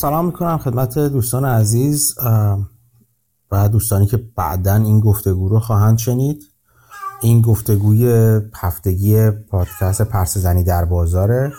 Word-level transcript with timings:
سلام 0.00 0.26
می‌کنم 0.26 0.58
خدمت 0.58 0.98
دوستان 0.98 1.44
عزیز 1.44 2.14
و 3.50 3.68
دوستانی 3.68 4.06
که 4.06 4.16
بعدا 4.16 4.74
این 4.74 5.00
گفتگو 5.00 5.48
رو 5.48 5.60
خواهند 5.60 5.98
شنید. 5.98 6.42
این 7.22 7.42
گفتگوی 7.42 8.40
هفتگی 8.54 9.30
پادکست 9.30 10.02
پرس 10.02 10.38
زنی 10.38 10.64
در 10.64 10.84
بازاره 10.84 11.52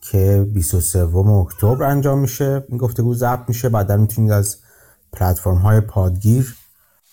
که 0.00 0.46
23 0.54 1.16
اکتبر 1.16 1.82
انجام 1.82 2.18
میشه. 2.18 2.64
این 2.68 2.78
گفتگو 2.78 3.14
ضبط 3.14 3.48
میشه 3.48 3.68
بعدا 3.68 3.96
می‌تونید 3.96 4.32
از 4.32 4.56
پلتفرم 5.12 5.58
های 5.58 5.80
پادگیر 5.80 6.56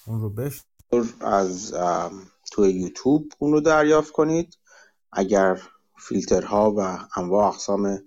اون 0.07 0.21
رو 0.21 0.29
بش 0.29 0.61
از 1.21 1.73
توی 2.51 2.69
یوتیوب 2.71 3.23
اون 3.39 3.51
رو 3.51 3.61
دریافت 3.61 4.11
کنید. 4.11 4.57
اگر 5.11 5.61
فیلترها 5.97 6.73
و 6.77 6.97
انواع 7.15 7.47
اقسام 7.47 7.99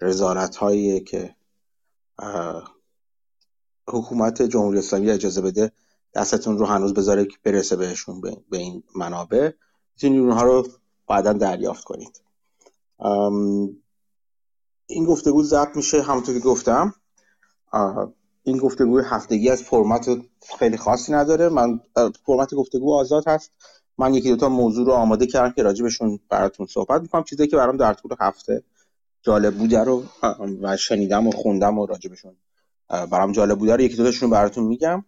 رزارت 0.00 0.56
هایی 0.56 1.00
که 1.00 1.34
حکومت 3.88 4.42
جمهوری 4.42 4.78
اسلامی 4.78 5.10
اجازه 5.10 5.40
بده 5.40 5.72
دستتون 6.14 6.58
رو 6.58 6.66
هنوز 6.66 6.94
بذاره 6.94 7.24
که 7.24 7.36
برسه 7.44 7.76
بهشون 7.76 8.20
به 8.20 8.58
این 8.58 8.82
منابع 8.96 9.50
می‌تونید 9.94 10.20
اونها 10.20 10.42
رو 10.42 10.66
بعدا 11.08 11.32
دریافت 11.32 11.84
کنید. 11.84 12.22
این 14.86 15.04
گفتگو 15.04 15.42
ضبط 15.42 15.76
میشه 15.76 16.02
همونطور 16.02 16.34
که 16.34 16.40
گفتم. 16.40 16.94
این 18.42 18.58
گفتگو 18.58 19.00
هفتگی 19.00 19.50
از 19.50 19.62
فرمت 19.62 20.08
خیلی 20.58 20.76
خاصی 20.76 21.12
نداره. 21.12 21.48
من 21.48 21.80
فرمت 22.26 22.54
گفتگو 22.54 22.94
آزاد 22.94 23.28
هست. 23.28 23.50
من 23.98 24.14
یکی 24.14 24.28
دوتا 24.28 24.48
موضوع 24.48 24.86
رو 24.86 24.92
آماده 24.92 25.26
کردم 25.26 25.52
که 25.52 25.62
راجبشون 25.62 26.20
براتون 26.28 26.66
صحبت 26.66 27.02
می‌کنم. 27.02 27.24
چیزی 27.24 27.46
که 27.46 27.56
برام 27.56 27.76
در 27.76 27.94
طول 27.94 28.14
هفته 28.20 28.64
جالب 29.22 29.54
بوده 29.54 29.84
رو 29.84 30.04
و 30.62 30.76
شنیدم 30.76 31.26
و 31.26 31.30
خوندم 31.30 31.78
و 31.78 31.86
راجبشون 31.86 32.36
برام 32.88 33.32
جالب 33.32 33.58
بوده 33.58 33.76
رو 33.76 33.80
یکی 33.80 33.96
دوتاشون 33.96 34.28
رو 34.28 34.34
براتون 34.34 34.64
میگم. 34.64 35.04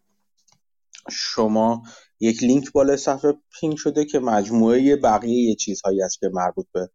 شما 1.11 1.83
یک 2.20 2.42
لینک 2.42 2.73
بالا 2.73 2.97
صفحه 2.97 3.35
پینگ 3.61 3.77
شده 3.77 4.05
که 4.05 4.19
مجموعه 4.19 4.97
بقیه 4.97 5.55
چیزهایی 5.55 6.03
است 6.03 6.20
که 6.20 6.31
مربوط 6.33 6.67
به 6.73 6.91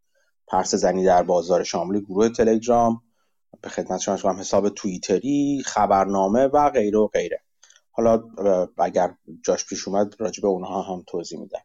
پرس 0.47 0.75
زنی 0.75 1.05
در 1.05 1.23
بازار 1.23 1.63
شامل 1.63 1.99
گروه 1.99 2.29
تلگرام 2.29 3.01
به 3.61 3.69
خدمت 3.69 3.99
شما 3.99 4.17
شما 4.17 4.33
حساب 4.33 4.69
توییتری 4.69 5.63
خبرنامه 5.65 6.47
و 6.47 6.69
غیره 6.69 6.99
و 6.99 7.07
غیره. 7.07 7.43
حالا 7.91 8.23
اگر 8.77 9.15
جاش 9.45 9.65
پیش 9.65 9.87
اومد 9.87 10.15
راجع 10.19 10.41
به 10.41 10.47
اونها 10.47 10.81
هم 10.81 11.03
توضیح 11.07 11.39
میدم. 11.39 11.61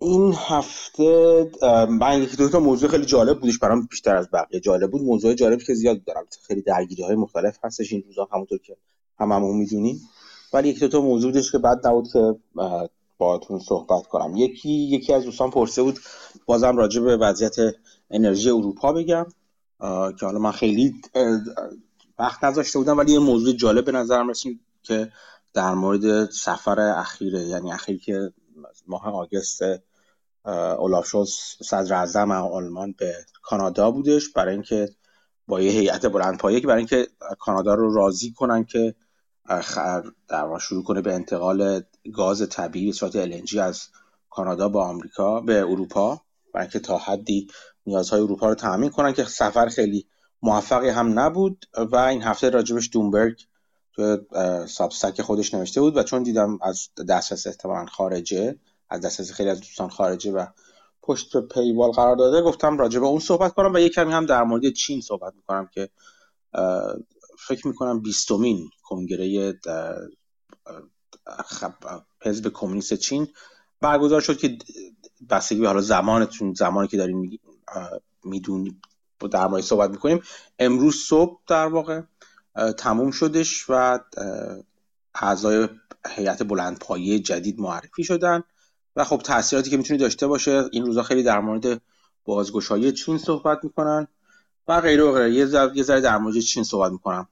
این 0.00 0.34
هفته 0.36 1.50
من 1.88 2.22
یکی 2.22 2.36
دو 2.36 2.48
تا 2.48 2.60
موضوع 2.60 2.88
خیلی 2.90 3.06
جالب 3.06 3.40
بودش 3.40 3.58
برام 3.58 3.86
بیشتر 3.86 4.16
از 4.16 4.28
بقیه. 4.32 4.60
جالب 4.60 4.90
بود 4.90 5.02
موضوع 5.02 5.34
جالبی 5.34 5.64
که 5.64 5.74
زیاد 5.74 6.04
دارم. 6.04 6.24
خیلی 6.46 6.62
درگیری 6.62 7.02
های 7.02 7.14
مختلف 7.14 7.58
هستش 7.64 7.92
این 7.92 8.02
روزا 8.06 8.28
همونطور 8.32 8.58
که 8.58 8.76
هممون 9.20 9.56
می‌دونیم. 9.56 10.00
ولی 10.52 10.68
یکی 10.68 10.80
دو 10.80 10.88
تا 10.88 11.00
موضوع 11.00 11.32
بودش 11.32 11.52
که 11.52 11.58
بعد 11.58 11.86
نبود 11.86 12.08
که 12.12 12.36
باهاتون 13.18 13.58
صحبت 13.58 14.06
کنم. 14.06 14.36
یکی 14.36 14.70
یکی 14.70 15.12
از 15.12 15.24
دوستان 15.24 15.50
پرسه 15.50 15.82
بود 15.82 15.98
بازم 16.46 16.76
راجع 16.76 17.00
به 17.00 17.16
وضعیت 17.16 17.56
انرژی 18.10 18.50
اروپا 18.50 18.92
بگم. 18.92 19.26
که 20.20 20.26
حالا 20.26 20.38
من 20.38 20.52
خیلی 20.52 20.94
وقت 22.18 22.44
نذاشته 22.44 22.78
بودم 22.78 22.98
ولی 22.98 23.12
یه 23.12 23.18
موضوع 23.18 23.52
جالب 23.52 23.84
به 23.84 23.92
نظرم 23.92 24.28
رسید 24.28 24.60
که 24.82 25.12
در 25.54 25.74
مورد 25.74 26.30
سفر 26.30 26.80
اخیره 26.80 27.40
یعنی 27.40 27.72
اخیر 27.72 27.98
که 27.98 28.32
ماه 28.88 29.06
آگست 29.06 29.60
اولاف 30.78 31.14
صدر 31.64 31.94
اعظم 31.94 32.30
آلمان 32.30 32.94
به 32.98 33.14
کانادا 33.42 33.90
بودش 33.90 34.28
برای 34.28 34.54
اینکه 34.54 34.88
با 35.46 35.60
یه 35.60 35.70
هیئت 35.70 36.06
بلند 36.06 36.38
پایه 36.38 36.60
برای 36.60 36.78
اینکه 36.78 37.06
کانادا 37.38 37.74
رو 37.74 37.94
راضی 37.94 38.32
کنن 38.32 38.64
که 38.64 38.94
در 40.28 40.58
شروع 40.60 40.84
کنه 40.84 41.00
به 41.00 41.14
انتقال 41.14 41.82
گاز 42.14 42.48
طبیعی 42.48 42.86
به 42.86 42.92
صورت 42.92 43.26
LNG 43.26 43.56
از 43.56 43.88
کانادا 44.30 44.68
با 44.68 44.88
آمریکا 44.88 45.40
به 45.40 45.60
اروپا 45.60 46.20
برای 46.54 46.64
اینکه 46.64 46.78
تا 46.78 46.98
حدی 46.98 47.48
نیازهای 47.86 48.20
اروپا 48.20 48.48
رو 48.48 48.54
تامین 48.54 48.90
کنن 48.90 49.12
که 49.12 49.24
سفر 49.24 49.68
خیلی 49.68 50.06
موفقی 50.42 50.88
هم 50.88 51.18
نبود 51.18 51.64
و 51.92 51.96
این 51.96 52.22
هفته 52.22 52.50
راجبش 52.50 52.90
دومبرگ 52.92 53.46
تو 53.92 54.18
سابستک 54.66 55.22
خودش 55.22 55.54
نوشته 55.54 55.80
بود 55.80 55.96
و 55.96 56.02
چون 56.02 56.22
دیدم 56.22 56.58
از 56.62 56.88
دسترس 57.08 57.46
احتمالا 57.46 57.86
خارجه 57.86 58.58
از 58.90 59.00
دسترس 59.00 59.32
خیلی 59.32 59.50
از 59.50 59.60
دوستان 59.60 59.88
خارجه 59.88 60.32
و 60.32 60.46
پشت 61.02 61.40
پیوال 61.40 61.90
قرار 61.90 62.16
داده. 62.16 62.42
گفتم 62.42 62.78
راجع 62.78 63.00
به 63.00 63.06
اون 63.06 63.20
صحبت 63.20 63.54
کنم 63.54 63.74
و 63.74 63.78
یک 63.78 63.94
کمی 63.94 64.12
هم 64.12 64.26
در 64.26 64.42
مورد 64.42 64.72
چین 64.72 65.00
صحبت 65.00 65.34
می‌کنم 65.34 65.66
که 65.66 65.88
فکر 67.38 67.66
می‌کنم 67.66 68.00
بیستمین 68.00 68.70
کنگره 68.82 69.54
حزب 72.22 72.48
کمونیست 72.48 72.94
چین 72.94 73.28
برگزار 73.80 74.20
شد 74.20 74.38
که 74.38 74.58
بستگی 75.30 75.60
به 75.60 75.66
حالا 75.66 75.80
زمانتون 75.80 76.54
زمانی 76.54 76.88
که 76.88 76.96
داریم 76.96 77.40
می‌دونیم 78.24 78.80
در 79.30 79.46
مورد 79.46 79.62
صحبت 79.62 79.90
می‌کنیم. 79.90 80.22
امروز 80.58 80.96
صبح 80.96 81.40
در 81.48 81.66
واقع 81.66 82.02
تموم 82.78 83.10
شدش 83.10 83.64
و 83.68 83.98
اعضای 85.14 85.68
هیئت 86.08 86.42
بلندپایه 86.42 87.18
جدید 87.18 87.60
معرفی 87.60 88.04
شدن. 88.04 88.42
و 88.98 89.04
خب 89.04 89.18
تاثیراتی 89.18 89.70
که 89.70 89.76
می‌تونه 89.76 90.00
داشته 90.00 90.26
باشه 90.26 90.64
این 90.72 90.86
روزا 90.86 91.02
خیلی 91.02 91.22
در 91.22 91.40
مورد 91.40 91.80
بازگشایی 92.24 92.92
چین 92.92 93.18
صحبت 93.18 93.58
می‌کنن 93.62 94.06
و 94.68 94.80
غیره 94.80 95.04
و 95.04 95.12
غیره. 95.12 95.34
یه 95.74 95.82
ذره 95.82 96.00
در 96.00 96.18
مورد 96.18 96.38
چین 96.38 96.64
صحبت 96.64 96.92
می‌کنم. 96.92 97.28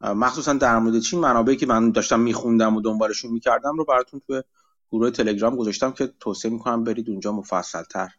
مخصوصا 0.00 0.52
در 0.52 0.78
مورد 0.78 0.98
چین 0.98 1.20
منابعی 1.20 1.56
که 1.56 1.66
من 1.66 1.90
داشتم 1.90 2.20
میخوندم 2.20 2.76
و 2.76 2.80
دنبالشون 2.80 3.30
می‌کردم 3.30 3.76
رو 3.76 3.84
براتون 3.84 4.22
توی 4.26 4.42
گروه 4.90 5.10
تلگرام 5.10 5.56
گذاشتم 5.56 5.90
که 5.90 6.12
توصیه 6.20 6.50
می‌کنم 6.50 6.84
برید 6.84 7.10
اونجا 7.10 7.32
مفصلتر 7.32 8.10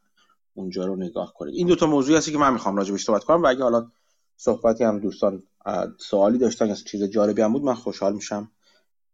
اونجا 0.53 0.85
رو 0.85 0.96
نگاه 0.96 1.34
کنید. 1.34 1.56
این 1.56 1.67
دوتا 1.67 1.88
موضوعی 1.88 2.17
هستی 2.17 2.31
که 2.31 2.38
من 2.38 2.53
می‌خوام 2.53 2.75
راجع 2.75 2.91
بهش 2.91 3.03
صحبت 3.03 3.23
کنم 3.23 3.44
و 3.44 3.47
اگه 3.47 3.63
حالا 3.63 3.91
صحبتی 4.38 4.84
هم 4.84 5.00
دوستان 5.00 5.44
سوالی 5.97 6.38
داشتن 6.38 6.67
یا 6.67 6.75
چیز 6.75 7.03
جالبی 7.03 7.41
هم 7.41 7.53
بود 7.53 7.63
من 7.63 7.73
خوشحال 7.73 8.13
میشم 8.13 8.51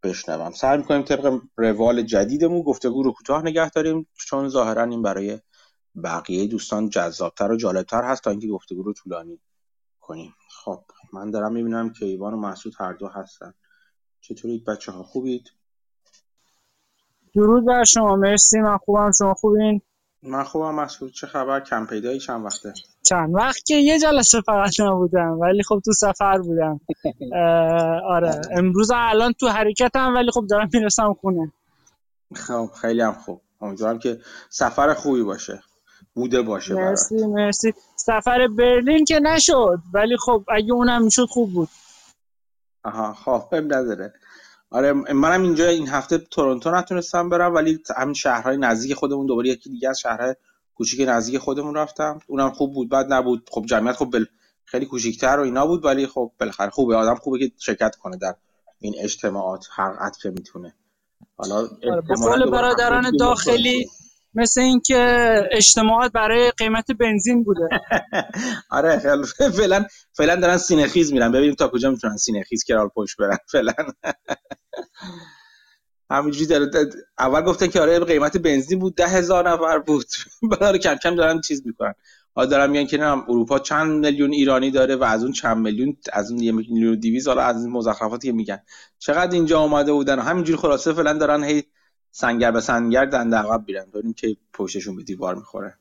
بشنوم. 0.04 0.50
سعی 0.50 0.78
می‌کنیم 0.78 1.02
طبق 1.02 1.40
روال 1.56 2.02
جدیدمون 2.02 2.62
گفتگو 2.62 3.02
رو 3.02 3.12
کوتاه 3.12 3.42
نگه 3.42 3.70
داریم 3.70 4.08
چون 4.14 4.48
ظاهرا 4.48 4.84
این 4.84 5.02
برای 5.02 5.40
بقیه 6.04 6.46
دوستان 6.46 6.88
جذابتر 6.88 7.52
و 7.52 7.56
جالبتر 7.56 8.02
هست 8.02 8.22
تا 8.22 8.30
اینکه 8.30 8.48
گفتگو 8.48 8.82
رو 8.82 8.92
طولانی 8.92 9.40
کنیم. 10.00 10.34
خب 10.64 10.84
من 11.12 11.30
دارم 11.30 11.52
می‌بینم 11.52 11.92
که 11.92 12.06
ایوان 12.06 12.34
و 12.34 12.36
محسود 12.36 12.72
هر 12.78 12.92
دو 12.92 13.08
هستن. 13.08 13.54
چطورید 14.20 14.64
بچه 14.64 14.92
ها 14.92 15.02
خوبید؟ 15.02 15.50
درود 17.34 17.66
بر 17.66 17.84
شما. 17.84 18.16
مرسی. 18.16 18.60
من 18.60 18.78
خوبم. 18.78 19.10
شما 19.18 19.34
خوبین؟ 19.34 19.80
من 20.24 20.44
خوبم 20.44 20.74
مسعود. 20.74 21.12
چه 21.12 21.26
خبر؟ 21.26 21.60
کم 21.60 21.86
پیدایی 21.86 22.20
چند 22.20 22.44
وقته؟ 22.44 22.74
چند 23.02 23.34
وقت 23.34 23.64
که 23.64 23.74
یه 23.74 23.98
جلسه 23.98 24.40
فقط 24.40 24.80
نبودم 24.80 25.38
ولی 25.40 25.62
خب 25.62 25.82
تو 25.84 25.92
سفر 25.92 26.38
بودم. 26.38 26.80
آره. 28.14 28.40
امروز 28.56 28.90
الان 28.94 29.32
تو 29.32 29.48
حرکتم 29.48 30.14
ولی 30.14 30.30
خب 30.30 30.46
دارم 30.50 30.68
می‌رسم 30.72 31.14
خونه. 31.20 31.52
خب 32.34 32.70
خیلی 32.80 33.00
هم 33.02 33.12
خوب. 33.12 33.40
امیدوارم 33.60 33.98
که 33.98 34.20
سفر 34.50 34.94
خوبی 34.94 35.22
باشه. 35.22 35.62
بوده 36.14 36.42
باشه 36.42 36.74
مرسی 36.74 37.16
برای. 37.16 37.26
مرسی. 37.26 37.72
سفر 37.96 38.48
برلین 38.48 39.04
که 39.04 39.20
نشد 39.20 39.78
ولی 39.94 40.16
خب 40.16 40.44
اگه 40.48 40.72
اونم 40.72 41.04
می‌شد 41.04 41.26
خوب 41.26 41.52
بود. 41.52 41.68
آها 42.84 43.14
خب 43.14 43.54
نداره 43.54 44.12
آره 44.74 44.92
منم 44.92 45.42
اینجا 45.42 45.68
این 45.68 45.88
هفته 45.88 46.18
تورنتو 46.18 46.70
نتونستم 46.70 47.28
برم 47.28 47.54
ولی 47.54 47.78
همین 47.96 48.14
شهرهای 48.14 48.56
نزدیک 48.56 48.94
خودمون 48.94 49.26
دوباره 49.26 49.48
یکی 49.48 49.70
دیگه 49.70 49.88
از 49.88 50.00
شهرهای 50.00 50.34
کوچیک 50.74 51.08
نزدیک 51.08 51.38
خودمون 51.38 51.74
رفتم. 51.74 52.18
اونم 52.26 52.50
خوب 52.50 52.74
بود 52.74 52.90
بد 52.90 53.12
نبود. 53.12 53.48
خب 53.52 53.64
جمعیت 53.66 53.96
خب 53.96 54.10
بل... 54.12 54.24
خیلی 54.64 54.86
کوچیک‌تر 54.86 55.38
و 55.40 55.42
اینا 55.42 55.66
بود 55.66 55.84
ولی 55.84 56.06
خب 56.06 56.32
بالاخره 56.40 56.70
خوبه. 56.70 56.96
آدم 56.96 57.14
خوبه 57.14 57.38
که 57.38 57.52
شرکت 57.58 57.96
کنه 57.96 58.16
در 58.16 58.34
این 58.80 58.94
اجتماعات 58.98 59.66
هر 59.70 59.92
قد 59.92 60.16
که 60.16 60.30
می‌تونه. 60.30 60.74
حالا 61.36 61.68
آره 62.28 62.50
برادران 62.50 63.16
داخلی 63.16 63.86
مثل 64.34 64.60
اینکه 64.60 65.34
اجتماعات 65.52 66.12
برای 66.12 66.50
قیمت 66.58 66.92
بنزین 66.92 67.44
بوده. 67.44 67.68
آره 68.70 68.98
فعلا 69.56 69.86
فعلا 70.12 70.36
دارن 70.36 70.56
سینه‌خیز 70.56 71.12
میرن. 71.12 71.32
ببینیم 71.32 71.54
تا 71.54 71.68
کجا 71.68 71.90
می‌تونن 71.90 72.16
سینه‌خیز 72.16 72.64
کرال 72.64 72.88
پشت 72.88 73.16
برن. 73.16 73.38
فعلا. 73.52 73.72
همینجوری 76.10 76.46
داره 76.46 76.70
اول 77.18 77.40
گفتن 77.40 77.66
که 77.66 77.80
آره 77.80 78.00
قیمت 78.00 78.36
بنزین 78.36 78.78
بود 78.78 78.94
ده 78.94 79.08
هزار 79.08 79.50
نفر 79.50 79.78
بود. 79.78 80.06
بعد 80.60 80.76
کم 80.76 80.94
کم 80.94 81.14
دارن 81.14 81.40
چیز 81.40 81.66
می‌کنن. 81.66 81.94
حالا 82.34 82.48
دارم 82.50 82.70
میگن 82.70 82.86
که 82.86 82.98
نه 82.98 83.24
اروپا 83.28 83.58
چند 83.58 84.06
میلیون 84.06 84.32
ایرانی 84.32 84.70
داره 84.70 84.96
و 84.96 85.04
از 85.04 85.22
اون 85.22 85.32
چند 85.32 85.56
میلیون 85.56 85.96
از 86.12 86.30
اون 86.30 86.42
یه 86.42 86.52
میلیون 86.52 86.98
دیویز 87.00 87.28
حالا 87.28 87.42
از 87.42 87.64
این 87.64 87.72
مزخرفاتی 87.72 88.28
که 88.28 88.32
میگن. 88.32 88.58
چقدر 88.98 89.32
اینجا 89.32 89.60
آمده 89.60 89.92
بودن؟ 89.92 90.18
همینجوری 90.18 90.58
خلاصه 90.58 90.92
فعلا 90.92 91.12
دارن 91.12 91.44
هی 91.44 91.62
سنگر 92.16 92.50
به 92.50 92.60
سنگر 92.60 93.04
دنده 93.04 93.36
عقب 93.36 93.64
بیرن 93.66 93.84
ببینیم 93.94 94.12
که 94.12 94.36
پشتشون 94.52 94.96
به 94.96 95.02
دیوار 95.02 95.34
می‌خوره. 95.34 95.74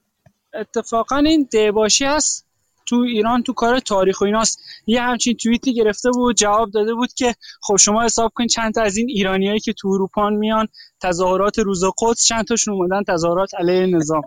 اتفاقا 0.54 1.18
این 1.18 1.50
دباشی 1.54 2.06
هست 2.06 2.48
تو 2.86 2.96
ایران 2.96 3.44
تو 3.44 3.54
کار 3.54 3.80
تاریخ 3.80 4.22
و 4.22 4.26
ایناست. 4.26 4.60
یه 4.88 5.02
همچین 5.02 5.38
توییتی 5.38 5.74
گرفته 5.74 6.10
بود 6.12 6.36
جواب 6.36 6.72
داده 6.72 6.94
بود 6.94 7.14
که 7.14 7.36
خب 7.62 7.76
شما 7.76 8.04
حساب 8.04 8.32
کن 8.36 8.48
چند 8.48 8.74
تا 8.74 8.82
از 8.82 8.98
این 8.98 9.10
ایرانیایی 9.10 9.60
که 9.60 9.74
تو 9.74 9.88
اروپا 9.88 10.30
میان 10.30 10.68
تظاهرات 11.02 11.60
روز 11.60 11.84
قدس 12.02 12.26
چند 12.26 12.46
تاشون 12.46 12.74
اومدن؟ 12.74 13.04
تظاهرات 13.04 13.56
علیه 13.56 13.86
نظام. 13.86 14.22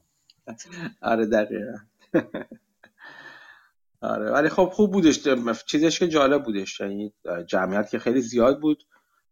آره 1.03 1.27
دقیقا. 1.27 1.79
آره 4.13 4.31
ولی 4.31 4.49
خب 4.49 4.71
خوب 4.73 4.93
بودش. 4.93 5.21
چیزش 5.67 5.99
که 5.99 6.09
جالب 6.09 6.45
بودش 6.45 6.81
یعنی 6.81 7.13
جمعیت 7.47 7.91
که 7.91 7.99
خیلی 7.99 8.21
زیاد 8.21 8.61
بود. 8.61 8.83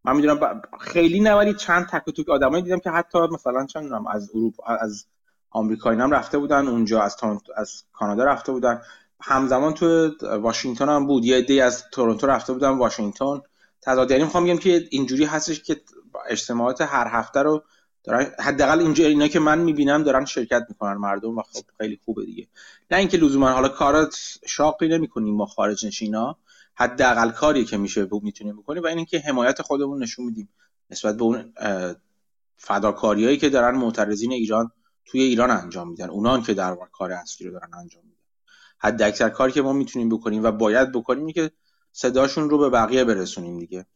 من 0.05 0.17
می‌دونم 0.17 0.63
خیلی 0.81 1.21
نه 1.21 1.35
ولی 1.35 1.55
چند 1.55 1.87
تک 1.87 2.11
توک 2.11 2.29
آدمایی 2.29 2.63
دیدم 2.63 2.79
که 2.79 2.91
حتی 2.91 3.19
مثلا 3.19 3.67
چند 3.67 3.93
از 4.11 4.31
اروپا 4.35 4.65
از 4.65 5.07
آمریکایی 5.51 6.01
هم 6.01 6.11
رفته 6.11 6.39
بودن 6.39 6.69
اونجا 6.69 7.03
از 7.03 7.17
از 7.57 7.83
کانادا 7.93 8.25
رفته 8.25 8.53
بودن. 8.53 8.81
همزمان 9.21 9.75
تو 9.75 10.11
واشنگتن 10.37 10.89
هم 10.89 11.07
بود. 11.07 11.25
یه 11.25 11.37
عده 11.37 11.65
از 11.65 11.85
تورنتو 11.93 12.27
رفته 12.27 12.53
بودن 12.53 12.69
واشنگتن. 12.69 13.41
تضاد 13.83 14.11
یعنی 14.11 14.25
می‌خوام 14.25 14.45
بگم 14.45 14.59
که 14.59 14.85
اینجوری 14.91 15.25
هستش 15.25 15.63
که 15.63 15.81
اجتماعات 16.29 16.81
هر 16.81 17.09
هفته 17.11 17.43
رو 17.43 17.63
دارن 18.05 18.27
حداقل 18.39 18.81
اینجا 18.81 19.07
اینا 19.07 19.29
که 19.29 19.41
من 19.41 19.59
می‌بینم 19.59 20.03
دارن 20.03 20.25
شرکت 20.25 20.63
می‌کنن 20.69 20.95
مردم 20.95 21.39
و 21.39 21.43
خب 21.43 21.63
خیلی 21.79 22.01
خوبه 22.05 22.25
دیگه. 22.25 22.47
نه 22.91 22.99
اینکه 22.99 23.17
لزوما 23.17 23.51
حالا 23.51 23.69
کارات 23.69 24.17
شاقی 24.47 24.89
نمی‌کنیم 24.89 25.35
ما 25.35 25.47
خارج 25.47 25.87
نشینا. 25.87 26.37
حداقل 26.75 27.31
کاری 27.31 27.65
که 27.65 27.77
میشه 27.77 28.09
می‌تونیم 28.23 28.57
بکنیم 28.57 28.83
و 28.83 28.87
اینکه 28.87 29.19
حمایت 29.19 29.63
خودمون 29.63 30.03
نشون 30.03 30.25
میدیم 30.25 30.49
نسبت 30.91 31.17
به 31.17 31.23
اون 31.23 31.55
فداکاریایی 32.57 33.37
که 33.37 33.49
دارن 33.49 33.77
معترضین 33.77 34.33
ایران 34.33 34.73
توی 35.05 35.21
ایران 35.21 35.51
انجام 35.51 35.89
میدن. 35.91 36.11
اونان 36.11 36.43
که 36.43 36.55
در 36.55 36.77
کار 36.93 37.13
اصلی 37.13 37.47
رو 37.47 37.53
دارن 37.53 37.75
انجام 37.75 38.05
میدن. 38.05 38.21
حد 38.79 39.03
اکثر 39.03 39.29
کاری 39.29 39.53
که 39.53 39.63
ما 39.63 39.73
می‌تونیم 39.73 40.09
بکنیم 40.09 40.45
و 40.45 40.51
باید 40.51 40.93
بکنیم 40.93 41.33
که 41.33 41.51
صداشون 41.93 42.51
رو 42.51 42.59
به 42.59 42.71
بقیه 42.71 43.05
برسونیم 43.05 43.59
دیگه. 43.59 43.87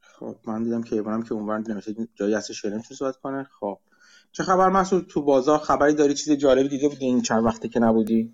خب 0.00 0.36
من 0.44 0.62
دیدم 0.62 0.82
که 0.82 0.94
ایوانم 0.94 1.22
که 1.22 1.34
اونورن 1.34 1.64
نمیشه 1.68 1.94
جایی 2.14 2.34
هستش 2.34 2.62
که 2.62 2.80
صحبت 2.80 3.16
کنه. 3.16 3.44
خب. 3.60 3.78
چه 4.32 4.42
خبر 4.42 4.68
مسعود؟ 4.68 5.06
تو 5.06 5.22
بازار 5.22 5.58
خبری 5.58 5.94
داری؟ 5.94 6.14
چیز 6.14 6.32
جالبی 6.32 6.68
دیده 6.68 6.88
بودی 6.88 7.06
این 7.06 7.22
چند 7.22 7.44
وقته 7.44 7.68
که 7.68 7.80
نبودی؟ 7.80 8.32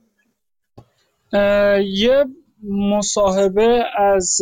یه 1.84 2.24
مصاحبه 2.62 3.84
از 3.98 4.40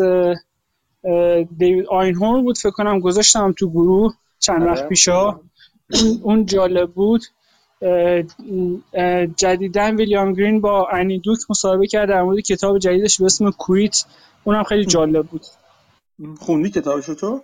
دیوید 1.59 1.87
آینهورن 1.87 2.43
بود 2.43 2.59
فکر 2.59 2.71
کنم 2.71 3.01
گذاشتم 3.01 3.55
تو 3.59 3.71
گروه 3.71 4.15
چند 4.39 4.63
وقت 4.63 4.79
آره. 4.79 4.89
پیشا. 4.89 5.41
اون 6.23 6.47
جالب 6.47 6.91
بود. 6.91 7.23
جدیدن 9.37 9.97
ویلیام 9.97 10.33
گرین 10.33 10.61
با 10.61 10.89
انی 10.93 11.19
دوک 11.19 11.39
مصاحبه 11.51 11.87
کرد 11.87 12.09
در 12.09 12.23
مورد 12.23 12.41
کتاب 12.41 12.79
جدیدش 12.79 13.19
به 13.19 13.25
اسم 13.25 13.51
کویت. 13.51 14.05
اونم 14.45 14.63
خیلی 14.63 14.87
جالب 14.87 15.27
بود. 15.27 15.43
خوندی 16.39 16.71
کتابشو 16.71 17.15
تو؟ 17.15 17.43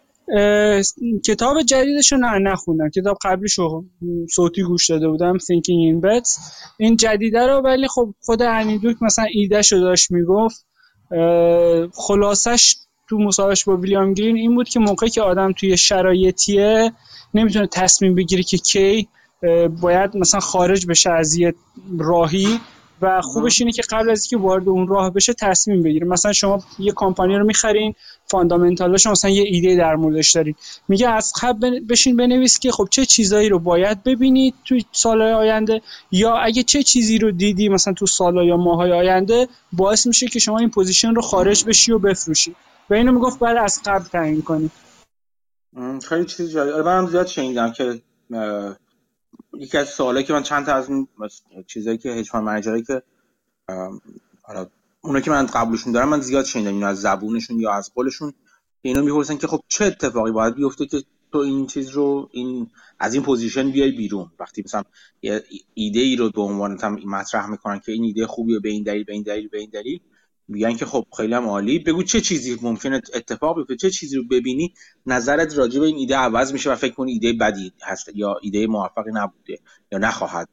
کتاب 1.27 1.63
جدیدش 1.63 2.13
رو 2.13 2.19
نه 2.19 2.39
نخوندم. 2.39 2.91
کتاب 2.91 3.19
قبلیش 3.25 3.59
رو 3.59 3.85
صوتی 4.35 4.63
گوش 4.63 4.91
داده 4.91 5.09
بودم 5.09 5.39
Thinking 5.39 5.93
in 5.93 6.05
Bets 6.05 6.41
این 6.79 6.97
جدیده 6.97 7.47
رو 7.47 7.61
ولی 7.61 7.89
خب 7.89 8.15
خود 8.21 8.43
انی 8.43 8.79
دوک 8.79 8.97
مثلا 9.03 9.27
ایدهش 9.33 9.73
رو 9.73 9.81
داشت 9.81 10.11
می‌گفت. 10.11 10.67
خلاصش 11.95 12.77
تو 13.09 13.19
مصاحبهش 13.19 13.65
با 13.65 13.77
ویلیام 13.77 14.15
گرین 14.15 14.37
این 14.37 14.55
بود 14.55 14.69
که 14.69 14.81
موقعی 14.81 15.11
که 15.11 15.23
آدم 15.23 15.53
توی 15.53 15.77
شرایطیه 15.77 16.93
نمی‌تونه 17.35 17.67
تصمیم 17.67 18.15
بگیره 18.15 18.43
که 18.43 18.57
کی 18.57 19.09
باید 19.81 20.17
مثلا 20.17 20.41
خارج 20.41 20.87
بشه 20.87 21.11
از 21.11 21.35
یه 21.35 21.55
راهی. 21.99 22.61
و 23.03 23.21
خوبش 23.21 23.61
اینه 23.61 23.73
که 23.73 23.83
قبل 23.91 24.11
از 24.11 24.23
اینکه 24.25 24.47
وارد 24.47 24.69
اون 24.69 24.89
راه 24.89 25.11
بشه 25.11 25.33
تصمیم 25.33 25.83
بگیره 25.83 26.07
مثلا 26.07 26.33
شما 26.33 26.63
یه 26.79 26.93
کمپانی 26.97 27.37
رو 27.37 27.45
می‌خرین 27.45 27.95
fundamental 28.27 28.94
ش 28.94 29.07
مثلا 29.07 29.31
یه 29.31 29.43
ایده 29.43 29.77
در 29.77 29.97
موردش 29.97 30.33
دارین. 30.33 30.55
میگه 30.89 31.09
از 31.09 31.33
قبل 31.43 31.81
بشین 31.81 32.17
بنویس 32.17 32.59
که 32.59 32.73
خب 32.73 32.89
چه 32.91 33.07
چیزایی 33.07 33.49
رو 33.49 33.59
باید 33.59 34.03
ببینید 34.03 34.55
تو 34.65 34.79
سالهای 34.93 35.33
آینده 35.33 35.81
یا 36.11 36.37
اگه 36.37 36.63
چه 36.63 36.83
چیزی 36.83 37.19
رو 37.19 37.31
دیدی 37.31 37.69
مثلا 37.69 37.95
تو 37.95 38.07
سالها 38.07 38.45
یا 38.45 38.57
ماهای 38.57 38.93
آینده 38.93 39.49
باعث 39.73 40.07
میشه 40.07 40.29
که 40.29 40.39
شما 40.39 40.59
این 40.59 40.71
position 40.71 41.15
رو 41.15 41.23
خارج 41.23 41.65
بشی 41.65 41.93
و 41.93 41.99
بفروشی. 41.99 42.55
و 42.91 42.95
اینو 42.95 43.13
می‌گفت 43.13 43.39
بعد 43.39 43.57
از 43.57 43.81
قبل 43.85 44.05
تعیین 44.05 44.43
کنی 44.43 44.71
خیلی 46.09 46.25
چیز 46.25 46.53
جالب. 46.53 46.75
آره، 46.75 46.83
منم 46.83 47.07
زیاد 47.07 47.27
شنیدم 47.27 47.73
که 47.73 48.01
یکی 49.59 49.79
از 49.79 49.89
سوالایی 49.89 50.27
که 50.27 50.33
من 50.33 50.43
چند 50.43 50.67
تا 50.67 50.75
از 50.75 50.89
این 50.89 51.09
چیزایی 51.67 51.99
که 51.99 52.09
hedge 52.09 52.29
fund 52.29 52.87
که 52.87 53.03
حالا 54.43 54.67
اونا 55.01 55.21
که 55.21 55.31
من 55.31 55.47
قبولشون 55.47 55.93
دارم 55.93 56.09
من 56.09 56.21
زیاد 56.21 56.45
شنیدم 56.45 56.75
اینو 56.75 56.87
از 56.87 57.01
زبونشون 57.01 57.61
یا 57.61 57.73
از 57.73 57.95
قولشون 57.95 58.33
اینو 58.83 59.03
می‌پرسن 59.03 59.37
که 59.37 59.47
خب 59.47 59.61
چه 59.69 59.85
اتفاقی 59.85 60.31
باید 60.31 60.55
بیفته 60.55 60.87
که 60.87 61.03
تو 61.33 61.39
این 61.39 61.67
چیز 61.67 61.91
رو 61.91 62.29
این 62.33 62.71
از 62.99 63.15
این 63.15 63.23
position 63.23 63.71
بیای 63.71 63.91
بیرون؟ 63.91 64.31
وقتی 64.39 64.63
مثلا 64.65 64.85
یه 65.23 65.45
ایده 65.75 66.01
ای 66.01 66.17
رو 66.17 66.31
به 66.31 66.41
عنوان 66.41 66.79
مطرح 67.07 67.47
می‌کنن 67.47 67.81
که 67.81 67.93
این 67.93 68.05
ایده 68.05 68.27
خوبیه 68.27 68.59
به 68.59 68.69
این 68.69 68.83
دلیل 68.83 69.05
به 69.05 69.13
این 69.13 69.23
دلیل 69.23 69.49
به 69.49 69.59
این 69.59 69.71
دلیل 69.71 70.01
میگن 70.53 70.77
که 70.77 70.87
خب 70.87 71.07
خیلی 71.17 71.35
هم 71.35 71.49
عالی. 71.49 71.79
بگو 71.79 72.03
چه 72.03 72.21
چیزی 72.21 72.59
ممکنه 72.63 73.03
اتفاق 73.15 73.57
بیفته؟ 73.57 73.77
چه 73.77 73.91
چیزی 73.91 74.17
رو 74.17 74.25
ببینی 74.31 74.75
نظرت 75.07 75.59
راجع 75.59 75.81
به 75.81 75.87
این 75.87 75.97
ایده 75.97 76.17
عوض 76.17 76.53
میشه 76.53 76.73
و 76.73 76.77
فکر 76.77 76.95
کنی 76.95 77.13
ایده 77.13 77.33
بدی 77.33 77.73
هست 77.83 78.11
یا 78.15 78.37
ایده 78.43 78.67
موفقی 78.67 79.11
نبوده 79.15 79.59
یا 79.93 79.99
نخواهد؟ 79.99 80.49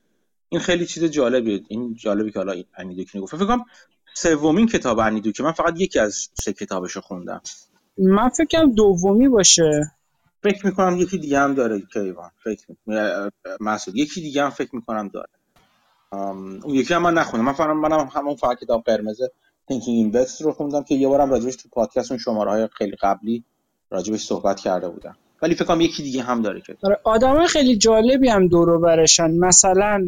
این 0.49 0.61
خیلی 0.61 0.85
چیز 0.85 1.03
جالبیه. 1.03 1.61
این 1.67 1.93
جالبی 1.93 2.31
که 2.31 2.39
حالا 2.39 2.63
انیدوکی 2.77 3.19
گفت 3.19 3.35
فکر 3.35 3.45
کنم 3.45 3.65
سومین 4.13 4.67
کتاب 4.67 4.99
انیدوکی 4.99 5.43
من 5.43 5.51
فقط 5.51 5.73
یکی 5.77 5.99
از 5.99 6.29
سه 6.33 6.53
کتابشو 6.53 7.01
خوندم. 7.01 7.41
من 7.97 8.29
فکرم 8.29 8.71
دومی 8.71 9.27
باشه. 9.27 9.91
فکر 10.43 10.65
می‌کنم 10.65 10.97
یکی 10.97 11.17
دیگه 11.17 11.39
هم 11.39 11.53
داره 11.53 11.81
کیوان 11.93 12.31
فکر 12.43 12.65
مسعود. 13.59 13.97
یکی 13.97 14.21
دیگه 14.21 14.43
هم 14.43 14.49
فکر 14.49 14.75
می‌کنم 14.75 15.07
داره. 15.07 15.29
اون 16.11 16.75
یکی 16.75 16.93
هم 16.93 17.01
من 17.01 17.13
نخوندم. 17.13 17.45
من 17.45 17.53
فقط 17.53 17.69
منم 17.69 18.09
همون 18.13 18.35
فقط 18.35 18.59
کتاب 18.59 18.83
قرمز 18.83 19.21
Thinking 19.69 19.97
in 19.97 20.12
Bets 20.12 20.41
رو 20.41 20.51
خوندم 20.51 20.83
که 20.83 20.95
یه 20.95 21.07
بارم 21.07 21.29
راجبش 21.29 21.55
تو 21.55 21.69
پادکست 21.71 22.11
اون 22.11 22.17
شماره 22.17 22.51
های 22.51 22.67
خیلی 22.77 22.95
قبلی 23.01 23.43
راجبش 23.91 24.19
صحبت 24.19 24.59
کرده 24.59 24.89
بودم. 24.89 25.15
ولی 25.41 25.55
فکر 25.55 25.65
کنم 25.65 25.81
یکی 25.81 26.03
دیگه 26.03 26.21
هم 26.23 26.41
داره 26.41 26.61
که 26.61 26.77
آره 26.83 26.99
آدمای 27.03 27.47
خیلی 27.47 27.77
جالبی 27.77 28.29
هم 28.29 28.47
دور 28.47 28.77
برشن. 28.77 29.31
مثلا 29.31 30.03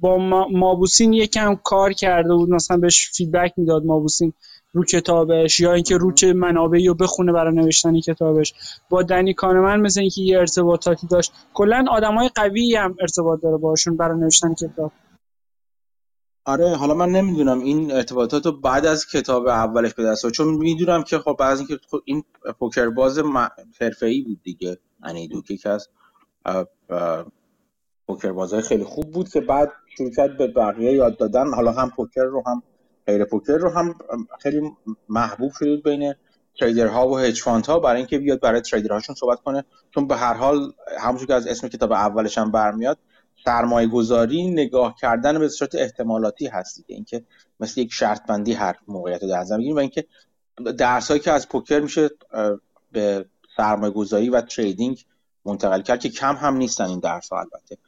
با 0.00 0.18
مابوسین 0.50 1.12
یکم 1.12 1.54
کار 1.54 1.92
کرده 1.92 2.34
بود 2.34 2.50
مثلا 2.50 2.76
بهش 2.76 3.10
feedback 3.14 3.52
می‌داد 3.56 3.84
مابوسین 3.84 4.32
رو 4.72 4.84
کتابش 4.84 5.60
یا 5.60 5.72
اینکه 5.72 5.96
رو 5.96 6.12
چه 6.12 6.32
منابعی 6.32 6.86
رو 6.86 6.94
بخونه 6.94 7.32
برای 7.32 7.54
نوشتن 7.54 8.00
کتابش. 8.00 8.54
با 8.90 9.02
دنی 9.02 9.34
کانمن 9.34 9.80
مثل 9.80 10.00
اینکه 10.00 10.22
یه 10.22 10.38
ارتباطاتی 10.38 11.06
داشت. 11.06 11.32
کلا 11.54 11.84
آدمای 11.90 12.30
قوی 12.34 12.76
هم 12.76 12.96
ارتباط 13.00 13.40
داره 13.42 13.56
باشون 13.56 13.96
برای 13.96 14.20
نوشتن 14.20 14.54
کتاب. 14.54 14.92
آره 16.48 16.76
حالا 16.76 16.94
من 16.94 17.08
نمی‌دونم 17.08 17.60
این 17.60 17.92
ارتباطات 17.92 18.46
رو 18.46 18.52
بعد 18.52 18.86
از 18.86 19.06
کتاب 19.06 19.46
اولش 19.46 19.94
به 19.94 20.02
دست 20.02 20.30
چون 20.30 20.54
می‌دونم 20.54 21.02
که 21.02 21.18
خب 21.18 21.36
بعد 21.38 21.52
از 21.52 21.58
اینکه 21.58 21.78
خب 21.90 22.00
این 22.04 22.24
پوکر 22.58 22.90
باز 22.90 23.18
حرفه‌ای 23.80 24.22
بود 24.22 24.42
دیگه 24.42 24.78
یعنی 25.06 25.42
که 25.42 25.70
از 25.70 25.88
پوکر 28.06 28.32
بازای 28.32 28.62
خیلی 28.62 28.84
خوب 28.84 29.10
بود 29.10 29.28
که 29.28 29.40
بعد 29.40 29.72
شروع 29.96 30.10
کرد 30.10 30.36
به 30.36 30.46
بقیه 30.46 30.92
یاد 30.92 31.16
دادن. 31.16 31.54
حالا 31.54 31.72
هم 31.72 31.90
پوکر 31.90 32.24
رو 32.24 32.42
هم 32.46 32.62
غیر 33.06 33.24
پوکر 33.24 33.56
رو 33.56 33.70
هم 33.70 33.94
خیلی 34.40 34.72
محبوب 35.08 35.52
شد 35.58 35.82
بین 35.82 36.14
تریدرها 36.60 37.08
و 37.08 37.18
هج 37.18 37.42
ها. 37.42 37.80
برای 37.80 37.96
اینکه 37.96 38.18
بیاد 38.18 38.40
برای 38.40 38.60
تریدرهاشون 38.60 39.14
صحبت 39.14 39.40
کنه. 39.40 39.64
چون 39.94 40.06
به 40.06 40.16
هر 40.16 40.34
حال 40.34 40.72
همونجور 40.98 41.26
که 41.26 41.34
از 41.34 41.46
اسم 41.46 41.68
کتاب 41.68 41.92
اولش 41.92 42.38
هم 42.38 42.50
برمیاد 42.50 42.98
سرمایه 43.44 43.88
گذاری 43.88 44.50
نگاه 44.50 44.94
کردن 45.00 45.38
به 45.38 45.48
صورت 45.48 45.74
احتمالاتی 45.74 46.46
هست 46.46 46.76
دیگه. 46.76 46.94
اینکه 46.94 47.24
مثل 47.60 47.80
یک 47.80 47.92
شرط 47.92 48.26
بندی 48.26 48.52
هر 48.52 48.76
موقعیت 48.88 49.22
رو 49.22 49.28
در 49.28 49.40
نظر 49.40 49.58
و 49.58 49.78
اینکه 49.78 50.04
درس 50.78 51.12
که 51.12 51.32
از 51.32 51.48
پوکر 51.48 51.80
میشه 51.80 52.10
به 52.92 53.26
سرمایه 53.56 53.92
گذاری 53.92 54.28
و 54.28 54.40
تریدینگ 54.40 55.04
منتقل 55.44 55.82
کرد 55.82 56.00
که 56.00 56.08
کم 56.08 56.34
هم 56.34 56.56
نیستن 56.56 56.84
این 56.84 57.00
درس 57.00 57.28
ها 57.28 57.38
البته. 57.38 57.78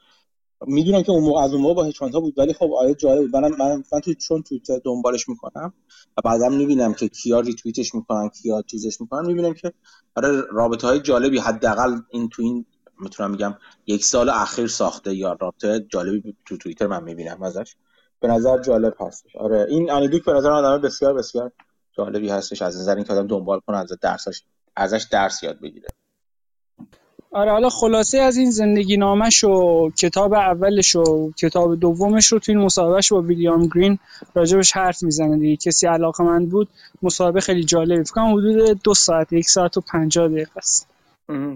می‌دونم 0.66 1.02
که 1.02 1.12
اون 1.12 1.24
موقع 1.24 1.40
از 1.40 1.52
اون 1.52 1.62
موقع 1.62 1.74
با 1.74 1.84
هچمانت 1.84 2.14
ها 2.14 2.20
بود 2.20 2.38
ولی 2.38 2.52
خب 2.52 2.72
آیا 2.72 2.94
جالب 2.94 3.20
بود. 3.20 3.36
منم 3.36 3.56
من, 3.56 3.84
من 3.92 4.00
تو 4.00 4.14
چون 4.14 4.42
توییتر 4.42 4.80
دنبالش 4.84 5.28
می‌کنم 5.28 5.72
و 6.16 6.20
بعدا 6.24 6.48
می‌بینم 6.48 6.94
که 6.94 7.08
کیا 7.08 7.40
ریتوییتش 7.40 7.94
می‌کنن 7.94 8.28
کیا 8.28 8.62
چیزش 8.62 9.00
می‌کنن 9.00 9.26
می‌بینم 9.26 9.54
که 9.54 9.72
آره 10.16 10.42
رابطه 10.52 10.86
های 10.86 11.00
جالبی 11.00 11.38
حداقل 11.38 12.00
این 12.10 12.28
تو 12.28 12.42
این 12.42 12.66
می‌تونم 13.00 13.30
میگم 13.30 13.54
یک 13.86 14.04
سال 14.04 14.28
اخیر 14.28 14.66
ساخته 14.66 15.14
یا 15.14 15.36
رابطه 15.40 15.86
جالبی 15.88 16.36
تو 16.46 16.56
توییتر 16.56 16.86
من 16.86 17.02
می‌بینم 17.02 17.42
ازش. 17.42 17.74
به 18.20 18.28
نظر 18.28 18.62
جالب 18.62 18.94
هستش. 19.00 19.36
آره 19.36 19.66
این 19.68 19.90
انیدوک 19.90 20.24
به 20.24 20.32
نظر 20.32 20.50
آدم 20.50 20.82
بسیار 20.82 21.14
بسیار 21.14 21.52
جالبی 21.96 22.28
هستش. 22.28 22.62
از 22.62 22.80
نظر 22.80 22.94
اینکه 22.94 23.12
آدم 23.12 23.26
دنبال 23.26 23.60
کنه 23.66 23.76
از 23.76 23.92
درسش 24.02 24.42
ازش 24.76 25.06
درس 25.10 25.42
یاد 25.42 25.60
بگیره. 25.60 25.88
آره 27.32 27.50
حالا 27.50 27.68
خلاصه 27.68 28.18
از 28.18 28.36
این 28.36 28.50
زندگی 28.50 28.96
نامش 28.96 29.44
و 29.44 29.90
کتاب 29.98 30.34
اولش 30.34 30.96
و 30.96 31.32
کتاب 31.38 31.80
دومش 31.80 32.26
رو 32.26 32.38
توی 32.38 32.54
این 32.54 32.64
مصاحبهش 32.64 33.12
با 33.12 33.20
ویلیام 33.20 33.68
گرین 33.74 33.98
راجبش 34.34 34.72
حرف 34.72 35.02
می‌زنه 35.02 35.38
دیگه. 35.38 35.56
کسی 35.56 35.86
علاقه 35.86 36.24
من 36.24 36.46
بود 36.46 36.68
مصاحبه 37.02 37.40
خیلی 37.40 37.64
جالبی. 37.64 38.04
فکر 38.04 38.20
حدود 38.20 38.82
دو 38.84 38.94
ساعت 38.94 39.32
یک 39.32 39.48
ساعت 39.48 39.76
و 39.76 39.80
پنجاه 39.80 40.28
دقیقه 40.28 40.50
است. 40.56 40.89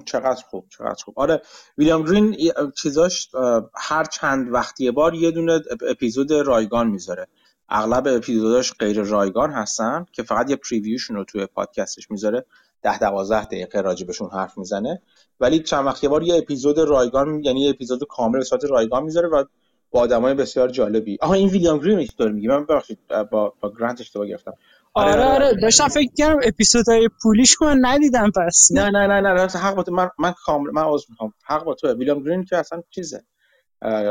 چقدر 0.04 0.42
خوب 0.50 0.66
چقدر 0.68 1.04
خوب. 1.04 1.18
آره 1.18 1.42
ویلیام 1.78 2.02
گرین 2.04 2.36
چیزاش 2.76 3.28
هر 3.74 4.04
چند 4.04 4.52
وقتی 4.52 4.90
بار 4.90 5.14
یه 5.14 5.30
دونه 5.30 5.60
اپیزود 5.88 6.32
رایگان 6.32 6.86
می‌ذاره. 6.86 7.26
اغلب 7.68 8.08
اپیزوداش 8.08 8.72
غیر 8.72 9.02
رایگان 9.02 9.50
هستن 9.50 10.06
که 10.12 10.22
فقط 10.22 10.50
یه 10.50 10.56
پریویوشون 10.56 11.16
رو 11.16 11.24
توی 11.24 11.46
پادکستش 11.46 12.10
می‌ذاره. 12.10 12.44
ده 12.82 12.98
دوازده 12.98 13.44
دقیقه 13.44 13.80
راجبشون 13.80 14.30
حرف 14.30 14.58
می‌زنه. 14.58 15.02
ولی 15.40 15.58
چند 15.58 15.86
وقت 15.86 16.04
بار 16.04 16.22
یه 16.22 16.36
اپیزود 16.36 16.78
رایگان 16.78 17.44
یعنی 17.44 17.60
یه 17.60 17.70
اپیزود 17.70 18.04
کامل 18.08 18.38
به 18.38 18.44
صورت 18.44 18.64
رایگان 18.64 19.02
می‌ذاره 19.02 19.28
و 19.28 19.44
با 19.90 20.00
آدمای 20.00 20.34
بسیار 20.34 20.68
جالبی. 20.68 21.18
آها 21.20 21.34
این 21.34 21.48
ویلیام 21.48 21.78
گرین 21.78 21.98
اینطور 21.98 22.32
میگه 22.32 22.48
من 22.48 22.64
ببخشید 22.64 22.98
با 23.30 23.54
با 23.60 23.72
گرانت 23.78 24.00
اشتباه 24.00 24.26
گرفتم. 24.26 24.52
آره 24.94 25.12
آره, 25.12 25.24
آره. 25.46 25.54
داشتم 25.62 25.88
فکر 25.88 26.10
کردم 26.16 26.40
اپیزودهای 26.44 27.08
پولیش 27.22 27.62
من 27.62 27.78
ندیدم 27.82 28.30
پس. 28.30 28.68
نه 28.72 28.90
نه 28.90 29.06
نه 29.06 29.20
نه 29.20 29.46
حق 29.46 29.74
با 29.74 29.82
تو. 29.82 29.92
من 29.92 30.10
من 30.18 30.34
کامل 30.44 30.70
من 30.72 30.82
عذر 30.82 31.06
می‌خوام. 31.10 31.32
حق 31.46 31.64
با 31.64 31.74
تو 31.74 31.92
ویلیام 31.94 32.22
گرین 32.22 32.44
که 32.44 32.56
اصلا 32.56 32.82
چیزه. 32.90 33.24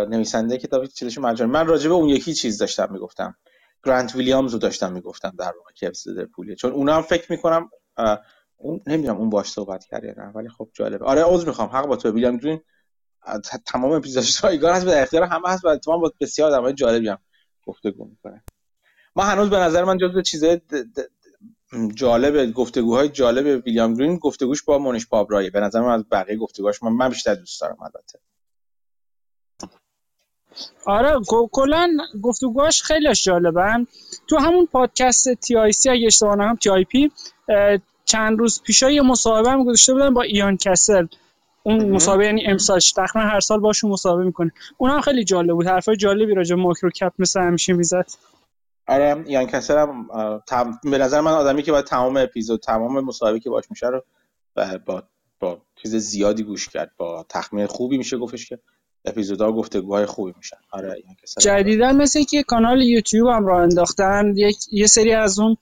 نویسنده 0.10 0.58
کتاب 0.58 0.86
چیزش 0.86 1.18
مجانی. 1.18 1.52
من 1.52 1.68
راجع 1.68 1.88
به 1.90 1.94
اون 1.96 2.10
یکی 2.10 2.34
چیز 2.34 2.58
داشتم 2.58 2.88
می‌گفتم. 2.92 3.36
گرانت 3.86 4.16
ویلیامز 4.16 4.54
رو 4.54 4.60
داشتم 4.60 4.94
می‌گفتم 4.94 5.34
در 5.40 5.54
واقع 5.58 5.72
که 5.76 5.88
اپیزود 5.88 6.24
پولیه. 6.32 6.56
چون 6.56 6.72
اونم 6.72 7.02
فکر 7.02 7.32
می‌کنم 7.32 7.70
اون 8.58 8.82
نمی‌دونم 8.88 9.18
اون 9.18 9.30
باش 9.30 9.48
صحبت 9.52 9.86
کرد 9.86 10.20
نه 10.20 10.32
ولی 10.36 10.50
خب 10.50 10.70
جالبه. 10.74 11.06
آره 11.06 11.24
عذر 11.26 11.48
می‌خوام. 11.48 11.70
حق 11.70 11.86
با 11.86 11.96
تو 11.96 12.12
ویلیام 12.12 12.38
گرین 12.38 12.62
تمام 13.66 13.92
اپیزودش 13.92 14.44
رایگان 14.44 14.74
هست 14.76 14.86
به 14.86 15.02
اختیار 15.02 15.24
همه 15.24 15.50
هست 15.50 15.66
و 15.66 15.78
تمام 15.78 16.02
با 16.02 16.14
بسیار 16.22 16.52
آدمای 16.52 16.74
جالبی 16.74 17.10
هم 17.10 17.18
گفتگو 17.66 18.06
می‌کنه. 18.06 18.44
ما 19.16 19.24
هنوز 19.24 19.50
به 19.50 19.58
نظر 19.58 19.84
من 19.84 19.98
جزو 19.98 20.22
چیزای 20.22 20.62
جالب 21.96 22.52
گفتگوهای 22.52 23.10
جالب 23.10 23.66
ویلیام 23.66 23.94
گرین 23.94 24.18
گفتگوش 24.18 24.64
با 24.64 24.78
مونیش 24.78 25.08
پابرایه 25.08 25.50
به 25.50 25.60
نظر 25.60 25.82
من 25.82 25.92
از 25.92 26.04
بقیه 26.12 26.38
گفتگوهاش 26.38 26.84
من, 26.84 26.92
من 26.92 27.10
بیشتر 27.10 27.36
دوست 27.36 27.62
دارم 27.62 27.78
البته. 27.82 28.20
آره 30.86 31.22
کلا 31.52 31.98
گفتگوهاش 32.22 32.84
خیلی 32.84 33.14
جالبن 33.14 33.88
تو 34.28 34.38
همون 34.38 34.66
پادکست 34.66 35.34
تی 35.34 35.58
آی 35.58 35.72
سی 35.72 35.90
اگه 35.90 36.06
اشتباه 36.06 36.36
نکنم 36.36 36.56
TIP 36.56 37.12
چند 38.06 38.40
روز 38.40 38.62
پیشا 38.62 38.92
یه 38.92 39.02
مصاحبه 39.02 39.50
هم 39.50 39.64
گذاشته 39.64 39.94
بودن 39.94 40.14
با 40.14 40.22
ایان 40.22 40.58
کسل. 40.58 41.08
اون 41.64 41.90
مصاحبه 41.90 42.26
یعنی 42.26 42.46
امسالش. 42.46 42.92
تقریبا 42.92 43.20
هر 43.20 43.40
سال 43.40 43.60
باشون 43.60 43.92
مصاحبه 43.92 44.24
می‌کنه. 44.24 44.52
اونم 44.78 45.02
خیلی 45.02 45.24
جالب 45.24 45.54
بود. 45.54 45.68
حرفای 45.68 45.96
جالبی 45.96 46.34
راجع 46.34 46.56
ماکرو 46.56 46.90
کپ 46.90 47.14
مثل 47.20 47.40
همیشه 47.40 47.74
می‌زد. 47.74 48.06
آره 48.88 49.24
ایان 49.28 49.46
کسل 49.46 49.78
هم 49.78 50.08
تم... 50.48 50.80
به 50.84 50.98
نظر 50.98 51.22
من 51.22 51.32
آدمی 51.32 51.64
که 51.64 51.72
باید 51.72 51.86
تمام 51.86 52.18
اپیزود 52.18 52.60
تمام 52.60 53.06
مصاحبه 53.06 53.40
که 53.40 53.50
باش 53.50 53.64
میشه 53.70 53.88
رو 53.88 54.04
با 54.86 55.04
با 55.40 55.62
چیز 55.76 55.96
زیادی 55.96 56.44
گوش 56.44 56.70
کرد 56.70 56.92
با 56.98 57.26
تخمین 57.30 57.68
خوبی 57.68 57.98
میشه 57.98 58.18
گفتش 58.18 58.50
که 58.50 58.60
اپیزودها 59.06 59.52
گفتگوهای 59.52 60.06
خوبی 60.06 60.34
میشن. 60.38 60.58
آره 60.72 61.04
جدیدا 61.40 61.92
مثل 61.92 62.24
که 62.24 62.44
کانال 62.44 62.82
یوتیوب 62.82 63.28
هم 63.28 63.46
راه 63.46 63.62
انداختن 63.62 64.34
یک 64.36 64.58
یه 64.72 64.88
سری 64.88 65.14
از 65.14 65.40
اون 65.40 65.58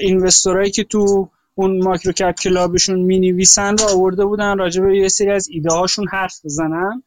اینوستورایی 0.00 0.70
که 0.70 0.84
تو 0.84 1.28
اون 1.54 1.82
مایکرو 1.84 2.12
کپ 2.12 2.34
کلابشون 2.34 3.00
می 3.00 3.18
نویسن 3.18 3.76
رو 3.76 3.84
آورده 3.84 4.24
بودن 4.24 4.58
راجع 4.58 4.82
به 4.82 4.98
یه 4.98 5.08
سری 5.08 5.30
از 5.30 5.48
ایده 5.48 5.74
هاشون 5.74 6.08
حرف 6.08 6.40
بزنن. 6.44 7.02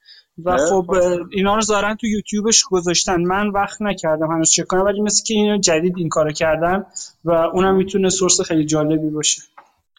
و 0.46 0.58
خب 0.58 0.96
اینا 1.32 1.56
رو 1.56 1.62
زارن 1.62 1.96
تو 1.96 2.08
یوتیوبش 2.08 2.64
گذاشتن. 2.64 3.22
من 3.22 3.50
وقت 3.50 3.82
نکردم 3.82 4.32
هنوز 4.32 4.52
چک 4.52 4.68
کنم 4.68 4.82
ولی 4.82 5.02
مثل 5.02 5.24
که 5.24 5.34
اینو 5.34 5.58
جدید 5.58 5.94
این 5.98 6.10
کارو 6.10 6.32
کردن 6.32 6.86
و 7.26 7.32
اونم 7.32 7.76
می‌تونه 7.76 8.10
سورس 8.10 8.42
خیلی 8.42 8.66
جالبی 8.66 9.10
باشه. 9.10 9.42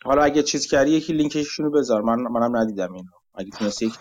حالا 0.05 0.23
اگه 0.23 0.43
چیز 0.43 0.67
کردی 0.67 0.91
یکی 0.91 1.13
لینکشون 1.13 1.67
رو 1.67 1.73
بذار. 1.73 2.03
من 2.03 2.17
منم 2.17 2.57
ندیدم 2.57 2.93
اینو. 2.93 3.09
اگه 3.35 3.51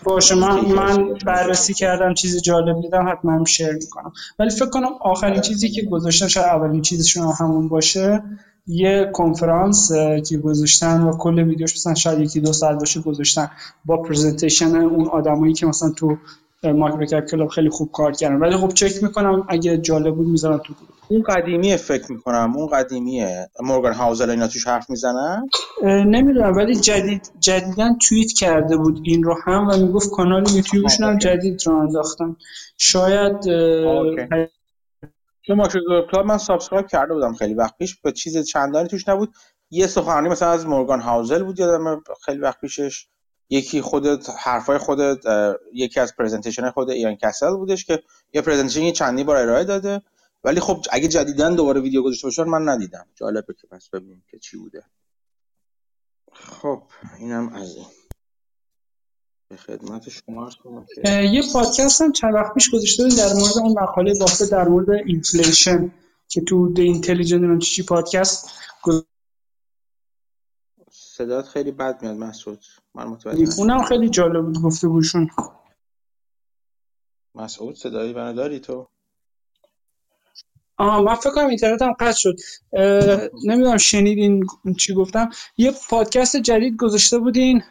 باشه 0.04 0.36
من 0.36 0.66
من 0.66 1.14
بررسی 1.26 1.74
کردم 1.74 2.14
چیز 2.14 2.42
جالب 2.42 2.82
دیدم 2.82 3.10
حتما 3.10 3.32
هم 3.32 3.44
شیر 3.44 3.74
می‌کنم. 3.74 4.12
ولی 4.40 4.50
فکر 4.50 4.70
کنم 4.70 4.90
آخرین 5.02 5.42
چیزی 5.42 5.70
که 5.70 5.82
گذاشتن 5.82 6.28
شاید 6.28 6.46
اولین 6.46 6.82
چیزشون 6.82 7.34
همون 7.40 7.68
باشه. 7.70 8.24
یه 8.72 9.10
کنفرانس 9.14 9.92
که 10.30 10.38
گذاشتن 10.38 11.02
و 11.02 11.18
کل 11.18 11.40
ویدیوش 11.40 11.74
مثلا 11.74 11.94
شاید 11.94 12.20
یکی 12.20 12.40
دو 12.40 12.54
ساعت 12.54 12.80
باشه 12.80 13.02
گذاشتن 13.02 13.52
با 13.86 13.98
presentation 13.98 14.76
اون 14.76 15.08
آدمایی 15.08 15.54
که 15.54 15.66
مثلا 15.66 15.90
تو 15.90 16.18
MicroCap 16.64 17.26
Club 17.26 17.48
خیلی 17.48 17.70
خوب 17.70 17.90
کار 17.92 18.12
کردن. 18.12 18.36
ولی 18.36 18.58
خب 18.58 18.74
چک 18.74 19.04
می‌کنم 19.04 19.46
اگه 19.50 19.78
جالب 19.78 20.16
بود 20.16 20.28
می‌ذارم 20.28 20.58
تو 20.58 20.74
اون 21.08 21.24
قدیمیه 21.24 21.78
فکر 21.78 22.12
می‌کنم 22.12 22.54
اون 22.56 22.68
قدیمیه. 22.68 23.50
مورگان 23.62 23.94
هاوزل 23.94 24.30
اینا 24.30 24.48
توش 24.48 24.68
حرف 24.68 24.90
می‌زنن؟ 24.90 25.50
نمی‌دونم 25.84 26.56
ولی 26.58 26.76
جدید 26.76 27.32
جدیدا 27.40 27.90
توییت 28.08 28.32
کرده 28.32 28.78
بود 28.78 29.02
این 29.04 29.24
رو 29.24 29.36
هم 29.46 29.68
و 29.68 29.78
می‌گفت 29.78 30.12
کانال 30.12 30.50
یوتیوبشون 30.56 31.08
هم 31.08 31.18
جدید 31.18 31.62
رو 31.66 31.76
انداختن. 31.76 32.36
شاید 32.78 33.36
چون 35.50 35.58
Micro 35.58 36.08
Club 36.12 36.26
من 36.26 36.38
subscribe 36.38 36.88
کرده 36.88 37.14
بودم 37.14 37.34
خیلی 37.34 37.54
وقت 37.54 37.78
پیش. 37.78 38.02
به 38.02 38.12
چیز 38.12 38.38
چندانی 38.38 38.88
توش 38.88 39.08
نبود. 39.08 39.34
یه 39.72 39.88
سخنرانی 39.88 40.30
مثلا 40.30 40.52
از 40.52 40.68
مورگان 40.68 41.02
هاوزل 41.02 41.44
بود 41.44 41.60
یادم 41.60 42.04
خیلی 42.26 42.40
وقت 42.40 42.62
پیشش. 42.62 43.08
یکی 43.50 43.82
خودت 43.82 44.30
حرفای 44.30 44.78
خودت 44.78 45.18
یکی 45.74 46.00
از 46.00 46.16
presentation 46.16 46.70
خود 46.70 46.90
ایان 46.90 47.16
کسل 47.16 47.56
بودش 47.56 47.86
که 47.86 48.04
یه 48.34 48.42
presentation 48.42 48.92
چندی 48.92 49.24
بار 49.24 49.38
ارائه 49.38 49.64
داده. 49.64 50.02
ولی 50.44 50.60
خب 50.60 50.82
اگه 50.92 51.08
جدیدن 51.08 51.56
دوباره 51.56 51.82
ویدیو 51.82 52.04
گذاشته 52.04 52.28
باشن 52.28 52.44
من 52.44 52.70
ندیدم. 52.70 53.06
جالبه 53.16 53.54
که 53.54 53.68
پس 53.68 53.90
ببینیم 53.90 54.24
که 54.32 54.40
چی 54.40 54.58
بوده. 54.58 54.84
خب 56.34 56.84
اینم 57.20 57.54
از 57.54 57.76
این. 57.76 57.86
به 59.50 59.58
خدمت 59.58 60.10
شما 60.10 60.50
یه 61.06 61.44
پادکست 61.54 62.02
هم 62.02 62.12
چند 62.12 62.34
وقت 62.34 62.54
پیش 62.54 62.70
گذاشته 62.72 63.04
در 63.04 63.34
مورد 63.34 63.58
اون 63.58 63.80
مقاله 63.80 64.20
بافت 64.20 64.52
در 64.52 64.68
مورد 64.68 64.90
inflation 64.90 65.92
که 66.28 66.42
تو 66.42 66.74
د 66.74 66.80
اینتلیجنت 66.80 67.62
چی 67.62 67.84
پادکست 67.84 68.50
صدات 70.92 71.48
خیلی 71.48 71.72
بد 71.72 72.02
میاد 72.02 72.16
مسعود. 72.16 72.60
من 72.96 73.08
متوجه 73.08 73.60
اونم 73.60 73.84
خیلی 73.84 74.10
جالب 74.10 74.46
بود 74.46 74.62
گفته 74.62 74.88
بوشون 74.88 75.30
مسعود 77.36 77.76
صدایی 77.76 78.14
منو 78.14 78.34
داری 78.34 78.60
تو؟ 78.60 78.88
آها 80.78 81.02
من 81.02 81.16
فکر 81.16 81.30
کنم 81.30 81.48
اینترنت 81.48 81.82
هم 81.82 81.94
قطع 82.00 82.18
شد. 82.18 82.36
نمی‌دونم 83.46 83.78
شنیدین 83.78 84.48
چی 84.78 84.94
گفتم. 84.94 85.30
یه 85.58 85.74
پادکست 85.90 86.38
جدید 86.38 86.78
گذاشته 86.78 87.20
بودین 87.20 87.64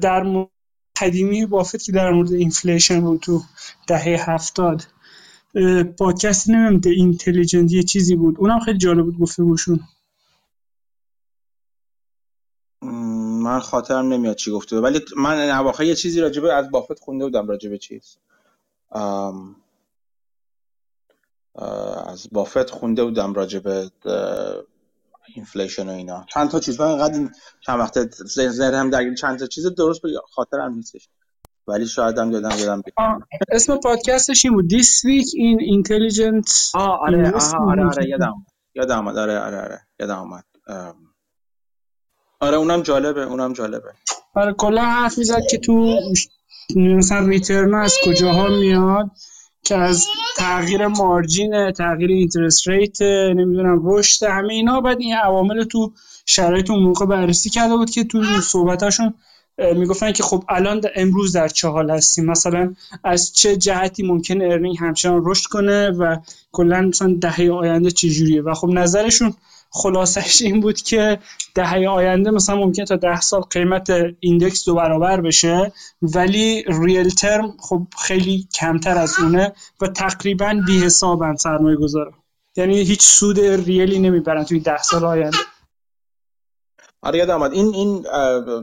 در 0.00 0.22
قدیمی 1.02 1.46
بافت 1.46 1.82
که 1.82 1.92
در 1.92 2.10
مورد 2.10 2.32
اینفلیشن 2.32 3.00
بود 3.00 3.20
تو 3.20 3.42
دهه 3.86 4.30
هفتاد 4.30 4.86
پادکست 5.98 6.50
نمی‌دونم 6.50 6.80
ده 6.80 6.90
اینتلیجنت 6.90 7.72
یه 7.72 7.82
چیزی 7.82 8.16
بود. 8.16 8.36
اونم 8.38 8.60
خیلی 8.60 8.78
جالب 8.78 9.04
بود 9.04 9.18
گفته 9.18 9.42
بوشون 9.42 9.80
من 13.42 13.60
خاطرم 13.60 14.12
نمیاد 14.12 14.36
چی 14.36 14.50
گفته. 14.50 14.76
ولی 14.76 15.00
من 15.16 15.50
اواخر 15.50 15.84
یه 15.84 15.94
چیزی 15.94 16.20
راجبه 16.20 16.54
از 16.54 16.70
بافت 16.70 16.98
خونده 16.98 17.24
بودم 17.24 17.48
راجبه 17.48 17.78
چیز. 17.78 18.16
از 22.06 22.28
بافت 22.32 22.70
خونده 22.70 23.04
بودم 23.04 23.34
راجبه 23.34 23.90
اینفلیشن 25.34 25.88
و 25.88 25.92
اینا. 25.92 26.26
چند 26.34 26.50
تا 26.50 26.60
چیز 26.60 26.80
من 26.80 26.86
اینقدر 26.86 27.28
چند 27.60 27.80
وقت 27.80 28.10
ذهن 28.30 28.74
هم 28.74 28.90
درگیر 28.90 29.14
چند 29.14 29.38
تا 29.38 29.46
چیز 29.46 29.66
درست 29.66 30.02
به 30.02 30.08
خاطرم 30.32 30.74
نیستش. 30.74 31.08
ولی 31.66 31.86
شاید 31.86 32.18
هم 32.18 32.32
یادم 32.32 32.58
یادم 32.58 32.82
اسم 33.52 33.76
پادکستش 33.76 34.44
این 34.44 34.54
بود. 34.54 34.70
This 34.70 34.86
Week 35.04 35.26
in 35.26 35.58
Intelligent 35.76 36.74
آه 36.74 36.98
آره 37.00 37.30
آه 37.30 37.70
آره 37.70 37.86
آره 37.86 38.08
یادم 38.08 38.34
یادم 38.74 38.98
آمد 38.98 39.16
آره 39.16 39.38
آره 39.38 39.60
آره 39.60 39.80
یادم 40.00 40.18
آمد 40.18 40.44
آره 42.40 42.56
اونم 42.56 42.82
جالبه 42.82 43.22
اونم 43.22 43.52
جالبه. 43.52 43.92
آره 44.34 44.52
کلا 44.52 44.82
حرف 44.82 45.18
می‌زد 45.18 45.40
که 45.50 45.58
تو 45.58 46.00
مثلا 46.76 47.26
ریترن 47.26 47.74
از 47.74 47.94
کجاها 48.06 48.48
میاد. 48.48 49.10
که 49.64 49.76
از 49.76 50.06
تغییر 50.36 50.86
مارجین 50.86 51.70
تغییر 51.70 52.10
اینترست 52.10 52.68
ریت 52.68 53.02
نمی‌دونم 53.02 53.80
رشد 53.84 54.26
همه 54.26 54.54
اینا. 54.54 54.80
بعد 54.80 55.00
این 55.00 55.14
عوامل 55.14 55.64
تو 55.64 55.92
شرایط 56.26 56.70
اون 56.70 56.82
موقع 56.82 57.06
بررسی 57.06 57.50
کرده 57.50 57.76
بود 57.76 57.90
که 57.90 58.04
تو 58.04 58.22
صحبتاشون 58.40 59.14
می‌گفتن 59.76 60.12
که 60.12 60.22
خب 60.22 60.44
الان 60.48 60.80
امروز 60.96 61.36
در 61.36 61.48
چه 61.48 61.68
حال 61.68 61.90
هستیم؟ 61.90 62.24
مثلا 62.24 62.74
از 63.04 63.32
چه 63.32 63.56
جهتی 63.56 64.02
ممکن 64.02 64.42
earning 64.42 64.76
همچنان 64.80 65.22
رشد 65.24 65.46
کنه 65.46 65.90
و 65.90 66.16
کلا 66.52 66.80
مثلا 66.80 67.16
دهه 67.20 67.50
آینده 67.50 67.90
چه 67.90 68.08
جوریه 68.08 68.42
و 68.42 68.54
خب 68.54 68.68
نظرشون 68.68 69.34
خلاصش 69.74 70.42
این 70.42 70.60
بود 70.60 70.80
که 70.80 71.18
دهه 71.54 71.88
آینده 71.88 72.30
مثلا 72.30 72.56
ممکن 72.56 72.84
تا 72.84 72.96
ده 72.96 73.20
سال 73.20 73.40
قیمت 73.40 73.90
index 74.20 74.64
دو 74.64 74.74
برابر 74.74 75.20
بشه 75.20 75.72
ولی 76.02 76.64
real 76.82 77.10
term 77.10 77.56
خب 77.60 77.86
خیلی 77.98 78.48
کمتر 78.54 78.98
از 78.98 79.18
اونه 79.18 79.52
و 79.80 79.86
تقریبا 79.86 80.62
بی 80.66 80.78
حسابن 80.84 81.36
سرمایه 81.36 81.76
گذاره 81.76 82.12
یعنی 82.56 82.78
هیچ 82.78 83.02
سود 83.02 83.40
real 83.40 83.86
ی 83.86 83.98
نمی‌برن 83.98 84.44
توی 84.44 84.60
ده 84.60 84.82
سال 84.82 85.04
آینده. 85.04 85.38
آره 87.02 87.18
یاد 87.18 87.30
آمد 87.30 87.52
این 87.52 87.74
این 87.74 88.06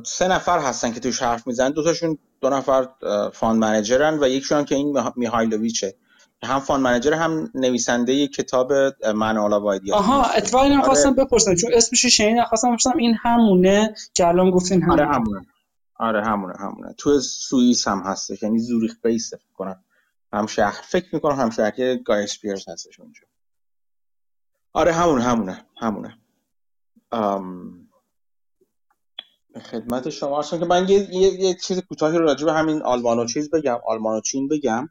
سه 0.03 0.27
نفر 0.27 0.59
هستن 0.59 0.93
که 0.93 0.99
توش 0.99 1.21
حرف 1.21 1.47
می‌زنن. 1.47 1.71
دوتاشون 1.71 2.17
دو 2.41 2.49
نفر 2.49 2.87
fund 3.33 3.59
manager 3.59 4.12
ن 4.12 4.19
و 4.23 4.27
یکشون 4.27 4.65
که 4.65 4.75
این 4.75 5.01
میهایلوویچه. 5.15 5.95
هم 6.43 6.59
fund 6.59 6.83
manager 6.83 7.13
هم 7.13 7.51
نویسنده 7.55 8.27
کتاب 8.27 8.73
Manual 9.15 9.59
of 9.59 9.68
Ideas 9.68 9.91
آها 9.91 10.25
اتفاقا 10.25 10.63
اینو 10.63 10.81
خواستم 10.81 11.09
آره. 11.09 11.25
بپرسم 11.25 11.55
چون 11.55 11.71
اسمش 11.73 12.05
شنیدم 12.05 12.43
خواستم 12.43 12.67
بپرسم 12.69 12.97
این 12.97 13.15
همونه 13.21 13.95
که 14.13 14.27
الان 14.27 14.51
گفتین 14.51 14.81
همونه 14.83 15.01
آره 15.03 15.13
همونه. 15.15 15.45
آره 15.95 16.25
همونه 16.25 16.53
همونه. 16.59 16.93
تو 16.97 17.19
سوئیس 17.19 17.87
هم 17.87 17.99
هستش 17.99 18.43
یعنی 18.43 18.59
زوریخ 18.59 18.95
base 19.03 19.33
فکر 19.33 19.53
کنم 19.57 19.83
هم 20.33 20.47
شهر 20.47 20.81
فکر 20.83 21.15
می‌کنم 21.15 21.39
هم 21.39 21.49
شهر 21.49 21.71
که 21.71 22.01
گای 22.05 22.23
اسپیرز 22.23 22.69
هستش 22.69 22.99
اونجا. 22.99 23.21
آره 24.73 24.93
همونه 24.93 25.23
همونه 25.23 25.65
همونه. 25.81 26.17
خدمت 29.71 30.09
شما 30.09 30.39
هستم 30.39 30.59
که 30.59 30.65
من 30.65 30.89
یه, 30.89 31.15
یه،, 31.15 31.41
یه 31.41 31.53
چیز 31.53 31.79
کوتاهی 31.79 32.17
رو 32.17 32.25
راجع 32.25 32.45
به 32.45 32.53
همین 32.53 32.81
آلمان 32.81 33.19
و 33.19 33.25
چیز 33.25 33.49
بگم 33.49 33.77
آلمان 33.87 34.17
و 34.17 34.21
چین 34.21 34.47
بگم. 34.47 34.89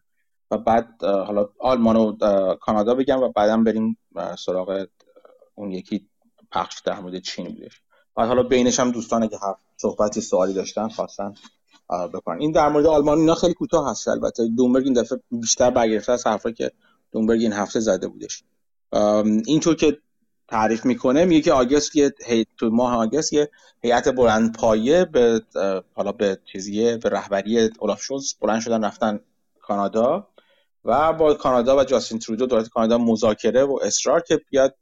و 0.51 0.59
بعد 0.59 1.05
حالا 1.05 1.49
آلمان 1.59 1.97
و 1.97 2.55
کانادا 2.55 2.95
بگم 2.95 3.23
و 3.23 3.29
بعدم 3.29 3.65
بریم 3.65 3.99
سراغ 4.39 4.87
اون 5.55 5.71
یکی 5.71 6.09
پخش 6.53 6.81
در 6.81 7.01
مورد 7.01 7.19
چین 7.19 7.49
بودش. 7.49 7.83
بعد 8.15 8.29
حالا 8.29 8.43
بینش 8.43 8.81
هم 8.81 8.91
دوستان 8.91 9.29
که 9.29 9.37
هفت 9.37 9.61
صحبتی 9.77 10.21
سوالی 10.21 10.55
داشتن 10.55 10.89
خواستن 10.89 11.35
بکنن. 12.15 12.41
این 12.41 12.53
در 12.53 12.69
مورد 12.69 12.87
آلمان 12.87 13.19
اینا 13.19 13.35
خیلی 13.35 13.55
کوتاه 13.55 13.91
هست 13.91 14.09
البته. 14.09 14.49
دومبرگ 14.57 14.85
این 14.85 14.93
دفعه 14.93 15.21
بیشتر 15.31 15.71
برگرفته 15.71 16.13
از 16.13 16.27
حرفی 16.27 16.53
که 16.53 16.71
دومبرگ 17.13 17.41
این 17.41 17.53
هفته 17.53 17.81
زده 17.81 18.09
بودش. 18.09 18.45
اینطور 19.47 19.75
که 19.75 19.99
تعریف 20.49 20.87
می‌کنه 20.87 21.25
میگه 21.25 21.41
که 21.41 21.53
آگست 21.53 21.97
یه 21.97 22.15
تو 22.57 22.71
ماه 22.71 22.97
آگست 22.97 23.33
یه 23.33 23.51
هیئت 23.83 24.09
بلند 24.09 24.57
پایه 24.57 25.05
به 25.05 25.43
حالا 25.95 26.13
به 26.13 26.39
چیزیه 26.53 26.97
به 26.97 27.09
رهبری 27.09 27.71
اولاف 27.79 28.03
شولز 28.03 28.35
بلند 28.41 28.61
شدن 28.61 28.85
رفتن 28.85 29.21
کانادا. 29.61 30.29
و 30.89 31.13
با 31.13 31.35
کانادا 31.35 31.77
و 31.77 31.85
جاستین 31.85 32.19
ترودو 32.19 32.47
دولت 32.47 32.69
کانادا 32.69 32.99
مذاکره 32.99 33.65
و 33.65 33.79
اصرار 33.83 34.21
که 34.21 34.41
بیاد 34.51 34.77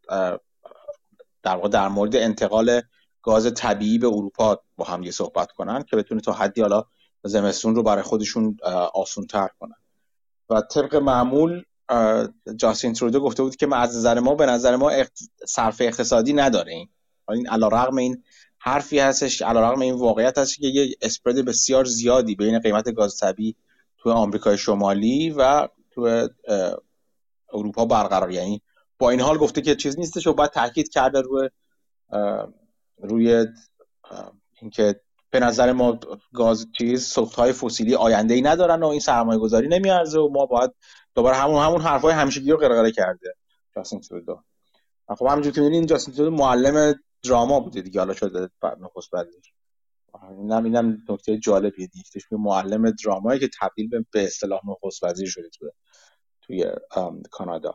در 1.42 1.56
در 1.70 1.88
مورد 1.88 2.16
انتقال 2.16 2.82
گاز 3.22 3.54
طبیعی 3.54 3.98
به 3.98 4.06
اروپا 4.06 4.60
با 4.76 4.84
هم 4.84 5.02
یه 5.02 5.10
صحبت 5.10 5.52
کنن 5.52 5.82
که 5.82 5.96
بتونه 5.96 6.20
تا 6.20 6.32
حدی 6.32 6.60
حالا 6.60 6.84
زمستون 7.24 7.74
رو 7.74 7.82
برای 7.82 8.02
خودشون 8.02 8.56
آسون 8.94 9.26
تر 9.26 9.48
کنن 9.60 9.76
و 10.50 10.60
طبق 10.60 10.96
معمول 10.96 11.64
جاستین 12.56 12.92
ترودو 12.92 13.20
گفته 13.20 13.42
بود 13.42 13.56
که 13.56 13.76
از 13.76 13.96
نظر 13.96 14.20
ما 14.20 14.34
به 14.34 14.46
نظر 14.46 14.76
ما 14.76 14.92
صرف 15.46 15.80
اقتصادی 15.80 16.32
نداره 16.32 16.72
این. 16.72 16.88
این 17.28 17.46
رغم 17.50 17.96
این 17.96 18.22
حرفی 18.58 18.98
هستش 18.98 19.42
رغم 19.42 19.80
این 19.80 19.94
واقعیت 19.94 20.38
هست 20.38 20.56
که 20.56 20.66
یه 20.66 20.94
اسپرد 21.02 21.44
بسیار 21.44 21.84
زیادی 21.84 22.34
بین 22.34 22.58
قیمت 22.58 22.94
گاز 22.94 23.16
طبیعی 23.16 23.56
تو 23.98 24.10
آمریکای 24.10 24.58
شمالی 24.58 25.30
و 25.30 25.68
تو 25.96 26.28
اروپا 27.52 27.84
برقرار. 27.84 28.30
یعنی 28.30 28.62
با 28.98 29.10
این 29.10 29.20
حال 29.20 29.38
گفته 29.38 29.60
که 29.60 29.76
چیز 29.76 29.98
نیستش 29.98 30.26
و 30.26 30.32
باید 30.32 30.50
تاکید 30.50 30.88
کرده 30.88 31.20
روی 31.20 31.48
روی 32.98 33.46
اینکه 34.60 35.00
به 35.30 35.40
نظر 35.40 35.72
ما 35.72 35.98
گاز 36.34 36.66
چیز 36.78 37.06
سوخت 37.06 37.34
های 37.34 37.52
فسیلی 37.52 37.94
آینده 37.94 38.34
ای 38.34 38.42
ندارن 38.42 38.82
و 38.82 38.86
این 38.86 39.00
سرمایه 39.00 39.38
گذاری 39.38 39.68
نمیارزه 39.68 40.20
و 40.20 40.28
ما 40.28 40.46
باید 40.46 40.70
دوباره 41.14 41.36
همون 41.36 41.62
همون 41.62 41.80
حرفای 41.80 42.14
همیشگی 42.14 42.50
رو 42.50 42.56
قرقره 42.56 42.92
کرده. 42.92 43.34
جاستین 43.76 44.00
ترودو 44.00 44.42
خب 45.18 45.26
همونجور 45.26 45.52
که 45.52 45.60
می‌بینید 45.60 45.88
جاستین 45.88 46.14
ترودو 46.14 46.30
معلم 46.30 46.94
دراما 47.22 47.60
بوده 47.60 47.80
دیگه. 47.80 48.00
حالا 48.00 48.14
شده 48.14 48.50
نخست 48.80 49.14
وزیر 49.14 49.40
اینم 50.38 50.64
اینم 50.64 50.98
نکته 51.08 51.38
جالبیه. 51.38 51.86
دیگه 51.86 52.26
معلم 52.30 52.90
درامایی 52.90 53.40
که 53.40 53.48
تبدیل 53.60 53.88
به 54.10 54.24
اصطلاح 54.24 54.60
نخست 54.68 55.04
وزیر 55.04 55.28
شده 55.28 55.48
توی 55.48 55.70
توی 56.42 56.64
کانادا. 57.30 57.74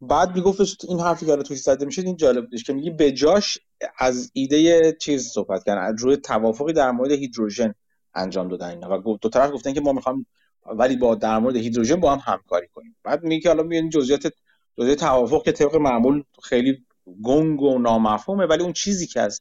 بعد 0.00 0.34
میگفتش 0.34 0.76
این 0.88 1.00
حرفی 1.00 1.26
که 1.26 1.36
توش 1.36 1.60
زده 1.60 1.84
میشه 1.84 2.02
این 2.02 2.16
جالب 2.16 2.44
بودش 2.44 2.64
که 2.64 2.72
میگی 2.72 2.90
به 2.90 3.12
جاش 3.12 3.58
از 3.98 4.30
ایده 4.34 4.92
چیز 4.92 5.28
صحبت 5.28 5.64
کردن 5.64 5.96
روی 5.96 6.16
توافقی 6.16 6.72
در 6.72 6.90
مورد 6.90 7.10
هیدروژن 7.10 7.74
انجام 8.14 8.48
دادن 8.48 8.68
اینا. 8.68 9.00
و 9.00 9.18
دو 9.20 9.28
طرف 9.28 9.52
گفتن 9.52 9.72
که 9.72 9.80
ما 9.80 9.92
می‌خوام 9.92 10.26
ولی 10.66 10.96
با 10.96 11.14
در 11.14 11.38
مورد 11.38 11.56
هیدروژن 11.56 12.00
با 12.00 12.16
هم 12.16 12.32
همکاری 12.32 12.68
کنیم. 12.68 12.96
بعد 13.04 13.22
میگه 13.22 13.42
که 13.42 13.48
حالا 13.48 13.62
میگن 13.62 13.88
جزئیات 13.88 14.32
جزئیات 14.78 14.98
توافق 14.98 15.44
که 15.44 15.52
طبق 15.52 15.76
معمول 15.76 16.22
خیلی 16.42 16.86
گنگ 17.22 17.62
و 17.62 17.78
نامفهومه 17.78 18.46
ولی 18.46 18.62
اون 18.62 18.72
چیزی 18.72 19.06
که 19.06 19.20
از 19.20 19.40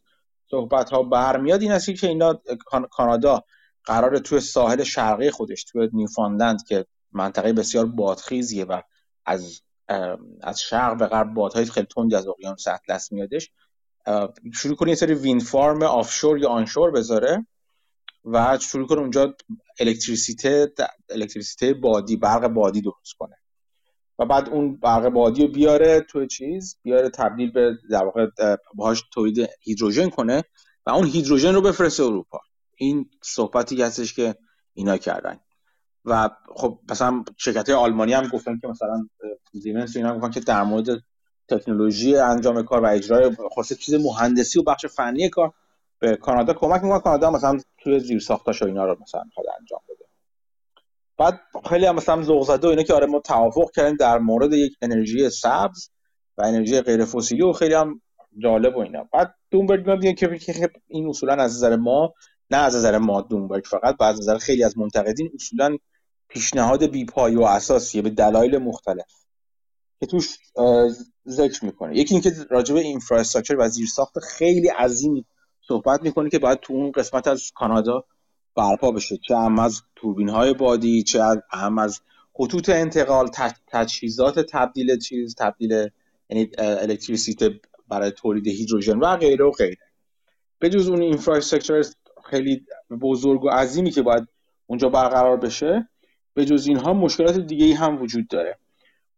صحبت 0.53 0.89
ها 0.89 1.03
برمیاد 1.03 1.61
این 1.61 1.71
است 1.71 1.95
که 1.95 2.07
اینا 2.07 2.41
کانادا 2.91 3.43
قرار 3.83 4.17
توی 4.17 4.39
ساحل 4.39 4.83
شرقی 4.83 5.31
خودش 5.31 5.63
توی 5.63 5.89
نیوفاندلند 5.93 6.63
که 6.63 6.85
منطقه 7.11 7.53
بسیار 7.53 7.85
بادخیزیه 7.85 8.65
و 8.65 8.81
از 9.25 9.61
از 10.41 10.61
شرق 10.61 10.97
به 10.97 11.07
غرب 11.07 11.33
بادهای 11.33 11.65
خیلی 11.65 11.87
تندی 11.95 12.15
از 12.15 12.27
اقیانوس 12.27 12.67
اطلس 12.67 13.11
میادش 13.11 13.51
شروع 14.53 14.75
کنه 14.75 14.89
یه 14.89 14.95
سری 14.95 15.13
وین 15.13 15.39
فارم 15.39 15.83
آفشور 15.83 16.37
یا 16.37 16.49
آنشور 16.49 16.91
بذاره 16.91 17.47
و 18.25 18.57
شروع 18.61 18.87
کنه 18.87 18.99
اونجا 18.99 19.35
الکتریسیته 19.79 20.73
الکتریسیته 21.09 21.73
بادی 21.73 22.15
برق 22.15 22.47
بادی 22.47 22.81
درست 22.81 23.13
کنه. 23.19 23.35
و 24.19 24.25
بعد 24.25 24.49
اون 24.49 24.75
برق 24.75 25.09
بادی 25.09 25.41
رو 25.41 25.53
بیاره 25.53 26.01
توی 26.01 26.27
چیز 26.27 26.77
بیاره 26.83 27.09
تبدیل 27.09 27.51
به 27.51 27.77
در 27.89 28.03
واقع 28.03 28.27
باهاش 28.75 29.03
تولید 29.13 29.49
هیدروژن 29.61 30.09
کنه 30.09 30.43
و 30.85 30.89
اون 30.89 31.07
هیدروژن 31.07 31.53
رو 31.53 31.61
بفرسته 31.61 32.03
اروپا. 32.03 32.39
این 32.75 33.09
صحبتی 33.21 33.81
هستش 33.81 34.13
که 34.13 34.35
اینا 34.73 34.97
کردن. 34.97 35.39
و 36.05 36.29
خب 36.55 36.79
مثلا 36.89 37.23
شرکت 37.37 37.69
آلمانی 37.69 38.13
هم 38.13 38.27
گفتن 38.27 38.59
که 38.59 38.67
مثلا 38.67 39.07
زیمنس 39.53 39.95
اینا 39.95 40.15
گفتن 40.15 40.31
که 40.31 40.39
در 40.39 40.63
مورد 40.63 40.85
تکنولوژی 41.47 42.15
انجام 42.17 42.63
کار 42.63 42.83
و 42.83 42.87
اجرای 42.87 43.35
خاصه 43.55 43.75
چیز 43.75 43.93
مهندسی 43.93 44.59
و 44.59 44.63
بخش 44.63 44.85
فنی 44.85 45.29
کار 45.29 45.53
به 45.99 46.15
کانادا 46.15 46.53
کمک 46.53 46.83
می‌کنه. 46.83 46.99
کانادا 46.99 47.31
مثلا 47.31 47.59
توی 47.77 47.99
زیر 47.99 48.19
ساختاش 48.19 48.61
و 48.61 48.65
اینا 48.65 48.85
رو 48.85 48.97
مثلا 49.01 49.21
انجام 49.59 49.79
بده. 49.89 49.92
بعد 51.23 51.41
خیلی 51.69 51.85
هم 51.85 51.95
مثلا 51.95 52.23
ذوق 52.23 52.45
زده 52.45 52.67
و 52.67 52.69
اینا 52.69 52.83
که 52.83 52.93
آره 52.93 53.05
ما 53.05 53.19
توافق 53.19 53.71
کردیم 53.75 53.95
در 53.95 54.17
مورد 54.17 54.53
یک 54.53 54.73
انرژی 54.81 55.29
سبز 55.29 55.89
و 56.37 56.43
انرژی 56.43 56.81
غیر 56.81 57.05
فسیلی 57.05 57.41
و 57.41 57.53
خیلی 57.53 57.73
هم 57.73 58.01
جالب 58.37 58.75
و 58.75 58.79
اینا. 58.79 59.07
بعد 59.13 59.35
دومبرگ 59.51 59.89
میگه 59.89 60.13
که 60.13 60.69
این 60.87 61.09
اصولا 61.09 61.33
از 61.33 61.55
نظر 61.55 61.75
ما 61.75 62.13
نه 62.51 62.57
از 62.57 62.75
نظر 62.75 62.97
ما 62.97 63.21
دومبرگ 63.21 63.63
فقط 63.65 63.97
بعد 63.97 64.13
از 64.13 64.19
نظر 64.19 64.37
خیلی 64.37 64.63
از 64.63 64.77
منتقدین 64.77 65.31
اصولا 65.35 65.77
پیشنهاد 66.27 66.85
بیپای 66.85 67.35
و 67.35 67.41
اساسیه 67.41 68.01
به 68.01 68.09
دلایل 68.09 68.57
مختلف 68.57 69.13
که 69.99 70.05
توش 70.05 70.37
ذکر 71.29 71.65
می‌کنه. 71.65 71.97
یکی 71.97 72.13
اینکه 72.13 72.31
راجع 72.49 72.73
به 72.73 72.79
اینفراستراکچر 72.79 73.55
و 73.59 73.67
زیرساخت 73.67 74.19
خیلی 74.19 74.67
عظیمی 74.67 75.25
صحبت 75.67 76.01
می‌کنه 76.01 76.29
که 76.29 76.39
باید 76.39 76.59
تو 76.59 76.73
اون 76.73 76.91
قسمت 76.91 77.27
از 77.27 77.51
کانادا 77.55 78.05
برپا 78.55 78.91
بشه. 78.91 79.17
چه 79.17 79.35
هم 79.37 79.59
از 79.59 79.81
توربین 79.95 80.29
های 80.29 80.53
بادی 80.53 81.03
چه 81.03 81.23
هم 81.51 81.77
از 81.77 82.01
خطوط 82.33 82.69
انتقال 82.69 83.29
تجهیزات 83.67 84.39
تبدیل 84.39 84.99
چیز 84.99 85.35
تبدیل 85.35 85.89
یعنی 86.29 86.51
الکتریسیته 86.57 87.59
برای 87.87 88.11
تولید 88.11 88.47
هیدروژن 88.47 88.97
و 88.99 89.17
غیره 89.17 89.45
و 89.45 89.51
غیره. 89.51 89.77
به 90.59 90.69
جز 90.69 90.89
اون 90.89 91.01
اینفراستراکچر 91.01 91.83
خیلی 92.25 92.65
بزرگ 93.01 93.43
و 93.43 93.49
عظیمی 93.49 93.91
که 93.91 94.01
باید 94.01 94.27
اونجا 94.65 94.89
برقرار 94.89 95.37
بشه 95.37 95.89
به 96.33 96.45
جز 96.45 96.67
اینها 96.67 96.93
مشکلات 96.93 97.39
دیگه 97.39 97.65
ای 97.65 97.71
هم 97.71 98.01
وجود 98.01 98.27
داره. 98.27 98.57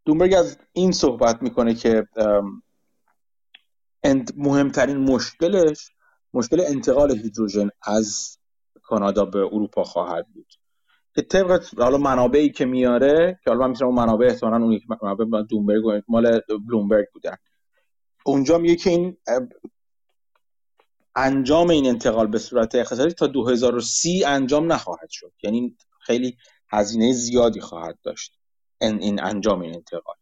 دومبرگ 0.04 0.34
از 0.34 0.58
این 0.72 0.92
صحبت 0.92 1.42
می‌کنه 1.42 1.74
که 1.74 2.06
مهمترین 4.36 4.96
مشکلش 4.96 5.90
مشکل 6.34 6.60
انتقال 6.60 7.16
هیدروژن 7.16 7.70
از 7.82 8.38
کانادا 8.86 9.24
به 9.24 9.38
اروپا 9.38 9.84
خواهد 9.84 10.26
بود. 10.34 10.54
که 11.14 11.22
طبق 11.22 11.64
حالا 11.78 11.98
منابعی 11.98 12.50
که 12.50 12.64
میاره 12.64 13.40
که 13.44 13.50
حالا 13.50 13.60
من 13.62 13.70
می‌تونم 13.70 13.94
منابع 13.94 14.26
احتمالاً 14.26 14.64
اون 14.64 14.80
منابع 15.02 15.42
دومبرگ 15.42 16.02
مال 16.08 16.40
بلومبرگ 16.66 17.06
بودن. 17.12 17.36
اونجا 18.24 18.58
میگه 18.58 18.76
که 18.76 18.90
این 18.90 19.16
انجام 21.16 21.70
این 21.70 21.86
انتقال 21.86 22.26
به 22.26 22.38
صورت 22.38 22.74
اقتصادی 22.74 23.14
تا 23.14 23.26
2030 23.26 24.24
انجام 24.24 24.72
نخواهد 24.72 25.10
شد. 25.10 25.32
یعنی 25.42 25.76
خیلی 26.00 26.36
هزینه 26.68 27.12
زیادی 27.12 27.60
خواهد 27.60 27.98
داشت 28.02 28.38
این 28.80 29.22
انجام 29.22 29.60
این 29.60 29.74
انتقال. 29.74 30.16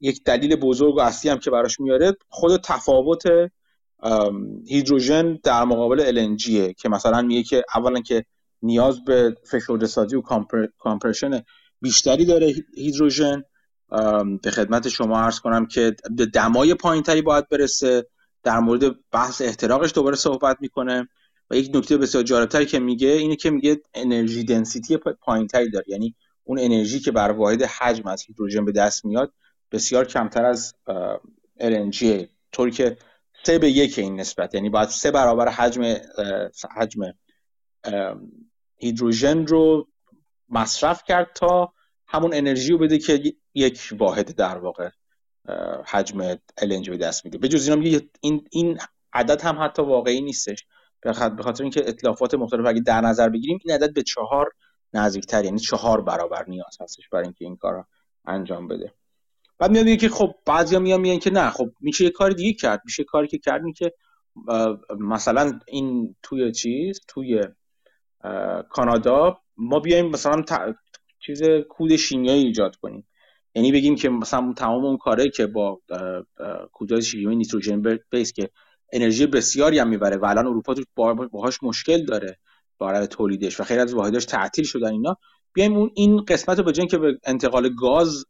یک 0.00 0.24
دلیل 0.24 0.56
بزرگ 0.56 0.94
و 0.94 1.00
اصلی 1.00 1.30
هم 1.30 1.38
که 1.38 1.50
براش 1.50 1.80
میاره 1.80 2.12
خود 2.28 2.60
تفاوت 2.60 3.22
هیدروژن 4.68 5.38
در 5.42 5.64
مقابل 5.64 6.12
LNG 6.12 6.74
که 6.78 6.88
مثلا 6.88 7.22
میگه 7.22 7.42
که 7.42 7.64
اولا 7.74 8.00
که 8.00 8.24
نیاز 8.62 9.04
به 9.04 9.36
فشرده 9.50 9.86
سازی 9.86 10.16
و 10.16 10.22
کامپرشن 10.78 11.42
بیشتری 11.80 12.24
داره 12.24 12.54
هیدروژن. 12.76 13.44
به 14.42 14.50
خدمت 14.50 14.88
شما 14.88 15.20
عرض 15.20 15.40
کنم 15.40 15.66
که 15.66 15.96
به 16.16 16.26
دمای 16.26 16.74
پایینتری 16.74 17.22
باید 17.22 17.48
برسه. 17.48 18.06
در 18.42 18.58
مورد 18.58 19.10
بحث 19.10 19.42
احتراقش 19.42 19.94
دوباره 19.94 20.16
صحبت 20.16 20.56
می‌کنه. 20.60 21.08
و 21.50 21.56
یک 21.56 21.70
نکته 21.74 21.96
بسیار 21.96 22.24
جالبتری 22.24 22.66
که 22.66 22.78
میگه 22.78 23.08
اینه 23.08 23.36
که 23.36 23.50
میگه 23.50 23.80
انرژی 23.94 24.44
دنسیتی 24.44 24.96
پایینتری 24.96 25.70
داره. 25.70 25.84
یعنی 25.88 26.14
اون 26.44 26.58
انرژی 26.58 27.00
که 27.00 27.10
بر 27.10 27.30
واحد 27.30 27.62
حجم 27.62 28.08
از 28.08 28.22
هیدروژن 28.22 28.64
به 28.64 28.72
دست 28.72 29.04
میاد 29.04 29.32
بسیار 29.72 30.04
کمتر 30.04 30.44
از 30.44 30.74
LNG 31.60 32.04
طوری 32.52 32.70
که 32.70 32.96
سه 33.46 33.58
به 33.58 33.70
یک 33.70 33.98
این 33.98 34.20
نسبت 34.20 34.54
یعنی 34.54 34.70
باید 34.70 34.88
سه 34.88 35.10
برابر 35.10 35.48
حجم 35.48 35.96
حجم 36.76 37.00
هیدروژن 38.76 39.46
رو 39.46 39.88
مصرف 40.48 41.02
کرد 41.04 41.30
تا 41.34 41.72
همون 42.06 42.34
انرژی 42.34 42.72
رو 42.72 42.78
بده 42.78 42.98
که 42.98 43.34
یک 43.54 43.88
واحد 43.98 44.36
در 44.36 44.58
واقع 44.58 44.90
حجم 45.86 46.34
LNG 46.34 46.88
به 46.88 46.96
دست 46.96 47.24
میده. 47.24 47.38
به 47.38 47.48
جز 47.48 47.68
این 48.20 48.48
این 48.50 48.78
عدد 49.12 49.42
هم 49.42 49.62
حتی 49.62 49.82
واقعی 49.82 50.20
نیستش. 50.20 50.66
به 51.02 51.12
خاطر 51.12 51.62
اینکه 51.62 51.88
اطلافات 51.88 52.34
مختلف 52.34 52.66
اگه 52.66 52.80
در 52.80 53.00
نظر 53.00 53.28
بگیریم 53.28 53.58
این 53.64 53.74
عدد 53.74 53.94
به 53.94 54.02
چهار 54.02 54.52
نزدیکتر 54.92 55.44
یعنی 55.44 55.58
چهار 55.58 56.00
برابر 56.00 56.44
نیاز 56.48 56.76
هستش 56.80 57.08
برای 57.08 57.24
اینکه 57.24 57.44
این 57.44 57.56
کار 57.56 57.84
انجام 58.24 58.68
بده. 58.68 58.92
بعد 59.58 59.70
میاد 59.70 59.84
میگه 59.84 59.96
که 59.96 60.08
خب 60.08 60.34
بعضیا 60.46 60.78
میان 60.78 61.00
میگن 61.00 61.18
که 61.18 61.30
نه 61.30 61.50
خب 61.50 61.70
میشه 61.80 62.04
یه 62.04 62.10
کار 62.10 62.30
دیگه 62.30 62.52
کرد. 62.52 62.82
میشه 62.84 63.04
کاری 63.04 63.28
که 63.28 63.38
کردیم 63.38 63.72
که 63.72 63.92
مثلا 65.00 65.60
این 65.66 66.16
توی 66.22 66.52
چیز 66.52 67.00
توی 67.08 67.40
کانادا 68.68 69.38
ما 69.56 69.80
بیایم 69.80 70.06
مثلا 70.06 70.44
چیز 71.18 71.42
کود 71.68 71.96
شیمیایی 71.96 72.44
ایجاد 72.44 72.76
کنیم. 72.76 73.06
یعنی 73.54 73.72
بگیم 73.72 73.94
که 73.94 74.08
مثلا 74.08 74.52
تمام 74.56 74.84
اون 74.84 74.96
کاره 74.96 75.30
که 75.30 75.46
با 75.46 75.80
کودهای 76.72 77.02
شیمیایی 77.02 77.36
نیتروژن 77.36 77.98
بیس 78.10 78.32
که 78.32 78.50
انرژی 78.92 79.26
بسیاری 79.26 79.78
هم 79.78 79.88
می‌بره 79.88 80.16
و 80.16 80.24
الان 80.24 80.46
اروپا 80.46 80.74
تو 80.74 80.82
باهاش 81.32 81.62
مشکل 81.62 82.04
داره 82.04 82.38
برای 82.80 83.06
تولیدش 83.06 83.60
و 83.60 83.64
خیلی 83.64 83.80
از 83.80 83.94
واحداش 83.94 84.24
تعطیل 84.24 84.64
شدن 84.64 84.92
اینا 84.92 85.16
بیایم 85.52 85.76
اون 85.76 85.90
این 85.94 86.24
قسمت 86.24 86.58
رو 86.58 86.64
به 86.64 86.72
که 86.72 86.98
به 86.98 87.18
انتقال 87.24 87.74
گاز 87.74 88.24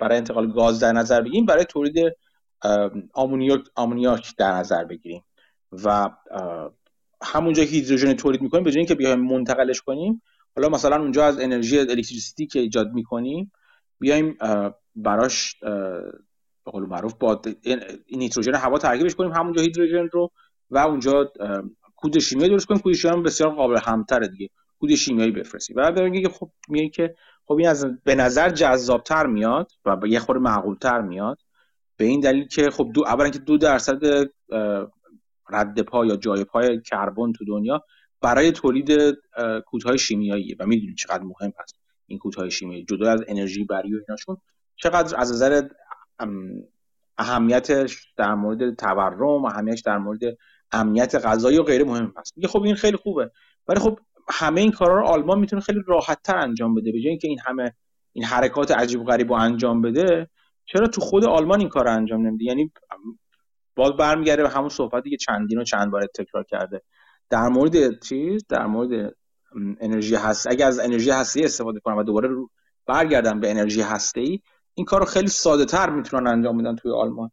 برای 0.00 0.16
انتقال 0.16 0.52
گاز 0.52 0.80
در 0.80 0.92
نظر 0.92 1.20
بگیریم 1.20 1.46
برای 1.46 1.64
تولید 1.64 1.96
آمونیاک 3.12 3.60
آمونیاک 3.74 4.36
در 4.38 4.52
نظر 4.52 4.84
بگیریم. 4.84 5.24
و 5.72 6.10
همونجا 7.22 7.64
که 7.64 7.70
هیدروژن 7.70 8.12
تولید 8.12 8.42
می‌کنیم 8.42 8.64
به 8.64 8.70
جای 8.70 8.78
اینکه 8.78 8.94
بیایم 8.94 9.20
منتقلش 9.20 9.80
کنیم 9.80 10.22
حالا 10.56 10.68
مثلا 10.68 10.96
اونجا 10.96 11.24
از 11.24 11.40
انرژی 11.40 11.78
الکتریسیتی 11.78 12.46
که 12.46 12.60
ایجاد 12.60 12.92
می‌کنیم 12.92 13.52
بیایم 13.98 14.36
براش 14.96 15.56
به 16.64 16.70
قول 16.70 16.86
معروف 16.86 17.14
با 17.14 17.42
نیتروژن 18.12 18.54
هوا 18.54 18.78
ترکیبش 18.78 19.14
کنیم 19.14 19.32
همونجا 19.32 19.62
هیدروژن 19.62 20.08
رو 20.12 20.30
و 20.70 20.78
اونجا 20.78 21.32
کود 21.96 22.18
شیمیایی 22.18 22.50
درست 22.50 22.66
کنیم. 22.66 22.80
کود 22.80 22.94
شیمیایی 22.94 23.22
بسیار 23.22 23.54
قابل 23.54 23.78
همتره 23.84 24.28
دیگه. 24.28 24.48
کود 24.78 24.94
شیمیایی 24.94 25.30
بفرستیم. 25.30 25.76
بعد 25.76 26.00
میگه 26.00 26.28
خب 26.28 26.50
میگه 26.68 26.88
که 26.88 27.14
خب 27.46 27.54
این 27.54 27.68
از 27.68 27.86
به 28.04 28.14
نظر 28.14 28.50
جذابتر 28.50 29.26
میاد 29.26 29.72
و 29.84 30.06
یه 30.06 30.18
خورده 30.18 30.40
معقولتر 30.40 31.00
میاد. 31.00 31.38
به 31.96 32.04
این 32.04 32.20
دلیل 32.20 32.46
که 32.46 32.70
خب 32.70 32.90
دو 32.94 33.04
اولا 33.06 33.30
که 33.30 33.38
دو 33.38 33.58
درصد 33.58 34.28
رد 35.50 35.80
پا 35.82 36.06
یا 36.06 36.16
جای 36.16 36.44
پای 36.44 36.80
کربن 36.80 37.32
تو 37.32 37.44
دنیا 37.44 37.84
برای 38.20 38.52
تولید 38.52 39.18
کودهای 39.66 39.98
شیمیاییه 39.98 40.56
و 40.58 40.66
می‌دونید 40.66 40.96
چقدر 40.96 41.22
مهم 41.22 41.52
هست 41.58 41.76
این 42.06 42.18
کودهای 42.18 42.50
شیمیایی. 42.50 42.84
جدا 42.84 43.10
از 43.12 43.24
انرژی 43.28 43.64
بری 43.64 43.94
و 43.94 44.00
ایناشون 44.08 44.36
چقدر 44.76 45.16
از 45.20 45.32
نظر 45.32 45.68
اهمیتش 47.18 48.12
در 48.16 48.34
مورد 48.34 48.74
تورم 48.74 49.44
اهمیتش 49.44 49.80
در 49.80 49.98
مورد 49.98 50.20
امنیت 50.72 51.14
غذایی 51.14 51.58
و 51.58 51.62
غیره 51.62 51.84
مهم 51.84 52.12
هست. 52.16 52.32
میگه 52.36 52.48
خب 52.48 52.62
این 52.62 52.74
خیلی 52.74 52.96
خوبه. 52.96 53.30
ولی 53.68 53.80
خب 53.80 53.98
همه 54.28 54.60
این 54.60 54.70
کارا 54.70 55.00
رو 55.00 55.06
آلمان 55.06 55.38
می‌تونه 55.38 55.62
خیلی 55.62 55.80
راحت 55.86 56.22
تر 56.22 56.36
انجام 56.36 56.74
بده 56.74 56.92
به 56.92 57.00
جای 57.00 57.08
اینکه 57.08 57.28
این 57.28 57.38
همه 57.46 57.72
این 58.12 58.24
حرکات 58.24 58.70
عجیب 58.70 59.04
غریب 59.04 59.32
رو 59.32 59.38
انجام 59.38 59.82
بده 59.82 60.30
چرا 60.64 60.86
تو 60.86 61.00
خود 61.00 61.24
آلمان 61.24 61.60
این 61.60 61.68
کار 61.68 61.84
رو 61.84 61.90
انجام 61.90 62.26
نمیده؟ 62.26 62.44
یعنی 62.44 62.72
باز 63.76 63.92
برمیگرده 63.92 64.42
به 64.42 64.48
همون 64.48 64.68
صحبتی 64.68 65.10
که 65.10 65.16
چندین 65.16 65.58
و 65.58 65.64
چند 65.64 65.90
بار 65.90 66.06
تکرار 66.06 66.44
کرده. 66.44 66.82
در 67.30 67.48
مورد 67.48 68.00
چیز؟ 68.00 68.46
در 68.48 68.66
مورد 68.66 69.14
انرژی 69.80 70.14
هسته 70.14 70.50
اگه 70.50 70.66
از 70.66 70.78
انرژی 70.78 71.10
هسته 71.10 71.40
استفاده 71.44 71.80
کنم 71.80 71.96
و 71.96 72.02
دوباره 72.02 72.28
برگردم 72.86 73.40
به 73.40 73.50
انرژی 73.50 73.80
هسته 73.80 74.20
ای 74.20 74.40
این 74.74 74.86
کار 74.86 75.00
رو 75.00 75.06
خیلی 75.06 75.28
ساده 75.28 75.64
تر 75.64 75.90
می‌تونن 75.90 76.26
انجام 76.26 76.58
بدن 76.58 76.76
توی 76.76 76.92
آلمان. 76.92 77.30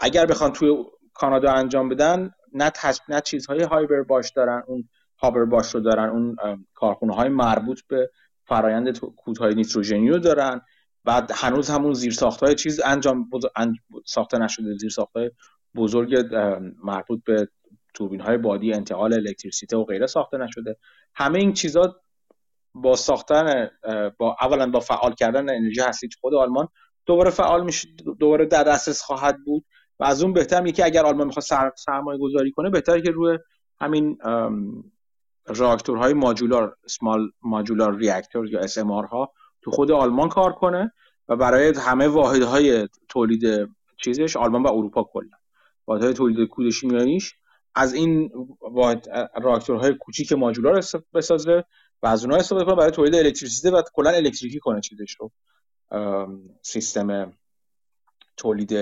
اگر 0.00 0.26
بخوان 0.26 0.52
توی 0.52 0.76
کانادا 1.14 1.52
انجام 1.52 1.88
بدن 1.88 2.30
نه 2.52 2.72
نه 3.08 3.20
چیزهای 3.20 3.62
هایبر 3.62 4.02
باش 4.02 4.30
دارن 4.30 4.62
اون 4.66 4.88
هابر 5.24 5.44
باش 5.44 5.74
رو 5.74 5.80
دارن 5.80 6.08
اون 6.08 6.36
کارخونه 6.74 7.14
های 7.14 7.28
مربوط 7.28 7.80
به 7.88 8.10
فرایند 8.44 8.98
کودهای 8.98 9.54
نیتروژنی 9.54 10.10
رو 10.10 10.18
دارن. 10.18 10.60
بعد 11.04 11.30
هنوز 11.34 11.70
همون 11.70 11.94
زیرساخت 11.94 12.42
های 12.42 12.54
چیز 12.54 12.80
انجام 12.84 13.30
ساخته 14.06 14.38
نشده 14.38 14.76
زیرساخت 14.76 15.16
های 15.16 15.30
بزرگ 15.76 16.26
مربوط 16.84 17.24
به 17.24 17.48
توربین 17.94 18.20
های 18.20 18.38
بادی 18.38 18.72
انتقال 18.72 19.14
الکتریسیته 19.14 19.76
و 19.76 19.84
غیره 19.84 20.06
ساخته 20.06 20.38
نشده. 20.38 20.76
همه 21.14 21.38
این 21.38 21.52
چیزا 21.52 21.96
با 22.74 22.96
ساختن 22.96 23.70
با 24.18 24.36
اولا 24.40 24.70
با 24.70 24.80
فعال 24.80 25.14
کردن 25.14 25.50
انرژی 25.50 25.80
هستی 25.80 26.08
خود 26.20 26.34
آلمان 26.34 26.68
دوباره 27.06 27.30
فعال 27.30 27.64
میشه 27.64 27.88
دوباره 28.18 28.46
در 28.46 28.64
دسترس 28.64 29.02
خواهد 29.02 29.36
بود 29.44 29.64
و 30.00 30.04
از 30.04 30.22
اون 30.22 30.32
بهتر 30.32 30.66
که 30.66 30.84
اگر 30.84 31.06
آلمان 31.06 31.26
می‌خواد 31.26 31.72
سرمایه 31.76 32.18
گذاری 32.18 32.50
کنه 32.50 32.70
بهتره 32.70 33.02
که 33.02 33.10
روی 33.10 33.38
همین 33.80 34.18
راکتورهای 35.46 36.12
ماجولار 36.12 36.76
سمال 36.86 37.30
ماجولار 37.42 37.96
ریاکتور 37.96 38.46
یا 38.46 38.60
اس 38.60 38.78
ها 38.78 39.32
تو 39.62 39.70
خود 39.70 39.90
آلمان 39.90 40.28
کار 40.28 40.52
کنه 40.52 40.92
و 41.28 41.36
برای 41.36 41.72
همه 41.76 42.08
واحدهای 42.08 42.88
تولید 43.08 43.68
چیزش 44.04 44.36
آلمان 44.36 44.62
و 44.62 44.68
اروپا 44.68 45.04
کلا. 45.12 45.36
واحدهای 45.86 46.14
تولید 46.14 46.48
کود 46.48 46.70
شیمیاییش 46.70 47.34
از 47.74 47.94
این 47.94 48.30
واحد 48.60 49.08
راکتورهای 49.42 49.94
کوچیک 49.94 50.32
ماجولار 50.32 50.84
بسازه 51.14 51.64
و 52.02 52.06
از 52.06 52.24
اونها 52.24 52.38
استفاده 52.38 52.64
کنه 52.64 52.74
برای 52.74 52.90
تولید 52.90 53.14
الکتریسیته 53.14 53.70
و 53.70 53.82
کلا 53.92 54.10
الکتریکی 54.10 54.58
کنه 54.58 54.80
چیزش 54.80 55.16
رو 55.20 55.32
سیستم 56.62 57.32
تولید 58.36 58.72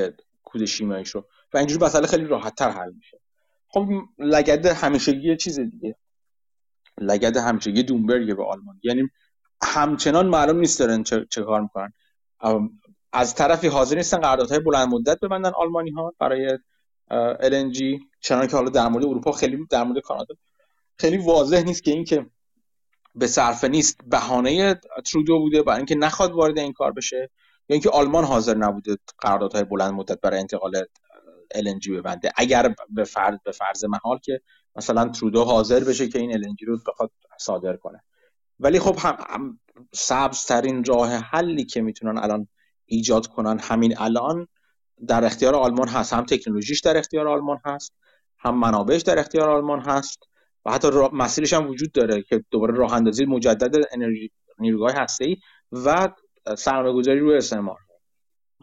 کود 0.42 0.64
شیمیاییش 0.64 1.10
رو. 1.10 1.26
و 1.54 1.58
اینجوری 1.58 1.84
مسئله 1.84 2.06
خیلی 2.06 2.24
راحت 2.24 2.54
تر 2.54 2.70
حل 2.70 2.92
میشه. 2.92 3.20
خب 3.68 3.88
لگد 4.18 4.66
همیشگی 4.66 5.36
چیز 5.36 5.60
دیگه. 5.60 5.96
لگد 7.00 7.36
همیشگی 7.36 7.82
دومبرگ 7.82 8.36
به 8.36 8.44
آلمان. 8.44 8.80
یعنی 8.82 9.02
همچنان 9.62 10.26
معلوم 10.26 10.56
نیست 10.56 10.78
دارن 10.78 11.02
چه, 11.02 11.42
کار 11.46 11.60
می‌کنن. 11.60 11.92
از 13.12 13.34
طرفی 13.34 13.66
حاضر 13.66 13.96
نیستن 13.96 14.18
قراردادهای 14.18 14.60
بلند 14.60 14.88
مدت 14.88 15.20
ببندن 15.20 15.52
آلمانی 15.56 15.90
ها 15.90 16.12
برای 16.18 16.58
LNG 17.40 18.02
چنانکه 18.20 18.50
که 18.50 18.56
حالا 18.56 18.70
در 18.70 18.88
مورد 18.88 19.04
اروپا 19.04 19.32
خیلی 19.32 19.66
در 19.70 19.84
مورد 19.84 19.98
کانادا 19.98 20.34
خیلی 20.98 21.18
واضح 21.18 21.62
نیست 21.62 21.82
که 21.82 21.90
این 21.90 22.04
که 22.04 22.26
به 23.14 23.26
صرفه 23.26 23.68
نیست. 23.68 24.00
بهانه 24.06 24.80
ترودو 25.04 25.38
بوده 25.38 25.62
برای 25.62 25.76
اینکه 25.76 25.94
نخواد 25.94 26.32
وارد 26.32 26.58
این 26.58 26.72
کار 26.72 26.92
بشه 26.92 27.30
یا 27.68 27.74
اینکه 27.74 27.90
آلمان 27.90 28.24
حاضر 28.24 28.56
نبوده 28.56 28.96
قراردادهای 29.18 29.64
بلند 29.64 29.92
مدت 29.92 30.20
برای 30.20 30.40
انتقال 30.40 30.84
LNG 31.54 31.90
ببنده. 31.90 32.32
اگر 32.36 32.74
به 32.88 33.04
فرض 33.04 33.38
به 33.44 33.52
فرض 33.52 33.84
محال 33.84 34.18
که 34.18 34.40
مثلا 34.76 35.08
ترودو 35.08 35.44
حاضر 35.44 35.84
بشه 35.84 36.08
که 36.08 36.18
این 36.18 36.42
LNG 36.42 36.66
رو 36.66 36.78
بخواد 36.86 37.10
صادر 37.38 37.76
کنه. 37.76 38.02
ولی 38.60 38.78
خب 38.78 38.96
هم, 38.98 39.16
هم 39.28 39.60
سبز 39.92 40.44
ترین 40.44 40.84
راه 40.84 41.16
حلی 41.16 41.64
که 41.64 41.80
می‌تونن 41.80 42.18
الان 42.18 42.48
ایجاد 42.86 43.26
کنن 43.26 43.58
همین 43.58 43.98
الان 43.98 44.48
در 45.06 45.24
اختیار 45.24 45.54
آلمان 45.54 45.88
هست. 45.88 46.12
هم 46.12 46.24
تکنولوژیش 46.24 46.80
در 46.80 46.96
اختیار 46.96 47.28
آلمان 47.28 47.60
هست 47.64 47.92
هم 48.38 48.58
منابعش 48.58 49.02
در 49.02 49.18
اختیار 49.18 49.50
آلمان 49.50 49.80
هست 49.80 50.18
و 50.64 50.72
حتی 50.72 50.88
مسیرش 51.12 51.52
هم 51.52 51.68
وجود 51.68 51.92
داره 51.92 52.22
که 52.22 52.44
دوباره 52.50 52.74
راه 52.74 52.92
اندازی 52.92 53.24
مجدد 53.24 53.84
انرژی 53.92 54.30
نیروگاه 54.58 54.92
هسته 54.94 55.24
ای 55.24 55.36
و 55.72 56.08
سرمایه 56.58 56.94
گذاری 56.94 57.20
روی 57.20 57.36
استعمار. 57.36 57.78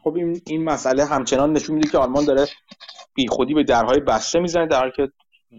خب 0.04 0.16
این 0.16 0.42
این 0.48 0.64
مسئله 0.64 1.06
همچنان 1.06 1.54
نشون 1.54 1.76
میده 1.76 1.90
که 1.90 1.98
آلمان 1.98 2.26
داره 2.26 2.48
بی 3.14 3.28
خودی 3.28 3.54
به 3.54 3.64
درهای 3.64 4.00
بسته 4.00 4.40
می‌زنه 4.40 4.68
در 4.68 4.80
حالی 4.80 4.92
که 4.96 5.12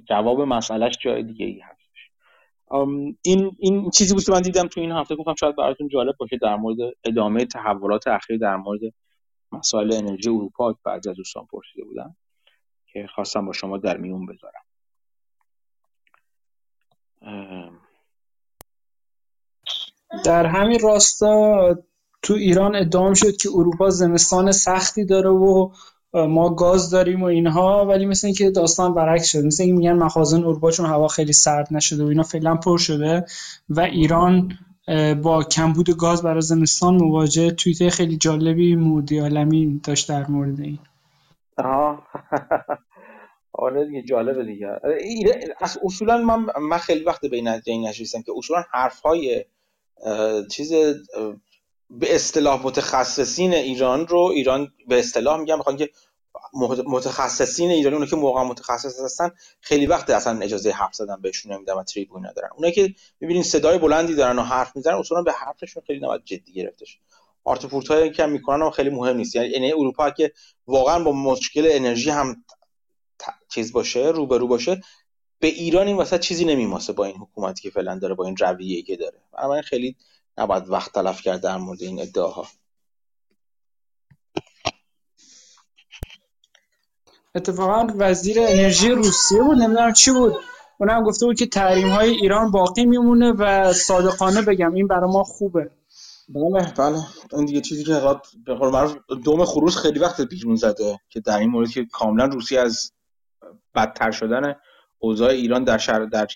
جواب 0.09 0.41
مسئلهش 0.41 0.99
جای 1.01 1.23
دیگه 1.23 1.47
ای 1.47 1.61
هستش 1.61 1.81
این 3.23 3.57
این 3.59 3.91
چیزی 3.91 4.15
بود 4.15 4.25
که 4.25 4.33
من 4.33 4.43
دیدم 4.43 4.67
تو 4.67 4.81
این 4.81 4.93
هفته. 4.93 5.17
گفتم 5.17 5.35
شاید 5.35 5.57
براتون 5.57 5.89
جالب 5.89 6.17
باشه 6.17 6.39
در 6.43 6.57
مورد 6.57 6.79
ادامه 7.05 7.45
تحولات 7.45 8.07
اخیر 8.07 8.39
در 8.39 8.57
مورد 8.57 8.81
مسائل 9.53 9.93
انرژی 9.93 10.31
اروپا 10.31 10.75
بعضی 10.85 11.11
از 11.11 11.17
دوستان 11.17 11.47
پرسیده 11.47 11.85
بودن 11.85 12.17
که 12.87 13.07
خواستم 13.15 13.47
با 13.47 13.53
شما 13.53 13.79
در 13.79 13.97
میون 13.97 14.27
بذارم. 14.27 14.63
در 20.25 20.47
همین 20.47 20.81
راستا 20.81 21.75
تو 22.23 22.35
ایران 22.35 22.77
ادعا 22.77 23.15
شد 23.15 23.37
که 23.37 23.49
اروپا 23.49 23.91
زمستان 23.91 24.53
سختی 24.53 25.05
داره 25.05 25.31
و 25.31 25.73
ما 26.15 26.55
گاز 26.55 26.91
داریم 26.91 27.23
و 27.23 27.25
اینها 27.25 27.87
ولی 27.87 28.07
مثل 28.07 28.27
اینکه 28.27 28.51
داستان 28.51 28.95
برعکس 28.95 29.27
شده 29.27 29.47
مثل 29.47 29.63
اینکه 29.63 29.79
میگن 29.79 29.93
مخازن 29.93 30.39
اروپا 30.39 30.71
چون 30.71 30.87
هوا 30.87 31.09
خیلی 31.09 31.33
سرد 31.33 31.69
نشده 31.71 32.05
و 32.05 32.07
اینا 32.07 32.23
فعلا 32.23 32.55
پر 32.55 32.79
شده 32.79 33.25
و 33.69 33.81
ایران 33.81 34.59
با 35.23 35.43
کمبود 35.43 35.97
گاز 35.97 36.23
برای 36.23 36.41
زمستان 36.41 36.95
مواجه 36.95 37.51
توییت 37.51 37.89
خیلی 37.89 38.17
جالبی 38.17 38.77
مودی 38.77 39.19
عالمی 39.19 39.81
داشت 39.85 40.09
در 40.09 40.27
مورد 40.27 40.61
این. 40.61 40.79
آها. 41.59 42.03
آره 43.53 43.87
دیگه 43.87 44.03
جالبه 44.03 44.45
دیگه. 44.45 44.81
از 45.61 45.79
اصولا 45.85 46.19
من 46.19 46.47
من 46.61 46.79
خیلی 46.79 47.05
وقت 47.05 47.27
به 47.27 47.37
این 47.67 47.87
نشستم 47.89 48.23
که 48.23 48.33
اصولا 48.37 48.65
حرف 48.73 49.01
های 49.01 49.45
چیز 50.51 50.73
به 51.91 52.15
اصطلاح 52.15 52.63
متخصصین 52.67 53.55
ایران 53.55 54.07
رو 54.07 54.19
ایران 54.19 54.73
به 54.89 54.99
اصطلاح 54.99 55.41
میگم 55.41 55.57
می‌خوان 55.57 55.77
که 55.77 55.91
متخصصین 56.87 57.71
ایرانی 57.71 57.95
اونایی 57.95 58.11
که 58.11 58.17
موقع 58.17 58.43
متخصص 58.43 59.01
هستن 59.01 59.31
خیلی 59.61 59.87
وقت 59.87 60.11
اصلا 60.11 60.41
اجازه 60.41 60.71
حرف 60.71 60.95
زدن 60.95 61.21
بهشون 61.21 61.53
نمیدن 61.53 61.75
و 61.75 61.83
تریبون 61.83 62.27
ندارن. 62.27 62.49
اونایی 62.55 62.75
که 62.75 62.95
می‌بینین 63.21 63.43
صدای 63.43 63.79
بلندی 63.79 64.15
دارن 64.15 64.39
و 64.39 64.43
حرف 64.43 64.77
می‌زنن 64.77 64.95
اصولا 64.95 65.23
به 65.23 65.33
حرفشون 65.33 65.83
خیلی 65.87 66.01
نباید 66.01 66.25
جدی 66.25 66.53
گرفتش. 66.53 66.99
آرتفورت 67.45 67.89
هایی 67.89 68.11
که 68.11 68.27
می‌کنن 68.27 68.63
هم 68.63 68.71
خیلی 68.71 68.91
مهم 68.91 69.17
نیست. 69.17 69.37
یعنی 69.37 69.73
اروپا 69.73 70.11
که 70.11 70.33
واقعا 70.67 71.05
با 71.05 71.13
مشکل 71.13 71.69
انرژی 71.73 72.11
هم 72.11 72.45
چیز 73.49 73.73
باشه 73.73 74.01
روبرو 74.01 74.47
باشه 74.47 74.81
به 75.41 75.49
ایران 75.49 75.87
این 75.87 75.97
وسط 75.97 76.21
چیزی 76.21 76.45
نمیماسه 76.45 76.93
با 76.93 77.05
این 77.05 77.17
حکومتی 77.17 77.63
که 77.63 77.71
فعلا 77.71 77.99
داره 77.99 78.15
با 78.15 78.25
این 78.25 78.37
رویه‌ای 78.37 78.83
که 78.83 78.97
داره. 78.97 79.19
بنابراین 79.33 79.63
خیلی 79.63 79.97
نباید 80.39 80.71
وقت 80.71 80.93
تلف 80.93 81.21
کرد 81.21 81.41
در 81.41 81.57
مورد 81.57 81.83
این 81.83 82.01
ادعاها. 82.01 82.47
اتفاقا 87.35 87.87
وزیر 87.97 88.37
انرژی 88.41 88.91
روسیه 88.91 89.43
بود 89.43 89.59
نمی‌دونم 89.59 89.93
چی 89.93 90.11
بود. 90.11 90.35
اونم 90.81 91.03
گفته 91.03 91.27
بود 91.27 91.39
که 91.39 91.47
تحریم 91.47 91.89
های 91.89 92.11
ایران 92.11 92.51
باقی 92.51 92.87
میمونه 92.87 93.33
و 93.33 93.73
صادقانه 93.73 94.43
بگم 94.43 94.75
این 94.75 94.87
برای 94.87 95.13
ما 95.13 95.25
خوبه. 95.25 95.71
بله 96.29 96.73
بله. 96.79 96.99
این 97.33 97.45
دیگه 97.45 97.61
چیزی 97.61 97.85
که 97.85 98.01
به 98.47 98.55
قول 98.55 98.71
معروف 98.71 98.97
دوم 99.25 99.45
خروس 99.45 99.77
خیلی 99.77 99.99
وقت 99.99 100.21
بیرون 100.21 100.57
زده 100.57 101.01
که 101.09 101.21
در 101.21 101.39
این 101.39 101.51
مورد 101.51 101.71
که 101.71 101.85
کاملا 101.93 102.25
روسیه 102.25 102.61
از 102.61 102.93
بدتر 103.75 104.11
شدن 104.11 104.55
اوضاع 104.99 105.31
ایران 105.31 105.65
در 105.65 105.79
شهر 105.79 106.05
در 106.05 106.27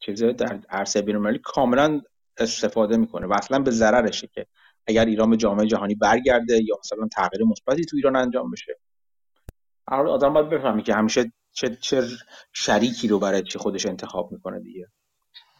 چیزه 0.00 0.32
در 0.32 0.60
عرصه 0.70 1.02
بین‌المللی 1.02 1.40
کاملا 1.44 2.00
استفاده 2.38 2.96
می‌کنه 2.96 3.26
و 3.26 3.32
اصلا 3.32 3.58
به 3.58 3.70
ضررشه 3.70 4.26
که 4.26 4.46
اگر 4.86 5.04
ایران 5.04 5.30
به 5.30 5.36
جامعه 5.36 5.66
جهانی 5.66 5.94
برگرده 5.94 6.64
یا 6.64 6.76
مثلا 6.84 7.08
تغییر 7.08 7.44
مثبتی 7.44 7.84
تو 7.84 7.96
ایران 7.96 8.16
انجام 8.16 8.50
بشه. 8.50 8.78
آدم 9.86 10.32
باید 10.32 10.48
بفهمی 10.48 10.82
که 10.82 10.94
همیشه 10.94 11.32
چه, 11.52 11.76
چه 11.80 12.02
شریکی 12.52 13.08
رو 13.08 13.18
برای 13.18 13.42
چی 13.42 13.58
خودش 13.58 13.86
انتخاب 13.86 14.32
می‌کنه 14.32 14.60
دیگه. 14.60 14.88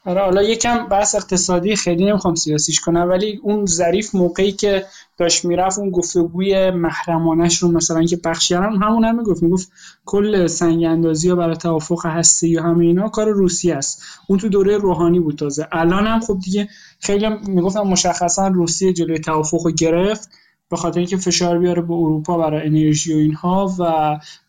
آره 0.06 0.20
حالا 0.20 0.42
یکم 0.42 0.86
بحث 0.88 1.14
اقتصادی 1.14 1.76
خیلی 1.76 2.04
نمی‌خوام 2.04 2.34
سیاسیش 2.34 2.80
کنم 2.80 3.08
ولی 3.08 3.40
اون 3.42 3.66
ظریف 3.66 4.14
موقعی 4.14 4.52
که 4.52 4.84
داشت 5.18 5.44
می‌رفت 5.44 5.78
اون 5.78 5.90
گفتگوی 5.90 6.70
محرمانش 6.70 7.58
رو 7.58 7.72
مثلا 7.72 8.04
که 8.04 8.16
بخشی 8.24 8.54
هم 8.54 8.82
همون 8.82 9.04
هم 9.04 9.18
می‌گفت 9.18 9.42
می‌گفت 9.42 9.70
کل 10.04 10.46
سنگ 10.46 10.84
اندازی 10.84 11.28
ها 11.28 11.36
برای 11.36 11.56
توافق 11.56 12.06
هسته 12.06 12.48
یا 12.48 12.62
همه 12.62 12.84
اینا 12.84 13.08
کار 13.08 13.28
روسیه 13.28 13.74
است. 13.74 14.02
اون 14.28 14.38
تو 14.38 14.48
دوره 14.48 14.78
روحانی 14.78 15.20
بود 15.20 15.38
تازه. 15.38 15.68
الان 15.72 16.06
هم 16.06 16.20
خب 16.20 16.38
دیگه 16.44 16.68
خیلی 17.00 17.28
می‌گفتم 17.46 17.82
مشخصا 17.82 18.48
روسیه 18.48 18.92
جلوی 18.92 19.18
توافق 19.18 19.66
رو 19.66 19.72
گرفت 19.72 20.28
به 20.70 20.76
خاطر 20.76 20.98
اینکه 20.98 21.16
فشار 21.16 21.58
بیاره 21.58 21.82
به 21.82 21.94
اروپا 21.94 22.38
برای 22.38 22.66
انرژی 22.66 23.14
و 23.14 23.16
اینها 23.16 23.74
و 23.78 23.82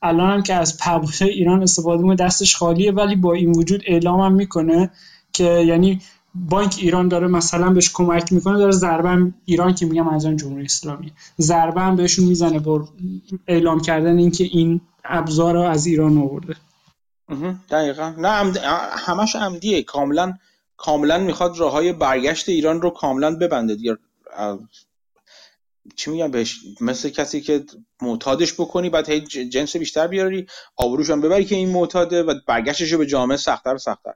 الان 0.02 0.32
هم 0.32 0.44
که 0.44 0.54
از 0.54 0.78
پبوشه 0.78 1.26
ایران 1.26 1.64
استفاده 1.64 2.16
دستش 2.16 2.56
خالیه 2.56 2.92
ولی 2.92 3.16
با 3.16 3.34
این 3.34 3.52
وجود 3.52 3.84
اعلام 3.88 4.20
هم 4.20 4.34
می‌کنه 4.34 4.92
که 5.38 5.44
یعنی 5.44 6.02
بانک 6.36 6.76
ایران 6.80 7.08
داره 7.08 7.28
مثلا 7.28 7.70
بهش 7.70 7.92
کمک 7.94 8.34
می‌کنه 8.34 8.58
داره 8.58 8.72
ضربه 8.72 9.34
ایران 9.46 9.76
که 9.76 9.86
میگم 9.86 10.08
از 10.08 10.26
جمهوری 10.26 10.66
اسلامی. 10.66 11.14
ضربه 11.42 11.82
هم 11.82 11.96
بهشون 11.96 12.26
می‌زنه 12.26 12.60
با 12.60 12.88
اعلام 13.48 13.82
کردن 13.82 14.18
اینکه 14.18 14.44
این 14.44 14.82
ابزار 15.06 15.54
رو 15.54 15.62
از 15.62 15.86
ایران 15.86 16.18
آورده. 16.18 16.56
دقیقا. 17.70 18.14
نه 18.18 18.60
همش 18.92 19.36
عمدیه. 19.36 19.84
کاملا 19.84 20.34
کاملا 20.78 21.18
می‌خواد 21.18 21.58
راه 21.58 21.72
های 21.72 21.94
برگشت 21.94 22.50
ایران 22.50 22.82
رو 22.82 22.90
کاملا 22.90 23.36
ببنده 23.36 23.76
دیگه. 23.76 23.98
چی 25.96 26.12
میگم 26.12 26.32
بهش؟ 26.32 26.60
مثل 26.82 27.10
کسی 27.10 27.42
که 27.42 27.64
معتادش 28.02 28.54
بکنی 28.54 28.90
بعد 28.90 29.10
هی 29.10 29.22
جنس 29.22 29.76
بیشتر 29.76 30.08
بیاری 30.08 30.48
آبروش 30.76 31.12
ببری 31.12 31.46
که 31.46 31.56
این 31.56 31.70
معتاده 31.70 32.24
و 32.24 32.34
برگشتش 32.48 32.92
رو 32.92 32.98
به 32.98 33.06
جامعه 33.06 33.38
سختتر 33.38 33.74
و 33.74 33.78
سختتر 33.78 34.14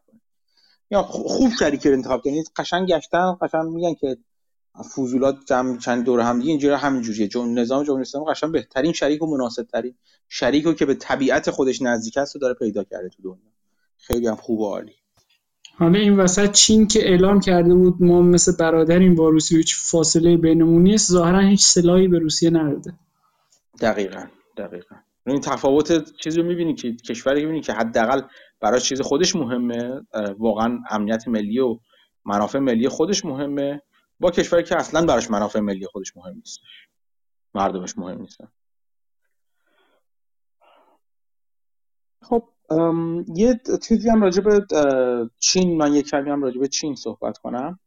یا 0.91 1.03
خوب 1.03 1.51
شریک 1.59 1.87
رو 1.87 1.93
انتخاب 1.93 2.21
کنید 2.21 2.51
قشنگ 2.55 2.87
گشتن 2.87 3.37
قشنگ 3.41 3.69
میگن 3.69 3.93
که 3.93 4.17
فوزولات 4.95 5.35
جمع 5.47 5.77
چند 5.77 6.05
دور 6.05 6.19
هم 6.19 6.39
دیگه. 6.39 6.49
اینجوری 6.49 6.75
همینجوریه. 6.75 7.27
جون 7.27 7.59
نظام 7.59 7.83
جمهوری 7.83 8.01
اسلامی 8.01 8.31
قشنگ 8.31 8.51
بهترین 8.51 8.93
شریک 8.93 9.21
و 9.21 9.37
مناسب 9.37 9.63
ترین 9.63 9.95
شریک 10.29 10.77
که 10.77 10.85
به 10.85 10.93
طبیعت 10.93 11.49
خودش 11.49 11.81
نزدیک 11.81 12.17
است 12.17 12.35
و 12.35 12.39
داره 12.39 12.53
پیدا 12.53 12.83
کرده 12.83 13.09
تو 13.09 13.23
دنیا. 13.23 13.51
خیلی 13.97 14.27
هم 14.27 14.35
خوب 14.35 14.59
و 14.59 14.65
عالی. 14.65 14.93
حالا 15.77 15.99
این 15.99 16.17
وسط 16.17 16.51
چین 16.51 16.87
که 16.87 17.09
اعلام 17.09 17.39
کرده 17.39 17.73
بود 17.75 17.95
ما 17.99 18.21
مثل 18.21 18.57
برادریم 18.59 19.15
با 19.15 19.29
روسیه 19.29 19.57
هیچ 19.57 19.75
فاصله 19.77 20.37
بینمون 20.37 20.83
نیست 20.83 21.11
ظاهرا 21.11 21.39
هیچ 21.39 21.61
سلاحی 21.61 22.07
به 22.07 22.19
روسیه 22.19 22.49
نداده. 22.49 22.93
دقیقا 23.81 24.23
دقیقا. 24.57 24.95
این 25.27 25.41
تفاوت 25.41 26.15
چیزی 26.17 26.41
رو 26.41 26.47
می‌بینی 26.47 26.75
که 26.75 26.95
کشوری 26.95 27.41
می‌بینی 27.41 27.61
که 27.61 27.73
حداقل 27.73 28.21
برای 28.61 28.79
چیز 28.79 29.01
خودش 29.01 29.35
مهمه. 29.35 30.01
واقعا 30.37 30.79
امنیت 30.89 31.27
ملی 31.27 31.59
و 31.59 31.79
منافع 32.25 32.59
ملی 32.59 32.89
خودش 32.89 33.25
مهمه. 33.25 33.81
با 34.19 34.31
کشوری 34.31 34.63
که 34.63 34.75
اصلا 34.75 35.05
براش 35.05 35.31
منافع 35.31 35.59
ملی 35.59 35.85
خودش 35.85 36.17
مهم 36.17 36.35
نیست. 36.35 36.59
مردمش 37.53 37.97
مهم 37.97 38.21
نیستن 38.21 38.47
خب 42.21 42.43
یه 43.35 43.61
چیزی 43.87 44.09
هم 44.09 44.23
راجع 44.23 44.41
به 44.41 44.65
چین 45.39 45.77
من 45.77 45.93
یک 45.93 46.09
کمی 46.09 46.29
هم 46.29 46.43
راجع 46.43 46.59
به 46.59 46.67
چین 46.67 46.95
صحبت 46.95 47.37
کنم. 47.37 47.79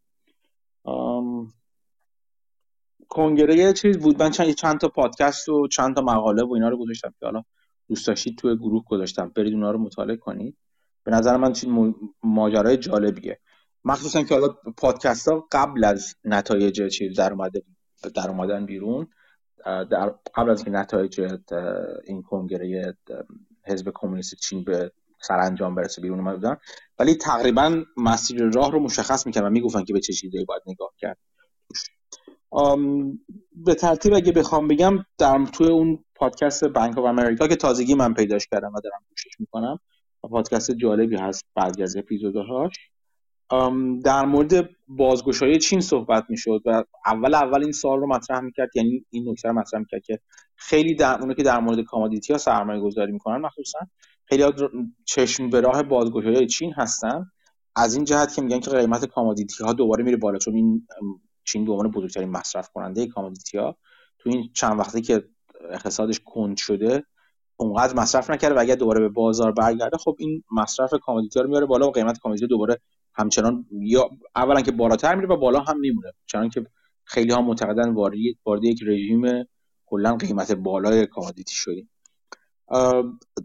کنگره 3.09 3.73
چیز 3.73 3.99
بود. 3.99 4.23
من 4.23 4.31
چند 4.31 4.51
چند 4.51 4.81
تا 4.81 4.89
پادکست 4.89 5.49
و 5.49 5.69
چند 5.69 5.95
تا 5.97 6.03
مقاله 6.03 6.43
و 6.43 6.53
اینا 6.53 6.69
رو 6.69 6.79
گذاشتم 6.79 7.15
که 7.21 7.27
حالا 7.27 7.43
دوست 7.89 8.07
داشتید 8.07 8.39
توی 8.39 8.57
گروه 8.57 8.85
گذاشتم. 8.89 9.29
برید 9.29 9.55
اونا 9.55 9.71
رو 9.71 9.79
مطالعه 9.79 10.17
کنید. 10.17 10.57
به 11.05 11.11
نظر 11.11 11.37
من 11.37 11.53
چین 11.53 11.95
ماجرای 12.23 12.77
جالبیه. 12.77 13.41
مخصوصا 13.85 14.23
که 14.23 14.35
حالا 14.35 14.49
پادکست 14.77 15.29
ها 15.29 15.49
قبل 15.53 15.85
از 15.85 16.15
نتایج 16.25 16.89
چیز 16.89 17.17
در 17.17 17.33
اومده 17.33 17.63
در 18.15 18.29
اومدن 18.29 18.67
بیرون 18.67 19.07
در 19.65 20.15
قبل 20.35 20.51
از 20.51 20.65
که 20.65 20.71
نتایج 20.71 21.21
این 22.05 22.23
کنگره 22.23 22.97
حزب 23.67 23.93
کمونیست 23.95 24.35
چین 24.35 24.65
به 24.65 24.93
سرانجام 25.21 25.75
برسه 25.75 26.03
بیرون 26.03 26.19
اومده 26.19 26.37
بودن. 26.37 26.57
ولی 26.99 27.15
تقریبا 27.15 27.85
مسیر 27.97 28.51
راه 28.55 28.73
رو 28.73 28.81
مشخص 28.81 29.27
می‌کردن 29.27 29.47
و 29.47 29.51
می‌گفتن 29.51 29.85
که 29.85 29.93
به 29.93 30.01
چه 30.01 30.13
چیزایی 30.13 30.45
باید 30.45 30.63
نگاه 30.67 30.91
کرد. 30.99 31.19
به 33.57 33.75
ترتیب 33.75 34.15
اگه 34.15 34.33
بخوام 34.33 34.69
بگم 34.69 34.99
در 35.19 35.45
توی 35.45 35.69
اون 35.69 36.05
پادکست 36.15 36.65
Bank 36.65 36.99
of 36.99 37.05
America 37.05 37.49
که 37.49 37.57
تازگی 37.57 37.95
من 37.95 38.15
پیداش 38.15 38.47
کردم 38.47 38.73
و 38.75 38.81
دارم 38.81 39.01
گوشش 39.09 39.41
می‌کنم 39.41 39.79
پادکست 40.23 40.71
جالبی 40.71 41.17
هست 41.17 41.45
بعضی 41.55 41.83
از 41.83 41.97
اپیزودهاش 41.97 42.75
در 44.05 44.25
مورد 44.25 44.71
بازگشایی 44.89 45.59
چین 45.59 45.81
صحبت 45.81 46.25
می‌شد 46.29 46.63
و 46.65 46.85
اول 47.07 47.35
اول 47.35 47.63
این 47.63 47.73
سوال 47.73 48.01
رو 48.01 48.07
مطرح 48.07 48.41
می‌کرد 48.41 48.71
یعنی 48.77 49.05
این 49.11 49.29
نکته 49.29 49.49
رو 49.49 49.55
مطرح 49.55 49.81
می‌کرد 49.81 50.03
که 50.03 50.19
خیلی 50.57 50.95
در 50.95 51.21
اونه 51.21 51.35
که 51.35 51.43
در 51.43 51.61
مورد 51.61 51.81
commodity 51.81 52.33
ها 52.33 52.39
سرمایه 52.39 52.81
گذاری 52.81 53.13
می‌کنن 53.13 53.37
مخصوصا 53.37 53.79
خیلی 54.25 54.45
چشم 55.05 55.51
به 55.51 55.61
راه 55.61 55.83
بازگشایی 55.83 56.47
چین 56.47 56.73
هستن. 56.73 57.31
از 57.77 57.95
این 57.95 58.05
جهت 58.05 58.35
که 58.35 58.43
میگن 58.43 58.61
که 58.61 58.71
قیمت 58.71 59.05
commodity 59.05 59.65
ها 59.65 59.73
دوباره 59.73 60.05
میره 60.05 60.17
بالا 60.17 60.39
چون 60.39 60.55
این 60.55 60.87
چین 61.45 61.65
به 61.65 61.73
عنوان 61.73 61.91
بزرگترین 61.91 62.31
مصرف 62.31 62.69
کننده 62.69 63.07
commodity 63.07 63.59
ها 63.59 63.77
تو 64.19 64.31
این 64.31 64.51
چند 64.53 64.79
وقتی 64.79 65.01
که 65.01 65.25
اقتصادش 65.71 66.21
کند 66.21 66.57
شده 66.57 67.05
اونقدر 67.57 67.95
مصرف 67.95 68.31
نکرده 68.31 68.55
و 68.55 68.59
اگر 68.59 68.75
دوباره 68.75 69.01
به 69.01 69.09
بازار 69.09 69.53
برگرده 69.53 69.97
خب 69.97 70.17
این 70.19 70.45
مصرف 70.53 70.95
commodity 71.03 71.39
ها 71.39 71.43
رو 71.45 71.51
میاره 71.51 71.67
بالا 71.67 71.89
و 71.89 71.91
قیمت 71.91 72.19
commodity 72.19 72.47
دوباره 72.47 72.81
همچنان 73.15 73.67
یا 73.71 74.11
اولا 74.37 74.61
که 74.61 74.73
بالاتر 74.73 75.15
میره 75.15 75.29
و 75.29 75.37
بالا 75.37 75.61
هم 75.61 75.81
میمونه 75.81 76.13
چون 76.27 76.49
که 76.49 76.67
خیلی 77.05 77.33
ها 77.33 77.43
معتقدن 77.43 77.93
وارد 77.93 78.65
یک 78.65 78.83
رژیم 78.87 79.45
کلا 79.87 80.17
قیمت 80.17 80.53
بالای 80.53 81.07
commodity 81.07 81.55
شدیم. 81.55 81.91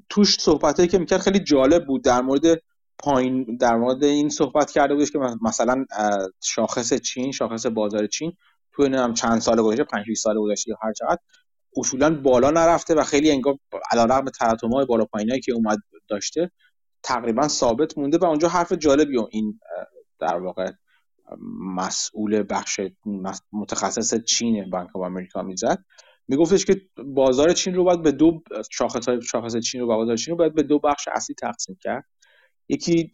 توش 0.09 0.39
صحبت 0.39 0.89
که 0.89 0.97
می‌کرد 0.97 1.19
خیلی 1.19 1.39
جالب 1.39 1.85
بود 1.85 2.03
در 2.03 2.21
مورد 2.21 2.61
پایین 3.03 3.57
در 3.57 3.75
مورد 3.75 4.03
این 4.03 4.29
صحبت 4.29 4.71
کرده 4.71 4.95
بودش 4.95 5.11
که 5.11 5.19
مثلا 5.41 5.85
شاخص 6.43 6.93
چین 6.93 7.31
شاخص 7.31 7.65
بازار 7.65 8.07
چین 8.07 8.33
توی 8.71 8.95
هم 8.95 9.13
چند 9.13 9.39
سال 9.39 9.61
گذشته 9.61 9.83
5 9.83 10.05
سال 10.17 10.39
گذشته 10.39 10.69
یا 10.71 10.77
هر 10.83 10.93
چقدر 10.93 11.19
اصولا 11.77 12.21
بالا 12.21 12.51
نرفته 12.51 12.95
و 12.95 13.03
خیلی 13.03 13.31
انگار 13.31 13.55
علیرغم 13.91 14.25
های 14.73 14.85
بالا 14.85 15.05
پایینایی 15.05 15.41
که 15.41 15.53
اومد 15.53 15.77
داشته 16.07 16.51
تقریبا 17.03 17.47
ثابت 17.47 17.97
مونده 17.97 18.17
و 18.17 18.25
اونجا 18.25 18.47
حرف 18.47 18.73
جالبی 18.73 19.19
این 19.31 19.59
در 20.19 20.35
واقع 20.35 20.71
مسئول 21.75 22.43
بخش 22.49 22.79
متخصص 23.51 24.23
چین 24.23 24.69
بانک 24.69 24.95
آف 24.95 25.01
امریکا 25.01 25.41
می‌زد. 25.41 25.83
میگفتش 26.27 26.65
که 26.65 26.81
بازار 27.05 27.53
چین 27.53 27.75
رو 27.75 27.83
باید 27.83 28.01
به 28.01 28.11
دو 28.11 28.43
شاخص 28.71 29.09
شاخص 29.31 29.57
چین 29.57 29.81
رو 29.81 29.87
بازار 29.87 30.17
چین 30.17 30.31
رو 30.31 30.37
باید 30.37 30.55
به 30.55 30.63
دو 30.63 30.79
بخش 30.79 31.07
اصلی 31.07 31.35
تقسیم 31.35 31.77
کرد. 31.81 32.05
یکی 32.69 33.11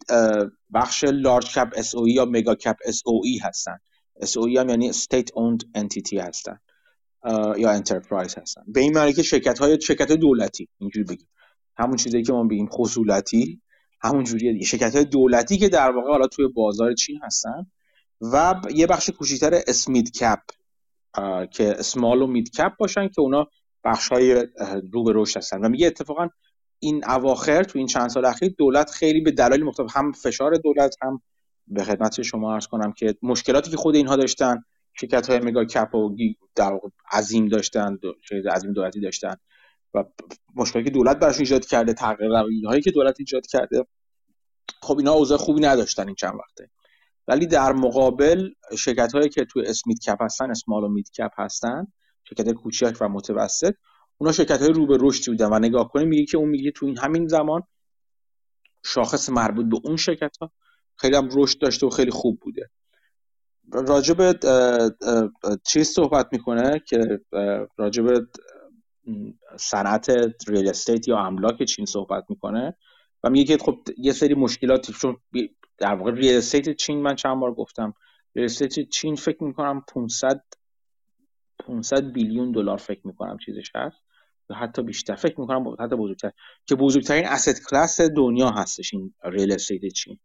بخش 0.74 1.04
large 1.04 1.54
cap 1.54 1.72
SOE 1.76 2.08
یا 2.08 2.24
mega 2.24 2.54
cap 2.54 2.76
SOE 2.84 3.38
هستن. 3.38 3.78
SOE 4.20 4.46
هم 4.46 4.68
یعنی 4.68 4.88
state-owned 4.88 5.64
entity 5.74 6.18
هستن 6.18 6.58
یا 7.56 7.70
enterprise 7.70 8.38
هستن. 8.38 8.62
به 8.66 8.80
این 8.80 8.94
معنی 8.94 9.12
که 9.12 9.22
شرکت 9.22 9.58
های 9.58 9.80
شرکت 9.80 10.12
دولتی 10.12 10.68
اینجوری 10.78 11.04
بگیم. 11.04 11.28
همون 11.76 11.96
چیزی 11.96 12.22
که 12.22 12.32
ما 12.32 12.44
بگیم 12.44 12.68
خصولتی 12.68 13.62
همون 14.00 14.24
جوریه 14.24 14.64
شرکت 14.64 14.94
های 14.94 15.04
دولتی 15.04 15.58
که 15.58 15.68
در 15.68 15.90
واقع 15.90 16.08
حالا 16.08 16.26
توی 16.26 16.48
بازار 16.48 16.94
چین 16.94 17.20
هستن 17.22 17.66
و 18.20 18.60
یه 18.74 18.86
بخش 18.86 19.10
کوچیکتر 19.10 19.60
smid 19.66 20.12
cap 20.12 20.40
که 21.50 21.70
اسمال 21.78 22.22
و 22.22 22.26
مید 22.26 22.50
کپ 22.50 22.76
باشن 22.78 23.08
که 23.08 23.20
اونا 23.20 23.46
بخش 23.84 24.08
های 24.08 24.46
رو 24.92 25.04
به 25.04 25.12
رشد 25.14 25.36
هستن. 25.36 25.64
و 25.64 25.68
میگه 25.68 25.86
اتفاقا 25.86 26.28
این 26.78 27.10
اواخر 27.10 27.62
تو 27.64 27.78
این 27.78 27.86
چند 27.86 28.08
سال 28.08 28.24
اخیر 28.24 28.54
دولت 28.58 28.90
خیلی 28.90 29.20
به 29.20 29.30
دلایل 29.30 29.64
مختلف 29.64 29.96
هم 29.96 30.12
فشار 30.12 30.54
دولت 30.54 30.96
هم 31.02 31.22
به 31.66 31.84
خدمت 31.84 32.22
شما 32.22 32.54
عرض 32.54 32.66
کنم 32.66 32.92
که 32.92 33.14
مشکلاتی 33.22 33.70
که 33.70 33.76
خود 33.76 33.94
اینها 33.94 34.16
داشتن 34.16 34.64
شرکت 35.00 35.30
های 35.30 35.38
مگا 35.38 35.64
کپ 35.64 35.94
و 35.94 36.16
در 36.54 36.80
عظیم 37.12 37.48
داشتن 37.48 37.98
شرکت 38.22 38.46
عظیم 38.46 38.72
دولتی 38.72 39.00
داشتن 39.00 39.34
و 39.94 40.04
مشکلی 40.56 40.84
که 40.84 40.90
دولت 40.90 41.18
براشون 41.18 41.40
ایجاد 41.40 41.66
کرده 41.66 41.92
تغییر 41.92 42.32
هایی 42.66 42.82
که 42.82 42.90
دولت 42.90 43.16
ایجاد 43.18 43.46
کرده 43.46 43.86
خب 44.82 44.98
اینا 44.98 45.12
اوضاع 45.12 45.38
خوبی 45.38 45.60
نداشتن 45.60 46.06
این 46.06 46.14
چند 46.14 46.34
وقته. 46.34 46.70
ولی 47.28 47.46
در 47.46 47.72
مقابل 47.72 48.50
شرکت 48.78 49.12
هایی 49.14 49.28
که 49.28 49.44
توی 49.44 49.66
اسمیت 49.66 49.98
کپ 49.98 50.22
هستن 50.22 50.50
اسمال 50.50 50.84
و 50.84 50.88
مید 50.88 51.10
کپ 51.10 51.30
هستن 51.36 51.86
شرکت 52.24 52.50
کوچک 52.50 52.96
و 53.00 53.08
متوسط 53.08 53.74
اونا 54.18 54.32
شرکت 54.32 54.62
های 54.62 54.72
رو 54.72 54.86
به 54.86 54.98
رشدی 55.00 55.30
بودن 55.30 55.48
و 55.52 55.58
نگاه 55.58 55.88
کنیم 55.88 56.08
میگه 56.08 56.24
که 56.24 56.38
اون 56.38 56.48
میگه 56.48 56.70
تو 56.70 56.86
این 56.86 56.98
همین 56.98 57.28
زمان 57.28 57.62
شاخص 58.84 59.30
مربوط 59.30 59.66
به 59.66 59.76
اون 59.84 59.96
شرکت 59.96 60.36
ها 60.40 60.52
خیلی 60.96 61.16
هم 61.16 61.28
رشد 61.32 61.58
داشته 61.58 61.86
و 61.86 61.90
خیلی 61.90 62.10
خوب 62.10 62.40
بوده. 62.40 62.70
راجب 63.72 64.38
چیز 65.66 65.88
صحبت 65.88 66.28
می‌کنه 66.32 66.82
که 66.86 67.20
راجب 67.76 68.26
صنعت 69.56 70.10
ریل 70.48 70.68
استیت 70.68 71.08
یا 71.08 71.18
املاک 71.18 71.62
چین 71.62 71.86
صحبت 71.86 72.24
می‌کنه 72.28 72.76
و 73.24 73.30
میگه 73.30 73.56
که 73.56 73.64
خب 73.64 73.78
یه 73.98 74.12
سری 74.12 74.34
مشکلاتی 74.34 74.92
چون 74.92 75.16
در 75.78 75.94
واقع 75.94 76.10
real 76.10 76.36
estate 76.36 76.76
چین 76.76 77.02
من 77.02 77.14
چند 77.14 77.40
بار 77.40 77.54
گفتم 77.54 77.94
real 78.34 78.44
estate 78.44 78.88
چین 78.88 79.14
فکر 79.14 79.44
می‌کنم 79.44 79.84
500 79.88 80.44
500 81.58 82.12
billion 82.12 82.52
دلار 82.52 82.76
فکر 82.76 83.06
می‌کنم 83.06 83.38
چیزش 83.38 83.70
هست. 83.74 84.05
یا 84.50 84.56
حتی 84.56 84.82
بیشتر. 84.82 85.14
فکر 85.14 85.40
می‌کنم 85.40 85.76
حتی 85.80 85.96
بزرگتر. 85.96 86.30
که 86.66 86.74
بزرگترین 86.74 87.26
asset 87.26 87.56
class 87.70 88.00
دنیا 88.00 88.50
هستش 88.50 88.94
این 88.94 89.14
real 89.24 89.52
estate 89.52 89.92
چین. 89.92 90.18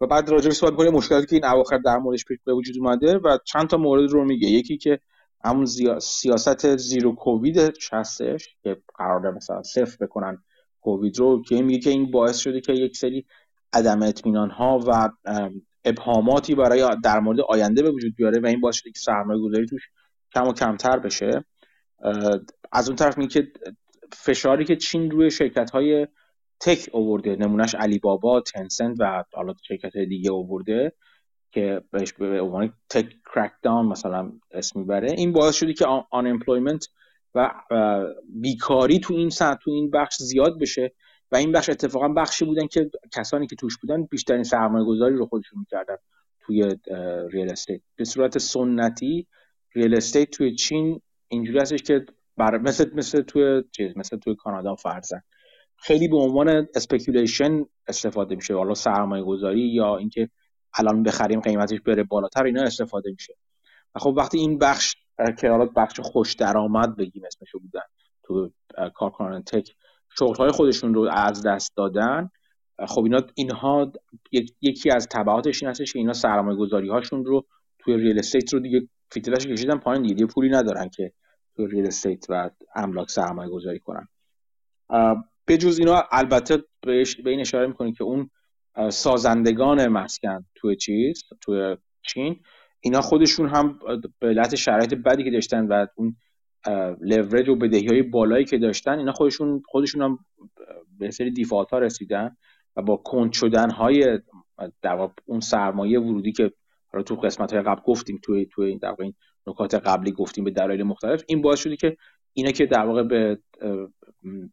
و 0.00 0.06
بعد 0.06 0.30
راجع 0.30 0.48
به 0.48 0.54
صحبت 0.54 0.74
کنیم 0.74 0.92
مشکلاتی 0.92 1.26
که 1.26 1.36
این 1.36 1.44
اواخر 1.44 1.78
در 1.78 1.98
موردش 1.98 2.24
به 2.44 2.52
وجود 2.54 2.76
اومده 2.78 3.18
و 3.18 3.38
چند 3.44 3.68
تا 3.68 3.76
مورد 3.76 4.10
رو 4.10 4.24
میگه. 4.24 4.48
یکی 4.48 4.76
که 4.76 5.00
همون 5.44 5.66
سیاست 6.00 6.76
zero 6.76 7.14
کووید 7.14 7.58
هستش 7.92 8.48
که 8.62 8.76
قرار 8.94 9.30
مثلا 9.30 9.62
صفر 9.62 10.06
بکنن 10.06 10.42
کووید 10.80 11.18
رو 11.18 11.42
که 11.42 11.62
میگه 11.62 11.78
که 11.78 11.90
این 11.90 12.10
باعث 12.10 12.38
شده 12.38 12.60
که 12.60 12.72
یک 12.72 12.96
سری 12.96 13.26
عدم 13.72 14.02
اطمینان 14.02 14.50
ها 14.50 14.78
و 14.86 15.08
ابهاماتی 15.84 16.54
برای 16.54 16.88
در 17.04 17.20
مورد 17.20 17.40
آینده 17.40 17.82
به 17.82 17.90
وجود 17.90 18.16
بیاره 18.16 18.40
و 18.40 18.46
این 18.46 18.60
باعث 18.60 18.76
شده 18.76 18.90
که 18.90 18.98
سرمایه 19.00 19.40
گذاری 19.40 19.66
توش 19.66 19.82
کم 20.34 20.48
و 20.48 20.52
کمتر 20.52 20.98
بشه. 20.98 21.44
از 22.72 22.88
اون 22.88 22.96
طرف 22.96 23.18
میگه 23.18 23.30
که 23.30 23.52
فشاری 24.12 24.64
که 24.64 24.76
چین 24.76 25.10
روی 25.10 25.30
شرکت 25.30 25.70
های 25.70 26.06
tech 26.60 26.90
اوورده 26.92 27.36
نمونهش 27.36 27.74
علی 27.74 27.98
بابا 27.98 28.40
تنسنت 28.40 28.96
و 29.00 29.24
حالا 29.34 29.54
شرکت 29.62 29.96
دیگه 29.96 30.30
اوورده 30.30 30.92
که 31.52 31.82
بهش 31.90 32.12
به 32.12 32.40
عنوان 32.40 32.72
tech 32.90 33.14
crackdown 33.34 33.86
مثلا 33.86 34.32
اسم 34.50 34.80
می‌بره 34.80 35.12
این 35.12 35.32
باعث 35.32 35.54
شده 35.54 35.72
که 35.72 35.86
unemployment 35.86 36.88
و 37.34 37.50
بیکاری 38.28 39.00
تو 39.00 39.14
این 39.14 39.30
سطح 39.30 39.58
تو 39.62 39.70
این 39.70 39.90
بخش 39.90 40.16
زیاد 40.16 40.60
بشه 40.60 40.92
و 41.32 41.36
این 41.36 41.52
بخش 41.52 41.70
اتفاقا 41.70 42.08
بخشی 42.08 42.44
بودن 42.44 42.66
که 42.66 42.90
کسانی 43.12 43.46
که 43.46 43.56
توش 43.56 43.78
بودن 43.78 44.04
بیشترین 44.04 44.42
سرمایه 44.42 44.84
گذاری 44.84 45.16
رو 45.16 45.26
خودشون 45.26 45.58
می‌کردن 45.58 45.96
توی 46.40 46.76
real 47.30 47.50
estate 47.50 47.80
به 47.96 48.04
صورت 48.04 48.38
سنتی 48.38 49.26
real 49.74 49.94
estate 49.94 50.30
توی 50.30 50.54
چین 50.54 51.00
اینجوری 51.30 51.58
هستش 51.58 51.82
که 51.82 52.06
بر 52.36 52.58
مثل 52.58 52.90
مثل 52.94 53.22
توی 53.22 53.62
چیز 53.72 53.96
مثل 53.96 54.16
توی 54.16 54.34
کانادا 54.34 54.74
فرضاً 54.74 55.20
خیلی 55.76 56.08
به 56.08 56.16
عنوان 56.16 56.66
speculation 56.74 57.64
استفاده 57.86 58.34
میشه. 58.34 58.54
حالا 58.54 58.74
سرمایه 58.74 59.24
گذاری 59.24 59.60
یا 59.60 59.96
اینکه 59.96 60.28
الان 60.74 61.02
بخریم 61.02 61.40
قیمتش 61.40 61.80
بره 61.80 62.02
بالاتر 62.02 62.44
اینا 62.44 62.62
استفاده 62.62 63.10
میشه. 63.10 63.34
و 63.94 63.98
خب 63.98 64.14
وقتی 64.16 64.38
این 64.38 64.58
بخش 64.58 64.96
که 65.38 65.50
حالا 65.50 65.64
بخش 65.64 66.00
خوش 66.00 66.34
درآمد 66.34 66.96
بگیم 66.96 67.22
اسمشو 67.26 67.58
بودن 67.58 67.80
تو 68.22 68.50
کارکنان 68.94 69.42
tech 69.42 69.74
شغل 70.18 70.50
خودشون 70.50 70.94
رو 70.94 71.08
از 71.12 71.46
دست 71.46 71.76
دادن 71.76 72.30
خب 72.88 73.02
اینا 73.04 73.20
اینها 73.34 73.92
یکی 74.62 74.90
از 74.90 75.08
تبعاتش 75.10 75.62
این 75.62 75.70
هستش 75.70 75.92
که 75.92 75.98
اینا 75.98 76.12
سرمایه 76.12 76.58
گذاری 76.58 76.88
هاشون 76.88 77.24
رو 77.24 77.46
توی 77.78 77.96
real 77.96 78.18
estate 78.18 78.52
رو 78.52 78.60
دیگه 78.60 78.88
فیتیلش 79.10 79.46
کشیدن 79.46 79.78
پایین 79.78 80.02
دیگه 80.02 80.26
پولی 80.26 80.48
ندارن 80.48 80.88
که 80.88 81.12
real 81.66 81.86
estate 81.86 82.26
و 82.28 82.50
املاک 82.74 83.10
سرمایه 83.10 83.50
گذاری 83.50 83.78
کنن 83.78 84.08
به 85.44 85.56
جز 85.56 85.78
اینا 85.78 86.04
البته 86.12 86.58
به 86.82 87.04
این 87.26 87.40
اشاره 87.40 87.66
می‌کنیم 87.66 87.94
که 87.94 88.04
اون 88.04 88.30
سازندگان 88.90 89.88
مسکن 89.88 90.46
توی 90.54 90.76
چیز 90.76 91.24
توی 91.40 91.76
چین 92.02 92.40
اینا 92.80 93.00
خودشون 93.00 93.48
هم 93.48 93.78
به 94.18 94.28
علت 94.28 94.54
شرایط 94.54 94.94
بدی 94.94 95.24
که 95.24 95.30
داشتن 95.30 95.66
و 95.66 95.86
اون 95.94 96.16
لورج 97.00 97.48
و 97.48 97.56
بدهی 97.56 97.86
های 97.86 98.02
بالایی 98.02 98.44
که 98.44 98.58
داشتن 98.58 98.98
اینا 98.98 99.12
خودشون 99.12 99.62
خودشون 99.66 100.02
هم 100.02 100.18
به 100.98 101.10
سری 101.10 101.30
دیفالت 101.30 101.70
ها 101.70 101.78
رسیدن 101.78 102.36
و 102.76 102.82
با 102.82 102.96
کند 102.96 103.32
شدن 103.32 103.70
های 103.70 104.18
اون 105.24 105.40
سرمایه 105.40 106.00
ورودی 106.00 106.32
که 106.32 106.52
حالا 106.92 107.02
تو 107.02 107.16
قسمت 107.16 107.52
های 107.52 107.62
قبل 107.62 107.82
گفتیم 107.84 108.20
توی 108.22 108.46
توی 108.46 108.66
این 108.66 108.78
نکات 109.46 109.74
قبلی 109.74 110.12
گفتیم 110.12 110.44
به 110.44 110.50
دلایل 110.50 110.82
مختلف 110.82 111.22
این 111.28 111.42
باعث 111.42 111.58
شده 111.60 111.76
که 111.76 111.96
اینا 112.32 112.50
که 112.50 112.66
در 112.66 112.86
واقع 112.86 113.02
به 113.02 113.38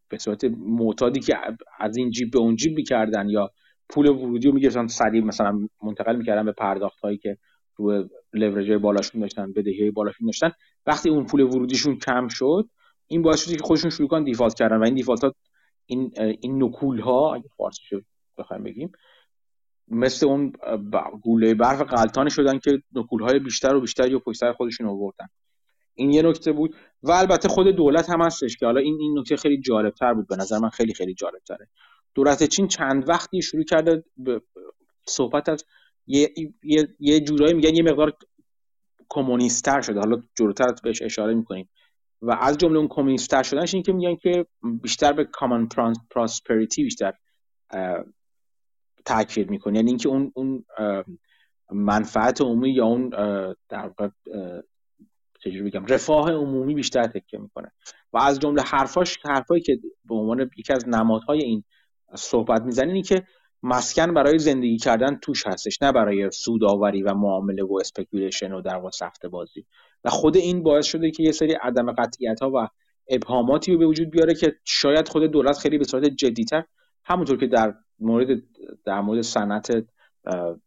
به 0.10 0.18
صورت 0.18 0.44
معتادی 0.58 1.20
که 1.20 1.36
از 1.80 1.98
این 1.98 2.12
جیب 2.12 2.32
به 2.32 2.40
اون 2.40 2.56
جیب 2.56 2.76
می‌کردن 2.76 3.30
یا 3.30 3.52
پول 3.90 4.10
ورودی 4.10 4.48
رو 4.48 4.54
می‌گرفتن 4.54 4.88
سریع 4.88 5.24
مثلا 5.24 5.68
منتقل 5.84 6.16
می‌کردن 6.16 6.46
به 6.46 6.52
پرداخت 6.52 7.00
هایی 7.00 7.18
که 7.18 7.38
روی 7.76 8.10
لورج 8.34 8.72
بالاشون 8.72 9.22
داشتن 9.22 9.54
بدهی 9.54 9.92
بالاشون 9.92 10.26
داشتن. 10.26 10.52
وقتی 10.86 11.10
اون 11.10 11.26
پول 11.26 11.42
ورودیشون 11.42 11.98
کم 11.98 12.28
شد 12.28 12.70
این 13.08 13.22
باعث 13.22 13.44
شد 13.44 13.58
که 13.58 13.64
خودشون 13.64 13.90
شروع 13.90 14.10
کردن 14.10 14.24
دیفالت 14.24 14.54
کردن 14.54 14.78
و 14.78 14.84
این 14.84 14.96
دیفالت 14.96 15.24
ها 15.24 15.34
این 15.86 16.12
این 16.18 16.64
نکول 16.64 17.00
ها 17.00 17.36
اگه 17.36 17.50
فارسی 17.58 18.06
بخوایم 18.38 18.64
بگیم 18.64 18.92
مثل 19.88 20.26
اون 20.26 20.54
گوله 21.22 21.54
برف 21.54 21.82
غلطانی 21.82 22.30
شدن 22.30 22.60
که 22.60 22.82
نکول 22.96 23.22
های 23.22 23.40
بیشتر 23.40 23.76
و 23.76 23.82
بیشتر 23.82 24.16
و 24.16 24.20
پشت 24.20 24.52
خودشون 24.52 24.88
آوردن. 24.88 25.28
این 25.94 26.12
یه 26.12 26.22
نکته 26.22 26.52
بود 26.52 26.76
و 27.04 27.12
البته 27.12 27.48
خود 27.48 27.68
دولت 27.68 28.10
هم 28.10 28.22
هستش 28.22 28.58
که 28.58 28.66
حالا 28.66 28.80
این 28.80 28.98
این 29.00 29.20
نکته 29.20 29.36
خیلی 29.38 29.62
جالب 29.62 29.94
تر 29.94 30.14
بود. 30.14 30.28
به 30.28 30.36
نظر 30.36 30.58
من 30.58 30.70
خیلی 30.70 30.94
خیلی 30.94 31.14
جالب 31.14 31.40
تره 31.48 31.68
دولت 32.16 32.44
چین 32.44 32.68
چند 32.68 33.10
وقتی 33.10 33.42
شروع 33.42 33.64
کرده 33.64 34.04
به 34.18 34.42
صحبت 35.06 35.50
از 35.50 35.66
یه, 36.08 36.34
یه،, 36.64 36.88
یه 37.00 37.20
جورایی 37.20 37.54
میگن 37.54 37.76
یه 37.76 37.84
مقدار 37.84 38.14
کمونیستر 39.10 39.82
شده. 39.82 40.00
حالا 40.00 40.22
جلوتر 40.36 40.76
بهش 40.84 41.02
اشاره 41.02 41.34
می‌کنیم. 41.34 41.70
و 42.22 42.32
از 42.32 42.58
جمله 42.58 42.78
اون 42.78 42.88
کمونیستر 42.88 43.44
شدنش 43.44 43.74
این 43.74 43.84
که 43.84 43.94
میگن 43.94 44.16
که 44.16 44.46
بیشتر 44.82 45.14
به 45.14 45.26
کامن 45.26 45.68
پراسپریتی 46.10 46.84
بیشتر 46.84 47.14
تاکید 49.08 49.50
می‌کنه 49.50 49.76
یعنی 49.76 49.90
اینکه 49.90 50.10
اون 50.10 50.32
اون 50.36 50.66
منفعت 51.72 52.42
عمومی 52.42 52.70
یا 52.70 52.86
اون 52.86 53.10
در 53.70 53.92
چجوری 55.40 55.62
بگم 55.62 55.86
رفاه 55.86 56.32
عمومی 56.32 56.74
بیشتر 56.76 57.04
تکیه 57.04 57.40
می‌کنه. 57.40 57.72
و 58.14 58.18
از 58.18 58.40
جمله 58.40 58.62
حرفاش 58.62 59.18
حرفایی 59.26 59.62
که 59.62 59.80
به 60.06 60.16
عنوان 60.16 60.50
یکی 60.58 60.74
از 60.74 60.88
نمادهای 60.88 61.40
این 61.44 61.64
صحبت 62.16 62.62
می‌زنه 62.62 62.88
اینی 62.88 63.02
که 63.02 63.28
مسکن 63.64 64.14
برای 64.14 64.40
زندگی 64.40 64.78
کردن 64.78 65.16
توش 65.16 65.48
هستش 65.48 65.82
نه 65.82 65.92
برای 65.92 66.32
سوداوری 66.32 67.04
و 67.04 67.14
معامله 67.14 67.64
و 67.64 67.78
speculation 67.82 68.52
و 68.52 68.62
در 68.62 68.76
واقع 68.76 68.90
سفته 68.90 69.28
بازی. 69.28 69.66
و 70.04 70.10
خود 70.10 70.38
این 70.38 70.64
باعث 70.64 70.86
شده 70.86 71.12
که 71.12 71.24
یه 71.24 71.32
سری 71.32 71.54
عدم 71.54 71.92
قطعیت 71.92 72.40
ها 72.42 72.52
و 72.56 72.68
ابهاماتی 73.10 73.78
به 73.78 73.86
وجود 73.86 74.10
بیاره 74.10 74.34
که 74.34 74.56
شاید 74.64 75.08
خود 75.08 75.24
دولت 75.24 75.58
خیلی 75.58 75.78
به 75.78 75.84
صورت 75.84 76.06
جدیتر 76.06 76.64
همونطور 77.04 77.38
که 77.38 77.48
در 77.48 77.74
مورد 78.00 78.28
در 78.86 79.02
مورد 79.02 79.22
صنعت 79.22 79.86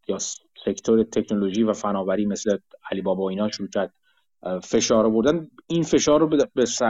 یا 0.08 0.18
sector 0.64 1.02
تکنولوژی 1.02 1.62
و 1.62 1.72
فناوری 1.72 2.26
مثل 2.26 2.58
علی 2.90 3.02
بابا 3.02 3.28
اینا 3.28 3.50
شروع 3.50 3.68
کرد 3.68 3.94
فشار 4.62 5.10
بردن 5.10 5.48
این 5.66 5.82
فشار 5.82 6.20
رو 6.20 6.28
به, 6.28 6.48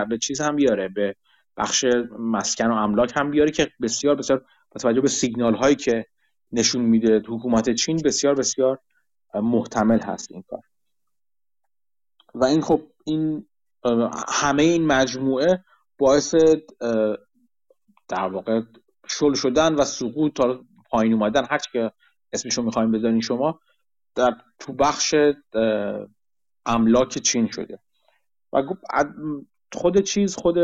به 0.09 0.18
چیز 0.18 0.41
هم 0.41 0.57
بیاره 0.57 0.88
به 0.88 1.16
بخش 1.57 1.84
مسکن 2.18 2.66
و 2.70 2.74
املاک 2.74 3.12
هم 3.16 3.30
بیاره 3.30 3.51
که 3.51 3.70
بسیار 3.82 4.14
بسیار 4.14 4.38
با 4.70 4.80
توجه 4.80 5.01
به 5.01 5.09
سیگنال 5.09 5.55
هایی 5.55 5.76
که 5.76 6.07
نشون 6.53 6.82
میده 6.82 7.22
حکومت 7.28 7.70
چین 7.70 8.01
بسیار 8.05 8.34
بسیار 8.34 8.78
محتمل 9.34 10.01
هست 10.01 10.32
این 10.32 10.43
کار. 10.43 10.61
و 12.34 12.45
این 12.45 12.61
خب 12.61 12.82
این 13.05 13.47
همه 14.28 14.62
این 14.62 14.86
مجموعه 14.86 15.64
باعث 15.99 16.34
در 18.09 18.28
واقع 18.32 18.61
شل 19.09 19.35
شدن 19.35 19.75
و 19.75 19.85
سقوط 19.85 20.33
تا 20.33 20.65
پایین 20.91 21.13
اومدن 21.13 21.45
هر 21.51 21.59
که 21.73 21.93
اسمشو 22.33 22.63
می‌خوایم 22.63 22.93
بزنین 22.93 23.21
شما 23.21 23.61
در 24.15 24.37
تو 24.59 24.73
بخش 24.73 25.15
املاک 26.67 27.19
چین 27.19 27.51
شده. 27.51 27.79
و 28.53 28.63
خود 29.73 30.01
چیز 30.01 30.37
خود 30.37 30.59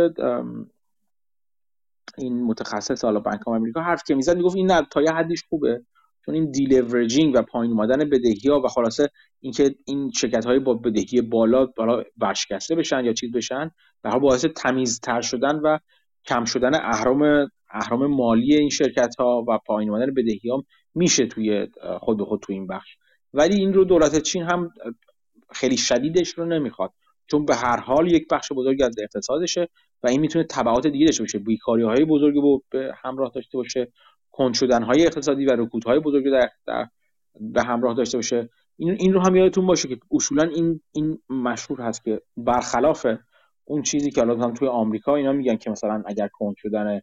این 2.19 2.45
متخصص 2.45 3.05
حالا 3.05 3.21
بانک 3.21 3.49
آمریکا 3.49 3.81
حرف 3.81 4.03
که 4.07 4.15
می‌زد 4.15 4.37
می‌گفت 4.37 4.57
این 4.57 4.81
تا 4.81 5.03
یه 5.03 5.13
حدیش 5.13 5.45
خوبه 5.49 5.85
چون 6.27 6.35
این 6.35 6.51
deleveraging 6.51 7.35
و 7.35 7.43
پایین 7.43 7.73
اومدن 7.73 7.99
بدهی 7.99 8.51
ها 8.51 8.61
و 8.61 8.69
خلاصه 8.69 9.11
اینکه 9.41 9.75
این 9.85 10.11
شرکت 10.11 10.47
های 10.47 10.59
با 10.59 10.75
بدهی 10.75 11.21
بالا 11.21 11.67
بالا 11.67 12.03
ورشکسته 12.19 12.75
بشن 12.75 13.05
یا 13.05 13.13
چیز 13.13 13.33
بشن 13.33 13.71
در 14.03 14.19
باعث 14.19 14.45
تمیزتر 14.45 15.21
شدن 15.21 15.57
و 15.57 15.79
کم 16.25 16.45
شدن 16.45 16.75
اهرم 16.75 17.51
اهرام 17.77 18.07
مالی 18.07 18.57
این 18.57 18.69
شرکت 18.69 19.15
ها 19.19 19.45
و 19.49 19.59
پایین 19.67 19.91
اومدن 19.91 20.15
بدهی 20.15 20.51
ها 20.51 20.65
میشه 20.95 21.27
توی 21.27 21.67
خود 22.01 22.19
به 22.19 22.25
خود 22.25 22.41
توی 22.41 22.55
این 22.55 22.67
بخش. 22.67 22.97
ولی 23.35 23.57
این 23.57 23.73
رو 23.73 23.85
دولت 23.85 24.23
چین 24.23 24.43
هم 24.43 24.71
خیلی 25.53 25.77
شدیدش 25.77 26.29
رو 26.29 26.47
نمی‌خواد. 26.47 26.93
چون 27.27 27.45
به 27.45 27.55
هر 27.55 27.81
حال 27.81 28.13
یک 28.13 28.29
بخش 28.31 28.53
بزرگی 28.53 28.83
از 28.83 28.99
اقتصادشه 28.99 29.69
و 30.03 30.09
این 30.09 30.21
می‌تونه 30.21 30.45
تبعات 30.45 30.87
دیگه 30.87 31.07
داشته 31.07 31.23
باشه. 31.23 31.39
بیکاری 31.39 31.83
های 31.83 32.05
بزرگی 32.05 32.41
به 32.71 32.93
همراه 33.05 33.33
داشته 33.35 33.59
باشه. 33.59 33.93
کند 34.31 34.55
شدن 34.55 34.83
های 34.83 35.07
اقتصادی 35.07 35.47
و 35.47 35.51
رکود 35.57 35.85
های 35.85 36.01
بزرگی 36.01 36.31
در, 36.31 36.51
در 36.67 36.87
به 37.41 37.63
همراه 37.63 37.95
داشته 37.95 38.19
باشه. 38.19 38.49
این 38.77 38.97
این 39.01 39.13
رو 39.13 39.21
هم 39.21 39.37
یادتون 39.37 39.67
باشه 39.67 39.89
که 39.89 39.99
اصولا 40.11 40.43
این 40.43 40.81
این 40.93 41.19
مشهور 41.29 41.81
هست 41.81 42.05
که 42.05 42.21
برخلاف 42.37 43.07
اون 43.65 43.83
چیزی 43.83 44.11
که 44.11 44.21
الان 44.21 44.55
توی 44.55 44.69
آمریکا 44.69 45.17
اینا 45.17 45.33
میگن 45.33 45.57
که 45.57 45.71
مثلا 45.71 46.03
اگر 46.07 46.29
کند 46.29 46.55
شدن 46.59 47.01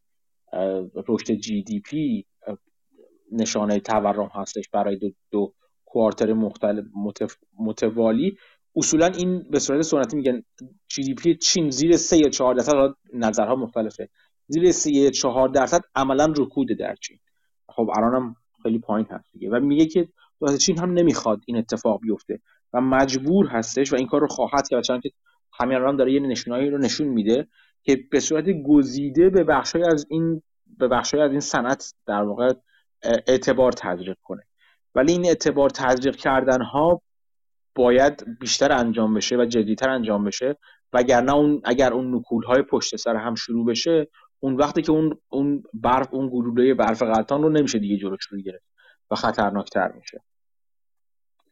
رشد 1.08 1.32
GDP 1.32 2.26
نشانه 3.32 3.80
تورم 3.80 4.32
هستش 4.34 4.70
برای 4.70 4.96
دو, 4.98 5.10
دو 5.32 5.54
quarter 5.86 6.34
مختلف 6.34 7.38
متوالی. 7.60 8.38
اصولا 8.76 9.06
این 9.06 9.44
به 9.52 9.60
صورت 9.60 9.82
سنتی 9.82 10.16
میگن 10.16 10.44
GDP 10.88 11.36
چین 11.36 11.70
زیر 11.70 11.98
3 11.98 12.18
یا 12.18 12.30
4 12.30 12.56
درصد 12.56 12.74
نظرها 13.14 13.56
مختلفه. 13.56 14.10
زیر 14.48 14.72
3 14.72 14.92
یا 14.92 15.12
4 15.12 15.50
درصد 15.50 15.82
عملا 15.96 16.34
رکود 16.38 16.68
در 16.80 16.96
چین. 16.96 17.20
خب 17.70 17.90
الانم 17.98 18.36
خیلی 18.64 18.80
پایین 18.80 19.08
هست 19.12 19.32
دیگه. 19.32 19.50
و 19.50 19.60
میگه 19.60 19.86
که 19.86 20.08
دولت 20.40 20.58
چین 20.58 20.80
هم 20.80 20.94
نمی‌خواد 20.94 21.42
این 21.46 21.58
اتفاق 21.58 22.02
بیفته 22.02 22.40
و 22.74 22.82
مجبور 22.82 23.48
هستش 23.48 23.94
و 23.94 23.96
این 23.96 24.08
کار 24.08 24.22
رو 24.22 24.28
خواهد 24.28 24.68
کرد 24.68 24.84
چون 24.84 25.02
که 25.02 25.12
همین 25.60 25.78
الان 25.78 25.96
داره 25.96 26.14
یه 26.14 26.20
نشونایی 26.20 26.70
رو 26.70 26.78
نشون 26.78 27.08
میده. 27.08 27.48
که 27.84 27.96
به 28.12 28.20
صورت 28.20 28.46
گزیده 28.68 29.30
به 29.30 29.44
بخشای 29.44 29.84
از 29.84 30.06
این 30.10 30.42
به 30.78 30.88
بخشای 30.88 31.22
از 31.22 31.32
این 31.32 31.40
صنعت 31.40 31.94
در 32.06 32.24
واقع 32.24 32.54
اعتبار 33.02 33.72
تزریق 33.72 34.18
کنه. 34.24 34.44
ولی 34.96 35.12
این 35.12 35.26
اعتبار 35.26 35.70
تزریق 35.70 36.16
کردن 36.16 36.62
ها 36.62 37.02
باید 37.76 38.40
بیشتر 38.40 38.72
انجام 38.72 39.14
بشه 39.14 39.38
و 39.38 39.46
جدیتر 39.46 39.90
انجام 39.90 40.24
بشه. 40.24 40.58
وگرنه 40.94 41.34
اون 41.34 41.62
اگر 41.66 41.94
اون 41.94 42.16
نکول 42.16 42.44
های 42.44 42.62
پشت 42.62 42.96
سر 42.96 43.16
هم 43.16 43.36
شروع 43.36 43.66
بشه 43.66 44.08
اون 44.40 44.56
وقتی 44.56 44.82
که 44.82 44.92
اون 44.92 45.18
اون 45.30 45.64
برف 45.74 46.14
اون 46.14 46.30
گلوله 46.30 46.74
برف 46.74 47.02
قطان 47.02 47.44
رو 47.44 47.50
نمیشه 47.50 47.80
دیگه 47.80 47.98
جلوش 47.98 48.26
رو 48.26 48.42
گرفت 48.42 48.66
و 49.12 49.16
خطرناکتر 49.16 49.92
میشه. 49.92 50.22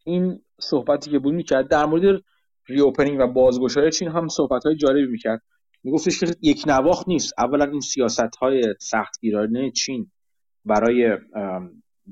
این 0.04 0.42
صحبتی 0.60 1.12
که 1.12 1.20
بود 1.20 1.34
می‌کرد 1.34 1.68
در 1.68 1.86
مورد 1.86 2.22
reopening 2.68 3.20
و 3.20 3.28
بازگشایی 3.28 3.92
چین 3.92 4.08
هم 4.08 4.28
صحبت 4.28 4.66
های 4.66 4.76
جالبی 4.76 5.12
می‌کرد. 5.12 5.42
میگفتش 5.84 6.20
که 6.20 6.36
یک 6.42 6.64
نواخت 6.68 7.08
نیست. 7.08 7.34
اولا 7.38 7.66
این 7.66 7.80
سیاست 7.80 8.36
های 8.42 8.62
سختگیرانه 8.80 9.72
چین 9.72 10.12
برای 10.66 11.18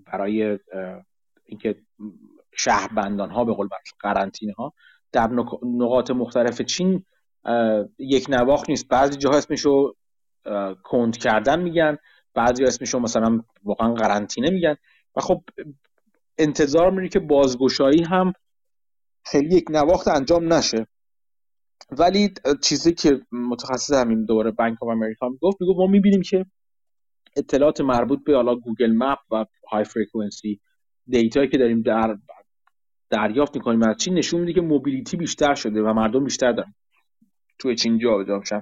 برای 0.05 0.59
اینکه 1.45 1.75
شهربندان 2.51 3.29
ها 3.31 3.45
به 3.45 3.53
قول 3.53 3.67
قرنطینه 3.99 4.53
ها 4.53 4.73
در 5.11 5.29
نقاط 5.63 6.11
مختلف 6.11 6.61
چین 6.61 7.05
یک 7.97 8.25
نواخت 8.29 8.69
نیست. 8.69 8.87
بعضی 8.87 9.17
جاها 9.17 9.37
اسمشو 9.37 9.93
کند 10.83 11.17
کردن 11.17 11.61
میگن 11.61 11.97
بعضی 12.33 12.63
اسمشو 12.63 12.99
مثلا 12.99 13.43
واقعا 13.63 13.93
قرنطینه 13.93 14.49
میگن. 14.49 14.75
و 15.15 15.21
خب 15.21 15.43
انتظار 16.37 16.91
میره 16.91 17.09
که 17.09 17.19
بازگشایی 17.19 18.03
هم 18.03 18.33
خیلی 19.25 19.55
یک 19.55 19.65
نواخت 19.69 20.07
انجام 20.07 20.53
نشه. 20.53 20.87
ولی 21.91 22.33
چیزی 22.63 22.93
که 22.93 23.21
متخصص 23.31 23.93
همین 23.93 24.25
دوره 24.25 24.51
بانک 24.51 24.83
آف 24.83 24.89
امریکا 24.89 25.29
می‌گفت 25.29 25.61
می‌گفت 25.61 25.79
ما 25.79 25.87
می‌بینیم 25.87 26.21
که 26.21 26.45
اطلاعات 27.35 27.81
مربوط 27.81 28.23
به 28.23 28.35
حالا 28.35 28.55
گوگل 28.55 28.91
مپ 28.95 29.17
و 29.31 29.45
high 29.71 29.83
فرکانسی 29.83 30.59
دیتایی 31.07 31.49
که 31.49 31.57
داریم 31.57 31.81
در 31.81 32.17
دریافت 33.09 33.55
می‌کنیم 33.55 33.83
از 33.83 33.97
چین 33.97 34.13
نشون 34.13 34.39
میده 34.41 34.53
که 34.53 34.61
mobility 34.61 35.17
بیشتر 35.17 35.55
شده 35.55 35.81
و 35.81 35.93
مردم 35.93 36.23
بیشتر 36.23 36.51
دارن. 36.51 36.73
توی 37.59 37.75
چین 37.75 37.99
جابجا 37.99 38.39
میشن. 38.39 38.61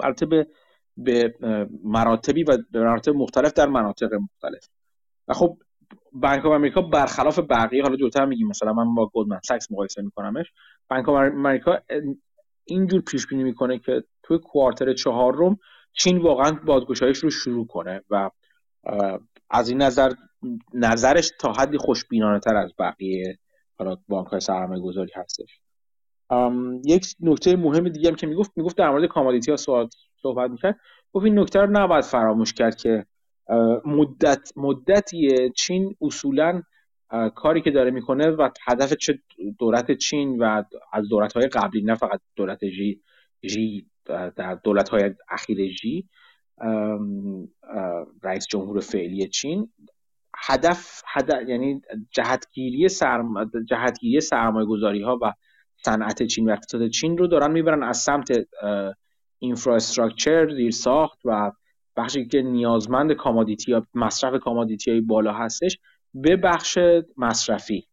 البته 0.00 0.26
به 0.26 0.46
به 0.96 1.34
مراتبی 1.84 2.44
و 2.44 2.58
به 2.70 2.80
مراتب 2.80 3.14
مختلف 3.14 3.52
در 3.52 3.66
مناطق 3.66 4.14
مختلف. 4.14 4.68
و 5.28 5.34
خب 5.34 5.58
بانک 6.12 6.46
آف 6.46 6.52
امریکا 6.52 6.82
برخلاف 6.82 7.38
بقیه 7.38 7.82
حالا 7.82 7.96
جلوتر 7.96 8.24
میگیم 8.24 8.48
مثلا 8.48 8.72
من 8.72 8.94
با 8.94 9.10
گلدمن 9.14 9.40
ساکس 9.44 9.72
مقایسه 9.72 10.02
میکنمش. 10.02 10.46
بانک 10.90 11.08
آف 11.08 11.16
امریکا 11.16 11.78
اینجور 12.64 13.00
پیش 13.00 13.26
بینی 13.26 13.44
می‌کنه 13.44 13.78
که 13.78 14.04
توی 14.22 14.38
quarter 14.38 14.92
چهارم 14.92 15.58
چین 15.92 16.18
واقعا 16.18 16.52
بازگشایش 16.66 17.18
رو 17.18 17.30
شروع 17.30 17.66
کنه 17.66 18.02
و 18.10 18.30
از 19.50 19.68
این 19.68 19.82
نظر 19.82 20.12
نظرش 20.74 21.30
تا 21.40 21.52
حدی 21.52 21.78
خوشبینانه 21.78 22.40
تر 22.40 22.56
از 22.56 22.72
بقیه 22.78 23.38
حالا 23.78 23.96
بانک 24.08 24.26
های 24.26 24.40
سرمایه 24.40 24.82
گذاری 24.82 25.10
هستش 25.14 25.60
یک 26.84 27.06
نکته 27.20 27.56
مهم 27.56 27.88
دیگه 27.88 28.08
هم 28.08 28.16
که 28.16 28.26
می‌گفت 28.26 28.52
می‌گفت 28.56 28.76
در 28.76 28.90
مورد 28.90 29.04
commodity 29.04 29.50
ها 29.50 29.56
صحبت 30.22 30.50
می‌کرد. 30.50 30.78
گفت 31.12 31.24
این 31.24 31.38
نکته 31.38 31.60
رو 31.60 31.70
نباید 31.70 32.04
فراموش 32.04 32.52
کرد 32.52 32.76
که 32.76 33.06
مدت 33.84 34.52
مدتی 34.56 35.50
چین 35.56 35.96
اصولا 36.00 36.62
کاری 37.34 37.60
که 37.60 37.70
داره 37.70 37.90
می‌کنه 37.90 38.26
و 38.28 38.48
هدف 38.68 38.92
چه 38.94 39.18
دولت 39.58 39.92
چین 39.92 40.38
و 40.38 40.62
از 40.92 41.08
دولت 41.08 41.32
های 41.32 41.46
قبلی 41.46 41.82
نه 41.82 41.94
فقط 41.94 42.20
دولت 42.36 42.64
شی, 42.64 43.00
شی 43.42 43.86
در 44.36 44.54
دولت 44.54 44.88
های 44.88 45.14
اخیر 45.28 45.72
شی 45.72 46.08
رئیس 48.22 48.46
جمهور 48.46 48.80
فعلی 48.80 49.28
چین. 49.28 49.72
هدف, 50.36 51.02
هدف 51.06 51.48
یعنی 51.48 51.82
جهتگیری 52.10 52.88
سرم... 52.88 53.50
جهتگیری 53.68 54.20
سرمایه 54.20 54.66
گذاری 54.66 55.02
ها 55.02 55.18
و 55.22 55.32
صنعت 55.84 56.22
چین 56.22 56.48
و 56.48 56.52
اقتصاد 56.52 56.88
چین 56.88 57.18
رو 57.18 57.26
دارن 57.26 57.50
می‌برن 57.50 57.82
از 57.82 57.98
سمت 57.98 58.28
infrastructure 59.38 60.54
زیر 60.54 60.70
ساخت 60.70 61.18
و 61.24 61.52
بخشی 61.98 62.26
که 62.26 62.42
نیازمند 62.42 63.12
commodity 63.12 63.72
یا 63.72 63.86
مصرف 63.94 64.40
commodity 64.42 64.90
های 64.90 65.00
بالا 65.00 65.32
هستش 65.32 65.78
به 66.14 66.36
بخش 66.36 66.78
مصرفی. 67.16 67.86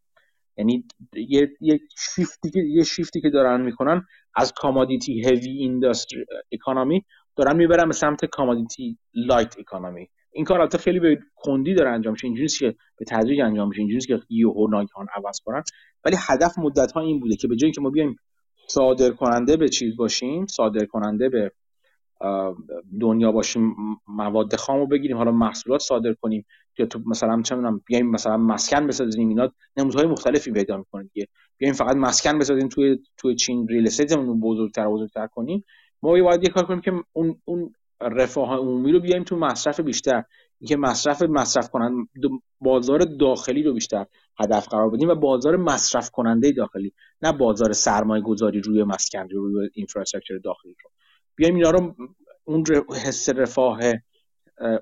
یعنی 0.57 0.83
یه, 1.29 1.51
یه 1.61 1.79
شیفتی 1.97 2.49
که 2.51 2.59
یه 2.59 2.83
شیفتی 2.83 3.21
که 3.21 3.29
دارن 3.29 3.61
می‌کنن 3.61 4.05
از 4.35 4.53
commodity 4.53 5.13
heavy 5.13 5.49
industry 5.49 6.25
economy 6.51 7.05
دارن 7.35 7.55
می‌برن 7.55 7.87
به 7.87 7.93
سمت 7.93 8.25
commodity 8.25 8.97
light 9.13 9.59
economy. 9.59 10.09
این 10.31 10.45
کار 10.45 10.61
البته 10.61 10.77
خیلی 10.77 10.99
به 10.99 11.19
کندی 11.35 11.73
داره 11.73 11.89
انجام 11.89 12.11
میشه. 12.11 12.27
اینجوری 12.27 12.47
که 12.47 12.75
به 12.97 13.05
تدریج 13.05 13.41
انجام 13.41 13.67
میشه 13.67 13.79
اینجوری 13.81 14.05
که 14.05 14.21
یهو 14.29 14.67
ناگهان 14.67 15.07
عوض 15.15 15.39
کنن. 15.45 15.63
ولی 16.05 16.15
هدف 16.19 16.57
مدت 16.57 16.91
ها 16.91 17.01
این 17.01 17.19
بوده 17.19 17.35
که 17.35 17.47
به 17.47 17.55
جایی 17.55 17.73
که 17.73 17.81
ما 17.81 17.89
بیایم 17.89 18.15
صادر 18.67 19.11
کننده 19.11 19.57
به 19.57 19.69
چیز 19.69 19.97
باشیم 19.97 20.45
صادر 20.45 20.85
کننده 20.85 21.29
به 21.29 21.51
دنیا 23.01 23.31
باشیم 23.31 23.75
مواد 24.07 24.55
خام 24.55 24.79
رو 24.79 24.87
بگیریم 24.87 25.17
حالا 25.17 25.31
محصولات 25.31 25.81
صادر 25.81 26.13
کنیم. 26.13 26.45
یا 26.77 26.85
تو 26.85 26.99
مثلا 27.05 27.41
چه 27.41 27.55
می‌دونم 27.55 27.81
بیایم 27.85 28.09
مثلا 28.09 28.37
مسکن 28.37 28.87
بسازیم 28.87 29.29
اینا 29.29 29.51
نمودهای 29.77 30.05
مختلفی 30.05 30.51
پیدا 30.51 30.77
می‌کنه 30.77 31.09
دیگه. 31.13 31.27
بیایم 31.57 31.75
فقط 31.75 31.95
مسکن 31.95 32.39
بسازیم 32.39 32.67
توی 32.67 32.99
توی 33.17 33.35
چین 33.35 33.67
ریل 33.67 33.87
استیتمون 33.87 34.39
بزرگتر 34.39 34.87
بزرگتر 34.87 35.27
کنیم. 35.27 35.63
ما 36.03 36.11
باید 36.11 36.43
یه 36.43 36.49
کار 36.49 36.65
کنیم 36.65 36.81
که 36.81 36.93
اون 37.13 37.41
اون 37.45 37.73
رفاه 38.01 38.57
عمومی 38.57 38.91
رو 38.91 38.99
بیایم 38.99 39.23
تو 39.23 39.35
مصرف 39.35 39.79
بیشتر. 39.79 40.23
اینکه 40.59 40.77
مصرف 40.77 41.21
مصرف 41.21 41.69
کنن 41.69 42.07
بازار 42.59 42.99
داخلی 42.99 43.63
رو 43.63 43.73
بیشتر 43.73 44.05
هدف 44.39 44.67
قرار 44.67 44.89
بدیم 44.89 45.09
و 45.09 45.15
بازار 45.15 45.55
مصرف 45.55 46.09
کننده 46.09 46.51
داخلی. 46.51 46.93
نه 47.21 47.31
بازار 47.31 47.73
سرمایه 47.73 48.23
گذاری 48.23 48.61
روی 48.61 48.83
مسکن 48.83 49.29
روی 49.29 49.69
اینفراستراکچر 49.73 50.37
داخلی 50.37 50.75
رو. 50.83 50.89
بیایم 51.35 51.55
اینا 51.55 51.71
رو 51.71 51.95
اون 52.43 52.63
حس 53.05 53.29
رفاه 53.29 53.79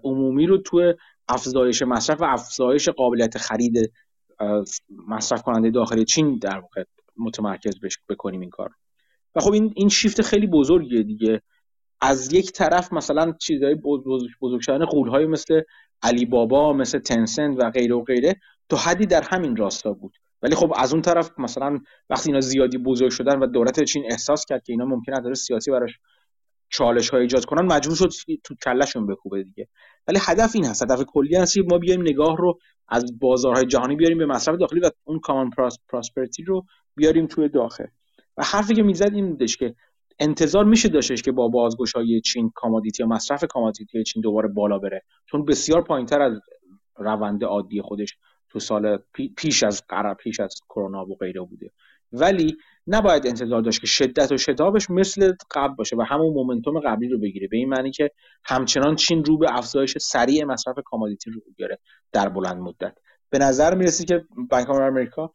عمومی 0.03 0.45
رو 0.45 0.57
تو 0.57 0.93
افزایش 1.27 1.81
مصرف 1.81 2.21
و 2.21 2.23
افزایش 2.23 2.89
قابلیت 2.89 3.37
خرید 3.37 3.91
مصرف 5.07 5.41
کننده 5.41 5.69
داخلی 5.69 6.05
چین 6.05 6.37
در 6.37 6.59
واقع 6.59 6.83
متمرکز 7.17 7.73
بکنیم 8.09 8.41
این 8.41 8.49
کار 8.49 8.71
و 9.35 9.39
خب 9.39 9.53
این 9.53 9.73
این 9.75 9.89
شیفت 9.89 10.21
خیلی 10.21 10.47
بزرگیه 10.47 11.03
دیگه. 11.03 11.41
از 12.01 12.33
یک 12.33 12.51
طرف 12.51 12.93
مثلا 12.93 13.31
چیزهای 13.31 13.75
بزرگ 13.75 14.31
بزرگ 14.41 14.61
شدن 14.61 14.85
قولهای 14.85 15.25
مثل 15.25 15.61
علی 16.01 16.25
بابا 16.25 16.73
مثل 16.73 16.99
Tencent 16.99 17.57
و 17.59 17.69
غیره 17.69 17.95
و 17.95 18.03
غیره 18.03 18.35
تا 18.69 18.77
حدی 18.77 19.05
در 19.05 19.21
همین 19.21 19.55
راستا 19.55 19.93
بود. 19.93 20.17
ولی 20.41 20.55
خب 20.55 20.73
از 20.77 20.93
اون 20.93 21.01
طرف 21.01 21.39
مثلا 21.39 21.79
وقتی 22.09 22.29
اینا 22.29 22.41
زیادی 22.41 22.77
بزرگ 22.77 23.11
شدن 23.11 23.39
و 23.39 23.47
دولت 23.47 23.83
چین 23.83 24.05
احساس 24.11 24.45
کرد 24.45 24.63
که 24.63 24.73
اینا 24.73 24.85
ممکنه 24.85 25.21
از 25.21 25.24
نظر 25.24 25.33
سیاسی 25.33 25.71
براش 25.71 25.99
چالش 26.73 27.09
های 27.09 27.21
ایجاد 27.21 27.45
کنن 27.45 27.65
مجبور 27.65 27.95
شد 27.95 28.09
تو 28.43 28.55
کلشون 28.55 29.07
بکوبه 29.07 29.43
دیگه. 29.43 29.67
ولی 30.07 30.19
هدف 30.21 30.51
این 30.55 30.65
هست 30.65 30.83
هدف 30.83 31.03
کلی 31.07 31.35
هست 31.35 31.57
ما 31.57 31.77
بیایم 31.77 32.01
نگاه 32.01 32.37
رو 32.37 32.59
از 32.87 33.19
بازارهای 33.19 33.65
جهانی 33.65 33.95
بیاریم 33.95 34.17
به 34.17 34.25
مصرف 34.25 34.57
داخلی 34.57 34.79
و 34.79 34.89
اون 35.03 35.19
common 35.19 35.49
prosperity 35.87 36.43
رو 36.43 36.65
بیاریم 36.95 37.27
توی 37.27 37.49
داخل. 37.49 37.85
و 38.37 38.43
حرفی 38.43 38.73
که 38.73 38.83
می‌زد 38.83 39.13
این 39.13 39.29
بودش 39.29 39.57
که 39.57 39.75
انتظار 40.19 40.65
میشه 40.65 40.89
داشتش 40.89 41.21
که 41.21 41.31
با 41.31 41.47
بازگشایی 41.47 42.21
چین 42.21 42.51
commodity 42.55 43.03
یا 43.03 43.09
مصرف 43.09 43.43
commodity 43.43 44.03
چین 44.03 44.21
دوباره 44.21 44.47
بالا 44.47 44.79
بره. 44.79 45.03
چون 45.25 45.45
بسیار 45.45 45.81
پایینتر 45.81 46.21
از 46.21 46.39
روند 46.95 47.43
عادی 47.43 47.81
خودش 47.81 48.17
تو 48.49 48.59
سال 48.59 48.99
پیش 49.37 49.63
از 49.63 49.83
قرار 49.87 50.13
پیش 50.13 50.39
از 50.39 50.55
کرونا 50.69 51.05
و 51.05 51.15
غیره 51.15 51.41
بوده. 51.41 51.71
ولی 52.11 52.57
نباید 52.87 53.27
انتظار 53.27 53.61
داشت 53.61 53.81
که 53.81 53.87
شدت 53.87 54.31
و 54.31 54.37
شتابش 54.37 54.89
مثل 54.89 55.33
قبل 55.51 55.75
باشه 55.75 55.95
و 55.95 56.01
همون 56.01 56.33
momentum 56.33 56.79
قبلی 56.79 57.07
رو 57.07 57.19
بگیره. 57.19 57.47
به 57.47 57.57
این 57.57 57.69
معنی 57.69 57.91
که 57.91 58.11
همچنان 58.43 58.95
چین 58.95 59.25
رو 59.25 59.37
به 59.37 59.57
افزایش 59.57 59.97
سریع 59.97 60.45
مصرف 60.45 60.75
commodity 60.85 61.31
رو 61.31 61.41
بیاره 61.57 61.79
در 62.11 62.29
بلند 62.29 62.57
مدت. 62.57 62.97
به 63.29 63.39
نظر 63.39 63.75
می‌رسه 63.75 64.05
که 64.05 64.25
بانک 64.49 64.69
آمریکا 64.69 65.31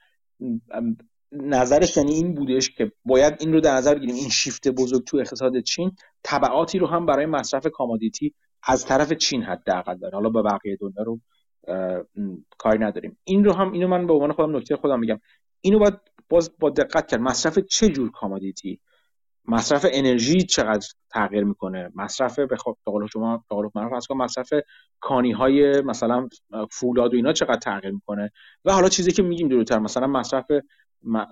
نظرش 1.33 1.97
یعنی 1.97 2.13
این 2.13 2.35
بودش 2.35 2.71
که 2.71 2.93
باید 3.05 3.37
این 3.41 3.53
رو 3.53 3.61
در 3.61 3.75
نظر 3.75 3.95
بگیریم. 3.95 4.15
این 4.15 4.29
شیفت 4.29 4.69
بزرگ 4.69 5.05
تو 5.05 5.17
اقتصاد 5.17 5.61
چین 5.61 5.93
تبعاتی 6.25 6.79
رو 6.79 6.87
هم 6.87 7.07
برای 7.07 7.27
مصرف 7.27 7.67
commodity 7.67 8.35
از 8.63 8.87
طرف 8.87 9.13
چین 9.13 9.43
حداقل 9.43 9.99
داره. 9.99 10.15
حالا 10.15 10.29
با 10.29 10.43
بقیه 10.43 10.77
دنیا 10.81 11.03
رو 11.03 11.21
کاری 12.59 12.79
نداریم. 12.79 13.19
این 13.25 13.45
رو 13.45 13.53
هم 13.53 13.73
اینو 13.73 13.89
من 13.89 14.07
به 14.07 14.13
عنوان 14.13 14.33
خودم 14.33 14.57
نکته 14.57 14.77
خودم 14.77 15.01
میگم. 15.01 15.21
اینو 15.61 15.79
باید 15.79 15.95
باز 16.29 16.51
با 16.59 16.71
دقت 16.71 17.07
کرد. 17.07 17.21
مصرف 17.21 17.59
چه 17.59 17.89
جور 17.89 18.11
commodity؟ 18.11 18.81
مصرف 19.45 19.87
انرژی 19.93 20.43
چقدر 20.43 20.87
تغییر 21.11 21.45
می‌کنه؟ 21.45 21.91
مصرف 21.95 22.39
به 22.39 22.57
قول 22.85 23.07
شما 23.07 23.37
به 23.37 23.57
قول 23.57 23.71
معروف 23.75 24.11
مصرف 24.11 24.53
کانی 25.01 25.33
های 25.33 25.83
مثلا 25.83 26.29
فولاد 26.71 27.13
و 27.13 27.17
اینا 27.17 27.33
چقدر 27.33 27.59
تغییر 27.59 27.95
می‌کنه؟ 27.95 28.33
و 28.65 28.73
حالا 28.73 28.89
چیزی 28.89 29.13
که 29.13 29.23
میگیم 29.23 29.49
دورتر 29.49 29.79
مثلا 29.79 30.07
مصرف 30.07 30.47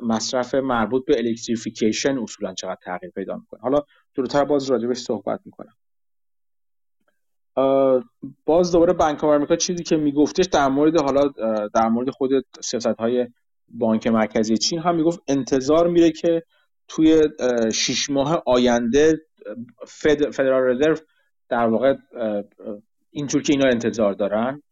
مصرف 0.03 0.55
مربوط 0.55 1.05
به 1.05 1.19
electrification 1.19 2.19
اصولا 2.19 2.55
چقدر 2.55 2.79
تغییر 2.85 3.13
پیدا 3.13 3.37
می‌کنه؟ 3.37 3.61
حالا 3.61 3.83
دورتر 4.15 4.45
باز 4.45 4.71
راجبش 4.71 4.97
صحبت 4.97 5.41
می‌کنم 5.45 5.75
باز 8.45 8.73
دوباره 8.73 8.93
بانک 8.93 9.25
آمریکا 9.25 9.57
چیزی 9.57 9.85
که 9.85 9.97
میگفتش 9.97 10.45
در 10.45 10.69
مورد 10.69 11.01
حالا 11.01 11.23
در 11.75 11.89
مورد 11.89 12.11
خود 12.11 12.31
سیاست 12.61 12.87
های 12.87 13.29
بانک 13.69 14.07
مرکزی 14.07 14.57
چین 14.57 14.79
هم 14.79 14.97
می‌گفت 14.97 15.21
انتظار 15.29 15.89
میره 15.89 16.11
که 16.11 16.43
توی 16.89 17.23
شیش 17.73 18.11
ماه 18.11 18.43
آینده 18.47 19.21
فد، 19.87 20.31
فدرال 20.31 20.71
رزرو 20.71 20.97
در 21.49 21.67
واقع 21.67 21.95
اینطور 23.11 23.43
که 23.43 23.53
اینا 23.53 23.69
انتظار 23.69 24.13
دارن 24.13 24.63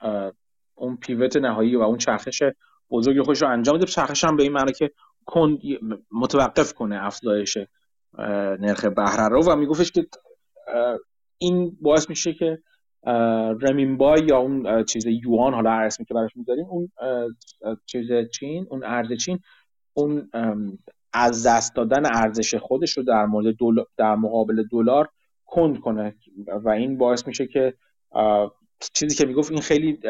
اون 0.74 0.96
پیوت 0.96 1.36
نهایی 1.36 1.76
و 1.76 1.82
اون 1.82 1.98
چرخش 1.98 2.42
بزرگی 2.90 3.20
خودش 3.20 3.42
رو 3.42 3.48
انجام 3.48 3.76
بده. 3.76 3.86
چرخش 3.86 4.24
هم 4.24 4.36
به 4.36 4.42
این 4.42 4.52
معنی 4.52 4.72
که 4.72 4.90
متوقف 6.12 6.72
کنه 6.72 7.06
افزایش 7.06 7.58
نرخ 8.58 8.84
بهره 8.84 9.28
رو 9.28 9.42
و 9.42 9.56
میگفتش 9.56 9.92
که 9.92 10.06
این 11.38 11.76
باعث 11.80 12.10
میشه 12.10 12.32
که 12.32 12.58
رمینبای 13.60 14.20
یا 14.28 14.38
اون 14.38 14.84
چیز 14.84 15.06
یوان 15.06 15.54
حالا 15.54 15.70
اسمی 15.70 16.06
که 16.06 16.14
براش 16.14 16.36
می‌ذاریم 16.36 16.66
اون 16.66 16.90
چیز 17.86 18.06
چین 18.32 18.66
اون 18.70 18.84
ارز 18.84 19.12
چین 19.12 19.38
اون 19.94 20.30
از 21.12 21.46
دست 21.46 21.74
دادن 21.74 22.06
ارزش 22.06 22.54
خودش 22.54 22.92
رو 22.92 23.02
در 23.02 23.26
مورد 23.26 23.54
در 23.96 24.14
مقابل 24.14 24.64
دلار 24.70 25.08
کند 25.46 25.80
کنه 25.80 26.14
و 26.46 26.68
این 26.68 26.98
باعث 26.98 27.26
میشه 27.26 27.46
که 27.46 27.74
چیزی 28.94 29.16
که 29.16 29.26
می‌گفت 29.26 29.50
این 29.50 29.60
خیلی 29.60 30.00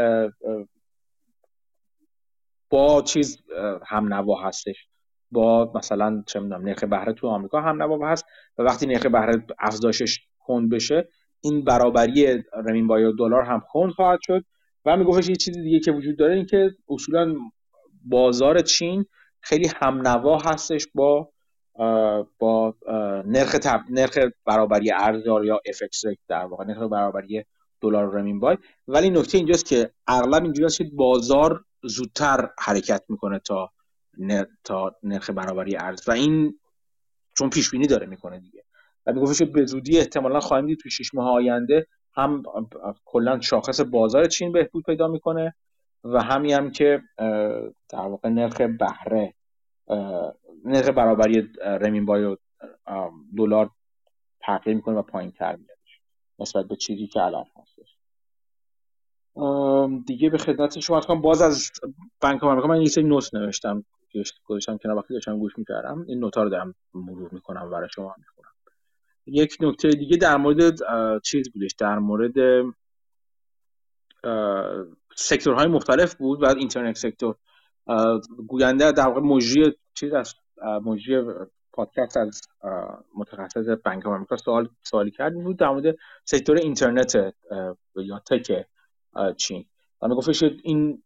با 2.70 3.02
چیز 3.02 3.42
هم 3.86 4.14
نوا 4.14 4.42
هستش. 4.42 4.88
با 5.30 5.72
مثلا 5.74 6.22
چه 6.26 6.40
نرخ 6.40 6.84
بهره 6.84 7.12
تو 7.12 7.28
آمریکا 7.28 7.60
هم 7.60 7.82
نوا 7.82 8.08
هست 8.08 8.24
و 8.58 8.62
وقتی 8.62 8.86
نرخ 8.86 9.06
بهره 9.06 9.46
افزایشش 9.58 10.20
کند 10.38 10.70
بشه 10.70 11.08
این 11.44 11.64
برابری 11.64 12.44
رمین 12.66 12.86
دلار 13.18 13.42
هم 13.42 13.60
خون 13.60 13.90
خواهد 13.90 14.18
شد 14.22 14.44
و 14.84 14.96
میگفتش 14.96 15.28
یه 15.28 15.36
چیزی 15.36 15.62
دیگه 15.62 15.80
که 15.80 15.92
وجود 15.92 16.16
داره 16.18 16.34
این 16.34 16.46
که 16.46 16.70
اصولا 16.88 17.34
بازار 18.04 18.60
چین 18.60 19.06
خیلی 19.40 19.70
هم 19.76 20.08
نوا 20.08 20.38
هستش 20.38 20.86
با 20.94 21.28
با 22.38 22.74
نرخ 23.26 23.52
تب... 23.52 23.80
نرخ 23.90 24.18
برابری 24.44 24.92
ارز 24.92 25.26
یا 25.26 25.60
افکس 25.66 26.02
در 26.28 26.44
واقع 26.44 26.64
نرخ 26.64 26.78
برابری 26.78 27.44
دلار 27.80 28.18
رمین 28.18 28.40
بای. 28.40 28.56
ولی 28.88 29.10
نکته 29.10 29.38
اینجاست 29.38 29.66
که 29.66 29.90
اغلب 30.06 30.42
اینجوری 30.42 30.74
که 30.74 30.84
بازار 30.92 31.64
زودتر 31.82 32.50
حرکت 32.58 33.04
می‌کنه 33.08 33.38
تا 33.38 33.72
تا 34.64 34.96
نرخ 35.02 35.30
برابری 35.30 35.76
ارز 35.76 36.08
و 36.08 36.12
این 36.12 36.58
چون 37.38 37.50
پیش 37.50 37.70
بینی 37.70 37.86
داره 37.86 38.06
می‌کنه 38.06 38.40
دیگه. 38.40 38.64
و 39.06 39.12
میگفتش 39.12 39.42
به 39.42 39.66
زودی 39.66 39.98
احتمالا 39.98 40.40
خواهیم 40.40 40.66
دید 40.66 40.78
تو 40.78 40.90
شش 40.90 41.14
ماه 41.14 41.30
آینده 41.30 41.86
هم 42.14 42.42
کلا 43.04 43.40
شاخص 43.40 43.80
بازار 43.80 44.24
چین 44.24 44.52
بهبود 44.52 44.84
پیدا 44.84 45.08
می‌کنه 45.08 45.54
و 46.04 46.22
همی 46.22 46.52
هم 46.52 46.70
که 46.70 47.02
در 47.88 47.98
واقع 47.98 48.28
نرخ 48.28 48.60
بهره 48.60 49.34
نرخ 50.64 50.88
برابری 50.88 51.48
رمین 51.64 52.04
و 52.04 52.36
دلار 53.36 53.70
تغییر 54.40 54.76
می‌کنه 54.76 54.94
و 54.94 55.02
پایین 55.02 55.32
تر 55.32 55.56
میاد 55.56 55.78
نسبت 56.38 56.66
به 56.66 56.76
چیزی 56.76 57.06
که 57.06 57.22
الان 57.22 57.44
هستش 57.56 57.96
دیگه 60.06 60.30
به 60.30 60.38
خدمت 60.38 60.78
شما 60.78 61.00
کنم 61.00 61.20
باز 61.20 61.42
از 61.42 61.70
بانک 62.20 62.44
آمریکا 62.44 62.68
من 62.68 62.80
یه 62.80 62.88
سری 62.88 63.04
نوت 63.04 63.34
نوشتم 63.34 63.84
گذاشتم 64.44 64.78
که 64.78 64.88
وقتی 64.88 65.14
داشتم 65.14 65.38
گوش 65.38 65.58
می‌کردم 65.58 66.04
این 66.08 66.18
نوتا 66.18 66.42
رو 66.42 66.48
دارم 66.48 66.74
مرور 66.94 67.28
می‌کنم 67.32 67.70
برای 67.70 67.88
شما 67.94 68.14
می‌خونم. 68.18 68.53
یک 69.26 69.56
نکته 69.60 69.88
دیگه 69.88 70.16
در 70.16 70.36
مورد 70.36 70.72
چیز 71.20 71.52
بودش 71.52 71.72
در 71.78 71.98
مورد 71.98 72.34
سکتورهای 75.16 75.66
مختلف 75.66 76.14
بود 76.14 76.42
و 76.42 76.46
اینترنت 76.58 76.96
سکتور. 76.96 77.34
گوینده 78.46 78.92
در 78.92 79.06
واقع 79.06 79.20
مجری 79.20 79.72
چیز 79.94 80.12
از 80.12 80.34
مجری 80.84 81.22
پادکست 81.72 82.16
از 82.16 82.40
متخصص 83.14 83.68
بانک 83.84 84.06
آمریکا 84.06 84.36
سوال 84.36 84.68
سوالی 84.82 85.10
کرد. 85.10 85.34
بود 85.34 85.58
در 85.58 85.68
مورد 85.68 85.96
سکتور 86.24 86.56
اینترنت 86.56 87.34
یا 87.96 88.22
تک 88.30 88.66
چین. 89.36 89.64
و 90.02 90.08
میگفتش 90.08 90.42
این 90.62 91.02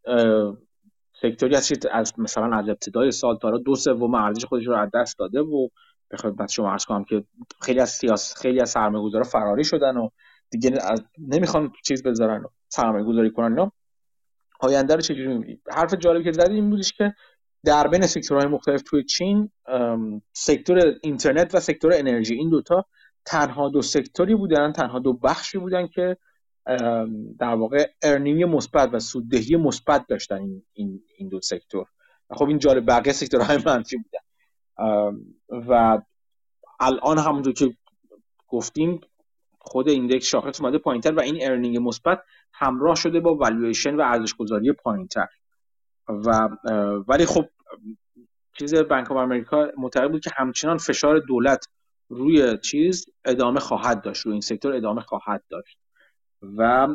سکتوری 1.22 1.56
از 1.90 2.18
مثلا 2.18 2.56
از 2.56 2.68
ابتدای 2.68 3.10
سال 3.10 3.36
تا 3.36 3.50
دو 3.50 3.74
سوم 3.74 4.14
ارزش 4.14 4.44
خودش 4.44 4.66
رو 4.66 4.76
از 4.76 4.90
دست 4.94 5.18
داده 5.18 5.40
و 5.40 5.68
به 6.08 6.16
خدمت 6.16 6.50
شما 6.50 6.72
عرض 6.72 6.84
کنم 6.84 7.04
که 7.04 7.24
خیلی 7.62 7.80
از 7.80 7.90
سیاس 7.90 8.34
خیلی 8.36 8.60
از 8.60 8.70
سرمایه‌گذارا 8.70 9.24
فراری 9.24 9.64
شدن 9.64 9.96
و 9.96 10.08
دیگه 10.50 10.78
نمی‌خوان 11.18 11.72
چیز 11.84 12.02
بذارن 12.02 12.44
سرمایه 12.68 13.04
گذاری 13.04 13.30
کنن 13.30 13.58
اینا. 13.58 13.72
آینده 14.60 14.94
رو 14.94 15.00
چجوری 15.00 15.26
می‌بینید 15.26 15.62
حرف 15.70 15.94
جالبی 15.94 16.24
که 16.24 16.32
زدی 16.32 16.54
این 16.54 16.70
بودش 16.70 16.92
که 16.92 17.14
در 17.64 17.88
بین 17.88 18.06
sector 18.06 18.38
های 18.38 18.48
مختلف 18.48 18.82
توی 18.82 19.04
چین 19.04 19.50
sector 20.32 20.94
اینترنت 21.02 21.54
و 21.54 21.60
sector 21.60 21.92
انرژی 21.94 22.34
این 22.34 22.50
دوتا 22.50 22.84
تنها 23.24 23.68
دو 23.68 23.82
sector 23.82 24.27
ی 24.27 24.34
بودن 24.34 24.72
تنها 24.72 24.98
دو 24.98 25.12
بخشی 25.12 25.58
بودن 25.58 25.86
که 25.86 26.16
در 27.38 27.54
واقع 27.54 27.90
earning 28.02 28.44
مثبت 28.44 28.90
و 28.92 28.98
سوددهی 28.98 29.56
مثبت 29.56 30.06
داشتن 30.08 30.36
این, 30.36 30.62
این, 30.72 31.02
این 31.18 31.28
دو 31.28 31.40
sector. 31.40 31.86
خب 32.30 32.48
این 32.48 32.58
جالب 32.58 32.90
بقیه 32.90 33.12
sector 33.12 33.47
های 33.47 33.58
منفی 33.66 33.96
بودن. 33.96 34.20
و 35.50 35.98
الان 36.80 37.18
همونطور 37.18 37.52
که 37.52 37.76
گفتیم 38.48 39.00
خود 39.58 39.88
index 39.88 40.26
شاخص 40.26 40.60
اومده 40.60 40.78
پایینتر 40.78 41.12
و 41.12 41.20
این 41.20 41.38
earning 41.42 41.78
مثبت 41.78 42.22
همراه 42.52 42.94
شده 42.94 43.20
با 43.20 43.34
والویشن 43.34 43.94
و 43.94 44.00
ارزش 44.00 44.34
گذاری 44.34 44.72
پایینتر. 44.72 45.26
و 46.08 46.48
ولی 47.08 47.26
خب 47.26 47.44
چیز 48.58 48.74
Bank 48.74 49.10
of 49.10 49.16
America 49.16 49.68
معتقد 49.76 50.10
بود 50.10 50.20
که 50.20 50.30
همچنان 50.36 50.78
فشار 50.78 51.18
دولت 51.18 51.68
روی 52.08 52.58
چیز 52.58 53.06
ادامه 53.24 53.60
خواهد 53.60 54.02
داشت 54.02 54.26
روی 54.26 54.32
این 54.32 54.40
sector 54.40 54.72
ادامه 54.72 55.00
خواهد 55.00 55.44
داشت. 55.50 55.78
و 56.42 56.88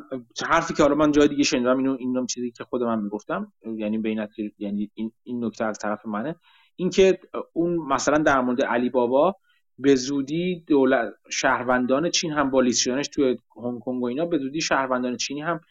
حرفی 0.47 0.73
که 0.73 0.83
حالا 0.83 0.95
من 0.95 1.11
جای 1.11 1.27
دیگه 1.27 1.43
شنیدم 1.43 1.77
اینو 1.77 1.97
اینم 1.99 2.25
چیزی 2.25 2.51
که 2.51 2.63
خود 2.63 2.83
من 2.83 2.99
می‌گفتم 2.99 3.53
یعنی 3.77 3.97
بین 3.97 4.27
یعنی 4.57 4.91
این 4.93 5.11
این 5.23 5.45
نکته 5.45 5.65
از 5.65 5.77
طرف 5.77 6.05
منه. 6.05 6.35
اینکه 6.75 7.19
اون 7.53 7.75
مثلا 7.75 8.17
در 8.17 8.41
مورد 8.41 8.61
علی 8.61 8.89
بابا 8.89 9.35
به 9.77 9.95
زودی 9.95 10.63
دولت 10.67 11.13
شهروندان 11.29 12.09
چین 12.09 12.31
هم 12.31 12.49
با 12.49 12.61
لیست 12.61 13.09
توی 13.11 13.37
هنگ 13.63 13.79
کنگ 13.79 14.01
و 14.01 14.05
اینا 14.05 14.25
به 14.25 14.37
زودی 14.37 14.61
شهروندان 14.61 15.17
چینی 15.17 15.41
هم 15.41 15.61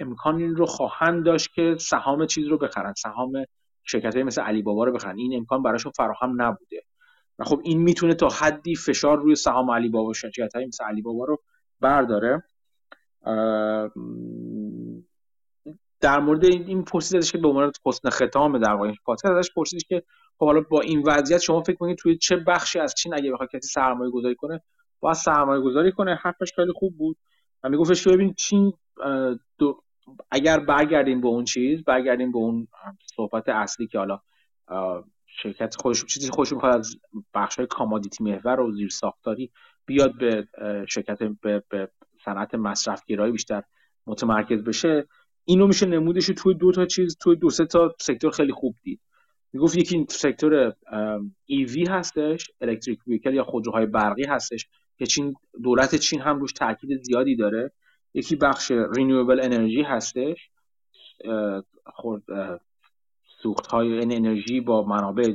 امکان 0.00 0.36
این 0.36 0.56
رو 0.56 0.66
خواهند 0.66 1.24
داشت 1.24 1.54
که 1.54 1.76
سهام 1.80 2.26
چیز 2.26 2.46
رو 2.46 2.58
بخرن 2.58 2.94
سهام 2.94 3.44
شرکت 3.84 4.14
های 4.14 4.22
مثل 4.22 4.42
علی 4.42 4.62
بابا 4.62 4.84
رو 4.84 4.92
بخرن. 4.92 5.18
این 5.18 5.36
امکان 5.36 5.62
براشون 5.62 5.92
فراهم 5.92 6.42
نبوده. 6.42 6.82
و 7.38 7.44
خب 7.44 7.60
این 7.64 7.82
می‌تونه 7.82 8.14
تا 8.14 8.28
حدی 8.28 8.74
فشار 8.74 9.18
روی 9.18 9.34
سهام 9.34 9.70
علی 9.70 9.88
بابا 9.88 10.12
شرکت 10.12 10.54
های 10.54 10.66
مثل 10.66 10.84
علی 10.84 11.02
بابا 11.02 11.24
رو 11.24 11.42
برداره. 11.80 12.42
در 16.00 16.20
مورد 16.20 16.44
این 16.44 16.84
پرسیدش 16.84 17.32
که 17.32 17.38
به 17.38 17.48
عنوان 17.48 17.72
حسن 17.86 18.10
ختام 18.10 18.58
در 18.58 18.72
واقع 18.72 18.92
پادکست 19.04 19.26
ازش 19.26 19.50
پرسیدش 19.56 19.84
که 19.88 20.02
خب 20.38 20.46
حالا 20.46 20.60
با 20.60 20.80
این 20.80 21.02
وضعیت 21.06 21.40
شما 21.40 21.62
فکر 21.62 21.76
کنید 21.76 21.98
توی 21.98 22.16
چه 22.16 22.36
بخشی 22.36 22.78
از 22.78 22.94
چین 22.94 23.14
اگه 23.14 23.32
بخواد 23.32 23.48
کسی 23.50 23.68
سرمایه 23.68 24.10
گذاری 24.10 24.34
کنه 24.34 24.60
باید 25.00 25.16
سرمایه 25.16 25.60
گذاری 25.60 25.92
کنه؟ 25.92 26.14
حرفش 26.14 26.52
خیلی 26.56 26.72
خوب 26.72 26.98
بود. 26.98 27.16
و 27.62 27.68
میگفتش 27.68 28.04
که 28.04 28.10
ببین 28.10 28.34
چین 28.34 28.72
اگر 30.30 30.60
برگردیم 30.60 31.20
به 31.20 31.28
اون 31.28 31.44
چیز 31.44 31.84
برگردیم 31.84 32.32
به 32.32 32.38
اون 32.38 32.68
صحبت 33.16 33.48
اصلی 33.48 33.86
که 33.86 33.98
حالا 33.98 34.20
شرکت 35.26 35.76
خودش 35.76 36.04
چیزی 36.04 36.30
خودش 36.30 36.52
می‌خواد 36.52 36.74
از 36.74 36.96
بخش 37.34 37.56
های 37.56 37.66
commodity 37.66 38.24
محور 38.24 38.60
و 38.60 38.72
زیر 38.72 38.88
ساختاری 38.88 39.50
بیاد 39.86 40.18
به 40.18 40.48
شرکت 40.88 41.18
به, 41.22 41.62
به 41.68 41.90
صنعت 42.24 42.54
مصرفگرایی 42.54 43.32
بیشتر 43.32 43.62
متمرکز 44.06 44.64
بشه 44.64 45.06
اینو 45.50 45.66
میشه 45.66 45.86
نمودش 45.86 46.26
توی 46.26 46.54
دو 46.54 46.72
تا 46.72 46.86
چیز 46.86 47.16
توی 47.20 47.36
دو 47.36 47.50
سه 47.50 47.66
تا 47.66 47.94
sector 48.00 48.30
خیلی 48.30 48.52
خوب 48.52 48.74
دید. 48.82 49.00
می‌گفت 49.52 49.76
یکی 49.76 50.06
sector 50.08 50.74
EV 51.46 51.84
هستش 51.84 52.50
electric 52.60 52.98
vehicle 53.06 53.34
یا 53.34 53.44
خودروهای 53.44 53.86
برقی 53.86 54.24
هستش 54.24 54.68
که 54.98 55.06
چین 55.06 55.34
دولت 55.62 55.94
چین 55.94 56.20
هم 56.20 56.40
روش 56.40 56.52
تاکید 56.52 57.02
زیادی 57.02 57.36
داره. 57.36 57.72
یکی 58.14 58.36
بخش 58.36 58.70
renewable 58.96 59.40
energy 59.42 59.82
هستش 59.82 60.50
خود 61.86 62.24
سوخت 63.42 63.66
های 63.66 64.02
انرژی 64.02 64.60
با 64.60 64.82
منابع 64.82 65.34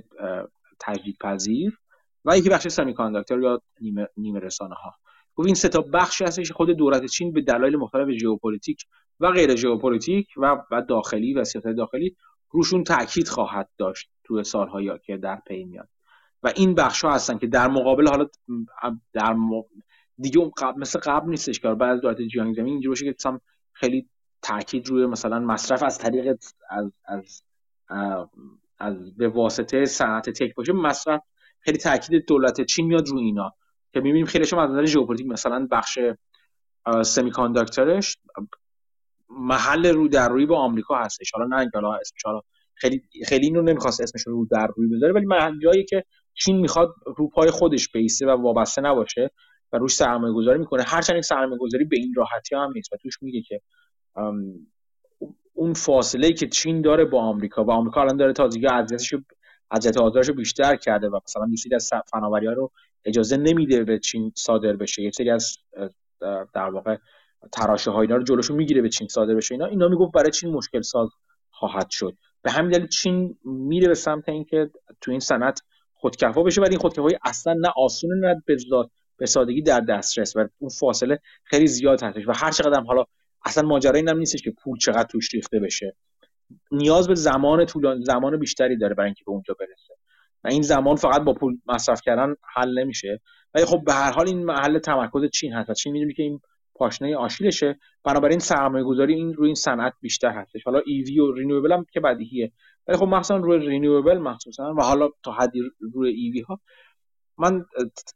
تجدید 0.79 1.17
پذیر 1.21 1.79
و 2.25 2.37
یکی 2.37 2.49
بخش 2.49 2.67
سمی 2.67 2.95
یا 3.29 3.61
نیمه, 3.81 4.07
نیمه 4.17 4.39
رسانه 4.39 4.75
ها 4.75 4.93
گفت 5.35 5.45
این 5.45 5.55
سه 5.55 5.69
تا 5.69 5.81
بخشی 5.81 6.23
هستش 6.23 6.51
خود 6.51 6.69
دولت 6.69 7.05
چین 7.05 7.33
به 7.33 7.41
دلایل 7.41 7.75
مختلف 7.75 8.09
ژئوپلیتیک 8.09 8.85
و 9.19 9.31
غیر 9.31 9.55
ژئوپلیتیک 9.55 10.27
و 10.37 10.57
و 10.71 10.81
داخلی 10.81 11.33
و 11.33 11.43
سیاست 11.43 11.67
داخلی 11.67 12.15
روشون 12.49 12.83
تاکید 12.83 13.27
خواهد 13.27 13.69
داشت 13.77 14.09
توی 14.23 14.43
سالهایی 14.43 14.91
که 15.05 15.17
در 15.17 15.41
پی 15.47 15.63
میاد. 15.63 15.89
و 16.43 16.51
این 16.55 16.75
بخش 16.75 17.05
ها 17.05 17.11
هستن 17.11 17.37
که 17.37 17.47
در 17.47 17.67
مقابل 17.67 18.07
حالا 18.07 18.27
در 19.13 19.35
دیگه 20.17 20.39
اون 20.39 20.51
قبل 20.57 20.79
مثل 20.81 20.99
قبل 20.99 21.29
نیستش 21.29 21.59
که 21.59 21.67
بعد 21.67 21.89
از 21.95 22.01
دولت 22.01 22.21
جیانگ 22.21 22.55
زمین 22.55 22.73
اینجوری 22.73 22.89
باشه 22.89 23.13
که 23.13 23.39
خیلی 23.73 24.09
تاکید 24.41 24.87
روی 24.87 25.05
مثلا 25.05 25.39
مصرف 25.39 25.83
از 25.83 25.97
طریق 25.97 26.37
از 26.69 26.91
از 27.05 27.43
از 28.79 29.17
به 29.17 29.27
واسطه 29.27 29.85
صنعت 29.85 30.29
tech 30.29 30.55
باشه 30.55 30.73
مصرف 30.73 31.21
خیلی 31.59 31.77
تاکید 31.77 32.25
دولت 32.27 32.61
چین 32.61 32.87
میاد 32.87 33.07
روی 33.07 33.23
اینا. 33.23 33.55
که 33.95 34.01
می‌بینیم 34.01 34.25
خیلی 34.25 34.45
شما 34.45 34.63
از 34.63 34.71
نظر 34.71 34.85
ژئوپلیتیک 34.85 35.27
مثلا 35.27 35.67
بخش 35.71 35.99
semiconductor 37.03 37.31
ش 37.31 38.17
محل 39.29 39.85
رو 39.85 40.07
در 40.07 40.29
روی 40.29 40.45
با 40.45 40.57
آمریکا 40.57 40.95
هستش 40.95 41.31
حالا 41.31 41.45
نه 41.45 41.59
اینکه 41.59 41.77
اسمش 41.77 42.21
حالا 42.25 42.41
خیلی 42.73 43.01
خیلی 43.25 43.45
اینو 43.45 43.61
نمی‌خواست 43.61 44.01
اسمش 44.01 44.21
رو 44.27 44.47
در 44.51 44.67
روی 44.75 44.87
بذاره 44.87 45.13
ولی 45.13 45.25
محل 45.25 45.59
جایی 45.59 45.85
که 45.85 46.03
چین 46.33 46.59
می‌خواد 46.59 46.93
رو 47.17 47.29
پای 47.29 47.51
خودش 47.51 47.91
بیسته 47.91 48.27
و 48.27 48.29
وابسته 48.29 48.81
نباشه 48.81 49.31
و 49.73 49.77
روش 49.77 49.95
سرمایه 49.95 50.33
گذاری 50.33 50.59
می‌کنه 50.59 50.83
هرچند 50.83 51.21
سرمایه 51.21 51.59
گذاری 51.59 51.85
به 51.85 51.97
این 51.97 52.13
راحتی 52.17 52.55
هم 52.55 52.71
نیست 52.75 52.93
و 52.93 52.97
توش 52.97 53.23
میگه 53.23 53.41
که 53.41 53.61
اون 55.53 55.73
فاصله 55.73 56.33
که 56.33 56.47
چین 56.47 56.81
داره 56.81 57.05
با 57.05 57.21
آمریکا 57.21 57.63
و 57.63 57.71
آمریکا 57.71 58.01
الان 58.01 58.17
داره 58.17 58.33
تازگی 58.33 58.67
اذیتش 58.67 59.13
اذیت 59.71 59.97
آزارش 59.97 60.29
بیشتر 60.29 60.75
کرده 60.75 61.09
و 61.09 61.19
مثلا 61.27 61.47
یه 61.69 61.75
از 61.75 61.89
فناوری 62.11 62.47
ها 62.47 62.53
رو 62.53 62.71
اجازه 63.05 63.37
نمیده 63.37 63.83
به 63.83 63.99
چین 63.99 64.31
صادر 64.35 64.73
بشه. 64.75 65.01
یه 65.01 65.11
سری 65.11 65.29
از 65.29 65.57
در 66.53 66.69
واقع 66.69 66.97
تراشه 67.51 67.91
های 67.91 68.01
اینا 68.01 68.15
رو 68.15 68.23
جلوشو 68.23 68.55
می‌گیره 68.55 68.81
به 68.81 68.89
چین 68.89 69.07
صادر 69.07 69.35
بشه. 69.35 69.53
اینا 69.53 69.65
اینا 69.65 69.87
می‌گفت 69.87 70.11
برای 70.11 70.31
چین 70.31 70.51
مشکل 70.51 70.81
ساز 70.81 71.09
خواهد 71.49 71.89
شد. 71.89 72.17
به 72.41 72.51
همین 72.51 72.71
دلیل 72.71 72.87
چین 72.87 73.37
میره 73.43 73.87
به 73.87 73.93
سمت 73.93 74.29
اینکه 74.29 74.69
تو 75.01 75.11
این 75.11 75.19
صنعت 75.19 75.61
خودکفا 75.93 76.43
بشه 76.43 76.61
ولی 76.61 76.69
این 76.69 76.79
خودکفایی 76.79 77.17
اصلا 77.25 77.53
نه 77.53 77.69
آسونه 77.77 78.15
نه 78.15 78.43
به 79.17 79.25
سادگی 79.25 79.61
در 79.61 79.79
دسترس 79.79 80.35
و 80.35 80.47
اون 80.57 80.69
فاصله 80.69 81.19
خیلی 81.43 81.67
زیاد 81.67 82.03
هستش. 82.03 82.27
و 82.27 82.31
هر 82.35 82.51
چقدر 82.51 82.81
حالا 82.81 83.05
اصلا 83.45 83.67
ماجرا 83.67 83.93
این 83.93 84.09
هم 84.09 84.17
نیستش 84.17 84.41
که 84.41 84.51
پول 84.51 84.77
چقدر 84.77 85.03
توش 85.03 85.33
ریخته 85.33 85.59
بشه. 85.59 85.95
نیاز 86.71 87.07
به 87.07 87.15
زمان 87.15 87.65
طولانی 87.65 88.05
زمان 88.05 88.39
بیشتری 88.39 88.77
داره 88.77 88.95
برای 88.95 89.07
اینکه 89.07 89.23
به 89.25 89.31
اونجا 89.31 89.55
برسه. 89.59 89.94
و 90.45 90.47
این 90.47 90.61
زمان 90.61 90.95
فقط 90.95 91.21
با 91.21 91.33
پول 91.33 91.57
مصرف 91.67 92.01
کردن 92.01 92.35
حل 92.55 92.79
نمیشه. 92.79 93.21
ولی 93.53 93.65
خب 93.65 93.83
به 93.85 93.93
هر 93.93 94.11
حال 94.11 94.27
این 94.27 94.45
محل 94.45 94.79
تمرکز 94.79 95.29
چین 95.33 95.53
هست 95.53 95.69
و 95.69 95.73
چین 95.73 95.93
می‌دونی 95.93 96.13
که 96.13 96.23
این 96.23 96.39
پاشنه 96.75 97.17
آشیلشه. 97.17 97.79
بنابراین 98.03 98.39
سرمایه 98.39 98.83
گذاری 98.83 99.13
این 99.13 99.33
روی 99.33 99.45
این 99.45 99.55
صنعت 99.55 99.93
بیشتر 100.01 100.29
هستش. 100.29 100.63
حالا 100.63 100.81
EV 100.85 101.19
و 101.19 101.31
renewable 101.31 101.71
هم 101.71 101.85
که 101.93 101.99
بدیهیه. 101.99 102.51
ولی 102.87 102.97
خب 102.97 103.05
مثلا 103.05 103.37
روی 103.37 103.67
renewable 103.67 104.17
مخصوصا 104.17 104.73
و 104.73 104.81
حالا 104.81 105.09
تا 105.23 105.31
حدی 105.31 105.61
روی 105.93 106.09
EV 106.09 106.41
ها 106.41 106.59
من 107.37 107.65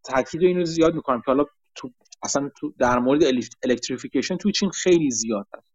تاکید 0.03 0.43
اینو 0.43 0.65
زیاد 0.65 0.93
می‌کنم 0.93 1.19
که 1.19 1.25
حالا 1.27 1.45
تو 1.75 1.89
اصلا 2.23 2.49
تو 2.57 2.73
در 2.79 2.99
مورد 2.99 3.23
electrification 3.63 4.37
توی 4.37 4.51
چین 4.51 4.69
خیلی 4.69 5.11
زیاد 5.11 5.47
هست. 5.57 5.73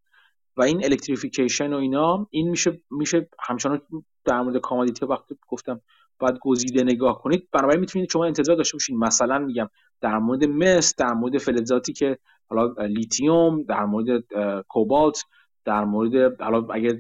و 0.57 0.63
این 0.63 0.85
electrification 0.85 1.73
و 1.73 1.77
اینا 1.77 2.27
این 2.31 2.51
میشه 2.51 2.81
میشه 2.91 3.29
همچنان 3.41 3.81
در 4.25 4.43
مورد 4.43 4.61
commodity 4.61 5.07
وقتی 5.07 5.37
گفتم 5.49 5.81
باید 6.19 6.39
گزیده 6.41 6.83
نگاه 6.83 7.23
کنید. 7.23 7.49
بنابراین 7.53 7.81
می‌تونید 7.81 8.11
شما 8.11 8.25
انتظار 8.25 8.57
داشته 8.57 8.75
باشین. 8.75 8.99
مثلا 8.99 9.39
میگم 9.39 9.69
در 10.01 10.19
مورد 10.19 10.45
مس 10.45 10.95
در 10.97 11.13
مورد 11.13 11.39
فلزاتی 11.39 11.93
که 11.93 12.19
حالا 12.49 12.87
لیتیوم 12.87 13.63
در 13.63 13.85
مورد 13.85 14.25
کوبالت 14.69 15.23
در 15.65 15.85
مورد 15.85 16.41
حالا 16.43 16.67
اگر 16.71 16.93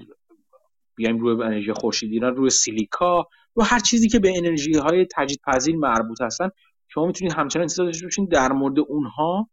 بیایم 0.94 1.18
روی 1.18 1.42
انرژی 1.42 1.72
خورشیدی 1.72 2.18
روی 2.20 2.50
silica 2.50 3.28
و 3.56 3.64
هر 3.64 3.78
چیزی 3.78 4.08
که 4.08 4.18
به 4.18 4.38
انرژی 4.38 4.74
های 4.74 5.06
تجدیدپذیر 5.16 5.76
مربوط 5.76 6.22
هستن 6.22 6.50
شما 6.88 7.06
می‌تونید 7.06 7.34
همچنان 7.34 7.62
انتظار 7.62 7.86
داشته 7.86 8.06
باشین. 8.06 8.24
در 8.24 8.52
مورد 8.52 8.78
اونها 8.78 9.48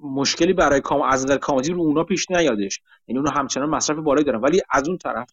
مشکلی 0.00 0.52
برای 0.52 0.80
کام 0.80 1.02
از 1.02 1.24
نظر 1.24 1.36
commodity 1.36 1.72
رو 1.72 1.80
اونها 1.80 2.04
پیش 2.04 2.30
نیادش. 2.30 2.80
یعنی 3.08 3.18
اونها 3.18 3.34
همچنان 3.40 3.70
مصرف 3.70 3.96
بالایی 3.96 4.24
دارن. 4.24 4.40
ولی 4.40 4.60
از 4.70 4.88
اون 4.88 4.98
طرف 4.98 5.30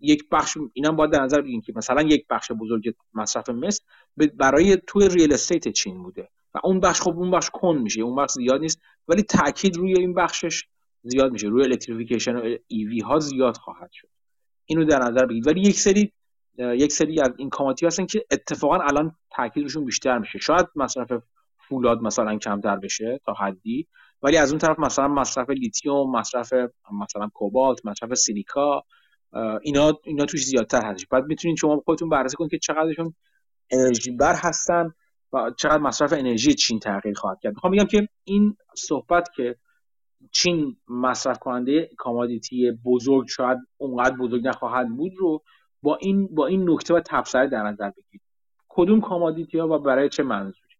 یک 0.00 0.28
بخش 0.30 0.58
اینم 0.72 0.96
باید 0.96 1.10
در 1.10 1.22
نظر 1.22 1.40
بگیریم 1.40 1.60
که 1.60 1.72
مثلا 1.76 2.02
یک 2.02 2.26
بخش 2.30 2.52
بزرگ 2.52 2.94
مصرف 3.14 3.48
مس 3.48 3.80
برای 4.16 4.76
توی 4.86 5.08
real 5.08 5.32
estate 5.32 5.68
چین 5.68 6.02
بوده 6.02 6.28
و 6.54 6.58
اون 6.64 6.80
بخش 6.80 7.00
خب 7.00 7.18
اون 7.18 7.30
بخش 7.30 7.50
کن 7.50 7.78
میشه 7.78 8.00
اون 8.00 8.16
بخش 8.16 8.32
زیاد 8.32 8.60
نیست 8.60 8.80
ولی 9.08 9.22
تاکید 9.22 9.76
روی 9.76 9.98
این 9.98 10.14
بخشش 10.14 10.64
زیاد 11.02 11.32
میشه 11.32 11.48
روی 11.48 11.64
electrification 11.64 12.36
و 12.36 12.56
EV 12.68 13.00
ها 13.00 13.18
زیاد 13.18 13.56
خواهد 13.56 13.92
شد. 13.92 14.08
اینو 14.64 14.84
در 14.84 14.98
نظر 14.98 15.26
بگیرید. 15.26 15.46
ولی 15.46 15.60
یک 15.60 15.80
سری 15.80 16.12
یک 16.58 16.92
سری 16.92 17.20
از 17.20 17.30
این 17.38 17.50
commodity 17.50 17.86
هستن 17.86 18.06
که 18.06 18.24
اتفاقا 18.30 18.76
الان 18.76 19.16
تاکید 19.30 19.62
روشون 19.62 19.84
بیشتر 19.84 20.18
میشه. 20.18 20.38
شاید 20.38 20.66
مصرف 20.76 21.12
فولاد 21.68 22.02
مثلا 22.02 22.38
کمتر 22.38 22.76
بشه 22.76 23.20
تا 23.26 23.32
حدی 23.32 23.88
ولی 24.22 24.36
از 24.36 24.50
اون 24.50 24.58
طرف 24.58 24.78
مثلا 24.78 25.08
مصرف 25.08 25.50
لیتیوم 25.50 26.16
مصرف 26.16 26.52
مثلا 27.02 27.28
کوبالت 27.34 27.86
مصرف 27.86 28.14
سیلیکا 28.14 28.84
اینا 29.62 29.92
اینا 30.04 30.24
توش 30.24 30.44
زیادتر 30.44 30.84
هستش. 30.84 31.06
بعد 31.06 31.24
می‌تونید 31.24 31.56
شما 31.56 31.82
خودتون 31.84 32.08
بررسی 32.08 32.36
کنید 32.36 32.50
که 32.50 32.58
چقدرشون 32.58 33.14
انرژی 33.70 34.10
بر 34.10 34.34
هستن 34.34 34.94
و 35.32 35.50
چقدر 35.58 35.78
مصرف 35.78 36.12
انرژی 36.12 36.54
چین 36.54 36.78
تغییر 36.78 37.14
خواهد 37.14 37.40
کرد. 37.40 37.54
می‌خوام 37.54 37.72
بگم 37.72 37.84
که 37.84 38.08
این 38.24 38.56
صحبت 38.76 39.28
که 39.36 39.56
چین 40.32 40.76
مصرف 40.88 41.38
کننده 41.38 41.90
commodity 41.98 42.70
بزرگ 42.84 43.28
شاید 43.28 43.58
اونقدر 43.76 44.16
بزرگ 44.16 44.48
نخواهد 44.48 44.88
بود 44.88 45.12
رو 45.18 45.42
با 45.82 45.96
این 45.96 46.26
با 46.26 46.46
این 46.46 46.70
نکته 46.70 46.94
و 46.94 47.00
تبصره 47.06 47.48
در 47.48 47.62
نظر 47.62 47.90
بگیرید. 47.90 48.22
کدوم 48.68 49.00
commodity 49.00 49.58
ها 49.58 49.68
و 49.68 49.78
برای 49.78 50.08
چه 50.08 50.22
منظوری؟ 50.22 50.76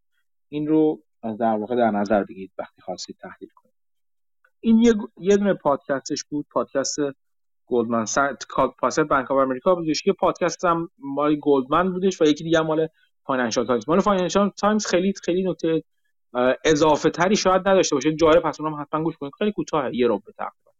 این 0.48 0.66
رو 0.66 1.02
در 1.22 1.56
واقع 1.56 1.76
در 1.76 1.90
نظر 1.90 2.24
بگیرید 2.24 2.52
وقتی 2.58 2.82
خواستید 2.82 3.16
تحلیل 3.20 3.48
کنید. 3.54 3.74
این 4.60 4.78
یه 4.78 4.94
یه 5.18 5.36
دونه 5.36 5.54
پادکستش 5.54 6.24
بود 6.24 6.46
پادکست 6.50 6.98
گلدمن. 7.72 8.04
پادکست 8.78 9.00
بانک 9.00 9.30
آف 9.30 9.38
امریکا 9.38 9.74
بودش 9.74 10.02
که 10.02 10.12
پادکست 10.12 10.64
هم 10.64 10.88
مال 10.98 11.36
گلدمن 11.42 11.92
بودش 11.92 12.22
و 12.22 12.24
یکی 12.24 12.44
دیگه 12.44 12.60
مال 12.60 12.88
فاینانشال 13.26 13.66
تایمز. 13.66 13.88
مال 13.88 14.00
فاینانشال 14.00 14.50
تایمز 14.50 14.86
خیلی 14.86 15.12
خیلی 15.24 15.50
نکته 15.50 15.82
اضافه 16.64 17.10
تری 17.10 17.36
شاید 17.36 17.68
نداشته 17.68 17.96
باشه. 17.96 18.12
جالب 18.12 18.42
پس 18.42 18.60
اونم 18.60 18.80
حتما 18.80 19.02
گوش 19.02 19.16
کنید. 19.16 19.32
خیلی 19.38 19.52
کوتاه 19.52 19.94
یه 19.94 20.06
رو 20.06 20.22
تقریبا 20.38 20.72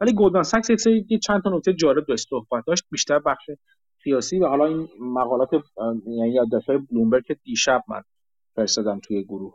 ولی 0.00 0.12
گلدمن 0.12 0.42
ساکس 0.42 0.86
یه 0.86 1.18
چند 1.18 1.42
تا 1.42 1.50
نکته 1.50 1.74
جالب 1.74 2.06
داشت 2.06 2.28
صحبت 2.28 2.64
داشت. 2.66 2.84
بیشتر 2.90 3.18
بخش 3.18 3.50
سیاسی 4.04 4.38
و 4.38 4.46
حالا 4.46 4.66
این 4.66 4.88
مقالات 5.00 5.50
یعنی 6.06 6.30
یادداشت‌های 6.30 6.78
بلومبرگ 6.78 7.24
که 7.24 7.34
دیشب 7.44 7.84
من 7.88 8.02
فرستادم 8.56 9.00
توی 9.00 9.24
گروه. 9.24 9.54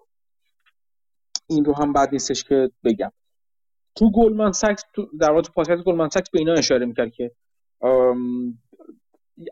این 1.47 1.65
رو 1.65 1.73
هم 1.73 1.93
بد 1.93 2.09
نیستش 2.11 2.43
که 2.43 2.71
بگم. 2.83 3.11
تو 3.95 4.11
گلدمن 4.11 4.51
ساکس 4.51 4.83
در 5.19 5.29
واقع 5.29 5.41
تو 5.41 5.51
پادکست 5.51 5.83
گلدمن 5.83 6.09
ساکس 6.09 6.29
به 6.29 6.39
اینا 6.39 6.53
اشاره 6.53 6.85
می‌کرد 6.85 7.11
که 7.11 7.31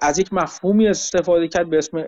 از 0.01 0.19
یک 0.19 0.33
مفهومی 0.33 0.87
استفاده 0.87 1.47
کرد 1.47 1.69
به 1.69 1.77
اسم 1.77 2.05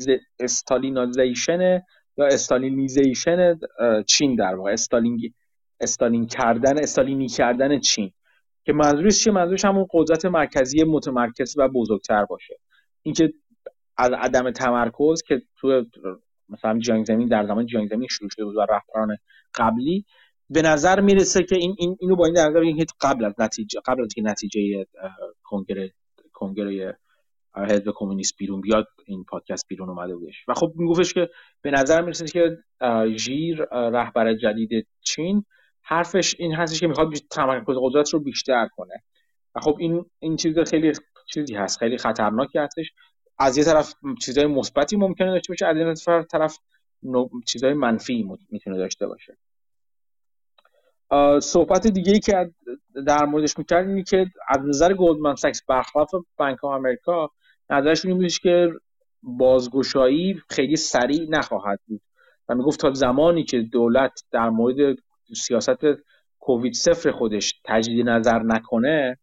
Stalinization 0.00 1.82
یا 2.16 2.26
Stalinization 2.26 3.58
چین 4.06 4.36
در 4.36 4.54
واقع 4.54 4.72
استالین 4.72 5.34
استالین 5.80 6.26
کردن 6.26 6.78
استالینی 6.78 7.28
کردن 7.28 7.78
چین. 7.78 8.12
که 8.64 8.72
منظورش 8.72 9.24
چیه؟ 9.24 9.32
منظورش 9.32 9.64
همون 9.64 9.86
قدرت 9.90 10.24
مرکزی 10.24 10.84
متمرکز 10.84 11.54
و 11.58 11.68
بزرگتر 11.68 12.24
باشه. 12.24 12.56
اینکه 13.02 13.32
از 13.96 14.10
عدم 14.12 14.50
تمرکز 14.50 15.22
که 15.22 15.42
تو 15.56 15.84
مثلا 16.48 16.78
جنگ 16.78 17.04
زمین 17.04 17.28
در 17.28 17.46
زمان 17.46 17.66
جنگ 17.66 17.88
زمین 17.88 18.08
شروع 18.10 18.30
شده 18.30 18.44
بود 18.44 18.56
و 18.56 18.60
رهبران 18.60 19.16
قبلی 19.54 20.04
به 20.50 20.62
نظر 20.62 21.00
می‌رسه 21.00 21.42
که 21.42 21.56
این, 21.56 21.74
این 21.78 21.96
اینو 22.00 22.16
با 22.16 22.24
این 22.24 22.34
در 22.34 22.48
نظر 22.48 22.84
قبل 23.00 23.24
از 23.24 23.34
نتیجه 23.38 23.80
قبل 23.86 24.02
از 24.02 24.08
که 24.14 24.22
نتیجه 24.22 24.86
کنگره 25.42 25.92
کنگره 26.32 26.98
حزب 27.54 27.92
کمونیست 27.94 28.36
بیرون 28.38 28.60
بیاد 28.60 28.86
این 29.06 29.24
پادکست 29.24 29.68
بیرون 29.68 29.88
اومده 29.88 30.16
بودش. 30.16 30.44
و 30.48 30.54
خب 30.54 30.72
میگفتش 30.76 31.14
که 31.14 31.30
به 31.62 31.70
نظر 31.70 32.02
می‌رسه 32.02 32.24
که 32.24 32.58
ژیر 33.16 33.64
رهبر 33.72 34.34
جدید 34.34 34.86
چین 35.00 35.44
حرفش 35.82 36.34
این 36.38 36.54
هستش 36.54 36.80
که 36.80 36.86
می‌خواد 36.86 37.12
تمرکز 37.30 37.74
قدرت 37.80 38.10
رو 38.10 38.20
بیشتر 38.20 38.68
کنه. 38.76 38.94
و 39.54 39.60
خب 39.60 39.76
این 39.80 40.04
این 40.18 40.36
چیز 40.36 40.58
خیلی 40.58 40.92
چیزی 41.34 41.54
هست 41.54 41.78
خیلی 41.78 41.98
خطرناکی 41.98 42.58
هستش. 42.58 42.92
از 43.38 43.58
یه 43.58 43.64
طرف 43.64 43.94
چیزهای 44.22 44.46
مثبتی 44.46 44.96
ممکنه 44.96 45.30
داشته 45.30 45.52
باشه 45.52 45.66
از 45.66 45.76
یه 45.76 45.94
طرف 46.24 46.58
چیزهای 47.46 47.74
منفی 47.74 48.28
می‌تونه 48.50 48.76
داشته 48.76 49.06
باشه. 49.06 49.36
صحبت 51.42 51.86
دیگه 51.86 52.12
ای 52.12 52.20
که 52.20 52.50
در 53.06 53.24
موردش 53.24 53.58
می‌کرد 53.58 53.88
اینه 53.88 54.02
که 54.02 54.26
از 54.48 54.58
نظر 54.64 54.94
گلدمن 54.94 55.34
ساکس 55.34 55.62
برخلاف 55.68 56.10
بانک 56.36 56.64
آف 56.64 56.72
امریکا 56.72 57.30
نظرش 57.70 58.04
این 58.04 58.28
که 58.28 58.68
بازگشایی 59.22 60.42
خیلی 60.50 60.76
سریع 60.76 61.26
نخواهد 61.30 61.80
بود. 61.86 62.00
و 62.48 62.54
می‌گفت 62.54 62.80
تا 62.80 62.92
زمانی 62.92 63.44
که 63.44 63.60
دولت 63.60 64.22
در 64.30 64.50
مورد 64.50 64.96
سیاست 65.36 65.78
کووید 66.38 66.74
صفر 66.74 67.10
خودش 67.10 67.60
تجدید 67.64 68.08
نظر 68.08 68.42
نکنه 68.42 69.18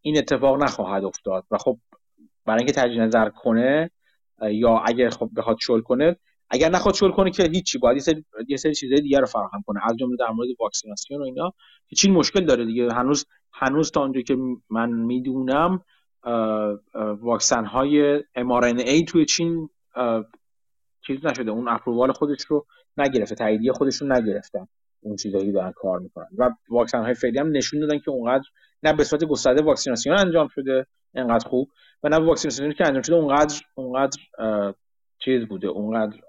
این 0.00 0.18
اتفاق 0.18 0.62
نخواهد 0.62 1.04
افتاد. 1.04 1.44
و 1.50 1.58
خب 1.58 1.78
برای 2.44 2.58
اینکه 2.58 2.72
تجدید 2.72 3.00
نظر 3.00 3.28
کنه 3.28 3.90
یا 4.42 4.78
اگر 4.78 5.10
خب 5.10 5.30
بخواد 5.36 5.56
شل 5.60 5.80
کنه 5.80 6.16
اگر 6.50 6.68
نخواد 6.68 6.94
شل 6.94 7.10
کنه 7.10 7.30
که 7.30 7.42
هیچی 7.42 7.78
باید 7.78 7.96
یه 7.96 8.02
سری 8.02 8.24
یه 8.48 8.56
سری 8.56 8.74
چیزای 8.74 9.00
دیگه 9.00 9.20
رو 9.20 9.26
فراهم 9.26 9.62
کنه. 9.66 9.80
از 9.84 9.96
جمله 9.96 10.16
در 10.16 10.30
مورد 10.30 10.48
واکسیناسیون 10.60 11.20
و 11.20 11.24
اینا 11.24 11.52
که 11.88 11.96
چین 11.96 12.12
مشکل 12.12 12.44
داره 12.44 12.64
دیگه. 12.64 12.92
هنوز 12.92 13.26
هنوز 13.52 13.90
تا 13.90 14.00
اونجا 14.00 14.20
که 14.20 14.36
من 14.70 14.90
می‌دونم 14.90 15.84
واکسن 17.20 17.64
های 17.64 18.20
mRNA 18.20 19.04
توی 19.08 19.24
چین 19.24 19.68
چیز 21.06 21.26
نشده. 21.26 21.50
اون 21.50 21.68
اپرووال 21.68 22.12
خودش 22.12 22.44
رو 22.48 22.66
نگرفته 22.96 23.34
تاییدیه 23.34 23.72
خودش 23.72 23.96
رو 23.96 24.08
نگرفتن 24.08 24.68
اون 25.00 25.16
چیزایی 25.16 25.52
دارن 25.52 25.72
کار 25.72 25.98
می‌کنن. 25.98 26.26
و 26.38 26.50
واکسن 26.68 27.04
های 27.04 27.14
فعلی 27.14 27.38
هم 27.38 27.50
نشون 27.56 27.80
دادن 27.80 27.98
که 27.98 28.10
اونقدر 28.10 28.44
نه 28.82 28.92
به 28.92 29.04
صورت 29.04 29.24
گسترده 29.24 29.62
واکسیناسیون 29.62 30.18
انجام 30.18 30.48
شده 30.48 30.86
انقدر 31.14 31.48
خوب 31.48 31.68
و 32.02 32.08
نه 32.08 32.16
واکسیناسیونی 32.16 32.74
که 32.74 32.86
انجام 32.86 33.02
شده 33.02 33.16
اونقدر 33.16 33.60
اونقدر 33.74 34.18
چیز 35.18 35.48
بوده 35.48 35.68
اونقدر 35.68 36.20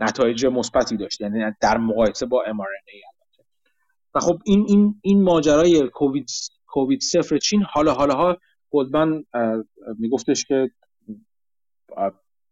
نتایج 0.00 0.46
مثبتی 0.46 0.96
داشته 0.96 1.24
یعنی 1.24 1.54
در 1.60 1.78
مقایسه 1.78 2.26
با 2.26 2.44
mRNA 2.44 3.12
و 4.14 4.20
خب 4.20 4.38
این 4.44 4.64
این 4.68 5.00
این 5.02 5.22
ماجرای 5.22 5.88
کووید 5.88 6.30
کووید 6.66 7.00
صفر 7.00 7.38
چین 7.38 7.62
حالا 7.62 7.94
حالا 7.94 8.14
ها 8.14 8.36
گلدمن 8.70 9.24
میگفتش 9.98 10.44
که 10.44 10.70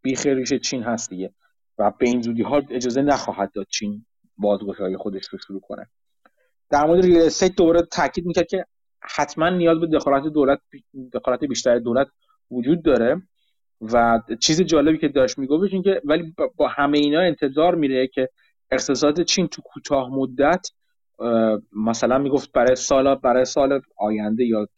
بیخ 0.02 0.26
ریش 0.26 0.52
چین 0.54 0.82
هست 0.82 1.10
دیگه. 1.10 1.34
و 1.78 1.92
به 1.98 2.08
این 2.08 2.22
زودی 2.22 2.42
ها 2.42 2.62
اجازه 2.70 3.02
نخواهد 3.02 3.52
داد 3.52 3.66
چین 3.66 4.06
بازگشایی 4.38 4.96
خودش 4.96 5.28
رو 5.28 5.38
شروع 5.38 5.60
کنه. 5.60 5.86
در 6.70 6.86
مورد 6.86 7.04
ریل 7.04 7.18
استیت 7.18 7.56
دوباره 7.56 7.82
تاکید 7.82 8.26
می‌کرد 8.26 8.46
که 8.46 8.64
حتما 9.02 9.48
نیاز 9.48 9.80
به 9.80 9.86
دخالت 9.86 10.32
دولت 10.32 10.60
دخالت 11.12 11.44
بیشتر 11.44 11.78
دولت 11.78 12.06
وجود 12.50 12.82
داره. 12.82 13.22
و 13.80 14.20
چیز 14.40 14.62
جالبی 14.62 14.98
که 14.98 15.08
داشت 15.08 15.38
می‌گفت 15.38 15.72
این 15.72 15.82
که 15.82 16.02
ولی 16.04 16.34
با 16.56 16.68
همه 16.68 16.98
اینا 16.98 17.20
انتظار 17.20 17.74
میره 17.74 18.06
که 18.06 18.28
اقتصاد 18.70 19.22
چین 19.22 19.48
تو 19.48 19.62
کوتاه 19.62 20.08
مدت 20.10 20.66
مثلا 21.72 22.18
می‌گفت 22.18 22.52
برای 22.52 22.76
سال 22.76 23.14
برای 23.14 23.44
سال 23.44 23.80
آینده 23.96 24.44
یا 24.44 24.68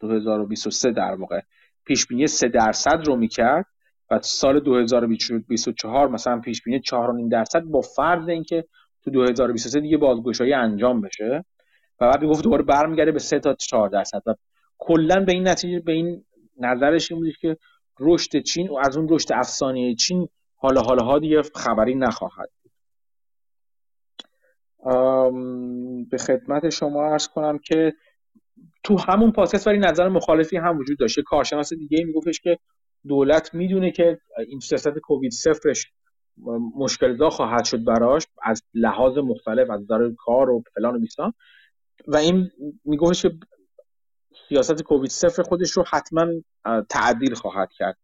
2023 0.00 0.90
در 0.90 1.14
واقع 1.14 1.40
پیش 1.84 2.06
بینی 2.06 2.26
3 2.26 2.48
درصد 2.48 3.02
رو 3.06 3.16
می‌کرد 3.16 3.66
و 4.10 4.18
سال 4.22 4.60
2024 4.60 6.08
مثلا 6.08 6.40
پیش 6.40 6.62
بینی 6.62 6.80
4.5 6.80 7.28
درصد 7.30 7.62
با 7.62 7.80
فرض 7.80 8.28
اینکه 8.28 8.64
تو 9.04 9.10
2023 9.10 9.80
دیگه 9.80 9.96
بازگشایی 9.96 10.52
انجام 10.52 11.00
بشه. 11.00 11.44
و 12.00 12.10
بعد 12.10 12.22
می‌گفت 12.22 12.44
دوباره 12.44 12.62
برمیگرده 12.62 13.12
به 13.12 13.18
3 13.18 13.38
تا 13.38 13.54
4 13.54 13.88
درصد. 13.88 14.22
و 14.26 14.34
کلا 14.78 15.24
به 15.24 15.32
این 15.32 15.48
نتیجه 15.48 15.80
به 15.80 15.92
این 15.92 16.24
نظرش 16.60 17.12
این 17.12 17.20
بود 17.20 17.36
که 17.36 17.56
رشد 18.00 18.42
چین 18.42 18.68
و 18.68 18.76
از 18.84 18.96
اون 18.96 19.06
رشد 19.10 19.32
افسانه 19.32 19.94
چین 19.94 20.28
حالا 20.54 20.80
حالا 20.80 21.04
ها 21.04 21.18
دیگه 21.18 21.42
خبری 21.54 21.94
نخواهد 21.94 22.50
به 26.10 26.18
خدمت 26.18 26.68
شما 26.68 27.12
ارز 27.12 27.28
کنم 27.28 27.58
که 27.58 27.92
تو 28.84 28.96
همون 29.08 29.32
پادکست 29.32 29.66
ولی 29.66 29.78
نظر 29.78 30.08
مخالفی 30.08 30.56
هم 30.56 30.78
وجود 30.78 30.98
داشته 30.98 31.22
کارشناس 31.22 31.72
دیگه 31.72 32.04
میگفتش 32.04 32.40
که 32.40 32.58
دولت 33.08 33.54
می‌دونه 33.54 33.90
که 33.90 34.18
این 34.48 34.60
سیاست 34.60 34.98
کووید 34.98 35.32
صفرش 35.32 35.92
مشکل 36.76 37.28
خواهد 37.28 37.64
شد 37.64 37.84
براش 37.84 38.26
از 38.42 38.62
لحاظ 38.74 39.18
مختلف 39.18 39.70
از 39.70 39.80
نظر 39.80 40.10
کار 40.18 40.50
و 40.50 40.62
فلان 40.74 40.96
و 40.96 40.98
بیستان. 40.98 41.32
و 42.06 42.16
این 42.16 42.50
میگفتش 42.84 43.22
که 43.22 43.30
سیاست 44.48 44.82
کووید 44.82 45.10
صفر 45.10 45.42
خودش 45.42 45.70
رو 45.70 45.84
حتما 45.90 46.26
تعدیل 46.88 47.34
خواهد 47.34 47.72
کرد. 47.72 47.98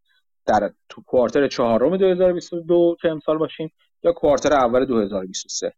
در 0.45 0.71
تو 0.89 1.01
کوارتر 1.01 1.47
چهارم 1.47 1.97
2022 1.97 2.95
که 3.01 3.09
امسال 3.09 3.37
باشیم 3.37 3.71
یا 4.03 4.11
کوارتر 4.11 4.53
اول 4.53 4.85
2023 4.85 5.73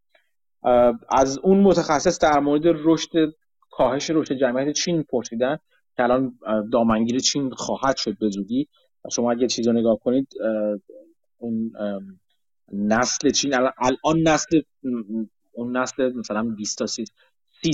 از 1.10 1.38
اون 1.38 1.60
متخصص 1.60 2.20
در 2.20 2.40
مورد 2.40 2.62
رشد 2.66 3.10
کاهش 3.72 4.10
رشد 4.10 4.34
جمعیت 4.34 4.76
چین 4.76 5.04
پرسیدن 5.04 5.58
که 5.96 6.04
الان 6.04 6.40
دامنگیر 6.72 7.20
چین 7.20 7.50
خواهد 7.50 7.98
شد 7.98 8.18
به 8.20 8.30
زودی. 8.30 8.68
شما 9.12 9.32
اگه 9.32 9.48
چیز 9.48 9.68
رو 9.68 9.74
نگاه 9.74 10.00
کنید 10.00 10.28
اون 11.38 11.72
نسل 12.74 13.30
چین 13.30 13.54
الان 13.54 14.28
نسل 14.28 14.62
اون 15.52 15.78
نسل 15.78 16.14
مثلا 16.14 16.44
20 16.44 16.78
تا 16.78 16.86
30 16.86 17.06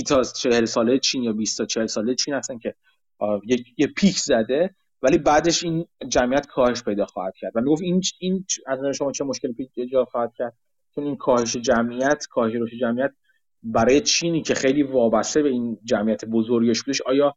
تا 0.06 0.22
40 0.22 0.64
ساله 0.64 0.98
چین 0.98 1.22
یا 1.22 1.32
20 1.32 1.58
تا 1.58 1.64
40 1.64 1.86
ساله 1.86 2.14
چین 2.14 2.34
هستن 2.34 2.58
که 2.58 2.74
یه 3.76 3.86
پیک 3.96 4.18
زده 4.18 4.74
ولی 5.02 5.18
بعدش 5.18 5.64
این 5.64 5.86
جمعیت 6.08 6.46
کاهش 6.46 6.82
پیدا 6.82 7.06
خواهد 7.06 7.34
کرد. 7.36 7.52
و 7.54 7.60
می‌گفت 7.60 7.82
این 7.82 8.00
این 8.18 8.44
از 8.66 8.78
نظر 8.78 8.92
شما 8.92 9.12
چه 9.12 9.24
مشکلی 9.24 9.70
ایجاد 9.74 10.06
خواهد 10.06 10.32
کرد؟ 10.36 10.56
چون 10.94 11.04
این 11.04 11.16
کاهش 11.16 11.56
جمعیت 11.56 12.26
کاهش 12.30 12.52
رشد 12.54 12.76
جمعیت 12.80 13.10
برای 13.62 14.00
چینی 14.00 14.42
که 14.42 14.54
خیلی 14.54 14.82
وابسته 14.82 15.42
به 15.42 15.48
این 15.48 15.78
جمعیت 15.84 16.24
بزرگش 16.24 16.82
بودش 16.82 17.02
آیا 17.02 17.34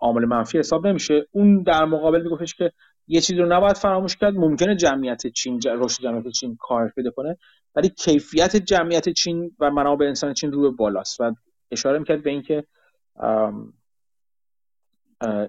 عامل 0.00 0.24
منفی 0.24 0.58
حساب 0.58 0.86
نمیشه؟ 0.86 1.26
اون 1.30 1.62
در 1.62 1.84
مقابل 1.84 2.22
میگفتش 2.22 2.54
که 2.54 2.72
یه 3.06 3.20
چیزی 3.20 3.38
رو 3.38 3.52
نباید 3.52 3.76
فراموش 3.76 4.16
کرد. 4.16 4.34
ممکنه 4.34 4.76
جمعیت 4.76 5.26
چین 5.26 5.60
رشد 5.66 6.02
جمعیت 6.02 6.28
چین 6.28 6.56
کاهش 6.60 6.90
پیدا 6.94 7.10
کنه 7.10 7.36
ولی 7.74 7.88
کیفیت 7.88 8.56
جمعیت 8.56 9.08
چین 9.08 9.50
و 9.60 9.70
منابع 9.70 10.06
انسان 10.06 10.34
چین 10.34 10.52
رو 10.52 10.76
بالاست 10.76 11.20
و 11.20 11.32
اشاره 11.70 11.98
می‌کرد 11.98 12.22
به 12.22 12.30
اینکه 12.30 12.64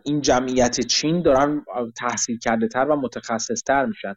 این 0.04 0.22
جمعیت 0.22 0.80
چین 0.80 1.22
دارن 1.22 1.66
تحصیل 1.98 2.40
کرده 2.40 2.68
تر 2.68 2.86
و 2.86 2.96
متخصص 2.96 3.64
تر 3.64 3.86
میشن 3.86 4.16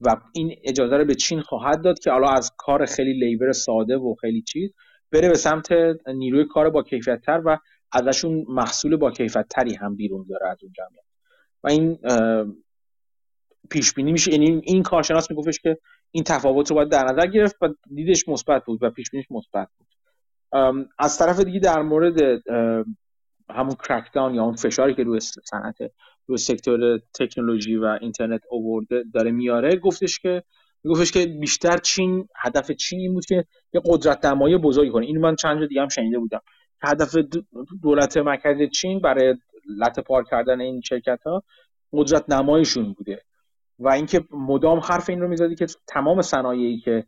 و 0.00 0.16
این 0.32 0.56
اجازه 0.64 0.96
رو 0.96 1.04
به 1.04 1.14
چین 1.14 1.40
خواهد 1.40 1.82
داد 1.84 1.98
که 1.98 2.10
حالا 2.10 2.28
از 2.28 2.52
کار 2.56 2.86
خیلی 2.86 3.12
لیبر 3.12 3.52
ساده 3.52 3.96
و 3.96 4.14
خیلی 4.20 4.42
چیز 4.42 4.70
بره 5.12 5.28
به 5.28 5.34
سمت 5.34 5.68
نیروی 6.06 6.44
کار 6.44 6.70
با 6.70 6.82
کیفیت 6.82 7.20
تر 7.20 7.42
و 7.44 7.58
ازشون 7.92 8.44
محصول 8.48 8.96
با 8.96 9.10
کیفیت 9.10 9.46
تری 9.50 9.74
هم 9.74 9.96
بیرون 9.96 10.26
داره 10.28 10.48
از 10.48 10.58
اون 10.62 10.72
جمعیت. 10.72 11.04
و 11.64 11.68
این 11.68 11.98
پیش 13.70 13.94
بینی 13.94 14.12
میشه. 14.12 14.32
یعنی 14.32 14.60
این 14.64 14.82
کارشناس 14.82 15.30
میگفتش 15.30 15.58
که 15.58 15.78
این 16.10 16.24
تفاوت 16.24 16.70
رو 16.70 16.76
باید 16.76 16.88
در 16.88 17.04
نظر 17.04 17.26
گرفت 17.26 17.56
و 17.62 17.68
دیدش 17.94 18.28
مثبت 18.28 18.64
بود 18.64 18.82
و 18.82 18.90
پیش 18.90 19.10
بینیش 19.10 19.26
مثبت 19.30 19.68
بود. 19.78 19.86
از 20.98 21.18
طرف 21.18 21.40
دیگه 21.40 21.60
در 21.60 21.82
مورد 21.82 22.42
همون 23.50 23.76
کرکدان 23.88 24.34
یا 24.34 24.42
اون 24.42 24.56
فشاری 24.56 24.94
که 24.94 25.02
روی 25.02 25.20
صنعت 25.20 25.76
روی 26.26 26.38
سکتور 26.38 26.98
تکنولوژی 27.14 27.76
و 27.76 27.98
اینترنت 28.00 28.42
اوورده 28.50 29.04
داره 29.14 29.30
میاره 29.30 29.76
گفتش 29.76 30.18
که 30.18 30.42
گفتش 30.84 31.12
که 31.12 31.26
بیشتر 31.26 31.76
چین 31.76 32.28
هدف 32.36 32.70
چین 32.70 33.00
این 33.00 33.14
بود 33.14 33.26
که 33.26 33.44
یه 33.72 33.80
قدرت 33.84 34.24
نمایی 34.24 34.56
بزرگی 34.56 34.90
کنه. 34.90 35.06
این 35.06 35.18
من 35.18 35.36
چند 35.36 35.60
جا 35.60 35.66
دیگه 35.66 35.82
هم 35.82 35.88
شنیده 35.88 36.18
بودم. 36.18 36.40
هدف 36.82 37.16
دولت 37.82 38.16
مرکزی 38.16 38.68
چین 38.68 39.00
برای 39.00 39.34
لط 39.78 40.00
پار 40.00 40.24
کردن 40.24 40.60
این 40.60 40.80
شرکت 40.80 41.20
ها 41.26 41.42
قدرت 41.92 42.30
نماییشون 42.30 42.92
بوده. 42.92 43.22
و 43.78 43.88
اینکه 43.88 44.24
مدام 44.30 44.78
حرف 44.78 45.10
این 45.10 45.20
رو 45.20 45.28
می‌زدی 45.28 45.54
که 45.54 45.66
تمام 45.86 46.22
صنایعی 46.22 46.78
که 46.78 47.04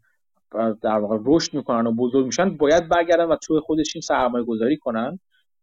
در 0.83 0.99
واقع 0.99 1.19
رشد 1.25 1.55
می‌کنن 1.55 1.87
و 1.87 1.93
بزرگ 1.93 2.27
میشن 2.27 2.57
باید 2.57 2.89
برگردن 2.89 3.25
و 3.25 3.37
توی 3.37 3.61
خودشون 3.61 4.01
سرمایه 4.01 4.45
گذاری 4.45 4.77
کنن 4.77 5.19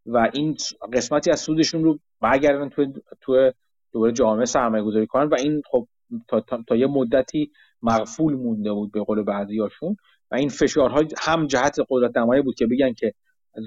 و 0.05 0.29
این 0.33 0.57
قسمتی 0.93 1.31
از 1.31 1.39
سودشون 1.39 1.83
رو 1.83 1.99
برگردن 2.21 2.69
توی 2.69 2.93
توی 3.21 3.51
دوباره 3.93 4.11
جامعه 4.11 4.45
سرمایه 4.45 4.83
گذاری 4.83 5.07
کنن 5.07 5.27
و 5.27 5.35
این 5.39 5.61
خب 5.71 5.87
تا, 6.27 6.39
تا, 6.39 6.63
تا 6.67 6.75
یه 6.75 6.87
مدتی 6.87 7.51
مغفول 7.81 8.33
مونده 8.33 8.73
بود 8.73 8.91
به 8.91 9.03
قول 9.03 9.23
بعضیاشون 9.23 9.95
و 10.31 10.35
این 10.35 10.49
فشارها 10.49 11.01
هم 11.17 11.47
جهت 11.47 11.77
قدرت 11.89 12.17
نمایی 12.17 12.41
بود 12.41 12.55
که 12.55 12.67
بگن 12.67 12.93
که 12.93 13.13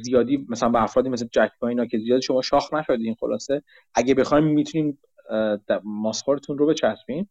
زیادی 0.03 0.47
مثلا 0.49 0.68
به 0.68 0.83
افرادی 0.83 1.09
مثل 1.09 1.27
جک 1.33 1.51
اینا 1.62 1.87
که 1.87 1.99
زیاد 1.99 2.20
شما 2.20 2.43
شاخ 2.43 2.75
نشدین 2.75 3.14
خلاصه 3.20 3.62
اگه 3.95 4.14
بخوایم 4.14 4.45
می‌تونیم 4.45 4.99
ماسخورتون 5.85 6.59
رو 6.59 6.66
بچسبیم. 6.66 7.29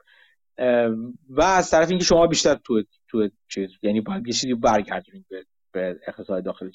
و 1.30 1.42
از 1.42 1.72
طرف 1.72 1.90
اینکه 1.90 2.06
شما 2.06 2.28
بیشتر 2.28 2.56
تو 2.56 2.84
تو 3.08 3.30
چیز 3.48 3.70
یعنی 3.82 4.02
باید 4.02 4.28
یه 4.28 4.34
چیزی 4.34 4.54
برگردونید 4.54 5.26
به, 5.30 5.46
به 5.72 6.00
اقتصاد 6.08 6.44
داخلی 6.44 6.72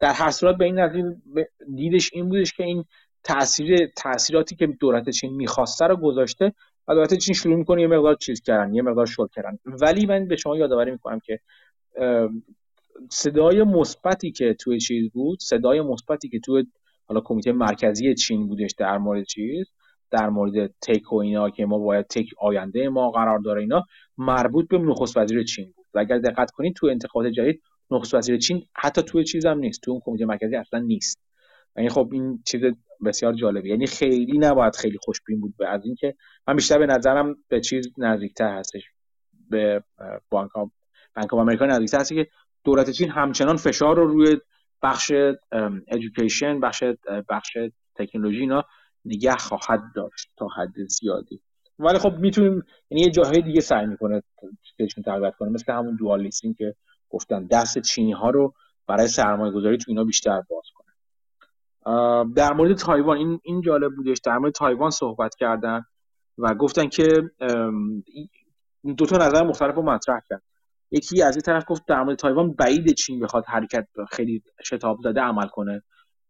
در 0.00 0.12
هر 0.12 0.30
صورت 0.30 0.56
به 0.56 0.64
این 0.64 0.78
نظر 0.78 1.02
دیدش 1.74 2.10
این 2.12 2.28
بودش 2.28 2.52
که 2.52 2.64
این 2.64 2.84
تاثیر 3.24 3.86
تاثیراتی 3.86 4.56
که 4.56 4.66
دولت 4.66 5.10
چین 5.10 5.34
می‌خواسته 5.34 5.86
رو 5.86 5.96
گذاشته 5.96 6.52
و 6.88 6.94
دولت 6.94 7.14
چین 7.14 7.34
شروع 7.34 7.56
می‌کنه 7.56 7.82
یه 7.82 7.86
مقدار 7.86 8.14
چیز 8.14 8.40
کردن 8.40 8.74
یه 8.74 8.82
مقدار 8.82 9.06
شل 9.06 9.26
کردن. 9.34 9.58
ولی 9.64 10.06
من 10.06 10.28
به 10.28 10.36
شما 10.36 10.56
یادآوری 10.56 10.90
می‌کنم 10.90 11.20
که 11.20 11.40
صدای 13.10 13.62
مثبتی 13.62 14.32
که 14.32 14.54
توی 14.54 14.80
چیز 14.80 15.10
بود 15.10 15.40
صدای 15.40 15.80
مثبتی 15.80 16.28
که 16.28 16.40
توی 16.40 16.66
حالا 17.06 17.20
کمیته 17.20 17.52
مرکزی 17.52 18.14
چین 18.14 18.48
بودش 18.48 18.70
در 18.78 18.98
مورد 18.98 19.24
چیز 19.24 19.66
در 20.10 20.28
مورد 20.28 20.74
تک 20.82 21.12
و 21.12 21.16
اینا 21.16 21.50
که 21.50 21.66
ما 21.66 21.78
باید 21.78 22.06
تک 22.06 22.26
آینده 22.38 22.88
ما 22.88 23.10
قرار 23.10 23.38
داره 23.38 23.60
اینا 23.60 23.84
مربوط 24.18 24.68
به 24.68 24.78
نخست 24.78 25.16
وزیر 25.16 25.44
چین 25.44 25.72
بود. 25.76 25.86
و 25.94 25.98
اگر 25.98 26.18
دقت 26.18 26.50
کنید 26.50 26.74
تو 26.76 26.86
انتخابات 26.86 27.32
جدید 27.32 27.62
نخست 27.90 28.14
وزیر 28.14 28.38
چین 28.38 28.66
حتی 28.74 29.02
توی 29.02 29.24
چیزم 29.24 29.58
نیست 29.58 29.80
تو 29.82 29.90
اون 29.90 30.00
کمیته 30.04 30.24
مرکزی 30.24 30.56
اصلا 30.56 30.80
نیست. 30.80 31.18
یعنی 31.76 31.88
خب 31.88 32.08
این 32.12 32.42
چیز 32.46 32.60
بسیار 33.04 33.32
جالبه. 33.32 33.68
یعنی 33.68 33.86
خیلی 33.86 34.38
نباید 34.38 34.76
خیلی 34.76 34.98
خوشبین 35.00 35.40
بود. 35.40 35.54
به 35.58 35.68
از 35.68 35.84
اینکه 35.84 36.14
من 36.48 36.56
بیشتر 36.56 36.78
به 36.78 36.86
نظرم 36.86 37.36
به 37.48 37.60
چیز 37.60 37.88
نزدیکتر 37.98 38.58
هستش. 38.58 38.82
به 39.50 39.82
بانک 40.30 40.50
بانک 41.16 41.34
آمریکا 41.34 41.66
نزدیکتر 41.66 42.00
هست 42.00 42.12
که 42.12 42.26
دولت 42.64 42.90
چین 42.90 43.10
همچنان 43.10 43.56
فشار 43.56 43.96
رو 43.96 44.06
روی 44.06 44.36
بخش 44.82 45.12
ادویکیشن 45.88 46.60
بخش 46.60 46.84
بخش 47.28 47.56
تکنولوژی 47.94 48.40
اینا 48.40 48.64
نگه 49.06 49.36
خواهد 49.36 49.80
داشت 49.94 50.30
تا 50.36 50.48
حد 50.48 50.86
زیادی. 50.88 51.40
ولی 51.78 51.98
خب 51.98 52.12
می‌تونیم 52.12 52.62
یعنی 52.90 53.04
یه 53.04 53.10
جاهای 53.10 53.42
دیگه 53.42 53.60
سعی 53.60 53.86
می‌کنه 53.86 54.22
بهشون 54.78 55.04
تقویت 55.04 55.34
کنه. 55.34 55.50
مثل 55.50 55.72
همون 55.72 55.96
دوال 55.96 56.30
که 56.58 56.74
گفتن 57.10 57.46
دست 57.46 57.78
چینی 57.78 58.12
ها 58.12 58.30
رو 58.30 58.54
برای 58.86 59.08
سرمایه 59.08 59.52
گذاری 59.52 59.78
تو 59.78 59.84
اینا 59.88 60.04
بیشتر 60.04 60.42
باز 60.50 60.64
کنه. 60.74 60.86
در 62.34 62.52
مورد 62.52 62.76
تایوان 62.76 63.16
این 63.16 63.40
این 63.42 63.60
جالب 63.60 63.96
بودش. 63.96 64.18
در 64.24 64.38
مورد 64.38 64.52
تایوان 64.52 64.90
صحبت 64.90 65.34
کردن 65.34 65.84
و 66.38 66.54
گفتن 66.54 66.88
که 66.88 67.30
دو 68.96 69.06
تا 69.06 69.16
نظر 69.16 69.44
مختلف 69.44 69.74
رو 69.74 69.82
مطرح 69.82 70.20
کرد. 70.28 70.42
یکی 70.90 71.22
از 71.22 71.36
این 71.36 71.42
طرف 71.42 71.64
گفت 71.68 71.82
در 71.88 72.02
مورد 72.02 72.18
تایوان 72.18 72.52
بعید 72.52 72.94
چین 72.94 73.20
بخواد 73.20 73.44
حرکت 73.46 73.88
خیلی 74.10 74.42
شتاب 74.64 74.98
زده 75.02 75.20
عمل 75.20 75.46
کنه 75.46 75.82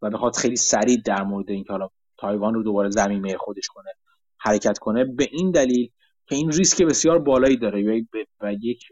و 0.03 0.11
بخواد 0.11 0.37
خیلی 0.37 0.57
سریع 0.57 1.03
در 1.05 1.23
مورد 1.23 1.51
اینکه 1.51 1.73
حالا 1.73 1.89
تایوان 2.19 2.55
رو 2.55 2.63
دوباره 2.63 2.91
زمینه 2.91 3.37
خودش 3.37 3.69
کنه 3.69 3.91
حرکت 4.39 4.79
کنه. 4.79 5.05
به 5.05 5.29
این 5.33 5.51
دلیل 5.51 5.91
که 6.27 6.35
این 6.35 6.53
ریسک 6.53 6.83
بسیار 6.83 7.19
بالایی 7.19 7.57
داره 7.57 8.05
و 8.41 8.53
یک 8.53 8.85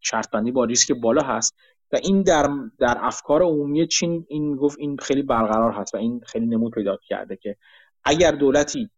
شرط 0.00 0.36
با 0.54 0.64
ریسک 0.64 0.92
بالا 0.92 1.22
هست 1.22 1.54
و 1.92 1.96
این 2.02 2.22
در 2.22 2.48
در 2.78 2.98
افکار 3.00 3.42
عمومی 3.42 3.86
چین 3.86 4.26
این 4.28 4.56
گفت 4.56 4.78
این 4.78 4.96
خیلی 4.96 5.22
برقرار 5.22 5.72
هست 5.72 5.94
و 5.94 5.96
این 5.96 6.20
خیلی 6.26 6.46
نمود 6.46 6.74
پیدا 6.74 6.98
کرده 7.08 7.36
که 7.36 7.56
اگر 8.04 8.32
دولتی 8.32 8.90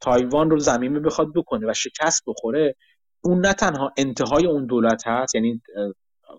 تایوان 0.00 0.50
رو 0.50 0.58
زمینه 0.58 1.00
بخواد 1.00 1.32
بکنه 1.34 1.70
و 1.70 1.74
شکست 1.74 2.22
بخوره 2.26 2.76
اون 3.20 3.46
نه 3.46 3.52
تنها 3.52 3.92
انتهای 3.96 4.46
اون 4.46 4.66
دولت 4.66 5.06
هست 5.06 5.34
یعنی 5.34 5.62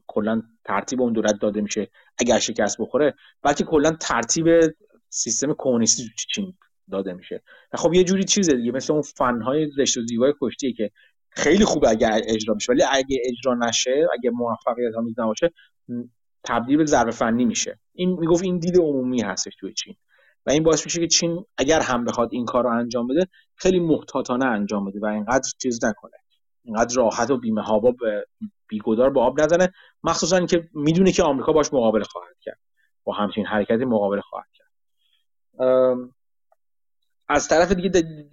کلا 0.08 0.42
ترتیب 0.66 1.02
اون 1.02 1.14
دولت 1.14 1.40
داده 1.42 1.62
میشه 1.62 1.90
اگر 2.18 2.40
شکست 2.40 2.82
بخوره 2.82 3.16
بلکه 3.42 3.64
کلا 3.64 3.92
ترتیب 3.92 4.46
سیستم 5.10 5.56
کمونیستی 5.58 6.10
چین 6.36 6.54
داده 6.92 7.14
میشه. 7.14 7.44
و 7.74 7.78
خب 7.78 7.94
یه 7.94 8.04
جوری 8.04 8.24
چیزه 8.24 8.54
دیگه 8.54 8.72
مثل 8.72 8.94
اون 8.94 9.02
فنهای 9.02 9.72
زشت 9.78 9.98
و 9.98 10.02
زیبای 10.02 10.34
کشتی 10.42 10.74
که 10.74 10.92
خیلی 11.30 11.66
خوبه 11.66 11.90
اگر 11.90 12.22
اجرا 12.28 12.54
میشه. 12.54 12.72
ولی 12.72 12.84
اگه 12.92 13.22
اجرا 13.26 13.54
نشه 13.54 14.08
اگه 14.14 14.30
موفقیت 14.30 14.96
آمیز 14.98 15.20
نباشه 15.20 15.52
تبدیل 16.44 16.78
به 16.78 16.86
ضربه 16.86 17.12
فنی 17.12 17.46
میشه. 17.46 17.80
این 17.94 18.20
می‌گفت 18.20 18.44
این 18.44 18.60
دید 18.60 18.78
عمومی 18.78 19.22
هستش 19.22 19.56
توی 19.56 19.74
چین. 19.74 19.96
و 20.46 20.52
این 20.52 20.64
باعث 20.64 20.86
میشه 20.86 21.00
که 21.00 21.08
چین 21.08 21.46
اگر 21.58 21.80
هم 21.80 22.06
بخواد 22.06 22.30
این 22.32 22.46
کار 22.46 22.64
رو 22.64 22.70
انجام 22.70 23.08
بده 23.08 23.28
خیلی 23.56 23.80
محتاطانه 23.80 24.46
انجام 24.46 24.86
بده 24.86 25.00
و 25.00 25.06
اینقدر 25.06 25.52
چیز 25.62 25.86
نکنه. 25.86 26.18
اینقدر 26.64 26.96
راحت 26.96 27.32
و 27.32 27.38
بیمه 27.38 27.62
هابا 27.62 27.96
بیگدار 28.68 29.10
به 29.10 29.20
آب 29.20 29.42
نزنه. 29.42 29.74
مخصوصا 30.04 30.38
اینکه 30.38 30.70
می‌دونه 30.74 31.12
که 31.12 31.24
آمریکا 31.24 31.54
باش 31.54 31.74
مقابله 31.74 32.04
خواهد 32.04 32.36
کرد. 32.42 32.60
با 33.04 33.14
همچین 33.14 33.46
حرکتی 33.46 33.86
مقابله 33.86 34.22
خواهد 34.22 34.48
کرد. 34.54 34.72
از 37.32 37.48
طرف 37.48 37.72
دیگه 37.72 37.92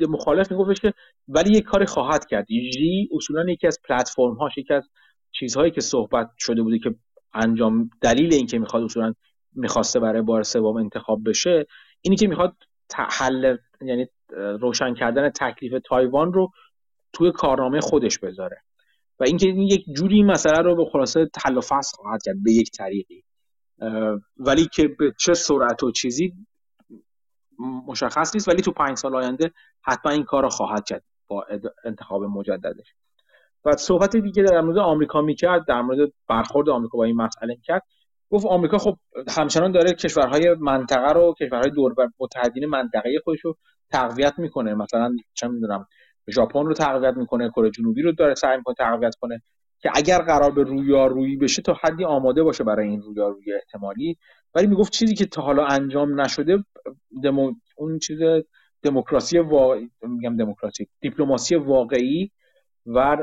مخالف 0.08 0.50
میگفتش 0.50 0.80
که 0.80 0.94
ولی 1.28 1.58
یک 1.58 1.64
کاری 1.64 1.86
خواهد 1.86 2.26
کرد. 2.26 2.46
جی 2.46 3.08
اصولا 3.12 3.52
یکی 3.52 3.66
از 3.66 3.78
پلتفرم 3.88 4.34
هاش 4.34 4.58
یکی 4.58 4.74
از 4.74 4.88
چیزهایی 5.32 5.70
که 5.70 5.80
صحبت 5.80 6.30
شده 6.38 6.62
بوده 6.62 6.78
که 6.78 6.94
انجام 7.34 7.90
دلیل 8.00 8.34
اینکه 8.34 8.58
می‌خواد 8.58 8.82
اصولا 8.82 9.14
می‌خواسته 9.52 10.00
برای 10.00 10.22
بار 10.22 10.42
سوم 10.42 10.76
انتخاب 10.76 11.20
بشه 11.26 11.66
اینی 12.00 12.16
که 12.16 12.28
می‌خواد 12.28 12.56
حل 12.94 13.56
یعنی 13.80 14.06
روشن 14.60 14.94
کردن 14.94 15.30
تکلیف 15.30 15.72
تایوان 15.84 16.32
رو 16.32 16.50
توی 17.12 17.32
کارنامه 17.32 17.80
خودش 17.80 18.18
بذاره. 18.18 18.56
و 19.20 19.24
اینکه 19.24 19.46
این 19.46 19.62
یک 19.62 19.84
جوری 19.96 20.22
مسئله 20.22 20.62
رو 20.62 20.76
به 20.76 20.84
خلاصه 20.92 21.28
حل 21.44 21.56
و 21.56 21.60
فصل 21.60 21.96
خواهد 21.96 22.22
کرد 22.24 22.42
به 22.42 22.52
یک 22.52 22.70
طریقی. 22.70 23.24
ولی 24.36 24.66
که 24.72 24.88
به 24.98 25.12
چه 25.18 25.34
سرعت 25.34 25.82
و 25.82 25.92
چیزی 25.92 26.32
مشخص 27.58 28.34
نیست 28.34 28.48
ولی 28.48 28.62
تو 28.62 28.72
پنج 28.72 28.96
سال 28.96 29.16
آینده 29.16 29.52
حتما 29.82 30.12
این 30.12 30.24
کار 30.24 30.42
رو 30.42 30.48
خواهد 30.48 30.84
کرد 30.84 31.02
با 31.28 31.46
انتخاب 31.84 32.24
مجددش. 32.24 32.94
و 33.64 33.76
صحبت 33.76 34.16
دیگه 34.16 34.42
در 34.42 34.60
مورد 34.60 34.78
آمریکا 34.78 35.22
می‌کرد 35.22 35.66
در 35.66 35.82
مورد 35.82 36.12
برخورد 36.28 36.68
آمریکا 36.68 36.98
با 36.98 37.04
این 37.04 37.16
مسئله 37.16 37.56
کرد 37.62 37.82
گفت 38.30 38.46
آمریکا 38.46 38.78
خب 38.78 38.96
همچنان 39.28 39.72
داره 39.72 39.92
کشورهای 39.92 40.54
منطقه 40.60 41.12
رو 41.12 41.34
کشورهای 41.40 41.70
دور 41.70 41.94
متحدین 42.20 42.66
منطقه 42.66 43.20
خودش 43.24 43.40
رو 43.40 43.56
تقویت 43.90 44.38
می‌کنه. 44.38 44.74
مثلا 44.74 45.16
چه 45.34 45.48
می‌دونم 45.48 45.86
ژاپن 46.30 46.66
رو 46.66 46.74
تقویت 46.74 47.14
می‌کنه 47.16 47.50
کره 47.50 47.70
جنوبی 47.70 48.02
رو 48.02 48.12
داره 48.12 48.34
سعی 48.34 48.56
می‌کنه 48.56 48.74
تقویت 48.78 49.14
کنه. 49.14 49.42
که 49.80 49.90
اگر 49.94 50.18
قرار 50.22 50.50
به 50.50 50.62
رویارویی 50.62 51.36
بشه 51.36 51.62
تا 51.62 51.76
حدی 51.82 52.04
آماده 52.04 52.42
باشه 52.42 52.64
برای 52.64 52.88
این 52.88 53.02
رویارویی 53.02 53.54
احتمالی. 53.54 54.16
ولی 54.54 54.66
می‌گفت 54.66 54.92
چیزی 54.92 55.14
که 55.14 55.26
تا 55.26 55.42
حالا 55.42 55.66
انجام 55.66 56.20
نشده 56.20 56.64
دمو... 57.22 57.52
اون 57.76 57.98
چیز 57.98 58.18
دموکراسی 58.82 59.38
میگم 60.02 60.36
دموکراسی 60.36 60.88
دیپلماسی 61.00 61.54
واقعی 61.54 62.30
و 62.86 63.16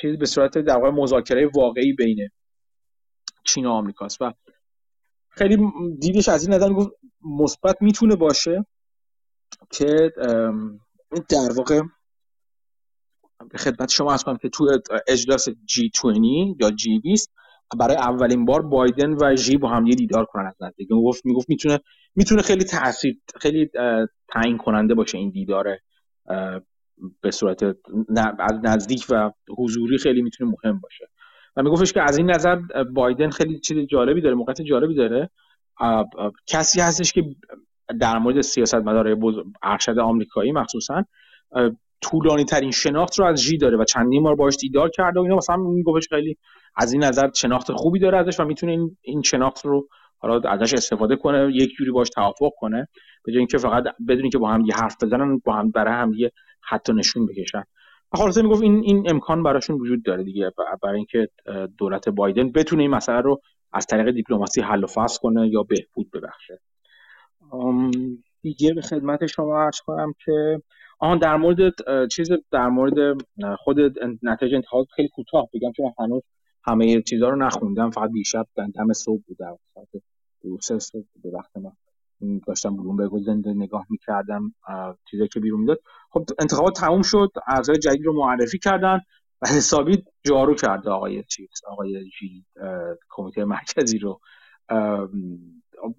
چیز 0.00 0.18
به 0.18 0.26
صورت 0.26 0.58
در 0.58 0.76
واقع 0.76 0.90
مذاکره 0.90 1.50
واقعی 1.54 1.92
بین 1.92 2.28
چین 3.44 3.66
و 3.66 3.70
آمریکاست 3.70 4.22
و 4.22 4.32
خیلی 5.28 5.58
دیدش 6.00 6.28
از 6.28 6.46
این 6.46 6.54
نظر 6.54 6.72
گفت 6.72 6.90
مثبت 7.20 7.76
می‌تونه 7.82 8.16
باشه 8.16 8.66
که 9.70 10.12
در 11.28 11.52
واقع 11.56 11.80
به 13.50 13.58
خدمت 13.58 13.90
شما 13.90 14.16
کنم 14.16 14.36
که 14.36 14.48
تو 14.48 14.68
اجلاس 15.08 15.48
G20 15.48 16.56
یا 16.60 16.70
G20 16.70 17.26
برای 17.76 17.96
اولین 17.96 18.44
بار 18.44 18.62
بایدن 18.62 19.16
و 19.20 19.34
جی 19.34 19.56
با 19.56 19.68
هم 19.68 19.86
یه 19.86 19.94
دیدار 19.94 20.24
کنن 20.24 20.46
از 20.46 20.54
نزدیک. 20.60 20.88
می‌گفت 20.90 21.26
می‌گفت 21.26 21.48
می‌تونه 21.48 21.80
می‌تونه 22.16 22.42
خیلی 22.42 22.64
تاثیر 22.64 23.18
خیلی 23.40 23.70
تعیین 24.28 24.58
کننده 24.58 24.94
باشه 24.94 25.18
این 25.18 25.30
دیدار 25.30 25.78
به 27.20 27.30
صورت 27.30 27.64
نزدیک 28.64 29.06
و 29.10 29.30
حضوری 29.58 29.98
خیلی 29.98 30.22
می‌تونه 30.22 30.50
مهم 30.50 30.80
باشه. 30.80 31.08
و 31.56 31.62
میگفتش 31.62 31.92
که 31.92 32.02
از 32.02 32.18
این 32.18 32.30
نظر 32.30 32.56
بایدن 32.94 33.30
خیلی 33.30 33.60
چیز 33.60 33.86
جالبی 33.86 34.20
داره 34.20 34.34
موقعیت 34.34 34.62
جالبی 34.62 34.94
داره. 34.94 35.30
کسی 36.46 36.80
هستش 36.80 37.12
که 37.12 37.24
در 38.00 38.18
مورد 38.18 38.40
سیاست 38.40 38.74
مداره 38.74 39.16
ارشد 39.62 39.98
آمریکایی 39.98 40.52
مخصوصا 40.52 41.04
طولانی 42.00 42.44
ترین 42.44 42.70
شناخت 42.70 43.18
رو 43.18 43.24
از 43.24 43.42
جی 43.42 43.58
داره 43.58 43.76
و 43.76 43.84
چندین 43.84 44.22
بار 44.22 44.34
باش 44.34 44.56
دیدار 44.56 44.90
کرده 44.90 45.20
و 45.20 45.22
اینا. 45.22 45.36
مثلا 45.36 45.56
میگفتش 45.56 46.08
خیلی 46.08 46.36
از 46.78 46.92
این 46.92 47.04
نظر 47.04 47.30
شناخت 47.34 47.72
خوبی 47.72 47.98
داره 47.98 48.18
ازش 48.18 48.40
و 48.40 48.44
می‌تونه 48.44 48.72
این, 48.72 48.96
این 49.00 49.22
شناخت 49.22 49.64
رو 49.64 49.88
حالا 50.18 50.50
ازش 50.50 50.74
استفاده 50.74 51.16
کنه 51.16 51.50
یک 51.54 51.70
جوری 51.78 51.90
باش 51.90 52.10
توافق 52.10 52.50
کنه 52.58 52.88
به 53.24 53.32
جای 53.32 53.38
اینکه 53.38 53.58
فقط 53.58 53.84
بدونی 54.08 54.30
که 54.30 54.38
با 54.38 54.48
هم 54.48 54.60
یه 54.60 54.74
حرف 54.74 54.96
بزنن 55.02 55.38
با 55.38 55.52
هم 55.52 55.70
برای 55.70 55.94
هم 55.94 56.12
یه 56.16 56.32
خط 56.60 56.90
نشون 56.90 57.26
بکشن. 57.26 57.64
خلاصه 58.12 58.42
می‌گفت 58.42 58.62
این 58.62 58.82
این 58.84 59.10
امکان 59.10 59.42
براشون 59.42 59.76
وجود 59.80 60.02
داره 60.02 60.24
دیگه 60.24 60.52
برای 60.82 60.96
اینکه 60.96 61.28
دولت 61.78 62.08
بایدن 62.08 62.52
بتونه 62.52 62.82
این 62.82 62.90
مسئله 62.90 63.20
رو 63.20 63.40
از 63.72 63.86
طریق 63.86 64.10
دیپلماسی 64.10 64.60
حل 64.60 64.84
و 64.84 64.86
فصل 64.86 65.18
کنه 65.22 65.48
یا 65.48 65.62
بهبود 65.62 66.10
ببخشه. 66.10 66.60
دیگه 68.42 68.74
به 68.74 68.82
خدمت 68.82 69.26
شما 69.26 69.62
عرض 69.62 69.80
کنم 69.80 70.12
که 70.24 70.62
آن 70.98 71.18
در 71.18 71.36
مورد 71.36 71.58
چیز 72.08 72.30
در 72.50 72.68
مورد 72.68 73.16
خود 73.58 73.76
نتایج 74.22 74.54
انتخابات 74.54 74.86
خیلی 74.96 75.08
کوتاه 75.08 75.48
بگم 75.54 75.72
چون 75.72 75.92
هنوز 75.98 76.22
همه 76.68 77.02
چیزها 77.02 77.28
رو 77.28 77.36
نخوندم 77.36 77.90
فقط 77.90 78.10
دیشب 78.10 78.46
دم 78.56 78.92
صبح 78.92 79.22
بود 79.26 79.36
در 79.38 79.56
ساعت 79.74 79.88
سه 80.60 80.78
صبح 80.78 81.06
به 81.22 81.30
وقت 81.30 81.56
ما 81.56 81.72
داشتم 82.46 82.76
بلومبرگ 82.76 83.18
زنده 83.18 83.54
نگاه 83.54 83.86
می‌کردم 83.90 84.54
چیزی 85.10 85.28
که 85.28 85.40
بیرون 85.40 85.60
می‌داد. 85.60 85.80
خب 86.10 86.24
انتخابات 86.38 86.76
تموم 86.76 87.02
شد 87.02 87.32
اعضای 87.46 87.78
جدید 87.78 88.04
رو 88.04 88.12
معرفی 88.12 88.58
کردن 88.58 89.00
و 89.42 89.48
حسابی 89.48 90.04
جارو 90.24 90.54
کرده 90.54 90.90
آقای 90.90 91.22
چیز 91.22 91.48
آقای 91.66 92.04
جی 92.04 92.44
کمیته 93.10 93.44
مرکزی 93.44 93.98
رو. 93.98 94.20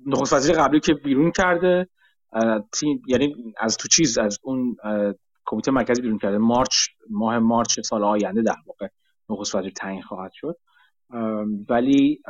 نخست 0.05 0.33
وزیر 0.33 0.55
قبلی 0.55 0.79
که 0.79 0.93
بیرون 0.93 1.31
کرده 1.31 1.89
یعنی 3.07 3.53
از 3.57 3.77
تو 3.77 3.87
چیز 3.87 4.17
از 4.17 4.39
اون 4.43 4.75
کمیته 5.45 5.71
مرکزی 5.71 6.01
بیرون 6.01 6.17
کرده. 6.17 6.37
مارچ 6.37 6.87
ماه 7.09 7.39
مارچ 7.39 7.79
سال 7.79 8.03
آینده 8.03 8.41
در 8.41 8.57
واقع. 8.65 8.87
نخست 9.29 9.55
وزیر 9.55 9.71
تعیین 9.71 10.01
خواهد 10.01 10.31
شد. 10.33 10.57
ولی 11.69 12.21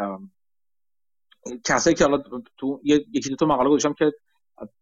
کسایی 1.66 1.96
که 1.96 2.04
حالا 2.04 2.24
تو 2.58 2.82
یکی 2.86 3.30
دو 3.30 3.36
تا 3.36 3.46
مقاله 3.46 3.70
گذاشتم 3.70 3.94
که 3.94 4.12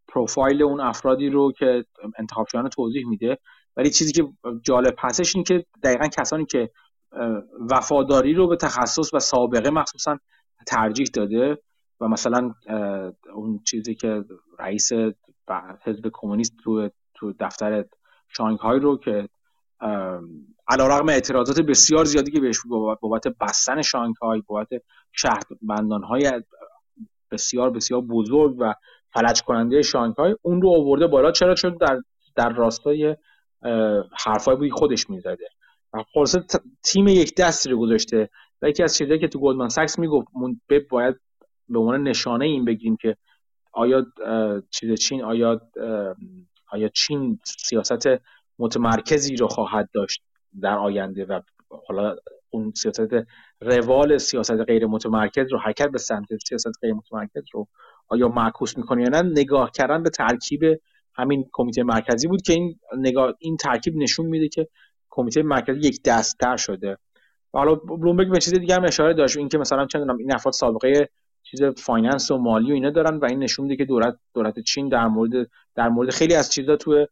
پروفایل 0.07 0.63
اون 0.63 0.79
افرادی 0.79 1.29
رو 1.29 1.51
که 1.51 1.85
انتخاب 2.19 2.47
شدن 2.47 2.69
توضیح 2.69 3.07
میده. 3.07 3.37
ولی 3.77 3.89
چیزی 3.89 4.11
که 4.11 4.27
جالب 4.63 4.95
هستش 4.97 5.35
این 5.35 5.43
که 5.43 5.65
دقیقا 5.83 6.07
کسانی 6.07 6.45
که 6.45 6.69
وفاداری 7.71 8.33
رو 8.33 8.47
به 8.47 8.55
تخصص 8.55 9.13
و 9.13 9.19
سابقه 9.19 9.69
مخصوصا 9.69 10.17
ترجیح 10.67 11.07
داده 11.13 11.57
و 12.01 12.07
مثلا 12.07 12.53
اون 13.33 13.59
چیزی 13.63 13.95
که 13.95 14.23
رئیس 14.59 14.91
حزب 15.83 16.09
کمونیست 16.13 16.53
تو 16.63 16.89
تو 17.13 17.33
دفتر 17.39 17.85
شانگهای 18.27 18.79
رو 18.79 18.97
که 18.97 19.29
علیرغم 20.67 21.09
اعتراضات 21.09 21.59
بسیار 21.59 22.05
زیادی 22.05 22.31
که 22.31 22.39
بهش 22.39 22.59
بابت 23.01 23.27
بستن 23.27 23.81
شانگهای 23.81 24.43
بابت 24.47 24.67
های 26.09 26.43
بسیار 27.31 27.69
بسیار 27.69 28.01
بزرگ 28.01 28.55
و 28.59 28.73
فلج 29.13 29.41
کننده 29.41 29.81
شانگهای 29.81 30.35
اون 30.41 30.61
رو 30.61 30.69
آورده 30.69 31.07
بالا. 31.07 31.31
چرا؟ 31.31 31.55
چون 31.55 31.77
در 31.81 32.01
در 32.35 32.49
راستای 32.49 33.15
حرفای 34.25 34.55
بودی 34.55 34.69
خودش 34.71 35.09
می‌زده. 35.09 35.49
و 35.93 36.03
خلاصه 36.13 36.43
تیم 36.83 37.07
یک 37.07 37.35
دستی 37.35 37.69
رو 37.69 37.79
گذاشته 37.79 38.29
و 38.61 38.69
یکی 38.69 38.83
از 38.83 38.97
چیزایی 38.97 39.19
که 39.19 39.27
تو 39.27 39.39
گلدمن 39.39 39.69
ساکس 39.69 39.99
می‌گفت 39.99 40.27
باید 40.89 41.15
به 41.69 41.79
عنوان 41.79 42.03
نشانه 42.03 42.45
این 42.45 42.65
بگیم 42.65 42.97
که 42.97 43.17
آیا 43.71 44.05
چیز 44.71 44.99
چین 44.99 45.23
آیا 45.23 45.61
آیا 46.71 46.87
چین 46.87 47.39
سیاست 47.43 48.07
متمرکزی 48.59 49.35
رو 49.35 49.47
خواهد 49.47 49.89
داشت 49.93 50.21
در 50.61 50.77
آینده 50.77 51.25
و 51.25 51.41
حالا 51.87 52.15
اون 52.49 52.73
سیاست 52.75 53.09
روال 53.61 54.17
سیاست 54.17 54.51
غیر 54.51 54.85
متمرکز 54.85 55.51
رو 55.51 55.59
حرکت 55.59 55.87
به 55.87 55.97
سمت 55.97 56.27
سیاست 56.47 56.71
غیر 56.81 56.93
متمرکز 56.93 57.43
رو 57.53 57.67
آیا 58.07 58.27
معکوس 58.27 58.77
می‌کنه 58.77 59.01
یا 59.01 59.09
نه 59.09 59.21
نگاه 59.21 59.71
کردن 59.71 60.03
به 60.03 60.09
ترکیب 60.09 60.61
همین 61.13 61.49
کمیته 61.51 61.83
مرکزی 61.83 62.27
بود 62.27 62.41
که 62.41 62.53
این 62.53 62.79
نگاه 62.97 63.33
این 63.39 63.57
ترکیب 63.57 63.95
نشون 63.95 64.25
میده 64.25 64.47
که 64.47 64.67
کمیته 65.09 65.43
مرکزی 65.43 65.79
یک 65.79 66.03
دستتر 66.03 66.57
شده. 66.57 66.97
و 67.53 67.57
حالا 67.57 67.75
بلومبرگ 67.75 68.31
به 68.31 68.39
چیز 68.39 68.53
دیگه 68.53 68.75
هم 68.75 68.83
اشاره 68.83 69.13
داشت 69.13 69.37
اینکه 69.37 69.57
مثلا 69.57 69.85
چه 69.85 69.99
این 70.19 70.33
افراد 70.33 70.53
سابقه 70.53 71.09
چیز 71.43 71.63
finance 71.63 72.31
و 72.31 72.37
مالی 72.37 72.71
و 72.71 72.73
اینا 72.73 72.89
دارن 72.89 73.17
و 73.17 73.25
این 73.25 73.39
نشون 73.39 73.65
میده 73.65 73.75
که 73.75 73.85
دولت 73.85 74.17
دولت 74.33 74.59
چین 74.59 74.89
در 74.89 75.07
مورد 75.07 75.47
در 75.75 75.89
مورد 75.89 76.09
خیلی 76.09 76.35
از 76.35 76.51
چیزا 76.51 76.75
تو 76.75 77.07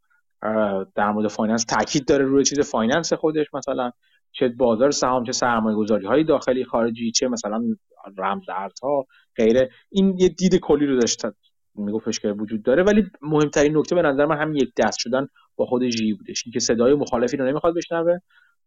در 0.95 1.11
مورد 1.11 1.27
finance 1.27 1.65
تاکید 1.65 2.05
داره 2.05 2.25
روی 2.25 2.43
چیز 2.43 2.59
finance 2.59 3.13
خودش 3.13 3.53
مثلا 3.53 3.91
چه 4.31 4.47
بازار 4.49 4.91
سهام 4.91 5.23
چه 5.23 5.31
سرمایه 5.31 5.77
گذاری 5.77 6.05
های 6.05 6.23
داخلی 6.23 6.65
خارجی 6.65 7.11
چه 7.11 7.27
مثلا 7.27 7.63
رمز 8.17 8.49
ارزها 8.49 9.05
غیره. 9.35 9.69
این 9.89 10.19
یه 10.19 10.29
دید 10.29 10.55
کلی 10.55 10.85
رو 10.85 10.99
داشت 10.99 11.21
میگفتش 11.75 12.19
که 12.19 12.31
وجود 12.31 12.63
داره. 12.63 12.83
ولی 12.83 13.03
مهمترین 13.21 13.77
نکته 13.77 13.95
به 13.95 14.01
نظر 14.01 14.25
من 14.25 14.37
هم 14.37 14.55
یک 14.55 14.73
دست 14.77 14.99
شدن 14.99 15.27
با 15.55 15.65
خود 15.65 15.83
شی 15.83 16.13
بودش. 16.13 16.43
که 16.53 16.59
صدای 16.59 16.93
مخالفی 16.93 17.37
رو 17.37 17.45
نمی‌خواد 17.45 17.75
بشنوه 17.75 18.17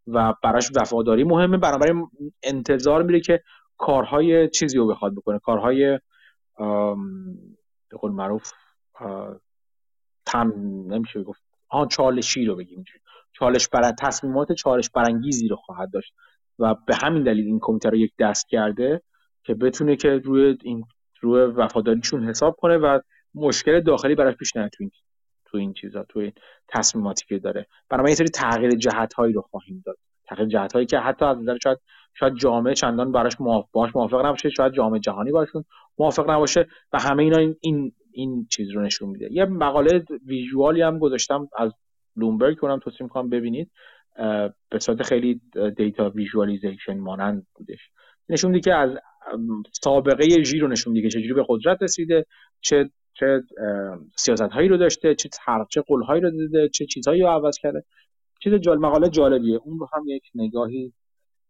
و 0.07 0.35
براش 0.43 0.71
وفاداری 0.77 1.25
مهمه. 1.25 1.59
بنابراین 1.59 2.07
انتظار 2.43 3.03
میره 3.03 3.21
که 3.21 3.43
کارهای 3.77 4.49
چیزی 4.49 4.79
رو 4.79 4.87
بخواد 4.87 5.15
بکنه. 5.15 5.39
کارهای 5.39 5.99
به 7.89 7.97
قول 7.99 8.13
معروف 8.13 8.53
تم 10.27 10.53
نمیشه 10.87 11.23
گفت. 11.23 11.48
آن 11.69 11.89
چالشی 11.89 12.45
رو 12.45 12.57
بگیم. 12.57 12.85
چالش 13.33 13.69
بر 13.69 13.93
تصمیمات 13.93 14.53
چالش 14.53 14.91
برانگیزی 14.91 15.49
رو 15.49 15.57
خواهد 15.57 15.91
داشت 15.93 16.15
و 16.59 16.75
به 16.75 16.97
همین 17.03 17.23
دلیل 17.23 17.47
این 17.47 17.59
کمیته 17.63 17.91
رو 17.91 17.97
یک 17.97 18.13
دست 18.19 18.49
کرده 18.49 19.03
که 19.45 19.55
بتونه 19.55 19.97
که 19.97 20.09
روی 20.09 20.59
این 20.63 20.85
روی 21.21 21.43
وفاداریشون 21.43 22.29
حساب 22.29 22.57
کنه 22.57 22.77
و 22.77 23.01
مشکل 23.35 23.81
داخلی 23.81 24.15
براش 24.15 24.35
پیش 24.35 24.57
نیاد 24.57 24.71
تو 24.71 24.77
این 24.81 24.91
تو 25.45 25.59
این 25.59 25.73
چیزا 25.73 26.05
تو 26.05 26.19
این 26.19 26.33
تصمیماتی 26.69 27.25
که 27.27 27.39
داره. 27.39 27.67
بنابراین 27.91 28.11
یه 28.11 28.17
سری 28.17 28.29
تغییر 28.29 28.71
جهت 28.71 29.15
هایی 29.15 29.33
رو 29.33 29.43
خواهیم 29.43 29.83
داد. 29.87 29.99
تغییر 30.29 30.49
جهت 30.49 30.73
هایی 30.73 30.87
که 30.87 30.99
حتی 30.99 31.25
از 31.25 31.39
نظر 31.39 31.59
شاید 31.63 31.79
شاید 32.15 32.35
جامعه 32.35 32.75
چندان 32.75 33.13
براش 33.13 33.41
موافق 33.41 33.91
موافق 33.95 34.27
نباشه 34.27 34.51
شاید 34.51 34.73
جامعه 34.73 35.01
جهانی 35.01 35.33
باشون 35.33 35.65
موافق 35.99 36.31
نباشه 36.31 36.67
و 36.93 36.99
همه 36.99 37.23
اینا 37.23 37.39
این 37.39 37.57
این, 37.61 37.93
این 38.13 38.47
چیز 38.51 38.71
رو 38.71 38.83
نشون 38.83 39.09
میده. 39.09 39.29
یه 39.33 39.45
مقاله 39.45 40.05
visual 40.27 40.75
ی 40.75 40.83
هم 40.83 40.99
گذاشتم 40.99 41.49
از 41.57 41.73
بلومبرگ 42.17 42.59
کنم 42.59 42.79
توصیه 42.79 43.03
می‌کنم 43.03 43.29
ببینید. 43.29 43.71
به 44.71 44.79
صورت 44.79 45.03
خیلی 45.03 45.41
data 45.77 46.11
visualization 46.11 46.99
مانند 46.99 47.47
بودش. 47.55 47.91
نشون 48.29 48.51
میده 48.51 48.71
که 48.71 48.75
از 48.75 48.91
سابقه 49.73 50.43
ژی 50.45 50.59
رو 50.59 50.69
نشون 50.69 50.93
میده 50.93 51.09
که 51.09 51.19
چجوری 51.19 51.35
به 51.35 51.45
قدرت 51.49 51.83
رسیده 51.83 52.27
چه 52.61 52.91
چه 53.15 53.43
سیاست 54.17 54.43
هایی 54.43 54.69
رو 54.69 54.77
داشته 54.77 55.15
چه 55.15 55.29
چه 55.71 55.81
قول 55.81 56.03
هایی 56.03 56.21
رو 56.23 56.31
داده 56.31 56.69
چه 56.69 56.87
چیزهایی 56.87 57.23
رو 57.23 57.29
عوض 57.29 57.59
کرده. 57.59 57.85
چیز 58.39 58.55
جال 58.55 58.79
مقاله 58.79 59.09
جالبیه. 59.09 59.61
اون 59.65 59.79
رو 59.79 59.89
هم 59.93 60.03
یک 60.07 60.23
نگاهی 60.35 60.93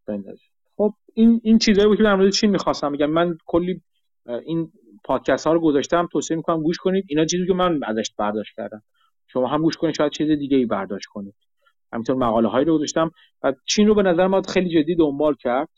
بندازید 0.07 0.51
خب 0.77 0.95
این 1.15 1.41
این 1.45 1.59
چیزایی 1.59 1.89
بود 1.89 1.97
که 1.97 2.03
در 2.03 2.15
مورد 2.15 2.31
چین 2.31 2.51
می‌خواستم 2.51 2.93
بگم؟ 2.93 3.11
من 3.11 3.39
کلی 3.47 3.83
این 4.45 4.73
پادکست 5.05 5.47
ها 5.47 5.53
رو 5.53 5.61
گذاشتم 5.61 6.09
توصیه 6.13 6.37
می‌کنم 6.37 6.63
گوش 6.63 6.77
کنید. 6.77 7.05
اینا 7.09 7.25
چیزی 7.25 7.47
که 7.47 7.55
من 7.55 7.81
ازش 7.85 8.11
برداشت 8.19 8.57
کردم. 8.57 8.83
شما 9.27 9.47
هم 9.47 9.63
گوش 9.63 9.77
کنید 9.77 9.95
شاید 9.95 10.13
چیز 10.13 10.31
دیگه 10.31 10.57
ای 10.57 10.67
برداشت 10.67 11.07
کنید. 11.07 11.35
همینطور 11.93 12.17
مقاله 12.17 12.49
هایی 12.49 12.65
رو 12.65 12.75
گذاشتم. 12.75 13.11
و 13.43 13.53
چین 13.65 13.89
رو 13.89 13.95
به 13.95 14.03
نظر 14.03 14.27
ما 14.27 14.43
خیلی 14.49 14.83
جدی 14.83 14.95
دنبال 14.95 15.35
کرد. 15.35 15.69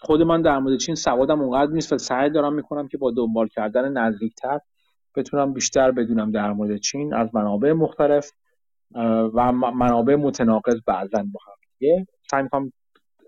خود 0.00 0.22
من 0.22 0.42
در 0.42 0.58
مورد 0.58 0.78
چین 0.78 0.94
سوادم 0.94 1.40
اونقدر 1.40 1.72
نیست 1.72 1.92
و 1.92 1.98
سعی 1.98 2.30
دارم 2.30 2.54
می‌کنم 2.54 2.88
که 2.88 2.98
با 2.98 3.10
دنبال 3.10 3.48
کردن 3.48 3.92
نزدیکتر 3.92 4.58
بتونم 5.16 5.52
بیشتر 5.52 5.90
بدونم 5.90 6.32
در 6.32 6.52
مورد 6.52 6.76
چین 6.76 7.14
از 7.14 7.34
منابع 7.34 7.72
مختلف. 7.72 8.30
و 9.34 9.52
منابع 9.52 10.14
متناقض 10.14 10.80
بعضا 10.86 11.18
با 11.32 11.40
هم 11.46 11.54
دیگه. 11.78 12.06
سعی 12.30 12.42
می‌کنم 12.42 12.72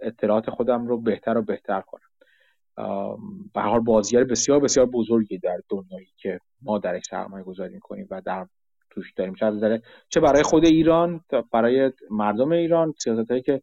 اطلاعات 0.03 0.51
خودم 0.51 0.87
رو 0.87 1.01
بهتر 1.01 1.39
و 1.39 1.43
بهتر 1.43 1.81
کنم. 1.81 2.03
به 3.55 3.61
حال 3.61 3.81
بازیگر 3.81 4.25
بسیار 4.25 4.61
بسیار 4.61 4.87
بزرگی 4.87 5.39
در 5.39 5.61
دنیایی 5.69 6.13
که 6.17 6.41
ما 6.63 6.79
در 6.79 7.01
سرمایه 7.01 7.45
گذاری 7.45 7.75
می‌کنیم 7.75 8.07
و 8.11 8.23
در 8.25 8.47
توش 8.91 9.13
داریم. 9.13 9.35
چه 9.35 9.83
چه 10.09 10.21
برای 10.21 10.43
خود 10.43 10.65
ایران 10.65 11.21
برای 11.53 11.93
مردم 12.11 12.53
ایران 12.53 12.95
سیاست 12.99 13.31
هایی 13.31 13.43
که 13.43 13.63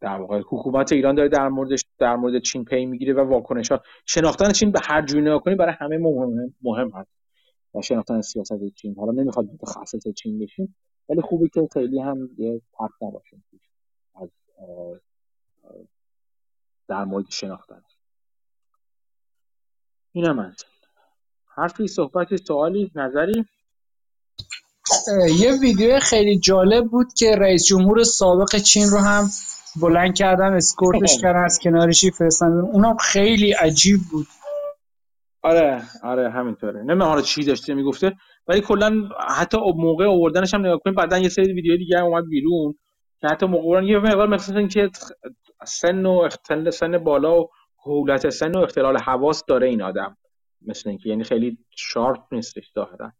در 0.00 0.16
واقع 0.16 0.40
حکومت 0.40 0.92
ایران 0.92 1.14
داره 1.14 1.28
در 1.28 1.48
موردش 1.48 1.84
در 1.98 2.16
مورد 2.16 2.42
چین 2.42 2.64
پی 2.64 2.86
می‌گیره 2.86 3.14
و 3.14 3.20
واکنش 3.20 3.72
ها 3.72 3.80
شناختن 4.06 4.52
چین 4.52 4.70
به 4.70 4.80
هر 4.82 5.02
جوری 5.02 5.22
نگاه 5.22 5.54
برای 5.54 5.74
همه 5.78 5.98
مهم 5.98 6.54
مهم 6.62 6.90
هست. 6.94 7.17
و 7.74 7.82
شناختن 7.82 8.20
سیاست 8.20 8.68
چین. 8.74 8.94
حالا 8.94 9.12
نمی‌خواد 9.12 9.46
متخصص 9.46 10.08
چین 10.08 10.38
بشیم 10.38 10.76
ولی 11.08 11.20
خوبه 11.20 11.48
که 11.48 11.68
خیلی 11.72 12.00
هم 12.00 12.30
یه 12.38 12.60
فرق 12.78 12.90
نباشه 13.00 13.36
از 14.14 14.28
در 16.88 17.04
مورد 17.04 17.30
شناختن. 17.30 17.82
اینم 20.12 20.38
از. 20.38 20.54
حرفی 21.56 21.88
صحبتی 21.88 22.36
سوالی 22.36 22.90
نظری؟ 22.94 23.44
یه 25.38 25.52
ویدیو 25.60 26.00
خیلی 26.00 26.38
جالب 26.38 26.84
بود 26.84 27.14
که 27.14 27.36
رئیس 27.36 27.64
جمهور 27.64 28.04
سابق 28.04 28.56
چین 28.56 28.88
رو 28.88 28.98
هم 28.98 29.30
بلند 29.80 30.14
کردن 30.14 30.52
اسکورتش 30.52 31.18
کردن 31.20 31.44
از 31.44 31.58
کنارشی 31.58 32.10
فرستن 32.10 32.46
اونم 32.46 32.96
خیلی 32.96 33.52
عجیب 33.52 34.00
بود. 34.10 34.26
آره 35.48 35.82
آره 36.02 36.30
همینطوره. 36.30 36.82
نه 36.82 37.04
حالا 37.04 37.20
چی 37.20 37.44
داشته 37.44 37.74
می‌گفته. 37.74 38.16
ولی 38.46 38.60
کلا 38.60 39.08
حتی 39.28 39.58
موقع 39.76 40.06
آوردنش 40.06 40.54
هم 40.54 40.60
نگاه 40.60 40.78
کنیم. 40.78 40.94
بعدا 40.94 41.18
یه 41.18 41.28
سری 41.28 41.52
ویدیو 41.52 41.76
دیگه 41.76 41.98
هم 41.98 42.04
اومد 42.04 42.28
بیرون 42.28 42.74
که 43.20 43.28
حتی 43.28 43.46
موقع 43.46 43.84
یه 43.84 43.98
مقدار 43.98 44.28
مثلا 44.28 44.66
که 44.66 44.90
سن 45.66 46.06
و 46.06 46.10
اختل 46.10 46.70
سن 46.70 46.98
بالا 46.98 47.40
و 47.40 47.48
حولت 47.76 48.28
سن 48.30 48.52
و 48.52 48.58
اختلال 48.58 48.98
حواس 48.98 49.44
داره 49.48 49.66
این 49.68 49.82
آدم. 49.82 50.16
مثل 50.66 50.88
اینکه 50.88 51.08
یعنی 51.08 51.24
خیلی 51.24 51.58
شارپ 51.76 52.22
نیستش 52.32 52.70
ظاهرا. 52.74 53.12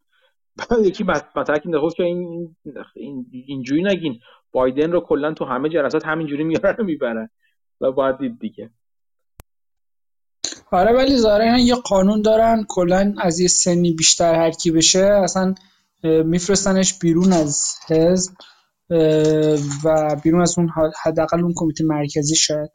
یکی 0.85 1.05
مطرح 1.05 1.59
این 1.64 1.91
که 1.97 2.03
این 2.03 2.57
این 2.97 3.26
اینجوری 3.33 3.83
نگین. 3.83 4.20
بایدن 4.53 4.93
رو 4.93 5.01
کلا 5.01 5.33
تو 5.33 5.45
همه 5.45 5.68
جلسات 5.68 6.07
همینجوری 6.07 6.45
میارن 6.45 6.76
و 6.79 6.85
می‌برن. 6.85 7.29
و 7.81 7.93
باید 7.93 8.39
دیگه. 8.41 8.70
آره 10.71 10.93
ولی 10.93 11.16
ظاهرا 11.16 11.59
یه 11.59 11.75
قانون 11.75 12.23
دارن. 12.23 12.64
کلا 12.69 13.14
از 13.19 13.41
یه 13.41 13.49
سنی 13.49 13.93
بیشتر 13.93 14.35
هر 14.35 14.51
کی 14.51 14.71
بشه 14.71 15.05
اصلا 15.05 15.55
میفرستنش 16.05 16.99
بیرون 16.99 17.33
از 17.33 17.75
حزب 17.89 18.33
و 19.85 20.16
بیرون 20.23 20.43
از 20.43 20.59
اون 20.59 20.69
حداقل 21.03 21.41
اون 21.41 21.53
کمیته 21.57 21.85
مرکزی 21.85 22.37
شاید. 22.37 22.71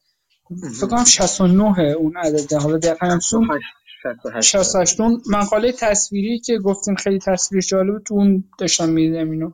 فکر 0.78 0.88
کنم 0.88 1.06
69 1.06 1.80
اون 1.80 2.18
عدده. 2.18 2.58
حالا 2.58 2.78
دقیقا 2.78 3.08
هم 3.08 3.20
68 4.42 4.98
مقاله 5.30 5.72
تصویری 5.72 6.40
که 6.40 6.58
گفتیم 6.58 6.96
خیلی 6.96 7.20
تصویرش 7.20 7.68
جالب 7.68 8.04
تو 8.04 8.14
اون 8.14 8.44
داشتم 8.60 8.90
می‌دیدم 8.90 9.32
اینو. 9.32 9.52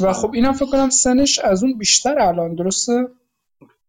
و 0.00 0.12
خب 0.12 0.30
اینم 0.34 0.52
فکر 0.52 0.70
کنم 0.70 0.90
سنش 0.90 1.38
از 1.38 1.64
اون 1.64 1.78
بیشتر 1.78 2.18
الان 2.18 2.54
درسته؟ 2.54 2.92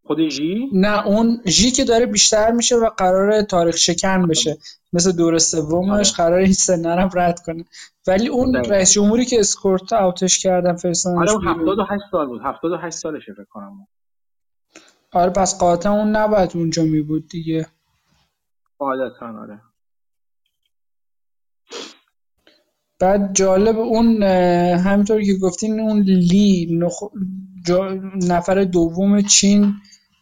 خود 0.09 0.27
جی 0.27 0.69
نه 0.73 1.07
اون 1.07 1.41
جی 1.45 1.71
که 1.71 1.83
داره 1.83 2.05
بیشتر 2.05 2.51
میشه 2.51 2.75
و 2.75 2.89
قرار 2.89 3.41
تاریخ 3.41 3.77
شکن 3.77 4.27
بشه. 4.27 4.57
مثل 4.93 5.11
دور 5.11 5.37
سومش 5.37 5.91
آره. 5.91 6.17
قرار 6.17 6.39
این 6.39 6.53
سن 6.53 6.79
نرم 6.79 7.09
رد 7.13 7.39
کنه. 7.39 7.65
ولی 8.07 8.27
اون 8.27 8.55
رئیس 8.55 8.91
جمهوری 8.91 9.25
که 9.25 9.39
اسکورت 9.39 9.93
اوتش 9.93 10.39
کردن 10.39 10.75
فرستادنش 10.75 11.29
آره 11.29 11.49
78 11.49 12.03
سال 12.11 12.27
بود. 12.27 12.41
78 12.43 12.97
سالشه 12.97 13.33
فکر 13.33 13.43
کنم 13.43 13.87
آره 15.11 15.29
پس 15.29 15.59
قاطع 15.59 15.89
اون 15.89 16.15
نباید 16.15 16.51
اونجا 16.55 16.83
می 16.83 17.01
بود 17.01 17.27
دیگه. 17.27 17.67
قاعدتا 18.77 19.41
آره. 19.41 19.61
بعد 22.99 23.33
جالب 23.33 23.79
اون 23.79 24.23
همینطور 24.73 25.21
که 25.21 25.33
گفتین 25.41 25.79
اون 25.79 26.01
لی 26.01 26.79
نفر 28.27 28.63
دوم 28.63 29.21
چین 29.21 29.73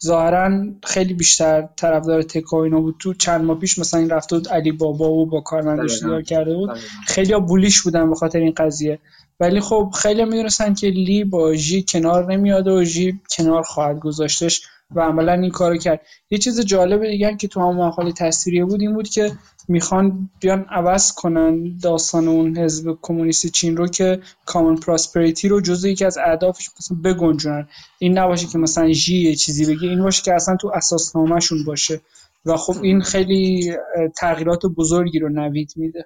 ظاهرا 0.04 0.66
خیلی 0.84 1.14
بیشتر 1.14 1.70
طرفدار 1.76 2.22
تکا 2.24 2.64
اینا 2.64 2.82
بود 2.82 2.96
تو. 3.00 3.14
چند 3.14 3.46
ماه 3.46 3.60
پیش 3.60 3.80
مثلا 3.80 4.00
این 4.00 4.10
رفته 4.10 4.36
بود 4.38 4.50
علی 4.50 4.72
بابا 4.72 5.10
و 5.10 5.26
با 5.26 5.42
کارمندش 5.42 6.00
دیدار 6.00 6.22
کرده 6.22 6.56
بود. 6.56 6.70
خیلی 7.08 7.34
ها 7.34 7.40
بولیش 7.40 7.82
بودن 7.82 8.10
به 8.10 8.16
خاطر 8.16 8.40
این 8.40 8.54
قضیه. 8.58 9.00
ولی 9.40 9.60
خب 9.60 9.94
خیلی 10.02 10.26
می‌دونستن 10.26 10.74
که 10.74 10.88
لی 10.88 11.24
با 11.24 11.54
ژی 11.54 11.86
کنار 11.90 12.34
نمیاد 12.34 12.68
و 12.68 12.84
ژی 12.84 13.20
کنار 13.38 13.64
خواهد 13.64 14.00
گذاشتش. 14.00 14.62
و 14.96 15.02
عملا 15.02 15.34
این 15.34 15.52
کارو 15.52 15.78
کرد. 15.78 16.02
یه 16.30 16.38
چیز 16.38 16.62
جالب 16.62 17.08
دیگه 17.08 17.36
که 17.36 17.48
تو 17.48 17.62
هم 17.62 17.78
مقاله 17.78 18.12
تصویریه 18.12 18.66
بود 18.66 18.82
این 18.82 18.94
بود 18.94 19.10
که 19.10 19.32
می‌خوان 19.68 20.30
بیان 20.40 20.66
عوض 20.70 21.12
کنن 21.12 21.78
داستان 21.78 22.28
اون 22.28 22.58
حزب 22.58 22.98
کمونیست 23.02 23.48
چین 23.48 23.78
رو 23.78 23.88
که 23.88 24.20
کامن 24.46 24.76
پراسپریتی 24.76 25.48
رو 25.48 25.62
جزو 25.62 25.88
یکی 25.88 26.06
از 26.06 26.18
اهدافش 26.18 26.70
مثلا 26.80 26.98
بگنجونن. 27.04 27.68
این 28.00 28.18
نباشه 28.18 28.48
که 28.48 28.58
مثلا 28.58 28.92
ژی 28.92 29.36
چیزی 29.36 29.76
بگه 29.76 29.90
این 29.90 30.04
باشه 30.04 30.24
که 30.24 30.34
اصلا 30.34 30.56
تو 30.56 30.72
اساسنامهشون 30.74 31.64
باشه. 31.64 32.02
و 32.46 32.58
خب 32.58 32.84
این 32.84 33.02
خیلی 33.02 33.74
تغییرات 34.18 34.66
بزرگی 34.66 35.20
رو 35.20 35.30
نوید 35.30 35.74
میده. 35.76 36.06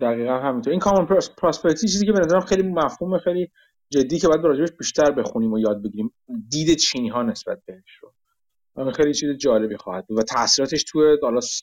دقیقا 0.00 0.38
همینطور. 0.38 0.70
این 0.70 0.80
کامن 0.80 1.06
پراسپریتی 1.36 1.88
چیزی 1.88 2.06
که 2.06 2.12
به 2.12 2.20
نظرم 2.20 2.40
خیلی 2.40 2.62
مفهوم 2.62 3.18
خیلی 3.18 3.50
جدی 3.90 4.18
که 4.18 4.28
باید 4.28 4.44
راجبش 4.44 4.72
بیشتر 4.78 5.10
بخونیم 5.10 5.52
و 5.52 5.58
یاد 5.58 5.82
بگیریم. 5.82 6.12
دید 6.48 6.76
چینی 6.76 7.08
ها 7.08 7.22
نسبت 7.22 7.58
بهش 7.66 7.96
رو. 8.02 8.12
خیلی 8.92 9.14
چیز 9.14 9.30
جالبی 9.30 9.76
خواهد 9.76 10.06
بود 10.06 10.18
و 10.18 10.22
تاثیراتش 10.22 10.84
توی 10.84 11.18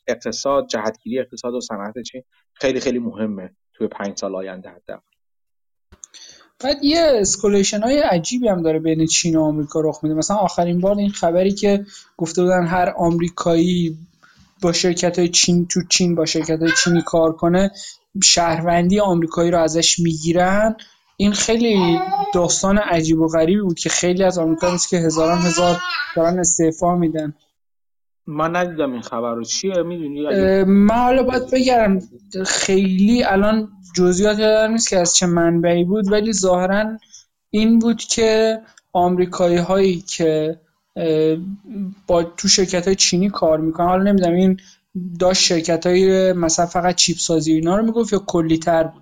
اقتصاد 0.07 0.67
جهتگیری 0.67 1.19
اقتصاد 1.19 1.53
و 1.53 1.61
صنعت 1.61 1.93
چین 1.99 2.23
خیلی 2.53 2.79
خیلی 2.79 2.99
مهمه 2.99 3.55
توی 3.73 3.87
پنج 3.87 4.17
سال 4.17 4.35
آینده 4.35 4.69
حداقل. 4.69 5.01
بعد 6.59 6.83
یه 6.83 7.01
escalation 7.13 7.81
های 7.81 7.99
عجیبی 7.99 8.47
هم 8.47 8.61
داره 8.61 8.79
بین 8.79 9.05
چین 9.05 9.35
و 9.35 9.41
آمریکا 9.41 9.81
رخ 9.81 9.99
میده. 10.03 10.15
مثلا 10.15 10.37
آخرین 10.37 10.81
بار 10.81 10.97
این 10.97 11.09
خبری 11.09 11.51
که 11.51 11.85
گفته 12.17 12.41
بودن 12.41 12.65
هر 12.65 12.93
آمریکایی 12.97 13.97
با 14.61 14.73
شرکت 14.73 15.19
های 15.19 15.29
چین 15.29 15.67
تو 15.67 15.81
چین 15.89 16.15
با 16.15 16.25
شرکت 16.25 16.59
های 16.61 16.71
چینی 16.83 17.01
کار 17.01 17.33
کنه 17.33 17.71
شهروندی 18.23 18.99
آمریکایی 18.99 19.51
رو 19.51 19.59
ازش 19.59 19.99
می‌گیرن. 19.99 20.75
این 21.17 21.31
خیلی 21.31 21.99
داستان 22.33 22.77
عجیب 22.77 23.19
و 23.21 23.27
غریبی 23.27 23.61
بود 23.61 23.79
که 23.79 23.89
خیلی 23.89 24.23
از 24.23 24.37
آمریکا 24.37 24.71
نیست 24.71 24.89
که 24.89 24.97
هزاران 24.97 25.37
هزار 25.37 25.81
دارن 26.15 26.39
استعفا 26.39 26.95
میدن. 26.95 27.33
من 28.27 28.55
ندیدم 28.55 28.91
این 28.91 29.01
خبر 29.01 29.33
رو. 29.33 29.43
چیه؟ 29.43 29.83
می‌دونی؟ 29.83 30.63
من 30.63 30.95
حالا 30.95 31.23
باید 31.23 31.51
بگرم 31.51 31.99
خیلی 32.45 33.23
الان 33.23 33.69
جزئیات 33.95 34.39
یادم 34.39 34.71
نیست 34.71 34.89
که 34.89 34.99
از 34.99 35.15
چه 35.15 35.25
منبعی 35.25 35.83
بود 35.83 36.11
ولی 36.11 36.33
ظاهرا 36.33 36.97
این 37.49 37.79
بود 37.79 37.97
که 37.97 38.61
آمریکایی 38.93 39.57
هایی 39.57 40.01
که 40.01 40.59
با 42.07 42.23
تو 42.23 42.47
شرکت 42.47 42.85
های 42.85 42.95
چینی 42.95 43.29
کار 43.29 43.59
می‌کنن 43.59 43.87
حالا 43.87 44.03
نمی‌دونم 44.03 44.33
این 44.35 44.59
داشت 45.19 45.41
شرکت 45.41 45.87
های 45.87 46.33
مثلا 46.33 46.65
فقط 46.65 46.95
چیپ 46.95 47.17
سازی 47.17 47.53
اینا 47.53 47.77
رو 47.77 47.85
می‌گفت 47.85 48.13
یا 48.13 48.19
کلی 48.19 48.57
تر 48.57 48.83
بود. 48.83 49.01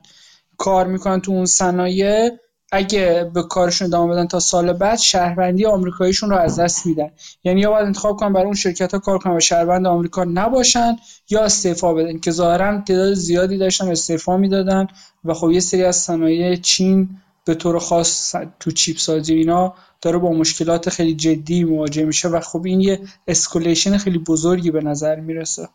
کار 0.57 0.88
می‌کنن 0.88 1.21
تو 1.21 1.31
اون 1.31 1.45
صنایع 1.45 2.31
اگه 2.75 3.31
به 3.34 3.43
کارشون 3.43 3.88
ادامه 3.88 4.13
بدن 4.13 4.27
تا 4.27 4.39
سال 4.39 4.73
بعد 4.73 4.99
شهروندی 4.99 5.65
آمریکاییشون 5.65 6.30
رو 6.30 6.38
از 6.38 6.59
دست 6.59 6.85
میدن. 6.85 7.09
یعنی 7.43 7.61
یا 7.61 7.71
باید 7.71 7.85
انتخاب 7.85 8.17
کنن 8.17 8.34
برای 8.34 8.45
اون 8.45 8.55
شرکت 8.55 8.91
ها 8.93 8.99
کار 8.99 9.17
کنن 9.17 9.35
و 9.35 9.39
شهروند 9.39 9.88
آمریکا 9.88 10.23
نباشن 10.23 10.95
یا 11.30 11.43
استعفا 11.43 11.93
بدن 11.93 12.19
که 12.19 12.31
ظاهرا 12.31 12.81
تعداد 12.88 13.13
زیادی 13.13 13.57
داشتن 13.57 13.88
استعفا 13.88 14.38
می‌دادن 14.38 14.88
و 15.23 15.34
خب 15.34 15.51
یه 15.51 15.59
سری 15.59 15.84
از 15.84 15.95
صنایع 15.95 16.55
چین 16.55 17.09
به 17.45 17.55
طور 17.55 17.80
خاص 17.80 18.35
تو 18.59 18.71
chip 18.72 18.98
سازی 18.97 19.34
اینا 19.34 19.73
داره 20.01 20.17
با 20.17 20.31
مشکلات 20.31 20.89
خیلی 20.89 21.15
جدی 21.15 21.63
مواجه 21.63 22.05
میشه 22.05 22.27
و 22.27 22.39
خب 22.39 22.65
این 22.65 22.81
یه 22.81 22.99
escalation 23.27 23.98
خیلی 23.97 24.17
بزرگی 24.17 24.71
به 24.71 24.81
نظر 24.81 25.19
می‌رسه. 25.19 25.69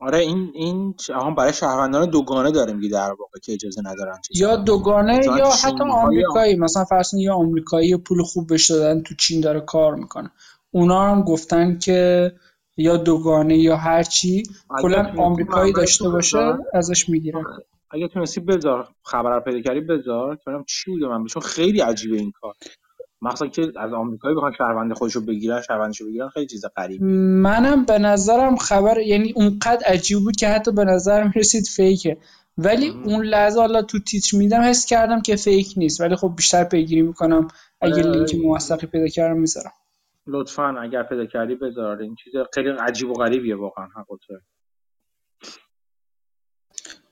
آره 0.00 0.18
این 0.18 0.50
این 0.54 0.94
هم 1.08 1.34
برای 1.34 1.52
شهروندان 1.52 2.10
دوگانه 2.10 2.50
داره 2.50 2.72
میگه 2.72 2.88
در 2.88 3.10
واقع 3.18 3.38
که 3.42 3.52
اجازه 3.52 3.80
ندارن 3.84 4.18
یا 4.34 4.56
دوگانه 4.56 5.20
یا 5.24 5.50
حتی 5.64 5.84
آمریکایی. 5.90 6.56
مثلا 6.56 6.84
فرض 6.84 7.14
یا 7.14 7.34
آمریکایی 7.34 7.96
پول 7.96 8.22
خوب 8.22 8.46
بهش 8.48 8.70
دادن 8.70 9.02
تو 9.02 9.14
چین 9.14 9.40
داره 9.40 9.60
کار 9.60 9.94
می‌کنه. 9.94 10.30
اونا 10.70 11.10
هم 11.10 11.22
گفتن 11.22 11.78
که 11.78 12.32
یا 12.76 12.96
دوگانه 12.96 13.58
یا 13.58 13.76
هرچی 13.76 14.42
کلا 14.82 15.12
آمریکایی 15.18 15.72
داشته 15.72 16.08
باشه 16.08 16.58
ازش 16.74 17.08
می‌گیرن 17.08 17.44
اگه 17.90 18.08
تونستی 18.08 18.40
بذار 18.40 18.88
خبر 19.04 19.34
رو 19.34 19.40
پیدا 19.40 19.60
کردی 19.60 19.80
بذار. 19.80 20.36
که 20.36 20.50
چی 20.66 20.90
بوده 20.90 21.06
من؟ 21.06 21.26
چون 21.26 21.42
خیلی 21.42 21.80
عجیبه 21.80 22.16
این 22.16 22.32
کار. 22.40 22.54
مثلا 23.22 23.48
که 23.48 23.72
از 23.76 23.92
آمریکایی 23.92 24.36
بخوان 24.36 24.52
شهروند 24.58 24.92
خودشو 24.92 25.20
بگیرن 25.20 25.60
شهروندشو 25.60 26.06
بگیرن 26.06 26.28
خیلی 26.28 26.46
چیز 26.46 26.64
غریب 26.76 27.02
منم 27.02 27.84
به 27.84 27.98
نظرم 27.98 28.56
خبر 28.56 28.98
یعنی 28.98 29.32
اونقدر 29.36 29.86
عجیب 29.86 30.18
بود 30.18 30.36
که 30.36 30.48
حتی 30.48 30.72
به 30.72 30.84
نظرم 30.84 31.32
رسید 31.36 31.66
فیکه. 31.66 32.16
ولی 32.58 32.88
اون 32.88 33.24
لحظه 33.24 33.60
حالا 33.60 33.82
تو 33.82 33.98
تیتر 33.98 34.36
میدم 34.36 34.60
حس 34.60 34.86
کردم 34.86 35.20
که 35.22 35.36
فیک 35.36 35.74
نیست. 35.76 36.00
ولی 36.00 36.16
خب 36.16 36.32
بیشتر 36.36 36.64
پیگیری 36.64 37.02
می‌کنم. 37.02 37.48
اگه 37.80 37.94
آره. 37.94 38.10
لینک 38.10 38.34
موثقی 38.34 38.86
پیدا 38.86 39.08
کردم 39.08 39.40
می‌ذارم. 39.40 39.72
لطفا 40.26 40.80
اگر 40.80 41.02
پیدا 41.02 41.26
کردی 41.26 41.54
بذار. 41.54 41.98
این 41.98 42.14
چیز 42.14 42.32
خیلی 42.54 42.68
عجیب 42.68 43.10
و 43.10 43.14
غریبیه 43.14 43.56
واقعا 43.56 43.84
حقیقتا 43.84 44.34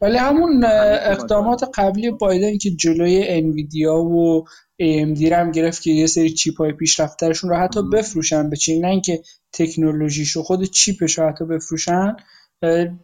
ولی 0.01 0.17
همون 0.17 0.65
اقدامات 1.03 1.65
قبلی 1.75 2.11
بایدن 2.11 2.59
که 2.59 2.71
جلوی 2.71 3.25
انویدیا 3.29 3.95
و 3.95 4.45
AMD 4.83 5.23
هم 5.23 5.51
گرفت 5.51 5.83
که 5.83 5.91
یه 5.91 6.07
سری 6.07 6.31
chip 6.31 6.59
های 6.59 6.73
پیشرفترشون 6.73 7.51
رو 7.51 7.57
حتی 7.57 7.83
بفروشن. 7.93 8.51
به 8.51 8.57
چین 8.57 8.85
نه 8.85 8.91
اینکه 8.91 9.23
تکنولوژیش 9.53 10.37
و 10.37 10.43
خود 10.43 10.65
chip 10.65 11.01
ش 11.01 11.19
رو 11.19 11.29
حتی 11.29 11.45
بفروشن. 11.45 12.17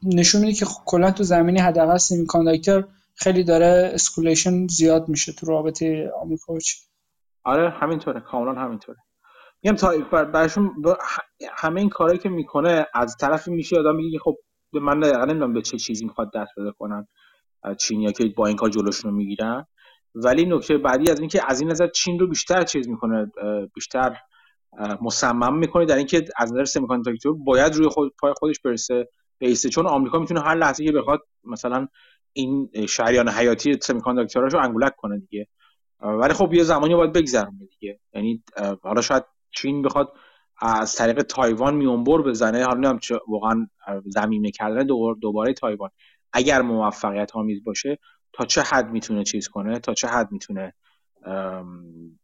نشون 0.03 0.41
میده 0.41 0.53
که 0.53 0.67
کلا 0.87 1.11
تو 1.11 1.23
زمینه 1.23 1.61
حداقل 1.61 1.99
semiconductor 2.29 2.89
خیلی 3.15 3.45
داره 3.45 3.91
escalation 3.95 4.67
زیاد 4.67 5.09
میشه 5.09 5.33
تو 5.33 5.47
رابطه 5.47 6.11
آمریکا 6.23 6.53
و 6.53 6.59
چین. 6.59 6.81
آره 7.45 7.71
همینطوره. 7.71 8.21
کاملا 8.21 8.61
همینطوره. 8.61 8.99
میگم 9.63 9.77
تا 9.77 10.25
براشون 10.25 10.71
همه 11.57 11.81
این 11.81 11.91
کارهایی 11.91 12.19
که 12.19 12.29
می‌کنه 12.29 12.87
از 12.95 13.17
طرفی 13.21 13.51
میشه 13.51 13.79
آدم 13.79 13.97
میگه 13.97 14.19
خب 14.19 14.37
من 14.81 15.01
دقیقا 15.01 15.25
نمی‌دونم 15.25 15.53
به 15.53 15.63
چه 15.63 15.79
چیزی 15.79 16.05
می‌خواد 16.05 16.33
دست 16.35 16.53
پیدا 16.59 16.73
کنن 16.73 17.07
چینیا 17.79 18.13
که 18.13 18.25
با 18.37 18.47
این 18.47 18.57
کار 18.57 18.69
جلوشون 18.69 19.11
رو 19.11 19.17
می‌گیرن. 19.17 19.67
ولی 20.15 20.45
نکته 20.45 20.79
بعدی 20.79 21.11
از 21.11 21.21
اینکه 21.21 21.41
از 21.47 21.61
این 21.61 21.71
نظر 21.71 21.87
چین 21.87 22.19
رو 22.19 22.27
بیشتر 22.27 22.63
چیز 22.63 22.89
می‌کنه 22.89 23.33
بیشتر 23.75 24.17
مصمم 25.03 25.59
می‌کنه 25.59 25.85
در 25.85 25.97
اینکه 25.97 26.25
از 26.37 26.53
نظر 26.53 26.65
سمیکانداکتور 26.65 27.37
باید 27.45 27.75
روی 27.75 27.89
خود 27.89 28.15
پای 28.21 28.33
خودش 28.37 28.61
برسه 28.61 29.09
بیسته 29.39 29.69
چون 29.69 29.87
آمریکا 29.87 30.19
می‌تونه 30.19 30.41
هر 30.41 30.55
لحظه 30.55 30.85
که 30.85 30.93
بخواد 30.93 31.21
مثلا 31.45 31.89
این 32.33 32.71
شریان 32.89 33.29
حیاتی 33.29 33.79
سمیکانداکتوراشو 33.83 34.59
انگولک 34.59 34.97
کنه 34.97 35.19
دیگه. 35.19 35.49
ولی 36.01 36.35
خب 36.35 36.55
یه 36.55 36.63
زمانی 36.63 36.95
باید 36.95 37.13
بگذرونه 37.13 37.67
دیگه. 37.81 38.01
یعنی 38.15 38.43
حالا 38.83 39.01
شاید 39.01 39.25
چین 39.51 39.83
بخواد 39.83 40.13
از 40.65 40.95
طریق 40.95 41.23
تایوان 41.23 41.75
میونبر 41.75 42.23
بزنه. 42.23 42.65
حالا 42.65 42.91
نمی‌دونم 42.91 43.21
واقعا 43.29 43.69
زمینه 44.07 44.51
کردن 44.51 44.87
دوباره 45.21 45.53
تایوان. 45.53 45.91
اگر 46.33 46.63
موفقیت 46.63 47.37
آمیز 47.37 47.65
باشه 47.65 47.99
تا 48.33 48.45
چه 48.45 48.63
حد 48.63 48.91
می‌تونه 48.91 49.25
چیز 49.25 49.49
کنه؟ 49.49 49.79
تا 49.79 49.95
چه 49.95 50.09
حد 50.09 50.33
می‌تونه 50.33 50.75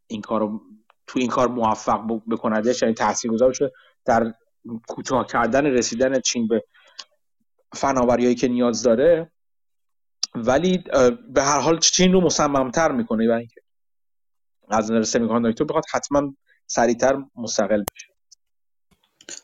این 0.06 0.20
کارو 0.20 0.60
تو 1.06 1.18
این 1.18 1.28
کار 1.28 1.48
موفق 1.48 2.20
بکندش 2.30 2.82
یعنی 2.82 2.94
تاثیرگذار 2.94 3.50
بشه 3.50 3.72
در 4.04 4.34
کوتاه 4.88 5.26
کردن 5.26 5.66
رسیدن 5.66 6.20
چین 6.20 6.48
به 6.48 6.64
فناوریایی 7.72 8.34
که 8.34 8.48
نیاز 8.48 8.82
داره. 8.82 9.32
ولی 10.34 10.84
به 11.28 11.42
هر 11.42 11.60
حال 11.60 11.78
چین 11.78 12.12
رو 12.12 12.20
مصممتر 12.20 12.92
می‌کنه. 12.92 13.28
برای 13.28 13.38
اینکه 13.38 13.60
از 14.68 14.90
نظر 14.90 15.02
سمیکانداکتور 15.02 15.66
بخواد 15.66 15.84
حتما 15.92 16.34
سریعتر 16.66 17.22
مستقل 17.36 17.84
بشه. 17.94 18.09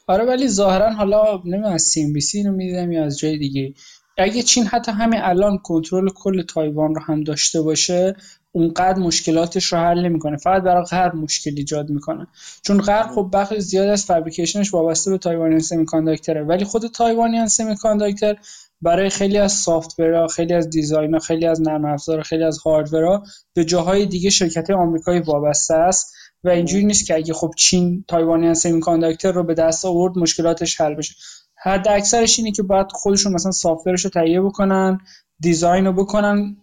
آره 0.07 0.25
ولی 0.25 0.49
ظاهرا 0.49 0.93
حالا 0.93 1.43
نمی‌دونم 1.45 1.73
از 1.73 1.83
CNBC 1.83 2.39
اینو 2.39 2.53
می‌دیدم 2.53 2.93
یا 2.93 3.05
از 3.05 3.19
جای 3.19 3.39
دیگه. 3.39 3.75
اگه 4.19 4.43
چین 4.43 4.67
حتی 4.67 4.93
همین 4.93 5.21
الان 5.23 5.59
کنترل 5.59 6.09
کل 6.09 6.43
تایوان 6.43 6.95
رو 6.95 7.01
هم 7.01 7.25
داشته 7.25 7.61
باشه 7.63 8.17
اونقدر 8.53 8.99
مشکلاتش 8.99 9.73
رو 9.73 9.79
حل 9.79 10.03
نمی‌کنه. 10.03 10.37
فقط 10.37 10.63
برای 10.63 10.85
غرب 10.85 11.15
مشکل 11.15 11.53
ایجاد 11.57 11.91
می‌کنه. 11.91 12.27
چون 12.63 12.81
غرب 12.81 13.07
خب 13.07 13.31
بخش 13.33 13.55
زیاد 13.59 13.89
از 13.89 14.05
fabrication 14.05 14.64
ش 14.64 14.75
وابسته 14.75 15.11
به 15.11 15.19
Taiwan 15.19 15.61
Semiconductor 15.61 15.85
ه 15.85 16.43
ولی 16.43 16.65
خود 16.65 16.87
Taiwan 16.87 17.47
Semiconductor 17.47 18.37
برای 18.83 19.11
خیلی 19.11 19.39
از 19.39 19.53
software 19.53 20.19
ها 20.19 20.27
خیلی 20.27 20.55
از 20.55 20.71
design 20.71 21.19
خیلی 21.19 21.47
از 21.47 21.61
نرم 21.61 21.85
افزار 21.85 22.23
خیلی 22.23 22.45
از 22.45 22.59
hardware 22.59 23.16
ها 23.16 23.23
به 23.55 23.65
جاهای 23.65 24.07
دیگه 24.07 24.31
شرکت 24.31 24.71
آمریکایی 24.71 25.21
وابسته 25.21 25.75
است. 25.75 26.16
و 26.47 26.49
اینجوری 26.49 26.85
نیست 26.85 27.07
که 27.07 27.15
اگه 27.15 27.35
خب 27.35 27.51
چین 27.57 28.05
Taiwan 28.09 28.55
Semiconductor 28.55 29.33
رو 29.33 29.43
به 29.43 29.55
دست 29.55 29.85
آورد 29.85 30.19
مشکلاتش 30.19 30.81
حل 30.81 30.95
بشه. 30.95 31.15
حد 31.63 31.89
اکثرش 31.89 32.39
اینه 32.39 32.53
که 32.53 32.63
باید 32.63 32.87
خودشون 32.93 33.33
مثلا 33.33 33.53
software 33.53 33.94
ش 33.94 34.05
رو 34.05 34.11
تهیه 34.11 34.41
بکنن 34.41 34.99
design 35.41 35.87
رو 35.87 35.93
بکنن 35.93 36.57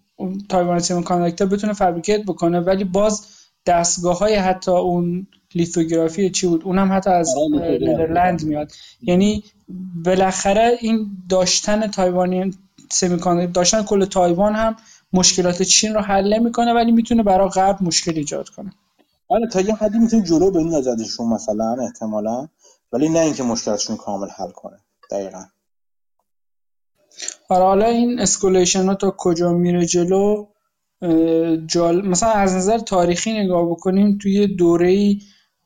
Taiwan 0.50 0.80
Semiconductor 0.80 1.48
بتونه 1.48 1.74
fabricate 1.74 2.24
بکنه. 2.26 2.60
ولی 2.60 2.84
باز 2.84 3.26
دستگاه 3.66 4.20
های 4.20 4.36
حتی 4.36 4.72
اون 4.72 5.28
لیتوگرافی 5.56 6.30
چی 6.30 6.48
بود؟ 6.48 6.64
اونم 6.64 6.94
حتی 6.94 7.10
از 7.10 7.36
ندرلند 7.82 8.44
میاد. 8.44 8.72
یعنی 9.02 9.44
بالاخره 10.06 10.78
این 10.82 11.08
داشتن 11.30 11.88
Taiwan 11.88 12.52
Semi 12.92 13.48
داشتن 13.54 13.84
کل 13.84 14.06
تایوان 14.06 14.56
هم 14.56 14.76
مشکلات 15.14 15.64
چین 15.64 15.94
رو 15.94 16.02
حل 16.02 16.40
می‌کنه 16.40 16.74
ولی 16.74 16.92
می‌تونه 16.92 17.24
برای 17.24 17.50
غرب 17.50 17.78
مشکل 17.82 18.14
ایجاد 18.16 18.50
کنه. 18.50 18.72
آره 19.34 19.48
تا 19.48 19.62
یه 19.62 19.76
حدی 19.76 20.00
می‌تونه 20.00 20.24
جلو 20.24 20.52
بندازدشون 20.52 21.34
مثلا 21.34 21.76
احتمالا. 21.84 22.48
ولی 22.92 23.10
نه 23.10 23.20
اینکه 23.20 23.44
مشکلاتشون 23.44 23.98
کامل 23.98 24.28
حل 24.28 24.52
کنه 24.52 24.78
دقیقا. 25.12 25.44
آره 27.50 27.64
حالا 27.64 27.86
این 27.86 28.20
escalation 28.20 28.86
ها 28.86 28.96
تا 28.96 29.16
کجا 29.18 29.54
میره 29.54 29.86
جلو 29.86 30.48
جال... 31.68 32.08
مثلا 32.08 32.30
از 32.30 32.56
نظر 32.56 32.78
تاریخی 32.78 33.34
نگاه 33.34 33.70
بکنیم 33.70 34.18
توی 34.18 34.48
دوره 34.48 34.90
ای 34.90 35.22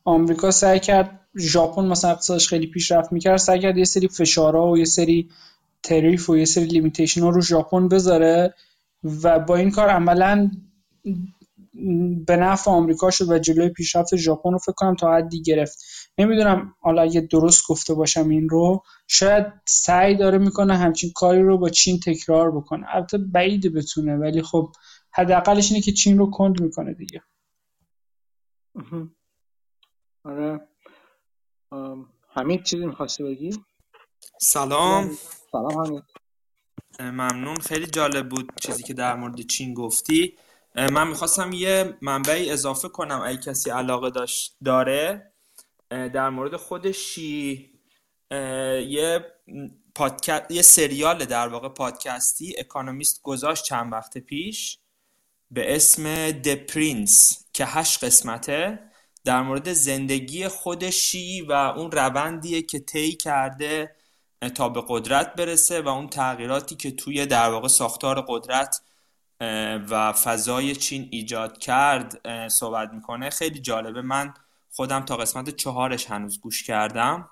آمریکا 0.06 0.52
سعی 0.52 0.80
کرد 0.80 1.20
ژاپن 1.38 1.86
مثلا 1.86 2.12
اقتصادش 2.12 2.48
خیلی 2.48 2.68
پیشرفت 2.68 3.12
می‌کرد 3.12 3.38
سعی 3.38 3.60
کرد 3.60 3.78
یه 3.78 3.86
سری 3.86 4.08
فشارها 4.08 4.72
و 4.72 4.78
یه 4.78 4.86
سری 4.86 5.30
tariff 5.84 6.30
و 6.30 6.38
یه 6.38 6.46
سری 6.46 6.66
limitation 6.66 7.22
ها 7.22 7.30
رو 7.30 7.42
ژاپن 7.42 7.88
بذاره 7.88 8.54
و 9.24 9.40
با 9.40 9.56
این 9.56 9.72
کار 9.72 9.90
عملا 9.90 10.52
به 12.26 12.36
نفع 12.38 12.72
آمریکا 12.72 13.12
شد 13.12 13.30
و 13.30 13.40
جلوی 13.40 13.70
پیشرفت 13.70 14.16
ژاپن 14.16 14.52
رو 14.52 14.58
فکر 14.58 14.72
کنم 14.72 14.96
تا 14.96 15.14
حدی 15.14 15.42
گرفت. 15.42 15.78
نمی‌دونم 16.18 16.76
حالا 16.80 17.02
اگه 17.02 17.22
درست 17.22 17.68
گفته 17.68 17.94
باشم 17.94 18.30
این 18.30 18.50
رو 18.50 18.84
شاید 19.08 19.46
سعی 19.68 20.16
داره 20.16 20.38
می‌کنه 20.38 20.78
همچین 20.78 21.12
کاری 21.16 21.42
رو 21.42 21.58
با 21.58 21.70
چین 21.70 22.00
تکرار 22.00 22.52
بکنه. 22.52 22.96
البته 22.96 23.18
بعید 23.18 23.74
بتونه 23.74 24.16
ولی 24.16 24.42
خب 24.42 24.72
حداقلش 25.12 25.72
اینه 25.72 25.82
که 25.82 25.92
چین 25.92 26.18
رو 26.18 26.32
کند 26.32 26.62
می‌کنه 26.62 26.94
دیگه. 26.94 27.24
آره. 30.24 30.68
حمید 32.34 32.64
چیزی 32.64 32.86
می‌خواستی 32.86 33.24
بگی؟ 33.24 33.50
سلام. 34.42 35.12
سلام 35.52 35.86
حمید. 35.86 36.04
ممنون. 37.00 37.56
خیلی 37.56 37.86
جالب 37.86 38.30
بود 38.30 38.52
چیزی 38.62 38.84
که 38.84 38.94
در 38.94 39.16
مورد 39.16 39.42
چین 39.42 39.74
گفتی. 39.74 40.38
من 40.76 41.08
می‌خواستم 41.08 41.54
یه 41.54 41.98
منبعی 42.02 42.52
اضافه 42.52 42.90
کنم 42.90 43.22
اگه 43.26 43.38
کسی 43.38 43.70
علاقه 43.70 44.10
داشت 44.10 44.56
داره. 44.66 45.32
در 45.90 46.30
مورد 46.30 46.56
خود 46.56 46.92
شی 46.92 47.72
یه 48.88 49.26
پادکست 49.96 50.52
یه 50.52 50.62
سریال 50.62 51.26
در 51.26 51.48
واقع 51.48 51.70
پادکستی 51.70 52.56
اکانومیست 52.58 53.22
گذاشت 53.22 53.64
چند 53.64 53.94
وقت 53.94 54.18
پیش 54.18 54.80
به 55.52 55.76
اسم 55.76 56.32
The 56.32 56.56
Prince 56.56 57.46
که 57.54 57.66
هشت 57.66 58.04
قسمته. 58.04 58.80
در 59.26 59.42
مورد 59.42 59.74
زندگی 59.74 60.48
خود 60.48 60.90
شی 60.90 61.42
و 61.42 61.52
اون 61.52 61.92
روندیه 61.92 62.62
که 62.62 62.80
طی 62.80 63.12
کرده 63.12 63.96
تا 64.56 64.70
به 64.70 64.84
قدرت 64.88 65.36
برسه 65.36 65.82
و 65.82 65.88
اون 65.88 66.10
تغییراتی 66.10 66.76
که 66.76 66.92
توی 66.92 67.26
در 67.26 67.50
واقع 67.50 67.68
ساختار 67.68 68.26
قدرت 68.28 68.82
و 69.90 70.14
فضای 70.14 70.76
چین 70.76 71.08
ایجاد 71.12 71.58
کرد 71.58 72.22
صحبت 72.48 72.90
می‌کنه. 72.94 73.30
خیلی 73.30 73.60
جالبه. 73.60 74.02
من 74.02 74.34
خودم 74.72 75.06
تا 75.06 75.18
قسمت 75.18 75.50
چهارش 75.50 76.06
هنوز 76.06 76.40
گوش 76.40 76.64
کردم. 76.64 77.30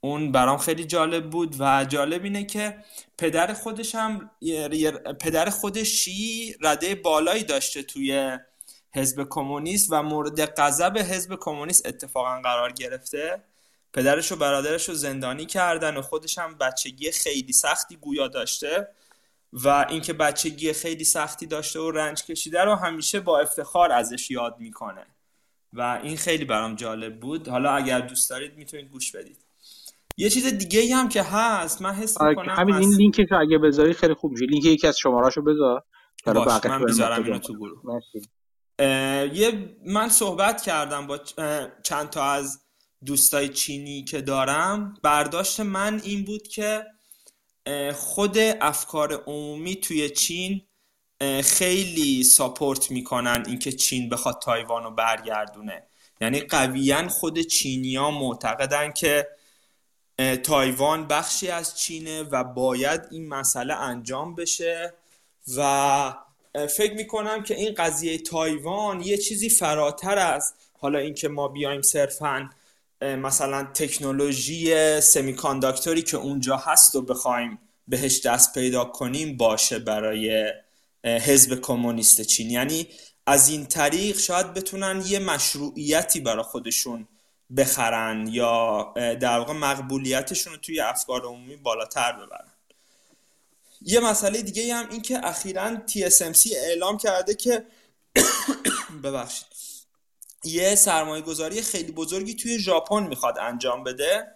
اون 0.00 0.32
برام 0.32 0.58
خیلی 0.58 0.84
جالب 0.84 1.30
بود 1.30 1.56
و 1.58 1.84
جالب 1.84 2.24
اینه 2.24 2.44
که 2.44 2.84
پدر 3.18 3.54
خودش 3.54 3.94
هم 3.94 4.30
پدر 5.20 5.50
خودش 5.50 6.08
رده 6.60 6.94
بالایی 6.94 7.44
داشته 7.44 7.82
توی 7.82 8.38
حزب 8.94 9.26
کمونیست 9.30 9.88
و 9.90 10.02
مورد 10.02 10.60
غضب 10.60 10.98
حزب 10.98 11.36
کمونیست 11.40 11.86
اتفاقا 11.86 12.40
قرار 12.40 12.72
گرفته. 12.72 13.42
پدرش 13.92 14.32
و 14.32 14.36
برادرش 14.36 14.88
رو 14.88 14.94
زندانی 14.94 15.46
کردن 15.46 15.96
و 15.96 16.02
خودش 16.02 16.38
هم 16.38 16.58
بچگی 16.58 17.10
خیلی 17.10 17.52
سختی 17.52 17.96
گویا 17.96 18.28
داشته. 18.28 18.88
و 19.52 19.86
اینکه 19.90 20.12
بچگی 20.12 20.72
خیلی 20.72 21.04
سختی 21.04 21.46
داشته 21.46 21.80
و 21.80 21.90
رنج 21.90 22.24
کشیده 22.24 22.64
رو 22.64 22.74
همیشه 22.74 23.20
با 23.20 23.40
افتخار 23.40 23.92
ازش 23.92 24.30
یاد 24.30 24.56
می‌کنه. 24.58 25.06
و 25.72 26.00
این 26.02 26.16
خیلی 26.16 26.44
برام 26.44 26.74
جالب 26.74 27.20
بود. 27.20 27.48
حالا 27.48 27.70
اگر 27.70 28.00
دوست 28.00 28.30
دارید 28.30 28.56
می‌تونید 28.56 28.90
گوش 28.90 29.16
بدید. 29.16 29.46
یه 30.16 30.30
چیز 30.30 30.46
دیگه 30.46 30.96
هم 30.96 31.08
که 31.08 31.22
هست 31.22 31.82
من 31.82 31.94
حس 31.94 32.20
آره، 32.20 32.30
می‌کنم 32.30 32.54
همین 32.54 32.74
این 32.74 32.94
لینکش 32.94 33.26
رو 33.30 33.40
اگه 33.40 33.58
بذاری 33.58 33.92
خیلی 33.92 34.14
خوب 34.14 34.32
میشه. 34.32 34.46
لینک 34.46 34.64
یکی 34.64 34.86
از 34.86 34.98
شماراشو 34.98 35.42
بذار. 35.42 35.82
باش 36.24 36.64
من 36.64 36.84
بذارم 36.84 37.24
اینو 37.24 37.38
تو 37.38 37.54
گروه. 37.54 38.00
یه 39.34 39.76
من 39.86 40.08
صحبت 40.08 40.62
کردم 40.62 41.06
با 41.06 41.18
چند 41.82 42.10
تا 42.10 42.24
از 42.24 42.62
دوستای 43.06 43.48
چینی 43.48 44.04
که 44.04 44.20
دارم. 44.20 44.94
برداشت 45.02 45.60
من 45.60 46.00
این 46.04 46.24
بود 46.24 46.48
که 46.48 46.84
خود 47.94 48.38
افکار 48.60 49.12
عمومی 49.26 49.76
توی 49.76 50.10
چین 50.10 50.62
خیلی 51.44 52.24
support 52.24 52.90
می‌کنن 52.90 53.44
اینکه 53.46 53.72
چین 53.72 54.08
بخواد 54.08 54.38
تایوان 54.42 54.84
رو 54.84 54.90
برگردونه. 54.90 55.82
یعنی 56.20 56.40
قویا 56.40 57.08
خود 57.08 57.40
چینیا 57.40 58.10
معتقدن 58.10 58.92
که 58.92 59.28
تایوان 60.42 61.06
بخشی 61.06 61.48
از 61.48 61.78
چینه 61.78 62.22
و 62.22 62.44
باید 62.44 63.00
این 63.10 63.28
مسئله 63.28 63.74
انجام 63.74 64.34
بشه 64.34 64.94
و 65.56 66.14
فکر 66.76 66.94
می‌کنم 66.94 67.42
که 67.42 67.54
این 67.54 67.74
قضیه 67.74 68.18
تایوان 68.18 69.00
یه 69.00 69.16
چیزی 69.16 69.48
فراتر 69.48 70.18
از 70.18 70.54
حالا 70.78 70.98
اینکه 70.98 71.28
ما 71.28 71.48
بیایم 71.48 71.82
صرفا 71.82 72.50
مثلا 73.02 73.64
تکنولوژی 73.74 75.00
سمیکانداکتوری 75.00 76.02
که 76.02 76.16
اونجا 76.16 76.56
هست 76.56 76.94
و 76.94 77.02
بخوایم 77.02 77.58
بهش 77.88 78.20
دست 78.20 78.54
پیدا 78.54 78.84
کنیم 78.84 79.36
باشه 79.36 79.78
برای 79.78 80.52
حزب 81.04 81.60
کمونیست 81.60 82.20
چین. 82.20 82.50
یعنی 82.50 82.88
از 83.26 83.48
این 83.48 83.66
طریق 83.66 84.18
شاید 84.18 84.54
بتونن 84.54 85.02
یه 85.06 85.18
مشروعیتی 85.18 86.20
برای 86.20 86.42
خودشون 86.42 87.08
بخرن 87.56 88.26
یا 88.26 88.92
در 88.96 89.38
واقع 89.38 89.52
مقبولیتشون 89.52 90.52
رو 90.52 90.58
توی 90.58 90.80
افکار 90.80 91.24
عمومی 91.24 91.56
بالاتر 91.56 92.12
ببرن. 92.12 92.52
یه 93.80 94.00
مسئله 94.00 94.42
دیگه 94.42 94.74
هم 94.74 94.88
این 94.88 95.02
که 95.02 95.28
اخیرا 95.28 95.76
TSMC 95.86 96.52
اعلام 96.56 96.98
کرده 96.98 97.34
که 97.34 97.66
ببخشید. 99.04 99.55
یه 100.46 100.74
سرمایه 100.74 101.22
گذاری 101.22 101.62
خیلی 101.62 101.92
بزرگی 101.92 102.34
توی 102.34 102.58
ژاپن 102.58 103.06
می‌خواد 103.06 103.38
انجام 103.38 103.84
بده 103.84 104.26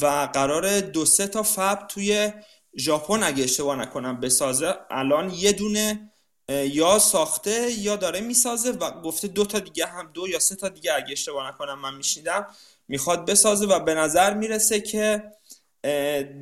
و 0.00 0.28
قرار 0.32 0.80
دو 0.80 1.04
سه 1.04 1.26
تا 1.26 1.42
فب 1.42 1.86
توی 1.88 2.32
ژاپن 2.78 3.22
اگه 3.22 3.44
اشتباه 3.44 3.76
نکنم 3.76 4.20
بسازه 4.20 4.74
الان 4.90 5.30
یه 5.30 5.52
دونه 5.52 6.12
یا 6.48 6.98
ساخته 6.98 7.70
یا 7.78 7.96
داره 7.96 8.20
می‌سازه 8.20 8.70
و 8.70 9.00
گفته 9.02 9.28
دو 9.28 9.44
تا 9.44 9.58
دیگه 9.58 9.86
هم 9.86 10.10
دو 10.14 10.28
یا 10.28 10.38
سه 10.38 10.56
تا 10.56 10.68
دیگه 10.68 10.94
اگه 10.94 11.12
اشتباه 11.12 11.48
نکنم 11.48 11.78
من 11.78 11.94
میشنیدم 11.94 12.46
می‌خواد 12.88 13.30
بسازه 13.30 13.66
و 13.66 13.78
به 13.80 13.94
نظر 13.94 14.34
می‌رسه 14.34 14.80
که 14.80 15.22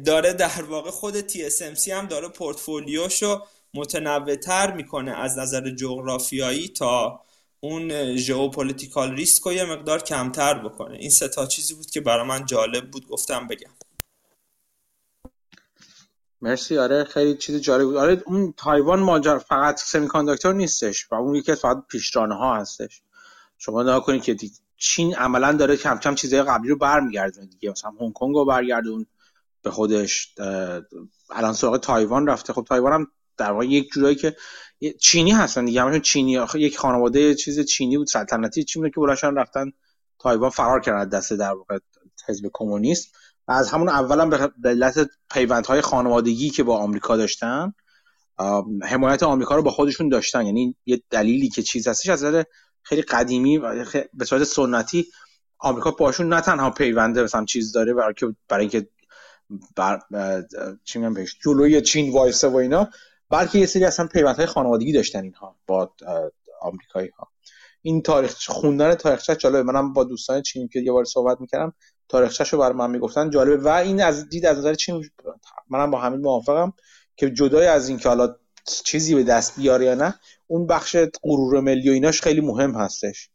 داره 0.05 0.33
در 0.33 0.63
واقع 0.63 0.91
خود 0.91 1.31
TSMC 1.31 1.89
هم 1.89 2.07
داره 2.07 2.29
پورتفولیوشو 2.29 3.47
متنوعتر 3.75 4.73
می‌کنه 4.73 5.13
از 5.21 5.39
نظر 5.39 5.71
جغرافیایی 5.71 6.69
تا 6.69 7.21
اون 7.65 8.17
geopolitical 8.17 9.13
risk 9.13 9.43
رو 9.43 9.53
یه 9.53 9.65
مقدار 9.65 10.03
کمتر 10.03 10.59
بکنه. 10.59 10.97
این 10.97 11.11
سه 11.11 11.29
تا 11.29 11.47
چیزی 11.47 11.75
بود 11.75 11.91
که 11.91 12.01
برای 12.01 12.27
من 12.27 12.47
جالب 12.47 12.91
بود 12.91 13.09
گفتم 13.09 13.47
بگم. 13.47 13.71
مرسی. 16.43 16.79
آره 16.79 17.05
خیلی 17.05 17.37
چیز 17.37 17.61
جالب 17.61 17.85
بود. 17.85 17.97
آره 17.97 18.23
اون 18.27 18.55
تایوان 18.57 19.01
ماجرا 19.01 19.39
فقط 19.39 19.81
semiconductor 19.81 20.55
نیستش 20.55 21.13
و 21.13 21.15
اون 21.15 21.35
یکی 21.35 21.55
فقط 21.55 21.87
پیشرانه 21.89 22.35
ها 22.35 22.57
هستش. 22.57 23.03
شما 23.59 23.83
نگاه 23.83 24.05
کنید 24.05 24.23
که 24.23 24.37
چین 24.77 25.15
عملا 25.15 25.53
داره 25.53 25.77
کم 25.77 25.99
کم 25.99 26.15
چیزهای 26.15 26.43
قبلی 26.43 26.69
رو 26.69 26.79
برمیگردونه 26.79 27.47
دیگه. 27.47 27.71
مثلا 27.71 27.93
هنگ 28.01 28.13
کنگ 28.13 28.35
رو 28.35 28.45
برگردون 28.45 29.07
به 29.63 29.71
خودش 29.71 30.35
الان 31.31 31.53
سراغ 31.53 31.77
تایوان 31.77 32.27
رفته. 32.27 32.53
خب 32.53 32.65
تایوان 32.69 32.93
هم 32.93 33.07
در 33.37 33.53
واقع 33.53 33.67
یک 33.67 33.91
جورایی 33.93 34.17
که 34.17 34.37
چینی 35.01 35.31
هستن 35.31 35.65
دیگه 35.65 35.83
همشون 35.83 36.01
چینی 36.01 36.39
یک 36.55 36.79
خانواده 36.79 37.35
چیز 37.35 37.61
چینی 37.61 37.97
بود 37.97 38.07
سلطنتی 38.07 38.65
چین 38.65 38.91
که 38.91 39.01
بلاشان 39.01 39.37
رفتن 39.37 39.73
تایوان 40.19 40.51
فرار 40.51 40.81
کردن 40.81 41.09
دست 41.09 41.33
در 41.33 41.53
واقع 41.53 41.79
حزب 42.29 42.51
کمونیست. 42.53 43.15
و 43.49 43.53
از 43.53 43.71
همون 43.71 43.89
اول 43.89 44.51
به 44.59 44.69
علت 44.69 45.11
پیوندهای 45.31 45.81
خانوادگی 45.81 46.51
که 46.51 46.63
با 46.63 46.79
آمریکا 46.79 47.17
داشتن 47.17 47.75
حمایت 48.83 49.23
آمریکا 49.23 49.57
رو 49.57 49.63
با 49.63 49.71
خودشون 49.71 50.09
داشتن. 50.09 50.47
یعنی 50.47 50.77
یه 50.87 51.03
دلیلی 51.11 51.49
که 51.49 51.63
چیز 51.63 51.89
هستش 51.89 52.09
از 52.09 52.25
نظر 52.25 52.43
خیلی 52.83 53.03
قدیمی 53.03 53.59
و 53.59 53.85
به 54.15 54.25
صورت 54.25 54.45
سنتی 54.45 55.07
آمریکا 55.59 55.91
باشون 55.91 56.33
نه 56.33 56.41
تنها 56.41 56.71
پیونده 56.71 57.23
مثلا 57.23 57.45
چیز 57.45 57.73
داره 57.73 57.95
برای 57.95 58.15
که 58.15 58.27
برای 58.49 58.63
اینکه 58.63 58.89
بر 59.77 60.01
چی 60.85 60.99
میگم 60.99 61.15
بهش 61.15 61.37
جلوی 61.45 61.83
چین 61.83 62.13
وایسه 62.13 62.49
و 62.49 62.57
اینا 62.57 62.91
بلکه 63.35 63.59
یه 63.59 63.67
سری 63.67 63.85
اصلا 63.85 64.07
پیوندهای 64.07 64.47
خانوادگی 64.47 64.93
داشتن 64.93 65.23
اینها 65.23 65.57
با 65.67 65.93
آمریکایی 66.61 67.09
ها 67.09 67.29
این 67.83 68.03
تاریخ 68.03 68.49
خوندن 68.49 68.95
تاریخچه 68.95 69.37
جالبه. 69.37 69.63
منم 69.63 69.93
با 69.93 70.05
دوستان 70.05 70.43
چینی 70.43 70.69
که 70.69 70.81
یه 70.81 70.93
بار 70.93 71.05
صحبت 71.05 71.41
می‌کردم 71.41 71.73
تاریخچه 72.09 72.45
رو 72.45 72.59
برای 72.59 72.73
من 72.73 72.91
می‌گفتن 72.91 73.31
جالبه. 73.31 73.57
و 73.57 73.69
این 73.69 74.03
از 74.03 74.29
دید 74.29 74.47
از 74.47 74.59
نظر 74.59 74.75
چین 74.75 75.05
منم 75.71 75.91
با 75.91 76.01
همین 76.01 76.21
موافقم 76.21 76.73
که 77.17 77.31
جدای 77.31 77.67
از 77.67 77.89
اینکه 77.89 78.09
حالا 78.09 78.37
چیزی 78.85 79.15
به 79.15 79.25
دست 79.25 79.57
بیاره 79.57 79.85
یا 79.85 79.95
نه 79.95 80.15
اون 80.47 80.67
بخش 80.67 80.97
غرور 81.23 81.61
ملی 81.61 81.91
و 81.91 81.93
ایناش 81.93 82.23
خیلی 82.23 82.41
مهم 82.41 82.75
هستش. 82.75 83.31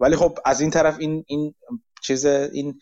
ولی 0.00 0.16
خب 0.16 0.38
از 0.44 0.60
این 0.60 0.70
طرف 0.70 0.96
این 0.98 1.24
این 1.26 1.54
چیز 2.02 2.26
این 2.26 2.80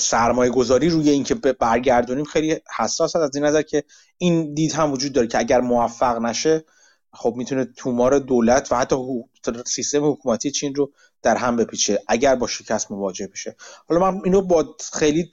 سرمایه 0.00 0.50
گذاری 0.50 0.88
روی 0.88 1.10
اینکه 1.10 1.34
برگردونیم 1.34 2.24
خیلی 2.24 2.60
حساس 2.78 3.16
هست 3.16 3.24
از 3.24 3.36
این 3.36 3.44
نظر 3.44 3.62
که 3.62 3.84
این 4.18 4.54
دید 4.54 4.72
هم 4.72 4.92
وجود 4.92 5.12
داره 5.12 5.26
که 5.26 5.38
اگر 5.38 5.60
موفق 5.60 6.18
نشه 6.18 6.64
خب 7.12 7.34
می‌تونه 7.36 7.64
تومار 7.64 8.18
دولت 8.18 8.72
و 8.72 8.76
حتی 8.76 8.96
سیستم 9.66 10.10
حکومتی 10.10 10.50
چین 10.50 10.74
رو 10.74 10.92
در 11.22 11.36
هم 11.36 11.56
بپیچه 11.56 12.02
اگر 12.08 12.34
با 12.34 12.46
شکست 12.46 12.90
مواجه 12.90 13.26
بشه. 13.26 13.56
حالا 13.88 14.10
من 14.10 14.20
اینو 14.24 14.42
با 14.42 14.76
خیلی 14.92 15.30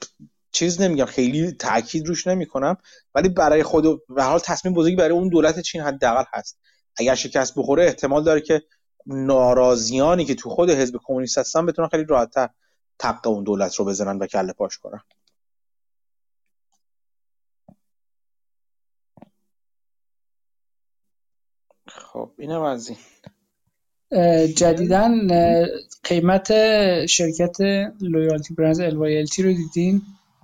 چیز 0.52 0.80
نمیگم 0.80 1.04
خیلی 1.04 1.52
تاکید 1.52 2.06
روش 2.06 2.26
نمی‌کنم 2.26 2.76
ولی 3.14 3.28
برای 3.28 3.62
خود 3.62 3.86
و 3.86 4.22
حال 4.24 4.38
تصمیم 4.38 4.74
بزرگی 4.74 4.96
برای 4.96 5.10
اون 5.10 5.28
دولت 5.28 5.60
چین 5.60 5.80
حداقل 5.80 6.24
هست. 6.32 6.58
اگر 6.96 7.14
شکست 7.14 7.54
بخوره 7.56 7.84
احتمال 7.84 8.24
داره 8.24 8.40
که 8.40 8.62
ناراضیانی 9.06 10.24
که 10.24 10.34
تو 10.34 10.50
خود 10.50 10.70
حزب 10.70 10.96
کمونیست 11.04 11.38
هستن 11.38 11.66
بتونن 11.66 11.88
خیلی 11.88 12.04
راحتتر 12.04 12.48
تق 13.00 13.26
اون 13.26 13.44
دولت 13.44 13.74
رو 13.74 13.84
بزنن 13.84 14.18
و 14.18 14.26
کله 14.26 14.52
پاش 14.52 14.78
کنن. 14.78 15.00
خب 21.88 22.30
اینم 22.38 22.62
از 22.62 22.88
این 22.88 22.98
جدیدن 24.54 25.28
قیمت 26.04 26.46
شرکت 27.06 27.60
Loyalty 28.00 28.54
Brands 28.54 28.80
الوایلتی 28.80 29.42
رو 29.42 29.52
دیدین؟ 29.52 30.02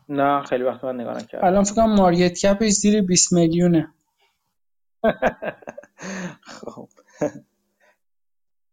نه 0.09 0.43
خیلی 0.43 0.65
وقت 0.65 0.85
من 0.85 1.01
نگاه 1.01 1.17
نکردم. 1.17 1.47
الان 1.47 1.65
فکر 1.65 1.75
کنم 1.75 1.95
market 1.95 2.33
cap 2.33 2.55
ش 2.55 2.71
زیر 2.71 3.03
20 3.03 3.33
میلیونه. 3.33 3.95
خب. 6.41 6.89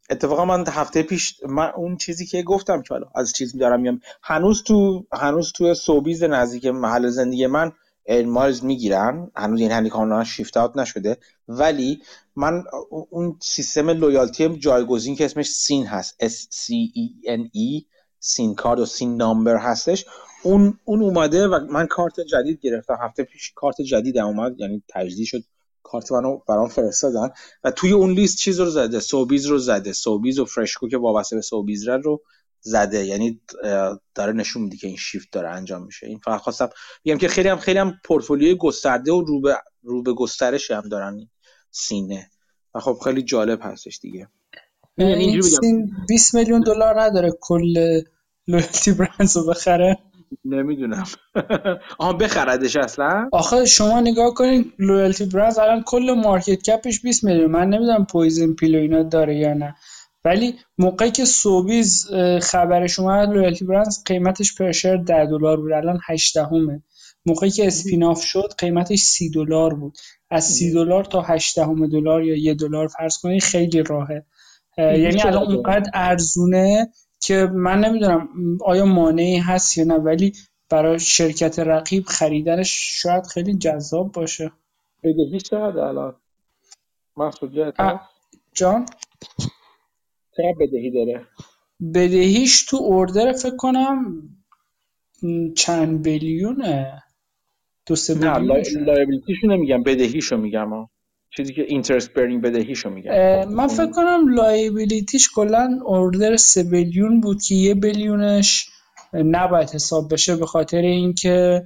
اتفاقا 0.09 0.45
من 0.45 0.63
هفته 0.67 1.03
پیش 1.03 1.35
من 1.47 1.69
اون 1.75 1.97
چیزی 1.97 2.25
که 2.25 2.43
گفتم 2.43 2.81
که 2.81 2.93
حالا 2.93 3.07
از 3.15 3.33
چیز 3.33 3.57
دارم 3.57 3.81
میام 3.81 3.99
هنوز 4.21 4.63
تو 4.63 5.05
هنوز 5.13 5.51
تو 5.51 5.73
Sobeys 5.73 6.23
نزدیک 6.23 6.65
محل 6.65 7.09
زندگی 7.09 7.47
من 7.47 7.71
miles 8.25 8.63
می‌گیرن. 8.63 9.31
هنوز 9.35 9.59
این 9.59 9.71
هنی 9.71 9.89
کاملا 9.89 10.23
shift 10.23 10.57
out 10.57 10.77
نشده. 10.77 11.17
ولی 11.47 12.01
من 12.35 12.63
اون 13.09 13.37
سیستم 13.41 13.89
loyalty 13.89 14.57
جایگزین 14.57 15.15
که 15.15 15.25
اسمش 15.25 15.49
Scene 15.49 15.85
هست. 15.85 16.25
S 16.25 16.33
C 16.33 16.71
E 16.95 17.27
N 17.27 17.41
E 17.41 17.85
Scene 18.19 18.55
card 18.55 18.79
و 18.79 18.85
Scene 18.85 19.17
number 19.17 19.57
هستش. 19.57 20.05
اون 20.43 20.79
اون 20.85 21.01
اومده 21.01 21.47
و 21.47 21.59
من 21.69 21.87
کارت 21.87 22.19
جدید 22.19 22.59
گرفتم. 22.59 22.97
هفته 23.01 23.23
پیش 23.23 23.51
کارت 23.55 23.81
جدید 23.81 24.17
اومد 24.17 24.59
یعنی 24.59 24.83
تجدید 24.89 25.25
شد. 25.25 25.43
کارت 25.83 26.11
منو 26.11 26.39
برام 26.47 26.69
فرستادن 26.69 27.29
و 27.63 27.71
توی 27.71 27.91
اون 27.91 28.11
لیست 28.11 28.37
چیز 28.37 28.59
رو 28.59 28.69
زده 28.69 28.99
Sobeys 28.99 29.45
رو 29.45 29.57
زده. 29.57 29.93
Sobeys 29.93 30.39
و 30.39 30.45
FreshCo 30.45 30.87
که 30.87 30.97
وابسته 30.97 31.35
به 31.35 31.41
Sobeys 31.41 31.87
رو 31.87 32.21
زده. 32.61 33.05
یعنی 33.05 33.41
داره 34.15 34.33
نشون 34.33 34.61
میده 34.61 34.77
که 34.77 34.87
این 34.87 34.97
شیفت 34.97 35.31
داره 35.31 35.49
انجام 35.49 35.85
میشه. 35.85 36.07
این 36.07 36.19
فقط 36.19 36.41
خواستم 36.41 36.69
بگم 37.05 37.17
که 37.17 37.27
خیلی 37.27 37.49
هم 37.49 37.57
خیلی 37.57 37.79
هم 37.79 37.93
پورتفولیوی 38.05 38.55
گسترده 38.55 39.13
و 39.13 39.21
رو 39.21 39.41
به 39.41 39.57
رو 39.83 40.03
به 40.03 40.13
گسترش 40.13 40.71
هم 40.71 40.89
دارن 40.89 41.29
Scene 41.71 42.13
ه. 42.13 42.29
و 42.75 42.79
خب 42.79 42.97
خیلی 43.03 43.21
جالب 43.21 43.59
هستش 43.61 43.99
دیگه. 43.99 44.27
این 44.97 45.41
Scene 45.41 45.91
20 46.07 46.35
میلیون 46.35 46.61
دلار 46.61 47.01
نداره 47.01 47.31
کل 47.41 48.01
Loyalty 48.47 48.91
Brands 48.91 49.37
رو 49.37 49.45
بخره. 49.45 49.99
نمی‌دونم. 50.45 51.03
آها 51.99 52.13
بخردش 52.13 52.75
اصلا؟ 52.75 53.29
آخه 53.31 53.65
شما 53.65 53.99
نگاه 53.99 54.33
کنید 54.33 54.73
Loyalty 54.79 55.25
Brands 55.25 55.59
الان 55.59 55.83
کل 55.85 56.21
market 56.23 56.61
cap 56.69 56.89
ش 56.89 57.01
20 57.01 57.23
میلیون. 57.23 57.51
من 57.51 57.69
نمی‌دونم 57.69 58.05
poison 58.05 58.53
pill 58.53 58.74
و 58.74 58.79
اینا 58.79 59.03
داره 59.03 59.35
یا 59.35 59.53
نه. 59.53 59.75
ولی 60.25 60.55
موقعی 60.77 61.11
که 61.11 61.25
Sobeys 61.25 62.07
خبرش 62.41 62.99
اومد 62.99 63.29
لویالتی 63.29 63.65
برندز 63.65 64.03
قیمتش 64.05 64.55
پرشر 64.55 64.97
10 64.97 65.25
دلار 65.25 65.57
بود. 65.57 65.71
الان 65.71 65.99
8 66.07 66.37
دهمه 66.37 66.83
موقعی 67.25 67.49
که 67.49 67.67
اسپیناف 67.67 68.23
شد 68.23 68.53
قیمتش 68.57 68.99
30 68.99 69.29
دلار 69.29 69.73
بود. 69.73 69.97
از 70.31 70.45
30 70.45 70.73
دلار 70.73 71.03
تا 71.03 71.21
8 71.21 71.59
دلار 71.91 72.23
یا 72.23 72.35
1 72.35 72.59
دلار 72.59 72.87
فرض 72.87 73.17
کنید 73.17 73.43
خیلی 73.43 73.83
راهه. 73.83 74.25
یعنی 74.77 75.21
الان 75.21 75.43
اونقدر 75.43 75.91
ارزونه 75.93 76.89
که 77.25 77.47
من 77.53 77.79
نمی‌دونم 77.79 78.29
آیا 78.65 78.85
مانعی 78.85 79.37
هست 79.37 79.77
یا 79.77 79.83
نه 79.83 79.95
ولی 79.95 80.33
برای 80.69 80.99
شرکت 80.99 81.59
رقیب 81.59 82.03
خریدنش 82.05 83.01
شاید 83.01 83.25
خیلی 83.27 83.57
جذاب 83.57 84.11
باشه. 84.11 84.51
بدهی 85.03 85.39
چقدر 85.39 85.79
الان؟ 85.79 86.15
محسوب 87.17 87.51
جان؟ 88.53 88.85
چقدر 90.37 90.53
بدهی 90.59 90.91
داره؟ 90.91 91.27
بدهیش 91.93 92.65
تو 92.65 92.77
order 92.77 93.33
فکر 93.33 93.55
کنم 93.55 94.23
چند 95.57 96.03
billion 96.03 96.91
ه 96.91 97.03
دو 97.85 97.95
سه 97.95 98.13
billion 98.13 98.83
liability 98.85 99.32
شو 99.32 99.47
نمیگم 99.47 99.83
بدهیشو 99.83 100.37
میگم 100.37 100.89
چیزی 101.37 101.53
که 101.53 101.61
interest 101.61 102.13
bearing 102.13 102.41
بدهیشو 102.41 102.89
میگم. 102.89 103.11
من 103.49 103.67
فکر 103.67 103.91
کنم 103.91 104.27
liability 104.35 105.12
ش 105.12 105.29
کلا 105.35 105.79
order 105.85 106.35
سه 106.37 106.63
billion 106.63 107.21
بود 107.21 107.41
که 107.41 107.55
یه 107.55 107.75
billion 107.75 108.48
ش 108.48 108.69
نباید 109.13 109.69
حساب 109.69 110.13
بشه 110.13 110.35
به 110.35 110.45
خاطر 110.45 110.77
اینکه 110.77 111.65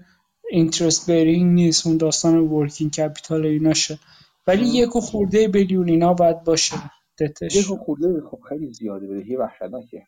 interest 0.51 1.09
bearing 1.09 1.53
نیست 1.53 1.87
اون 1.87 1.97
داستان 1.97 2.37
working 2.37 2.91
capital 2.91 3.45
ایناشه 3.45 3.99
ولی 4.47 4.65
یک 4.65 4.95
و 4.95 5.01
خورده 5.01 5.47
بیلیون 5.47 5.89
اینا 5.89 6.13
باید 6.13 6.43
باشه 6.43 6.75
دتش. 7.19 7.55
یک 7.55 7.65
خورده 7.65 8.21
خب 8.31 8.39
خیلی 8.49 8.73
زیاده 8.73 9.07
بدهی 9.07 9.35
وحشتناکه. 9.35 10.07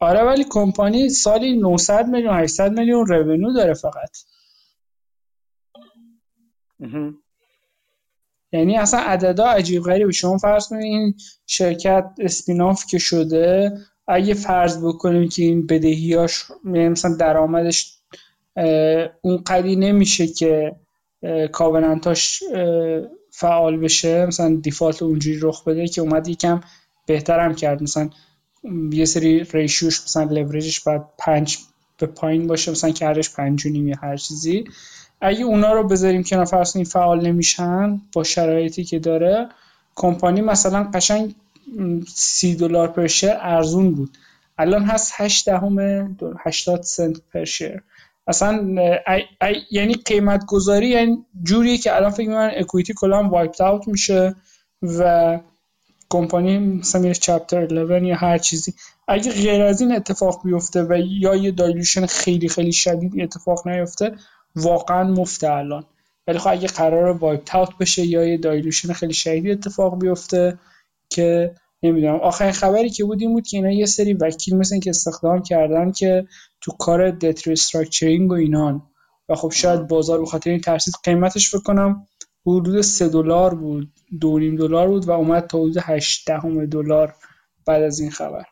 آره 0.00 0.22
ولی 0.22 0.44
کمپانی 0.50 1.08
سالی 1.08 1.56
900 1.56 2.08
میلیون 2.08 2.34
800 2.34 2.78
میلیون 2.78 3.06
رونو 3.06 3.52
داره 3.52 3.74
فقط. 3.74 4.10
یعنی 8.54 8.76
اصلا 8.76 9.00
عددا 9.00 9.46
عجیب 9.46 9.82
غریبه 9.82 10.12
شما 10.12 10.38
فرض 10.38 10.68
کنید 10.68 10.84
این 10.84 11.14
شرکت 11.46 12.04
اسپیناف 12.18 12.86
که 12.86 12.98
شده 12.98 13.72
اگه 14.08 14.34
فرض 14.34 14.84
بکنیم 14.84 15.28
که 15.28 15.42
این 15.42 15.66
بدهیاش 15.66 16.44
یعنی 16.64 16.88
مثلا 16.88 17.16
درآمدش 17.16 17.98
اون 19.22 19.42
قدی 19.46 19.76
نمیشه 19.76 20.26
که 20.26 20.76
کاوننتاش 21.52 22.42
فعال 23.30 23.76
بشه 23.76 24.26
مثلا 24.26 24.56
دیفالت 24.62 25.02
اونجوری 25.02 25.38
رخ 25.42 25.64
بده 25.64 25.88
که 25.88 26.00
اومد 26.00 26.28
یکم 26.28 26.60
بهترم 27.06 27.54
کرد. 27.54 27.82
مثلا 27.82 28.10
یه 28.90 29.04
سری 29.04 29.44
ریشیوش 29.52 30.02
مثلا 30.02 30.22
لورجش 30.22 30.80
باید 30.80 31.02
پنج 31.18 31.58
به 31.98 32.06
پایین 32.06 32.46
باشه 32.46 32.70
مثلا 32.70 32.90
کردش 32.90 33.30
پنج 33.30 33.66
و 33.66 33.68
نیم 33.68 33.88
یا 33.88 33.96
هر 34.02 34.16
چیزی. 34.16 34.64
اگه 35.24 35.44
اونا 35.44 35.72
رو 35.72 35.88
بذاریم 35.88 36.22
که 36.22 36.44
فرض 36.44 36.76
این 36.76 36.84
فعال 36.84 37.26
نمیشن 37.26 38.00
با 38.12 38.24
شرایطی 38.24 38.84
که 38.84 38.98
داره 38.98 39.48
کمپانی 39.94 40.40
مثلا 40.40 40.90
قشنگ 40.94 41.34
سی 42.08 42.54
دلار 42.54 42.88
پر 42.88 43.06
شیر 43.06 43.30
ارزون 43.40 43.94
بود. 43.94 44.16
الان 44.58 44.84
هست 44.84 45.12
8 45.16 45.46
دهم 45.46 45.78
80 46.46 46.82
سنت 46.82 47.16
per 47.32 47.44
share. 47.44 47.82
اصلا 48.26 48.74
یعنی 49.70 49.94
قیمت 49.94 50.46
گذاری 50.46 50.88
یعنی 50.88 51.24
جوریه 51.42 51.78
که 51.78 51.96
الان 51.96 52.10
فکر 52.10 52.28
می‌کنم 52.28 52.50
equity 52.56 52.94
کلا 52.96 53.28
wiped 53.28 53.60
out 53.60 53.88
میشه 53.88 54.34
و 54.82 55.40
کمپانی 56.10 56.58
مثلا 56.58 57.00
میره 57.00 57.14
chapter 57.14 57.72
11 57.72 58.06
یا 58.06 58.16
هر 58.16 58.38
چیزی. 58.38 58.74
اگه 59.08 59.32
غیر 59.32 59.62
از 59.62 59.80
این 59.80 59.92
اتفاق 59.92 60.40
بیفته 60.44 60.82
و 60.82 60.98
یا 61.06 61.34
یه 61.34 61.50
dilution 61.50 62.06
خیلی 62.06 62.48
خیلی 62.48 62.72
شدید 62.72 63.20
اتفاق 63.20 63.68
نیفته 63.68 64.12
واقعا 64.56 65.04
مفته 65.04 65.52
الان. 65.52 65.84
ولی 66.26 66.38
خب 66.38 66.50
اگه 66.50 66.68
قرار 66.68 67.16
wipe 67.16 67.56
out 67.56 67.78
بشه 67.80 68.06
یا 68.06 68.24
یه 68.24 68.36
dilution 68.36 68.92
خیلی 68.92 69.14
شدید 69.14 69.50
اتفاق 69.50 69.98
بیفته 69.98 70.58
که 71.08 71.54
نمی‌دونم. 71.82 72.14
آخرین 72.14 72.52
خبری 72.52 72.90
که 72.90 73.04
بود 73.04 73.20
این 73.20 73.32
بود 73.32 73.46
که 73.46 73.56
اینا 73.56 73.70
یه 73.70 73.86
سری 73.86 74.14
وکیل 74.14 74.56
مثل 74.56 74.80
که 74.80 74.90
استخدام 74.90 75.42
کردن 75.42 75.92
که 75.92 76.26
تو 76.60 76.72
کار 76.72 77.10
debt 77.10 77.48
restructuring 77.48 78.30
و 78.30 78.34
اینان 78.34 78.82
و 79.28 79.34
خب 79.34 79.50
شاید 79.50 79.88
بازار 79.88 80.18
به 80.18 80.26
خاطر 80.26 80.50
این 80.50 80.60
ترسید 80.60 80.94
قیمتش 81.04 81.50
فکر 81.50 81.94
حدود 82.46 82.80
3 82.80 83.08
دلار 83.08 83.54
بود 83.54 83.92
دو 84.20 84.38
نیم 84.38 84.56
دلار 84.56 84.88
بود 84.88 85.08
و 85.08 85.10
اومد 85.10 85.46
تا 85.46 85.58
حدود 85.58 85.76
8 85.80 86.26
دهم 86.26 86.66
دلار 86.66 87.14
بعد 87.66 87.82
از 87.82 88.00
این 88.00 88.10
خبر. 88.10 88.44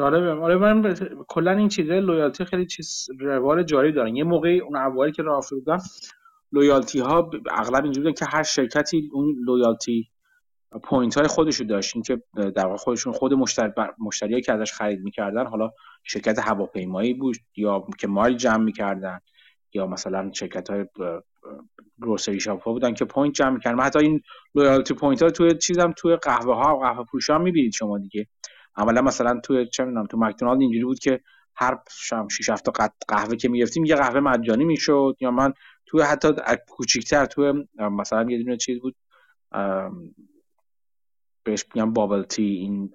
جالبه 0.00 0.32
آره 0.32 0.56
من 0.56 0.94
کلا 1.28 1.50
این 1.50 1.68
چیزه 1.68 2.00
loyalty 2.00 2.44
خیلی 2.44 2.66
چیز 2.66 3.06
روال 3.18 3.62
جاری 3.62 3.92
دارن. 3.92 4.16
یه 4.16 4.24
موقعی 4.24 4.60
اون 4.60 4.76
اوایل 4.76 5.12
که 5.12 5.22
راه 5.22 5.44
بودن 5.50 5.78
loyalty 6.52 7.00
ها 7.00 7.30
اغلب 7.50 7.84
اینجوری 7.84 8.12
که 8.12 8.24
هر 8.24 8.42
شرکتی 8.42 9.10
اون 9.12 9.36
loyalty 9.46 10.08
point 10.82 11.18
های 11.18 11.26
خودشو 11.26 11.64
داشت. 11.64 11.96
این 11.96 12.02
که 12.02 12.22
در 12.34 12.66
واقع 12.66 12.76
خودشون 12.76 13.12
خود 13.12 13.34
مشتری 13.34 13.72
مشتریایی 13.98 14.42
که 14.42 14.52
ازش 14.52 14.72
خرید 14.72 15.00
می‌کردن 15.00 15.46
حالا 15.46 15.70
شرکت 16.04 16.38
هواپیمایی 16.38 17.14
بود 17.14 17.36
یا 17.56 17.86
که 17.98 18.06
مایل 18.06 18.36
جمع 18.36 18.64
می‌کردن 18.64 19.20
یا 19.72 19.86
مثلا 19.86 20.30
شرکت 20.32 20.70
های 20.70 20.84
grocery 22.02 22.40
shop 22.40 22.62
ها 22.62 22.72
بودن 22.72 22.94
که 22.94 23.04
point 23.04 23.34
جمع 23.34 23.50
می‌کردن. 23.50 23.80
حتی 23.80 23.98
این 23.98 24.20
loyalty 24.54 24.94
point 24.94 25.22
ها 25.22 25.30
توی 25.30 25.54
چیزم 25.58 25.92
توی 25.96 26.16
قهوه 26.16 26.54
ها 26.54 26.76
و 26.76 26.80
قهوه 26.80 27.04
فروش 27.04 27.30
ها 27.30 27.38
می‌بینید 27.38 27.72
شما 27.72 27.98
دیگه. 27.98 28.26
عملا 28.76 29.02
مثلا 29.02 29.40
توی 29.40 29.66
چه 29.66 29.84
می‌دونم 29.84 30.06
تو 30.06 30.16
مکدونالد 30.18 30.60
اینجوری 30.60 30.84
بود 30.84 30.98
که 30.98 31.20
هر 31.56 31.78
شام 31.90 32.28
6 32.28 32.48
7 32.48 32.70
قهوه 33.08 33.36
که 33.36 33.48
می‌گرفتیم 33.48 33.84
یه 33.84 33.94
قهوه 33.96 34.20
مجانی 34.20 34.64
می‌شد. 34.64 35.16
یا 35.20 35.30
من 35.30 35.52
توی 35.86 36.02
حتی 36.02 36.28
کوچیکتر 36.68 37.26
توی 37.26 37.66
مثلا 37.78 38.30
یه 38.30 38.42
دونه 38.42 38.56
چیز 38.56 38.80
بود 38.80 38.96
بهش 41.42 41.64
میگم 41.74 41.92
bubble 41.92 42.22
tea. 42.22 42.42
این 42.42 42.92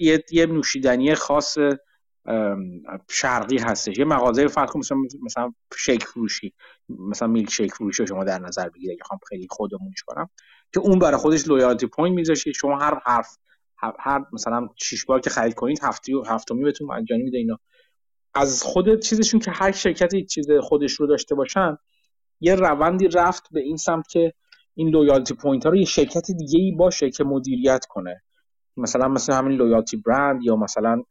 یه 0.00 0.24
یه 0.30 0.46
نوشیدنی 0.46 1.14
خاص 1.14 1.58
شرقی 3.10 3.58
هستش. 3.58 3.98
یه 3.98 4.04
مغازه 4.04 4.48
فرق 4.48 4.76
مثلا 4.76 4.98
مثلا 5.22 5.54
شیک 5.78 6.04
فروشی. 6.04 6.54
مثلا 6.88 7.28
میلک 7.28 7.50
شیک 7.50 7.72
فروشی 7.72 8.06
شما 8.06 8.24
در 8.24 8.38
نظر 8.38 8.68
بگیرید 8.68 8.90
اگه 8.90 9.20
خیلی 9.28 9.46
خودمونیش 9.50 10.02
کنم. 10.06 10.30
که 10.72 10.80
اون 10.80 10.98
برای 10.98 11.16
خودش 11.16 11.48
loyalty 11.48 11.86
point 11.86 12.16
می‌ذاره 12.16 12.38
شما 12.52 12.78
هر 12.78 13.00
حرف 13.04 13.36
هر 13.98 14.24
مثلا 14.32 14.68
شش 14.76 15.04
بار 15.04 15.20
که 15.20 15.30
خرید 15.30 15.54
کنید 15.54 15.78
هفتی 15.82 16.14
و 16.14 16.22
هفتمی 16.22 16.64
بهتون 16.64 16.86
مجانی 16.86 17.22
میده 17.22 17.38
اینا. 17.38 17.58
از 18.34 18.62
خود 18.62 19.00
چیزشون 19.00 19.40
که 19.40 19.50
هر 19.50 19.72
شرکتی 19.72 20.24
چیز 20.24 20.50
خودش 20.60 20.92
رو 20.92 21.06
داشته 21.06 21.34
باشن 21.34 21.76
یه 22.40 22.54
روندی 22.54 23.08
رفت 23.08 23.42
به 23.50 23.60
این 23.60 23.76
سمت 23.76 24.08
که 24.08 24.32
این 24.74 24.88
loyalty 24.88 25.34
point 25.34 25.64
ها 25.64 25.70
رو 25.70 25.76
یه 25.76 25.84
شرکت 25.84 26.30
دیگه 26.30 26.58
ای 26.58 26.72
باشه 26.72 27.10
که 27.10 27.24
مدیریت 27.24 27.86
کنه. 27.88 28.22
مثلا 28.76 29.08
مثل 29.08 29.32
همین 29.32 29.58
Loyalty 29.58 29.96
Brand 29.96 30.42
یا 30.42 30.56
مثلا 30.56 31.02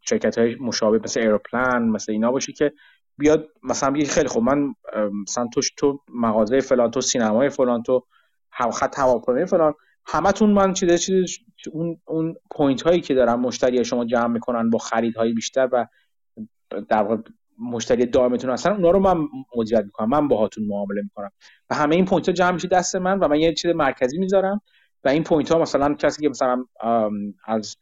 شرکت 0.00 0.38
های 0.38 0.54
مشابه 0.54 0.98
مثل 1.04 1.20
Aeroplan 1.20 1.88
مثل 1.88 2.12
اینا 2.12 2.32
باشه 2.32 2.52
که 2.52 2.72
بیاد 3.18 3.48
مثلا 3.62 3.90
بگه 3.90 4.04
خیلی 4.04 4.28
خوب 4.28 4.42
من 4.42 4.74
مثلا 5.22 5.48
تو 5.54 5.60
تو 5.76 6.00
مغازه 6.14 6.60
فلان 6.60 6.90
تو 6.90 7.00
سینمای 7.00 7.48
فلان 7.48 7.82
تو 7.82 8.06
خط 8.72 8.98
هواپیمای 8.98 9.46
فلان 9.46 9.74
همتون 10.12 10.50
من 10.50 10.72
چیز 10.72 11.00
چیز 11.00 11.38
اون 11.72 12.00
اون 12.04 12.36
point 12.50 12.82
هایی 12.82 13.00
که 13.00 13.14
دارن 13.14 13.34
مشتری 13.34 13.84
شما 13.84 14.04
جمع 14.04 14.26
می‌کنن 14.26 14.70
با 14.70 14.78
خریدهای 14.78 15.32
بیشتر 15.32 15.68
و 15.72 15.86
در 16.88 17.02
واقع 17.02 17.22
مشتری 17.58 18.06
دائمتون 18.06 18.50
هستن 18.50 18.72
اونا 18.72 18.90
رو 18.90 18.98
من 18.98 19.28
مدیریت 19.56 19.84
می‌کنم. 19.84 20.08
من 20.08 20.28
باهاتون 20.28 20.66
معامله 20.66 21.02
می‌کنم. 21.02 21.30
و 21.70 21.74
همه 21.74 21.96
این 21.96 22.04
point 22.04 22.28
ها 22.28 22.32
جمع 22.32 22.50
میشه 22.50 22.68
دست 22.68 22.96
من 22.96 23.18
و 23.18 23.28
من 23.28 23.40
یه 23.40 23.54
چیز 23.54 23.70
مرکزی 23.70 24.18
می‌ذارم. 24.18 24.60
و 25.04 25.08
این 25.08 25.22
point 25.22 25.52
ها 25.52 25.58
مثلا 25.58 25.94
کسی 25.94 26.22
که 26.22 26.28
مثلا 26.28 26.64
از 27.46 27.76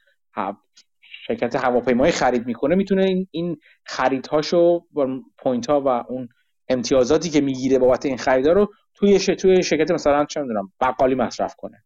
شرکت 1.27 1.57
هواپیمایی 1.57 2.13
خرید 2.13 2.47
می‌کنه 2.47 2.75
می‌تونه 2.75 3.05
این 3.05 3.29
این 3.31 3.57
خریدهاشو 3.85 4.85
با 4.91 5.21
point 5.39 5.71
ها 5.71 5.81
و 5.81 5.89
اون 5.89 6.29
امتیازاتی 6.69 7.31
که 7.31 7.41
می‌گیره 7.41 7.79
بابت 7.79 8.07
این 8.07 8.17
خریدا 8.17 8.53
رو 8.53 8.73
توی 8.95 9.19
توی 9.19 9.63
شرکت 9.63 9.91
مثلا 9.91 10.25
چه 10.25 10.41
می‌دونم 10.41 10.73
بقالی 10.81 11.15
مصرف 11.15 11.55
کنه. 11.57 11.83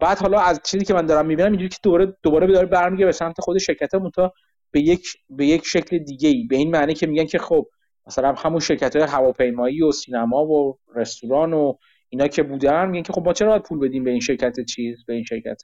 بعد 0.00 0.18
حالا 0.18 0.40
از 0.40 0.60
چیزی 0.64 0.84
که 0.84 0.94
من 0.94 1.06
دارم 1.06 1.26
می‌بینم 1.26 1.50
اینجوری 1.50 1.68
که 1.68 1.78
دوباره 1.82 2.16
دوباره 2.22 2.46
داره 2.46 2.66
برمیگه 2.66 3.04
به 3.04 3.12
سمت 3.12 3.40
خود 3.40 3.58
شرکتمون 3.58 4.10
تا 4.10 4.32
به 4.70 4.80
یک 4.80 5.06
به 5.30 5.46
یک 5.46 5.66
شکل 5.66 5.98
دیگه 5.98 6.28
ای 6.28 6.46
به 6.46 6.56
این 6.56 6.70
معنی 6.70 6.94
که 6.94 7.06
میگن 7.06 7.24
که 7.24 7.38
خب 7.38 7.66
مثلا 8.06 8.32
همون 8.32 8.60
شرکت 8.60 8.96
های 8.96 9.04
هواپیمایی 9.04 9.82
و 9.82 9.92
سینما 9.92 10.46
و 10.46 10.78
رستوران 10.94 11.52
و 11.52 11.74
اینا 12.08 12.28
که 12.28 12.42
بودن 12.42 12.88
میگن 12.88 13.02
که 13.02 13.12
خب 13.12 13.26
ما 13.26 13.32
چرا 13.32 13.48
باید 13.48 13.62
پول 13.62 13.78
بدیم 13.78 14.04
به 14.04 14.10
این 14.10 14.20
شرکت 14.20 14.60
چیز 14.60 15.04
به 15.06 15.14
این 15.14 15.24
شرکت 15.24 15.62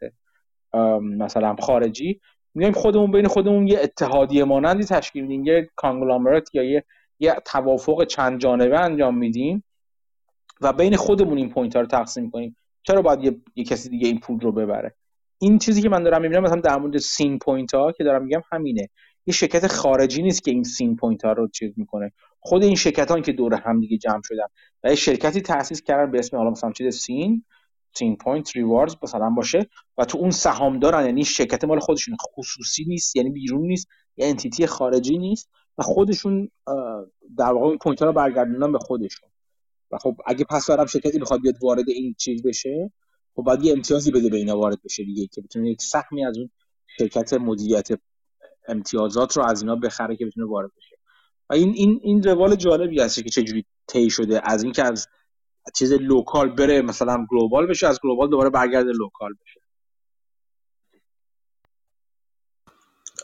مثلا 1.03 1.57
خارجی؟ 1.61 2.21
میگیم 2.55 2.73
خودمون 2.73 3.11
بین 3.11 3.29
خودمون 3.29 3.69
یه 3.69 3.81
اتحادیه 3.83 4.45
مانندی 4.45 4.85
تشکیل 4.85 5.23
میدیم 5.23 5.45
یه 5.45 5.71
کانگلامرات 5.77 6.55
یا 6.55 6.63
یه 6.63 6.85
یه 7.19 7.35
توافق 7.45 8.05
چند 8.05 8.41
جانبه 8.41 8.81
انجام 8.81 9.19
میدیم 9.19 9.65
و 10.61 10.73
بین 10.73 10.97
خودمون 10.97 11.39
این 11.39 11.51
point 11.51 11.77
ها 11.77 11.81
رو 11.81 11.87
تقسیم 11.87 12.31
کنیم. 12.31 12.57
چرا 12.83 13.03
باید 13.03 13.25
یه, 13.25 13.41
یه 13.55 13.65
کسی 13.65 13.89
دیگه 13.89 14.09
این 14.09 14.21
پول 14.21 14.41
رو 14.41 14.53
ببره؟ 14.53 14.95
این 15.39 15.59
چیزی 15.59 15.83
که 15.83 15.89
من 15.89 16.03
دارم 16.03 16.23
می‌بینم 16.23 16.43
مثلا 16.43 16.61
در 16.61 16.79
مورد 16.79 16.99
Scene 16.99 17.39
point 17.39 17.75
ها 17.75 17.93
که 17.93 18.05
دارم 18.05 18.25
میگم 18.25 18.43
همینه. 18.53 18.89
یه 19.27 19.35
شرکت 19.35 19.67
خارجی 19.67 20.23
نیست 20.23 20.45
که 20.45 20.51
این 20.51 20.63
Scene 20.63 20.97
point 20.97 21.25
ها 21.25 21.33
رو 21.33 21.49
چیز 21.49 21.73
می‌کنه. 21.77 22.13
خود 22.41 22.63
این 22.63 22.75
شرکت 22.75 23.11
ها 23.11 23.21
که 23.21 23.33
دور 23.33 23.55
هم 23.55 23.81
دیگه 23.81 23.97
جمع 23.97 24.21
شدن 24.25 24.47
و 24.85 24.89
یه 24.89 24.95
شرکتی 24.95 25.41
تاسیس 25.41 25.83
کردن 25.83 26.11
به 26.11 26.19
اسم 26.19 26.37
حالا 26.37 26.51
مثلا 26.51 26.73
چیز 26.73 26.95
Scene 26.95 27.45
Scene 27.95 28.17
point 28.17 28.57
rewards 28.57 28.97
مثلا 29.03 29.31
باشه 29.31 29.67
و 29.99 30.05
تو 30.05 30.19
اون 30.19 30.31
سهام 30.31 30.79
دارن 30.79 31.07
یعنی 31.07 31.25
شرکت 31.25 31.65
مال 31.65 31.81
خودشون. 31.81 32.17
خصوصی 32.37 32.85
نیست 32.85 33.17
یعنی 33.17 33.31
بیرون 33.31 33.67
نیست 33.67 33.89
یه 34.17 34.27
entity 34.27 34.67
خارجی 34.67 35.19
نیست 35.19 35.51
و 35.79 35.83
خودشون 35.83 36.49
در 37.39 37.53
واقع 37.53 37.67
این 37.67 37.79
point 37.79 38.01
ها 38.01 38.07
رو 38.07 38.13
برگردوندن 38.13 38.73
به 38.73 38.79
خودشون. 38.79 39.31
و 39.93 39.99
خب 39.99 40.17
اگه 40.27 40.45
پس 40.45 40.67
دارم 40.67 40.87
شرکتی 40.87 41.19
بخواد 41.19 41.41
بیاد 41.41 41.55
وارد 41.63 41.89
این 41.89 42.15
چیز 42.19 42.43
بشه 42.43 42.93
خب 43.37 43.43
باید 43.43 43.65
یه 43.65 43.73
امتیازی 43.73 44.11
بده 44.11 44.29
به 44.29 44.37
اینا 44.37 44.59
وارد 44.59 44.83
بشه 44.85 45.05
دیگه 45.05 45.27
که 45.27 45.41
بتونه 45.41 45.71
یک 45.71 45.83
سهمی 45.83 46.25
از 46.25 46.39
اون 46.39 46.51
شرکت 46.99 47.33
مدیریت 47.33 47.89
امتیازات 48.69 49.37
رو 49.37 49.43
از 49.43 49.63
اینا 49.63 49.77
بخره 49.77 50.17
که 50.17 50.27
بتونه 50.27 50.47
وارد 50.47 50.71
بشه. 50.77 50.97
و 51.51 51.55
این 51.55 51.73
این 51.75 52.01
این 52.03 52.23
روال 52.23 52.57
جالبی 52.57 53.01
هست 53.01 53.25
که 53.25 53.31
چجوری 53.31 53.65
طی 53.87 54.11
شده. 54.11 54.41
از 54.45 54.63
اینکه 54.63 54.85
از 54.85 55.09
چیز 55.75 55.93
local 55.93 56.55
بره 56.55 56.83
مثلا 56.83 57.27
global 57.31 57.67
بشه 57.67 57.87
از 57.87 58.01
global 58.03 58.31
دوباره 58.31 58.51
برگرده 58.51 58.93
local 58.93 59.33
بشه. 59.33 59.61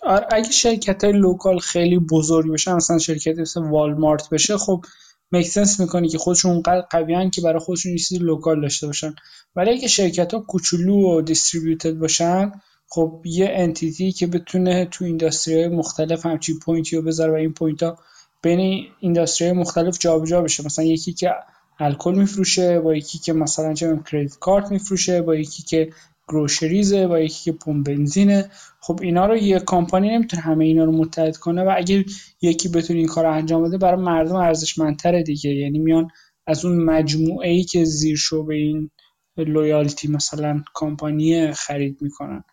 آره 0.02 0.26
اگه 0.30 0.50
شرکت 0.50 1.04
های 1.04 1.12
local 1.12 1.58
خیلی 1.58 1.98
بزرگ 1.98 2.52
بشه 2.52 2.74
مثلا 2.74 2.98
شرکت 2.98 3.38
مثل 3.38 3.62
والمارت 3.62 4.30
بشه 4.30 4.58
خب 4.58 4.84
make 5.32 5.54
sense 5.54 5.80
می‌کنه 5.80 6.08
که 6.08 6.18
خودشون 6.18 6.50
اونقدر 6.50 6.80
قوی 6.80 7.30
که 7.30 7.40
برای 7.40 7.58
خودشون 7.58 7.92
یه 7.92 7.98
چیزی 7.98 8.18
local 8.18 8.60
داشته 8.60 8.86
باشن. 8.86 9.14
ولی 9.56 9.70
اگه 9.70 9.88
شرکت 9.88 10.34
ها 10.34 10.40
کوچولو 10.40 11.18
و 11.18 11.22
distributed 11.22 11.94
باشن 11.94 12.52
خب 12.90 13.22
یه 13.24 13.48
entity 13.52 14.12
که 14.12 14.26
بتونه 14.26 14.84
تو 14.84 15.04
industry 15.04 15.54
های 15.54 15.68
مختلف 15.68 16.26
همچین 16.26 16.58
point 16.58 16.90
ی 16.90 16.96
رو 16.96 17.02
بذاره 17.02 17.32
و 17.32 17.34
این 17.34 17.52
point 17.52 17.82
ها 17.82 17.98
بین 18.42 18.86
industry 19.00 19.52
مختلف 19.52 19.98
جابجا 19.98 20.42
بشه. 20.42 20.64
مثلا 20.64 20.84
یکی 20.84 21.12
که 21.12 21.34
الکل 21.78 22.14
میفروشه 22.14 22.80
با 22.80 22.94
یکی 22.94 23.18
که 23.18 23.32
مثلا 23.32 23.74
چه 23.74 24.00
credit 24.06 24.38
card 24.38 24.70
میفروشه 24.70 25.22
با 25.22 25.36
یکی 25.36 25.62
که 25.62 25.90
گروشریزه 26.28 27.06
با 27.06 27.18
یکی 27.18 27.44
که 27.44 27.52
پمپ 27.52 27.86
بنزینه. 27.86 28.50
خب 28.80 29.00
اینا 29.02 29.26
رو 29.26 29.36
یه 29.36 29.58
کامپانی 29.58 30.10
نمی‌تونه 30.10 30.42
همه 30.42 30.64
اینا 30.64 30.84
رو 30.84 30.92
متحد 30.92 31.36
کنه 31.36 31.64
و 31.64 31.74
اگه 31.76 32.04
یکی 32.42 32.68
بتونه 32.68 32.98
این 32.98 33.08
کار 33.08 33.24
رو 33.24 33.32
انجام 33.32 33.62
بده 33.62 33.78
برای 33.78 34.02
مردم 34.02 34.36
ارزشمندتره 34.36 35.22
دیگه. 35.22 35.50
یعنی 35.50 35.78
میان 35.78 36.08
از 36.46 36.64
اون 36.64 36.84
مجموعه 36.84 37.50
ای 37.50 37.64
که 37.64 37.84
زیر 37.84 38.16
شو 38.16 38.44
به 38.44 38.54
این 38.54 38.90
لویالتی 39.36 40.08
مثلا 40.08 40.62
کمپانی 40.74 41.52
خرید 41.52 41.98
می‌کنن. 42.00 42.44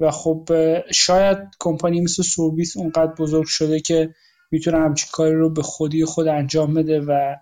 و 0.00 0.10
خب 0.10 0.48
شاید 0.92 1.38
کمپانی 1.60 2.00
مثل 2.00 2.22
سوربیس 2.22 2.76
اونقدر 2.76 3.14
بزرگ 3.18 3.46
شده 3.46 3.80
که 3.80 4.14
می‌تونه 4.50 4.78
همچین 4.78 5.08
کاری 5.12 5.34
رو 5.34 5.50
به 5.50 5.62
خودی 5.62 6.04
خود 6.04 6.28
انجام 6.28 6.74
بده 6.74 7.00
و 7.00 7.36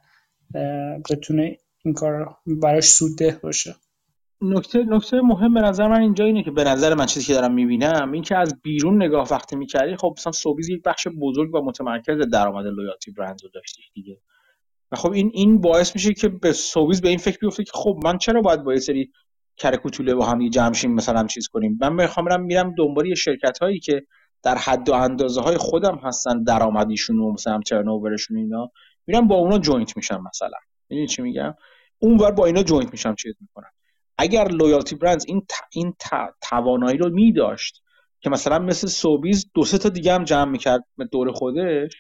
بتونه 1.11 1.59
این 1.85 1.95
کار 1.95 2.37
براش 2.47 2.85
سودده 2.85 3.39
باشه. 3.43 3.77
نکته 4.45 4.85
نکته 4.85 5.21
مهم 5.21 5.55
به 5.55 5.61
نظر 5.61 5.89
من 5.89 6.01
اینجا 6.01 6.25
اینه 6.25 6.43
که 6.43 6.51
به 6.51 6.65
نظر 6.65 6.95
من 6.95 7.07
چیزی 7.07 7.27
که 7.27 7.35
دارم 7.35 7.55
می‌بینم 7.55 8.13
این 8.13 8.23
که 8.23 8.37
از 8.37 8.63
بیرون 8.63 9.03
نگاه 9.03 9.29
وقتی 9.31 9.57
می‌کردی 9.57 9.97
خب 9.97 10.15
مثلا 10.19 10.33
سوبیز 10.33 10.69
یک 10.69 10.83
بخش 10.83 11.09
بزرگ 11.21 11.55
و 11.55 11.63
متمرکز 11.65 12.19
درآمد 12.33 12.67
لویالتی 12.67 13.11
برند 13.11 13.43
رو 13.43 13.49
داشتی 13.55 13.83
دیگه. 13.95 14.21
و 14.93 14.97
خب 14.97 15.13
این 15.13 15.31
این 15.35 15.61
باعث 15.61 15.95
میشه 15.95 16.15
که 16.15 16.29
به 16.29 16.53
سوبیز 16.53 17.01
به 17.03 17.09
این 17.09 17.19
فکر 17.19 17.39
بیفته 17.39 17.65
که 17.65 17.71
خب 17.75 18.01
من 18.05 18.19
چرا 18.19 18.41
باید 18.41 18.63
با 18.63 18.73
یه 18.73 18.81
سری 18.81 19.13
کرکوتوله 19.57 20.15
با 20.15 20.27
هم 20.27 20.49
جمع 20.49 20.73
شیم 20.73 20.95
مثلا 20.95 21.27
چیز 21.27 21.49
کنیم؟ 21.49 21.79
من 21.81 21.93
می‌خوام 21.93 22.27
برم 22.27 22.43
میرم 22.43 22.75
دنبال 22.79 23.07
یه 23.07 23.15
شرکت 23.15 23.59
هایی 23.59 23.81
که 23.81 24.07
در 24.43 24.59
حد 24.59 24.89
و 24.89 24.93
اندازه 24.95 25.41
های 25.41 25.57
خودم 25.57 26.01
هستن 26.03 26.43
درآمدیشون 26.43 27.19
و 27.19 27.33
مثلا 27.33 27.61
ترنوورشون 27.61 28.37
اینا 28.37 28.71
میرم 29.07 29.29
با 29.29 29.35
اونا 29.37 29.59
joint 29.59 29.97
میشم 29.97 30.25
مثلا. 30.29 30.59
می‌دونی 30.89 31.07
چی 31.07 31.23
میگم؟ 31.23 31.55
اونور 31.99 32.31
با 32.31 32.47
اینا 32.47 32.63
joint 32.63 32.93
میشم 32.93 33.15
چیز 33.15 33.35
می‌کنم. 33.41 33.71
اگر 34.19 34.49
Loyalty 34.49 34.95
Brands 34.95 35.25
این 35.29 35.47
این 35.73 35.95
توانایی 36.41 36.99
رو 36.99 37.11
می 37.11 37.33
داشت 37.33 37.83
که 38.21 38.31
مثلا 38.31 38.59
مثل 38.59 38.87
Sobeys 38.87 39.51
دو 39.55 39.65
سه 39.65 39.79
تا 39.79 39.89
دیگه 39.89 40.15
هم 40.15 40.25
جمع 40.25 40.51
می‌کرد 40.51 40.85
دور 41.13 41.33
خودش 41.33 41.93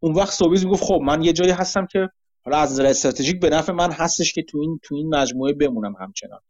اون 0.00 0.14
وقت 0.14 0.32
Sobeys 0.32 0.64
می‌گفت 0.64 0.84
خب 0.84 1.00
من 1.02 1.22
یه 1.22 1.32
جایی 1.32 1.50
هستم 1.50 1.86
که 1.86 2.08
حالا 2.44 2.58
از 2.58 2.72
نظر 2.72 2.86
استراتژیک 2.86 3.40
به 3.40 3.50
نفع 3.50 3.72
من 3.72 3.92
هستش 3.92 4.32
که 4.32 4.42
تو 4.42 4.58
این 4.58 4.80
تو 4.82 4.94
این 4.94 5.14
مجموعه 5.14 5.52
بمونم 5.52 5.94
همچنان. 6.00 6.40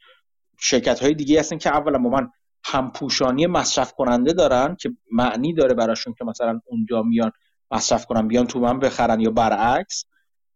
شرکت 0.60 1.00
های 1.00 1.14
دیگه 1.14 1.40
هستن 1.40 1.58
که 1.58 1.70
اولا 1.70 1.98
با 1.98 2.10
من 2.10 2.28
همپوشانی 2.64 3.46
مصرف 3.46 3.92
کننده 3.92 4.32
دارن 4.32 4.76
که 4.80 4.90
معنی 5.12 5.54
داره 5.54 5.74
براشون 5.74 6.14
که 6.18 6.24
مثلا 6.24 6.60
اونجا 6.66 7.02
میان 7.02 7.32
مصرف 7.70 8.06
کنن 8.06 8.28
بیان 8.28 8.46
تو 8.46 8.60
من 8.60 8.78
بخرن 8.78 9.20
یا 9.20 9.30
برعکس. 9.30 10.04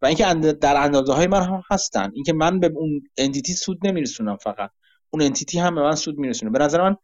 و 0.03 0.05
اینکه 0.05 0.53
در 0.53 0.77
اندازه 0.77 1.13
های 1.13 1.27
من 1.27 1.43
هم 1.43 1.63
هستن. 1.71 2.11
اینکه 2.13 2.33
من 2.33 2.59
به 2.59 2.71
اون 2.75 3.01
entity 3.17 3.53
سود 3.53 3.87
نمیرسونم 3.87 4.37
فقط. 4.37 4.69
اون 5.09 5.23
entity 5.23 5.59
هم 5.59 5.75
به 5.75 5.81
من 5.81 5.95
سود 5.95 6.17
میرسونه. 6.17 6.51
به 6.51 6.59
نظر 6.59 6.81
من 6.81 6.95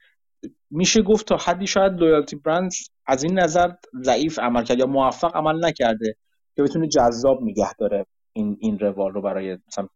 میشه 0.71 1.01
گفت 1.01 1.27
تا 1.27 1.37
حدی 1.37 1.67
شاید 1.67 1.93
Loyalty 1.93 2.35
Brand 2.35 2.71
از 3.05 3.23
این 3.23 3.39
نظر 3.39 3.71
ضعیف 4.03 4.39
عمل 4.39 4.63
کرد 4.63 4.79
یا 4.79 4.85
موفق 4.85 5.35
عمل 5.35 5.65
نکرده 5.65 6.15
که 6.55 6.63
بتونه 6.63 6.87
جذاب 6.87 7.43
نگه 7.43 7.73
داره 7.73 8.05
این 8.33 8.57
این 8.59 8.79
روال 8.79 9.11
رو 9.11 9.21
برای 9.21 9.57
مثلا 9.67 9.87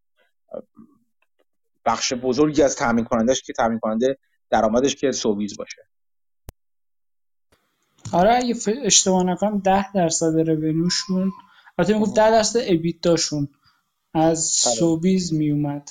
بخش 1.85 2.13
بزرگی 2.13 2.61
از 2.61 2.75
تامین 2.75 3.05
کنندش 3.05 3.41
که 3.41 3.53
تامین 3.53 3.79
کننده 3.79 4.17
درآمدش 4.49 4.95
که 4.95 5.11
سوویز 5.11 5.57
باشه. 5.57 5.81
آره 8.13 8.35
اگه 8.35 8.55
اشتباه 8.83 9.23
نکنم 9.23 9.59
ده 9.59 9.91
درصد 9.91 10.49
رونوشون 10.49 11.31
البته 11.77 11.93
می‌گفت 11.93 12.15
10 12.15 12.31
درصد 12.31 12.59
داشون 13.01 13.47
از 14.13 14.63
آره. 14.65 14.75
سوبیز 14.75 15.33
میومد. 15.33 15.89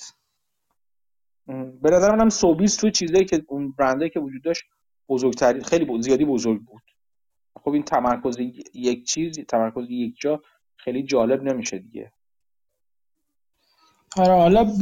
به 1.83 1.91
نظر 1.91 2.17
منم 2.17 2.29
سوبیز 2.29 2.77
توی 2.77 2.91
چیزایی 2.91 3.25
که 3.25 3.45
اون 3.49 3.73
برندی 3.73 4.11
که 4.11 4.21
وجود 4.21 4.43
داشت 4.43 4.65
بزرگتری 5.09 5.65
خیلی 5.65 5.85
بود 5.85 6.01
زیادی 6.01 6.25
بزرگ 6.25 6.61
بود. 6.65 6.83
خب 7.65 7.71
این 7.71 7.83
تمرکز 7.83 8.37
یک 8.75 9.07
چیز 9.07 9.39
تمرکز 9.49 9.91
یک 9.91 10.15
جا 10.21 10.43
خیلی 10.77 11.03
جالب 11.03 11.43
نمیشه 11.43 11.79
دیگه. 11.79 12.13
آره 14.17 14.33
حالا 14.33 14.73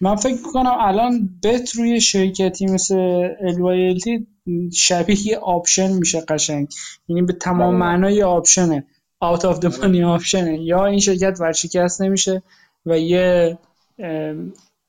من 0.00 0.16
فکر 0.16 0.42
کنم 0.52 0.76
الان 0.78 1.40
بت 1.44 1.70
روی 1.74 2.00
شرکتی 2.00 2.66
مثل 2.66 2.94
Loyalty 3.40 4.26
شبیه 4.72 5.26
یه 5.26 5.38
option 5.38 5.92
میشه 5.92 6.20
قشنگ. 6.20 6.68
یعنی 7.08 7.22
به 7.22 7.32
تمام 7.32 7.70
بله. 7.70 7.78
معنای 7.78 8.22
option 8.22 8.70
ه. 8.70 8.86
Out 9.22 9.40
of 9.40 9.58
the 9.60 9.70
money 9.70 10.00
option 10.00 10.53
ه 10.53 10.62
یا 10.62 10.86
این 10.86 10.98
شرکت 10.98 11.36
ورشکست 11.40 12.02
نمیشه 12.02 12.42
و 12.86 12.98
یه 12.98 13.58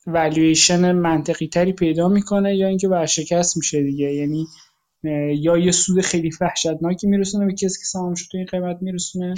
والویشن 0.07 0.91
منطقی 0.91 1.47
تری 1.47 1.73
پیدا 1.73 2.07
می‌کنه 2.07 2.55
یا 2.55 2.67
اینکه 2.67 2.87
ورشکست 2.87 3.57
میشه 3.57 3.83
دیگه. 3.83 4.13
یعنی 4.13 4.47
یا 5.35 5.57
یه 5.57 5.71
سود 5.71 6.01
خیلی 6.01 6.29
وحشتناکی 6.41 7.07
میرسونه 7.07 7.45
به 7.45 7.53
کسی 7.53 7.79
که 7.79 7.85
سهامش 7.85 8.27
تو 8.27 8.37
این 8.37 8.45
قیمت 8.45 8.77
میرسونه 8.81 9.35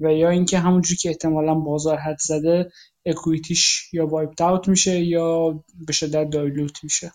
و 0.00 0.12
یا 0.12 0.30
اینکه 0.30 0.58
همونجوری 0.58 0.96
که 0.96 1.08
احتمالا 1.08 1.54
بازار 1.54 1.98
حدس 1.98 2.18
زده 2.18 2.72
equity 3.06 3.72
ش 3.72 3.94
یا 3.94 4.06
wiped 4.06 4.40
out 4.40 4.68
میشه 4.68 5.00
یا 5.00 5.64
به 5.86 5.92
شدت 5.92 6.30
dilute 6.30 6.84
میشه. 6.84 7.12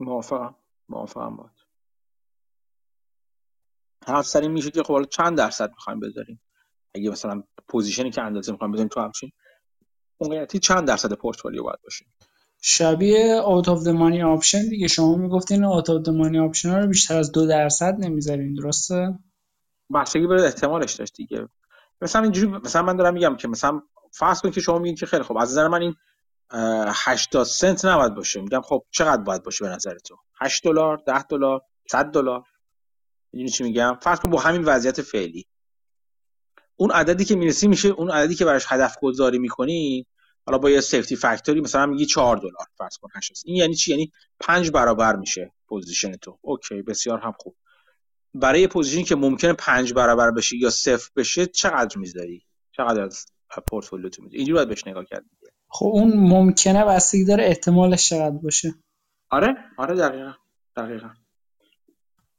موافقم. 0.00 0.54
موافقم 0.88 1.36
باید 1.36 1.50
هر 4.06 4.22
سری 4.22 4.48
میشه 4.48 4.70
که 4.70 4.82
خب 4.82 5.04
چند 5.10 5.38
درصد 5.38 5.70
می‌خوایم 5.70 6.00
بذاریم؟ 6.00 6.40
اگه 6.96 7.10
مثلا 7.10 7.42
position 7.68 8.05
ی 8.05 8.10
که 8.10 8.22
اندازه 8.22 8.52
می‌خوام 8.52 8.72
بزنیم 8.72 8.88
تو 8.88 9.00
همچین 9.00 9.32
موقعیتی 10.20 10.58
چند 10.58 10.88
درصد 10.88 11.12
پورتفولیو 11.12 11.62
باید 11.62 11.78
باشه؟ 11.84 12.06
شبیه 12.60 13.42
out 13.46 13.68
of 13.68 13.86
money 13.86 14.22
option 14.22 14.68
دیگه. 14.68 14.88
شما 14.88 15.16
می‌گفتین 15.16 15.64
out 15.64 15.90
of 15.90 16.08
money 16.08 16.38
option 16.38 16.80
رو 16.80 16.86
بیشتر 16.86 17.18
از 17.18 17.32
دو 17.32 17.46
درصد 17.46 17.94
نمی‌ذارین 17.98 18.54
درسته؟ 18.54 19.18
بحثی 19.90 20.26
برای 20.26 20.44
احتمالش 20.44 20.92
داشت 20.92 21.14
دیگه. 21.16 21.48
مثلا 22.00 22.22
اینجوری 22.22 22.46
مثلا 22.46 22.82
من 22.82 22.96
دارم 22.96 23.14
میگم 23.14 23.36
که 23.36 23.48
مثلا 23.48 23.82
فرض 24.12 24.40
کن 24.40 24.50
که 24.50 24.60
شما 24.60 24.78
میگین 24.78 24.96
که 24.96 25.06
خیلی 25.06 25.22
خب 25.22 25.36
از 25.36 25.50
نظر 25.50 25.68
من 25.68 25.82
این 25.82 25.94
80 26.50 27.46
سنت 27.46 27.84
نباید 27.84 28.14
باشه. 28.14 28.40
میگم 28.40 28.60
خب 28.60 28.84
چقدر 28.90 29.22
باید 29.22 29.42
باشه 29.42 29.64
به 29.64 29.70
نظر 29.70 29.98
تو؟ 29.98 30.16
8 30.40 30.64
دلار 30.64 31.02
10 31.06 31.22
دلار 31.22 31.60
100 31.90 32.04
دلار. 32.04 32.42
می‌دونی 33.32 33.50
چی 33.50 33.64
میگم؟ 33.64 33.98
فرض 34.02 34.20
کن 34.20 34.30
با 34.30 34.40
همین 34.40 34.64
وضعیت 34.64 35.02
فعلی. 35.02 35.46
اون 36.76 36.90
عددی 36.90 37.24
که 37.24 37.36
می‌رسی 37.36 37.68
میشه 37.68 37.88
اون 37.88 38.10
عددی 38.10 38.34
که 38.34 38.44
براش 38.44 38.64
هدف 38.68 38.96
گذاری 39.02 39.38
می‌کنی 39.38 40.06
حالا 40.46 40.58
با 40.58 40.70
یه 40.70 40.80
safety 40.80 41.16
factor 41.16 41.54
ی 41.54 41.60
مثلا 41.60 41.86
میگی 41.86 42.06
4 42.06 42.36
دلار 42.36 42.66
فرض 42.78 42.96
کن 42.98 43.08
8 43.14 43.42
این 43.46 43.56
یعنی 43.56 43.74
چی؟ 43.74 43.90
یعنی 43.90 44.12
5 44.40 44.70
برابر 44.70 45.16
میشه 45.16 45.52
position 45.68 46.12
تو. 46.12 46.38
okay 46.40 46.82
بسیار 46.82 47.18
هم 47.18 47.34
خوب. 47.38 47.56
برای 48.34 48.66
position 48.66 49.00
ی 49.00 49.04
که 49.04 49.16
ممکنه 49.16 49.52
5 49.52 49.92
برابر 49.92 50.30
بشه 50.30 50.56
یا 50.56 50.70
صفر 50.70 51.10
بشه 51.16 51.46
چقدر 51.46 51.98
می‌ذاری؟ 51.98 52.42
چقدر 52.72 53.02
از 53.02 53.26
پورتفولیو 53.68 54.08
تو 54.08 54.22
می‌ذاری؟ 54.22 54.38
اینجوری 54.38 54.54
باید 54.54 54.68
بهش 54.68 54.86
نگاه 54.86 55.04
کرد 55.04 55.24
خب 55.68 55.86
اون 55.86 56.12
ممکنه 56.16 56.84
بستگی 56.84 57.24
داره 57.24 57.44
احتمالش 57.44 58.08
چقدر 58.08 58.36
باشه. 58.36 58.74
آره 59.30 59.56
آره 59.76 59.94
دقیقا 59.94 60.32
دقیقا. 60.76 61.08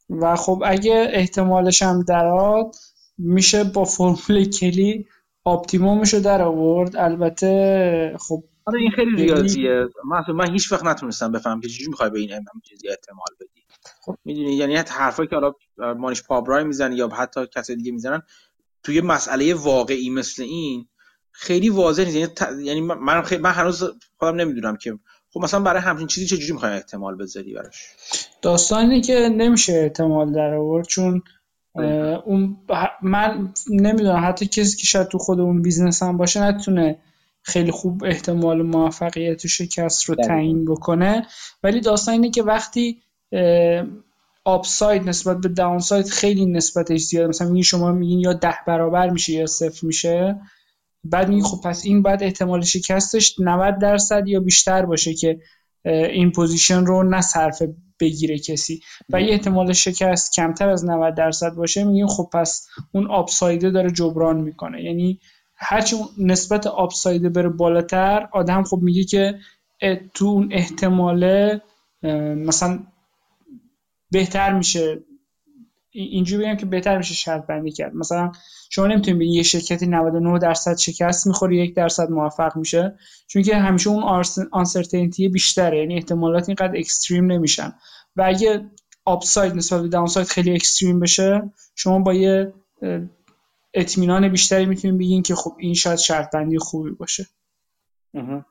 و 0.09 0.35
خب 0.35 0.63
اگه 0.65 1.07
احتمالش 1.11 1.81
هم 1.81 2.03
دراد 2.03 2.75
میشه 3.17 3.63
با 3.63 3.85
فرمول 3.85 4.45
کلی 4.45 5.07
آپتیمومش 5.43 6.13
رو 6.13 6.19
در 6.19 6.41
آورد. 6.41 6.95
البته 6.95 8.15
خب 8.19 8.43
آره 8.65 8.79
این 8.79 8.91
خیلی 8.91 9.15
ریاضیه. 9.15 9.87
من 10.05 10.35
من 10.35 10.51
هیچ 10.51 10.71
وقت 10.71 10.83
نتونستم 10.83 11.31
بفهم 11.31 11.61
که 11.61 11.67
چجوری 11.67 11.89
می‌خوای 11.89 12.09
به 12.09 12.19
این 12.19 12.45
چیزی 12.69 12.89
احتمال 12.89 13.27
بدی. 13.39 13.65
خب. 14.01 14.15
می‌دونی؟ 14.25 14.55
یعنی 14.55 14.75
حتی 14.75 14.93
حرفایی 14.93 15.29
که 15.29 15.35
حالا 15.35 15.53
Mohnish 15.93 16.23
Pabrai 16.23 16.63
می‌زنه 16.63 16.95
یا 16.95 17.07
حتی 17.07 17.47
کسی 17.55 17.75
دیگه 17.75 17.91
می‌زنن 17.91 18.21
توی 18.83 19.01
مسئله 19.01 19.53
واقعی 19.53 20.09
مثل 20.09 20.43
این 20.43 20.87
خیلی 21.31 21.69
واضح 21.69 22.05
نیست. 22.05 22.41
یعنی, 22.41 22.65
یعنی 22.65 22.81
من 22.81 23.21
خیلی 23.21 23.41
من 23.41 23.51
هنوز 23.51 23.83
خودم 24.17 24.35
نمی‌دونم 24.35 24.75
که 24.75 24.99
خب 25.33 25.39
مثلا 25.39 25.59
برای 25.59 25.81
همچین 25.81 26.07
چیزی 26.07 26.27
چجوری 26.27 26.53
می‌خوای 26.53 26.73
احتمال 26.73 27.15
بذاری 27.15 27.53
براش؟ 27.53 27.87
داستانی 28.41 29.01
که 29.01 29.29
نمیشه 29.37 29.73
احتمال 29.73 30.33
در 30.33 30.53
آورد 30.53 30.87
چون 30.87 31.21
اون 32.25 32.57
من 33.01 33.53
نمی‌دونم 33.69 34.25
حتی 34.27 34.47
کسی 34.47 34.77
که 34.77 34.87
شاید 34.87 35.07
تو 35.07 35.17
خود 35.17 35.39
اون 35.39 35.61
business 35.61 36.03
هم 36.03 36.17
باشه 36.17 36.43
نتونه 36.43 36.99
خیلی 37.41 37.71
خوب 37.71 38.03
احتمال 38.03 38.61
موفقیت 38.61 39.45
و 39.45 39.47
شکست 39.47 40.03
رو 40.03 40.15
تعیین 40.15 40.65
بکنه. 40.65 41.27
ولی 41.63 41.81
داستان 41.81 42.13
اینه 42.13 42.29
که 42.29 42.43
وقتی 42.43 43.01
upside 44.43 45.09
نسبت 45.09 45.37
به 45.37 45.49
downside 45.49 46.09
خیلی 46.09 46.45
نسبتش 46.45 47.01
زیاد 47.01 47.29
مثلا 47.29 47.47
میگین 47.47 47.63
شما 47.63 47.91
میگین 47.91 48.19
یا 48.19 48.33
ده 48.33 48.55
برابر 48.67 49.09
میشه 49.09 49.33
یا 49.33 49.45
صفر 49.45 49.87
میشه. 49.87 50.41
بعد 51.03 51.29
میگین 51.29 51.43
خب 51.43 51.69
پس 51.69 51.85
این 51.85 52.01
بعد 52.01 52.23
احتمال 52.23 52.61
شکستش 52.61 53.39
90 53.39 53.79
درصد 53.79 54.27
یا 54.27 54.39
بیشتر 54.39 54.85
باشه 54.85 55.13
که 55.13 55.39
این 55.87 56.31
position 56.31 56.85
رو 56.85 57.03
نمی‌صرفه 57.03 57.61
بگیره 57.99 58.39
کسی. 58.39 58.81
و 59.09 59.21
یه 59.21 59.31
احتمال 59.31 59.73
شکست 59.73 60.33
کمتر 60.33 60.69
از 60.69 60.85
90 60.85 61.15
درصد 61.15 61.53
باشه 61.53 61.83
میگیم 61.83 62.07
خب 62.07 62.29
پس 62.33 62.67
اون 62.91 63.07
upside 63.07 63.60
ه 63.60 63.69
داره 63.69 63.91
جبران 63.91 64.41
می‌کنه. 64.41 64.83
یعنی 64.83 65.19
هرچی 65.55 65.95
نسبت 66.17 66.67
upside 66.67 67.20
ه 67.20 67.29
بره 67.29 67.49
بالاتر 67.49 68.29
آدم 68.33 68.63
خب 68.63 68.79
میگه 68.81 69.03
که 69.03 69.39
تو 70.13 70.25
اون 70.25 70.49
احتماله 70.51 71.61
مثلا 72.35 72.79
بهتر 74.11 74.53
میشه 74.53 74.99
اینجوری 76.01 76.43
بگم 76.43 76.55
که 76.55 76.65
بهتر 76.65 76.97
میشه 76.97 77.13
شرط 77.13 77.47
بندی 77.47 77.71
کرد. 77.71 77.95
مثلا 77.95 78.31
شما 78.69 78.87
نمی‌تونید 78.87 79.19
بگید 79.19 79.35
یه 79.35 79.43
شرکتی 79.43 79.87
99 79.87 80.39
درصد 80.39 80.77
شکست 80.77 81.27
می‌خوره 81.27 81.57
یک 81.57 81.75
درصد 81.75 82.09
موفق 82.09 82.57
میشه. 82.57 82.97
چون 83.27 83.41
که 83.41 83.55
همیشه 83.55 83.89
اون 83.89 84.03
آنسرتینتی 84.51 85.29
بیشتره. 85.29 85.79
یعنی 85.79 85.95
احتمالات 85.95 86.49
اینقدر 86.49 86.77
اکستریم 86.77 87.31
نمیشن. 87.31 87.73
و 88.15 88.23
اگه 88.25 88.71
آپساید 89.05 89.55
نسبت 89.55 89.81
به 89.81 89.87
داونساید 89.87 90.27
خیلی 90.27 90.55
اکستریم 90.55 90.99
بشه 90.99 91.41
شما 91.75 91.99
با 91.99 92.13
یه 92.13 92.53
اطمینان 93.73 94.29
بیشتری 94.29 94.65
می‌تونید 94.65 94.97
بگین 94.97 95.23
که 95.23 95.35
خب 95.35 95.55
این 95.59 95.73
شاید 95.73 95.99
شرط 95.99 96.31
بندی 96.33 96.57
خوبی 96.57 96.91
باشه. 96.91 97.25
نه 98.13 98.45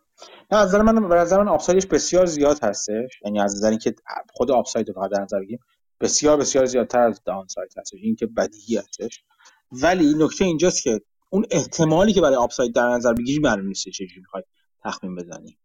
از 0.51 0.68
نظر 0.68 0.82
من 0.82 1.09
به 1.09 1.14
نظر 1.14 1.43
من 1.43 1.59
بسیار 1.90 2.27
زیاد 2.27 2.64
هستش. 2.64 3.20
یعنی 3.24 3.40
از 3.40 3.56
نظر 3.56 3.70
اینکه 3.70 3.94
خود 4.32 4.51
upside 4.51 4.88
رو 4.89 5.09
در 5.09 5.23
نظر 5.23 5.40
بگیریم. 5.40 5.60
بسیار 6.01 6.36
بسیار 6.36 6.66
زیادتر 6.66 7.01
از 7.01 7.23
downside 7.24 7.74
هستش 7.77 7.98
این 8.02 8.16
که 8.16 8.27
بدیهی 8.27 8.77
هستش 8.77 9.24
ولی 9.73 10.14
نکته 10.18 10.44
اینجاست 10.44 10.82
که 10.82 11.01
اون 11.31 11.47
احتمالی 11.51 12.12
که 12.12 12.20
برای 12.20 12.36
upside 12.36 12.74
در 12.74 12.89
نظر 12.89 13.12
بگیری 13.12 13.39
معلوم 13.39 13.66
نیست 13.66 13.89
چجوری 13.89 14.20
می‌خوای 14.20 14.43
تخمین 14.85 15.14
بزنی. 15.14 15.59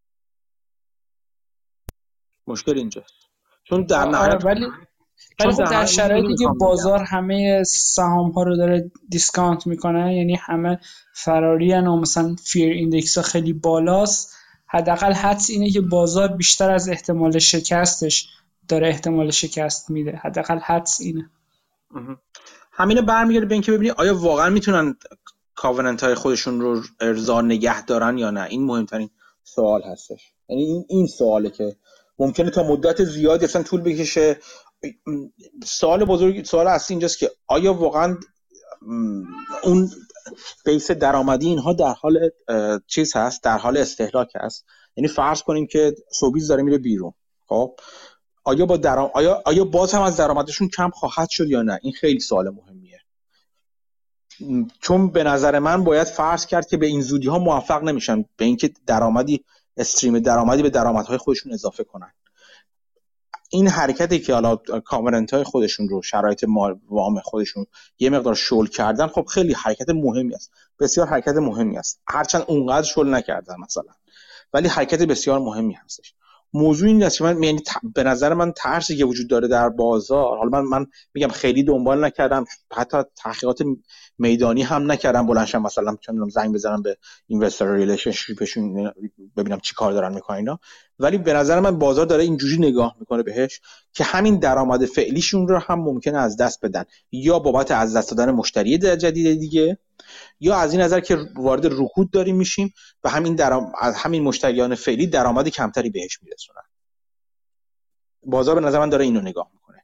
مشکل 2.47 2.77
اینجاست. 2.77 3.13
چون 3.63 3.85
در 3.85 4.05
نهایت 4.05 4.45
ولی 4.45 4.67
ولی 5.39 5.51
خب 5.51 5.63
در 5.63 5.85
شرایطی 5.85 6.35
که 6.35 6.47
بازار 6.59 6.99
همه 7.03 7.63
سهام 7.63 8.31
ها 8.31 8.43
رو 8.43 8.57
داره 8.57 8.91
discount 9.09 9.67
می‌کنه 9.67 10.15
یعنی 10.15 10.35
همه 10.35 10.79
فراری 11.13 11.73
و 11.73 11.95
مثلا 11.95 12.35
fear 12.43 12.73
index 12.73 13.17
ها 13.17 13.23
خیلی 13.23 13.53
بالاست 13.53 14.35
حداقل 14.67 15.13
حدس 15.13 15.49
اینه 15.49 15.69
که 15.69 15.81
بازار 15.81 16.27
بیشتر 16.27 16.71
از 16.71 16.89
احتمال 16.89 17.39
شکستش 17.39 18.29
داره 18.67 18.87
احتمال 18.87 19.31
شکست 19.31 19.89
میده. 19.89 20.11
حداقل 20.23 20.57
حدس 20.57 21.01
اینه. 21.01 21.29
همینه 22.71 23.01
برمیگرده 23.01 23.45
به 23.45 23.53
اینکه 23.55 23.71
ببینید 23.71 23.93
آیا 23.97 24.17
واقعا 24.17 24.49
می‌تونن 24.49 24.95
covenant 25.55 26.03
های 26.03 26.15
خودشون 26.15 26.61
رو 26.61 26.81
ارضا 26.99 27.41
نگه 27.41 27.85
دارن 27.85 28.17
یا 28.17 28.31
نه. 28.31 28.43
این 28.43 28.63
مهمترین 28.63 29.09
سوال 29.43 29.81
هستش. 29.83 30.33
یعنی 30.49 30.63
این 30.63 30.85
این 30.89 31.07
سواله 31.07 31.49
که 31.49 31.75
ممکنه 32.19 32.49
تا 32.49 32.63
مدت 32.63 33.03
زیادی 33.03 33.45
اصلا 33.45 33.63
طول 33.63 33.81
بکشه. 33.81 34.39
سوال 35.65 36.05
بزرگ 36.05 36.45
سوال 36.45 36.67
اصلی 36.67 36.93
اینجاست 36.93 37.19
که 37.19 37.31
آیا 37.47 37.73
واقعا 37.73 38.17
اون 39.63 39.89
بیس 40.65 40.91
درآمدی 40.91 41.47
اینها 41.47 41.73
در 41.73 41.93
حال 41.93 42.29
چیز 42.87 43.15
هست؟ 43.15 43.43
در 43.43 43.57
حال 43.57 43.77
استهلاک 43.77 44.31
هست؟ 44.35 44.65
یعنی 44.95 45.07
فرض 45.07 45.41
کنیم 45.41 45.67
که 45.67 45.95
سوبیز 46.11 46.47
داره 46.47 46.63
میره 46.63 46.77
بیرون. 46.77 47.13
خب؟ 47.47 47.79
آیا 48.43 48.65
با 48.65 48.77
درام... 48.77 49.11
آیا 49.13 49.41
آیا 49.45 49.65
باز 49.65 49.93
هم 49.93 50.01
از 50.01 50.17
درآمدشون 50.17 50.67
کم 50.67 50.89
خواهد 50.89 51.29
شد 51.29 51.49
یا 51.49 51.61
نه؟ 51.61 51.79
این 51.81 51.93
خیلی 51.93 52.19
سوال 52.19 52.49
مهمیه. 52.49 53.01
چون 54.81 55.11
به 55.11 55.23
نظر 55.23 55.59
من 55.59 55.83
باید 55.83 56.07
فرض 56.07 56.45
کرد 56.45 56.67
که 56.67 56.77
به 56.77 56.85
این 56.85 57.01
زودی 57.01 57.27
ها 57.27 57.39
موفق 57.39 57.83
نمیشن 57.83 58.25
به 58.37 58.45
اینکه 58.45 58.73
درآمدی 58.85 59.45
استریم 59.77 60.19
درآمدی 60.19 60.63
به 60.63 60.69
درآمدهای 60.69 61.17
خودشون 61.17 61.53
اضافه 61.53 61.83
کنن. 61.83 62.13
این 63.49 63.67
حرکتی 63.67 64.19
که 64.19 64.33
حالا 64.33 64.55
کامرنت 64.85 65.33
های 65.33 65.43
خودشون 65.43 65.89
رو 65.89 66.01
شرایط 66.01 66.45
وام 66.89 67.19
خودشون 67.19 67.65
یه 67.99 68.09
مقدار 68.09 68.35
شل 68.35 68.65
کردن 68.65 69.07
خب 69.07 69.25
خیلی 69.25 69.53
حرکت 69.53 69.89
مهمی 69.89 70.35
است. 70.35 70.51
بسیار 70.79 71.07
حرکت 71.07 71.35
مهمی 71.35 71.77
است. 71.77 72.01
هرچند 72.07 72.43
اونقدر 72.47 72.87
شل 72.87 73.13
نکردن 73.13 73.55
مثلا. 73.59 73.93
ولی 74.53 74.67
حرکت 74.67 75.01
بسیار 75.01 75.39
مهمی 75.39 75.73
هستش. 75.73 76.13
موضوع 76.53 76.87
این 76.87 77.03
است 77.03 77.17
که 77.17 77.23
من 77.23 77.43
یعنی 77.43 77.59
به 77.95 78.03
نظر 78.03 78.33
من 78.33 78.51
ترسی 78.51 78.97
که 78.97 79.05
وجود 79.05 79.29
داره 79.29 79.47
در 79.47 79.69
بازار. 79.69 80.37
حالا 80.37 80.49
من 80.49 80.61
من 80.61 80.85
میگم 81.13 81.27
خیلی 81.27 81.63
دنبال 81.63 82.05
نکردم. 82.05 82.45
حتی 82.73 82.97
تحقیقات 83.15 83.61
میدانی 84.17 84.61
هم 84.61 84.91
نکردم. 84.91 85.27
بلنشم 85.27 85.61
مثلا 85.61 85.95
چون 86.01 86.29
زنگ 86.29 86.53
بزنم 86.53 86.81
به 86.81 86.97
اینوستر 87.27 87.75
ریلیشنشیپشون 87.75 88.91
ببینم 89.37 89.59
چی 89.59 89.73
کار 89.75 89.93
دارن 89.93 90.13
می‌کنن 90.13 90.37
اینا. 90.37 90.59
ولی 91.01 91.17
به 91.17 91.33
نظر 91.33 91.59
من 91.59 91.79
بازار 91.79 92.05
داره 92.05 92.23
اینجوری 92.23 92.57
نگاه 92.57 92.95
می‌کنه 92.99 93.23
بهش 93.23 93.61
که 93.93 94.03
همین 94.03 94.39
درآمد 94.39 94.85
فعلیشون 94.85 95.47
رو 95.47 95.59
هم 95.59 95.79
ممکنه 95.79 96.17
از 96.17 96.37
دست 96.37 96.65
بدن. 96.65 96.85
یا 97.11 97.39
بابت 97.39 97.71
از 97.71 97.97
دست 97.97 98.11
دادن 98.11 98.31
مشتری 98.31 98.77
جدید 98.77 99.39
دیگه 99.39 99.77
یا 100.39 100.55
از 100.55 100.71
این 100.71 100.81
نظر 100.81 100.99
که 100.99 101.17
وارد 101.35 101.65
رکود 101.65 102.11
داریم 102.11 102.35
میشیم 102.35 102.73
و 103.03 103.09
همین 103.09 103.35
درام... 103.35 103.71
از 103.79 103.95
همین 103.95 104.23
مشتریان 104.23 104.75
فعلی 104.75 105.07
درآمد 105.07 105.47
کمتری 105.47 105.89
بهش 105.89 106.19
میرسونن. 106.23 106.61
بازار 108.23 108.55
به 108.55 108.61
نظر 108.61 108.79
من 108.79 108.89
داره 108.89 109.05
اینو 109.05 109.21
نگاه 109.21 109.49
می‌کنه. 109.53 109.83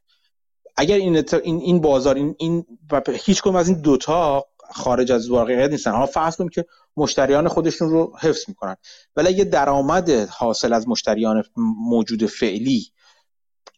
اگر 0.76 0.96
این 0.96 1.24
این, 1.42 1.80
بازار 1.80 2.14
این, 2.14 2.34
این 2.38 2.66
و 2.92 3.02
هیچ 3.24 3.46
از 3.46 3.68
این 3.68 3.80
دوتا 3.80 4.46
خارج 4.70 5.12
از 5.12 5.30
واقعیت 5.30 5.70
نیستن. 5.70 5.90
حالا 5.90 6.06
فرض 6.06 6.36
کنیم 6.36 6.50
که 6.50 6.64
مشتریان 6.96 7.48
خودشون 7.48 7.90
رو 7.90 8.12
حفظ 8.20 8.44
می‌کنن. 8.48 8.76
ولی 9.16 9.28
اگه 9.28 9.44
درآمد 9.44 10.10
حاصل 10.10 10.72
از 10.72 10.88
مشتریان 10.88 11.44
موجود 11.56 12.26
فعلی 12.26 12.92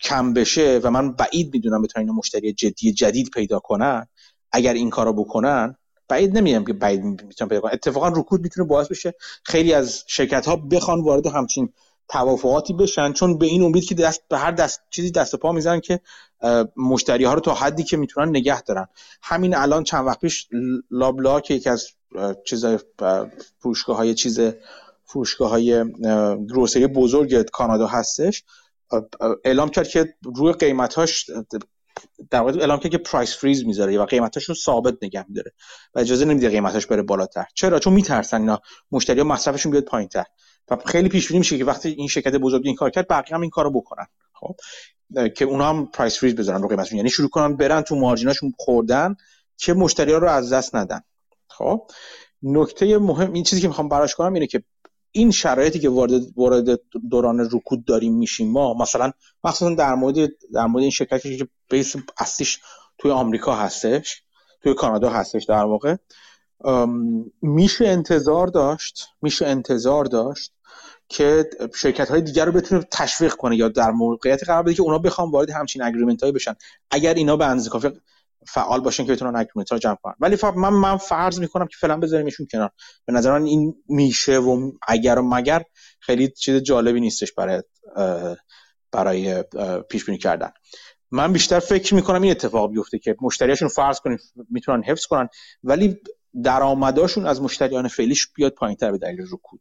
کم 0.03 0.33
بشه 0.33 0.81
و 0.83 0.91
من 0.91 1.13
بعید 1.13 1.55
می‌دونم 1.55 1.83
بتونن 1.83 2.11
مشتری 2.11 2.53
جدی 2.53 2.93
جدید 2.93 3.31
پیدا 3.31 3.59
کنن 3.59 4.07
اگر 4.53 4.75
این 4.75 4.91
کارو 4.91 5.13
بکنن 5.13 5.77
بعید 6.09 6.39
نمیگم 6.39 6.65
که 6.65 6.73
بعید 6.73 7.03
می‌تونم 7.03 7.49
پیدا 7.49 7.61
کنم 7.61 7.71
اتفاقا 7.73 8.09
رکود 8.09 8.41
می‌تونه 8.41 8.67
باعث 8.69 8.89
بشه 8.89 9.15
خیلی 9.45 9.73
از 9.73 10.05
شرکت 10.07 10.47
ها 10.47 10.57
بخوان 10.57 11.01
وارد 11.01 11.27
همچین 11.27 11.73
توافقاتی 12.11 12.73
بشن 12.73 13.13
چون 13.13 13.39
به 13.39 13.47
این 13.47 13.63
امید 13.63 13.85
که 13.85 13.95
دست 13.95 14.23
به 14.29 14.39
هر 14.39 14.51
دست 14.51 14.81
چیزی 14.91 15.11
دست 15.11 15.37
پا 15.37 15.53
می‌زنن 15.53 15.81
که 15.81 16.01
مشتری 16.77 17.25
ها 17.25 17.35
رو 17.35 17.41
تا 17.41 17.55
حدی 17.55 17.83
که 17.83 17.97
می‌تونن 17.97 18.29
نگه 18.29 18.63
دارن. 18.63 18.87
همین 19.23 19.57
الان 19.57 19.85
چند 19.85 20.07
وقت 20.07 20.21
پیش 20.21 20.49
لابلا 20.91 21.41
که 21.41 21.55
یکی 21.55 21.71
از 21.71 21.89
چیزای 22.47 22.79
فروشگاه 23.59 23.97
های 23.97 24.15
چیز 24.15 24.41
فروشگاه 25.05 25.51
های 25.51 25.85
گروسری 26.49 26.87
بزرگ 26.87 27.51
کانادا 27.51 27.87
هستش. 27.87 28.45
اعلام 29.45 29.69
کرد 29.69 29.89
که 29.89 30.15
روی 30.37 30.53
قیمتاش 30.53 31.31
در 32.31 32.41
واقع 32.41 32.59
اعلام 32.61 32.79
کرد 32.79 32.93
که 32.93 32.99
پرایس 32.99 33.37
فریز 33.37 33.67
می‌ذاره 33.67 33.99
و 33.99 34.05
قیمتاش 34.05 34.45
رو 34.45 34.55
ثابت 34.55 34.95
نگه 35.03 35.25
میداره 35.29 35.53
و 35.95 35.99
اجازه 35.99 36.25
نمیده 36.25 36.49
قیمتاش 36.49 36.87
بره 36.87 37.03
بالاتر. 37.03 37.45
چرا؟ 37.55 37.79
چون 37.79 37.93
میترسن 37.93 38.41
اینا. 38.41 38.61
مشتری 38.93 39.21
ها 39.21 39.27
مصرفشون 39.27 39.73
بیاد 39.73 39.85
پایینتر. 39.85 40.25
و 40.69 40.77
خیلی 40.87 41.09
پیش 41.09 41.29
بینی 41.29 41.39
میشه 41.39 41.59
که 41.59 41.65
وقتی 41.65 41.89
این 41.89 42.09
شرکت 42.09 42.35
بزرگ 42.35 42.63
این 42.65 42.75
کار 42.75 42.91
کرد 42.91 43.09
بقیه 43.09 43.35
هم 43.35 43.41
این 43.41 43.51
کارو 43.51 43.71
بکنن. 43.71 44.07
خب 44.33 44.57
که 45.35 45.45
اونا 45.45 45.69
هم 45.69 45.87
پرایس 45.87 46.19
فریز 46.19 46.35
بذارن 46.35 46.63
رو 46.63 46.69
قیمتشون 46.69 46.97
یعنی 46.97 47.11
شروع 47.11 47.29
کنن 47.29 47.57
برن 47.57 47.83
تو 47.83 47.97
مارجیناشون 47.97 48.53
خوردن 48.59 49.17
که 49.57 49.75
مشتری 49.75 50.13
ها 50.13 50.19
رو 50.19 50.29
از 50.29 50.53
دست 50.53 50.75
ندن. 50.75 51.01
خب 51.49 51.91
نکته 52.43 52.99
مهم 52.99 53.33
این 53.33 53.45
چیزی 53.45 53.63
که 53.63 53.69
می‌خوام 53.69 53.89
براش 53.89 54.15
کنم 54.15 54.33
اینه 54.33 54.47
که 54.47 54.63
این 55.13 55.31
شرایطی 55.31 55.79
که 55.79 55.89
وارد 55.89 56.23
وارد 56.37 56.81
دوران 57.11 57.49
رکود 57.53 57.85
داریم 57.85 58.15
میشیم 58.15 58.51
ما 58.51 58.75
مثلا 58.75 59.13
مخصوصا 59.45 59.75
در 59.75 59.95
مورد 59.95 60.17
در 60.55 60.67
مورد 60.67 60.83
این 60.83 60.91
شرکتی 60.91 61.39
که 61.39 61.49
بیس 61.71 61.97
اصلیش 62.19 62.61
توی 62.99 63.11
آمریکا 63.11 63.55
هستش 63.55 64.23
توی 64.63 64.75
کانادا 64.75 65.11
هستش 65.11 65.45
در 65.45 65.65
واقع 65.65 65.97
میشه 67.43 67.89
انتظار 67.89 68.47
داشت 68.47 69.09
میشه 69.23 69.47
انتظار 69.47 70.05
داشت 70.05 70.53
که 71.09 71.51
شرکت 71.75 72.09
های 72.09 72.21
دیگر 72.21 72.45
رو 72.45 72.53
بتونه 72.53 72.87
تشویق 72.91 73.35
کنه 73.35 73.57
یا 73.57 73.69
در 73.69 73.91
موقعیت 73.91 74.45
قرار 74.45 74.63
بده 74.63 74.75
که 74.75 74.83
اونا 74.83 74.99
بخوام 74.99 75.31
وارد 75.31 75.51
همچین 75.51 75.83
اگریمنت 75.83 76.21
هایی 76.21 76.33
بشن. 76.33 76.55
اگر 76.91 77.15
اینا 77.15 77.37
به 77.37 77.47
اندازه 77.47 77.71
کافی 77.71 77.89
فعال 78.47 78.81
باشن 78.81 79.07
که 79.07 79.13
بتونن 79.13 79.37
اگریمنت 79.37 79.73
ها 79.73 79.79
جمع 79.79 79.97
کنن. 80.03 80.15
ولی 80.21 80.37
من 80.57 80.69
من 80.69 80.97
فرض 80.97 81.41
می‌کنم 81.41 81.67
که 81.67 81.77
فعلا 81.81 81.97
بذاریمشون 81.97 82.47
کنار. 82.53 82.71
به 83.07 83.13
نظر 83.13 83.39
من 83.39 83.45
این 83.45 83.75
میشه 83.89 84.39
و 84.39 84.73
اگر 84.89 85.19
و 85.19 85.23
مگر 85.35 85.63
خیلی 86.01 86.29
چیز 86.29 86.57
جالبی 86.63 87.01
نیستش 87.01 87.33
برای 87.33 87.63
برای 88.93 89.45
پیش 89.91 90.05
بینی 90.05 90.19
کردن. 90.19 90.51
من 91.11 91.33
بیشتر 91.33 91.59
فکر 91.59 91.95
می‌کنم 91.95 92.23
این 92.23 92.31
اتفاق 92.31 92.71
بیفته 92.71 92.99
که 92.99 93.17
مشتریاشون 93.21 93.69
فرض 93.69 94.01
کنیم 94.01 94.19
می‌تونن 94.51 94.83
حفظ 94.83 95.07
کنن. 95.07 95.29
ولی 95.65 96.01
درآمداشون 96.45 97.27
از 97.27 97.43
مشتریان 97.43 97.89
فعلیش 97.89 98.29
بیاد 98.35 98.53
پایینتر 98.53 98.93
به 98.93 98.99
دلیل 98.99 99.21
رکود. 99.33 99.61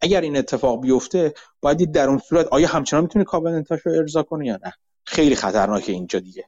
اگر 0.00 0.20
این 0.20 0.36
اتفاق 0.36 0.80
بیفته 0.80 1.34
باید 1.60 1.76
دید 1.76 1.92
در 1.92 2.08
اون 2.08 2.18
صورت 2.18 2.46
آیا 2.46 2.68
همچنان 2.68 3.02
می‌تونه 3.02 3.24
covenant 3.24 3.69
اش 3.69 3.80
رو 3.86 3.92
ارضا 3.92 4.22
کنه 4.22 4.46
یا 4.46 4.58
نه. 4.64 4.72
خیلی 5.04 5.34
خطرناکه 5.34 5.92
اینجا 5.92 6.18
دیگه. 6.18 6.44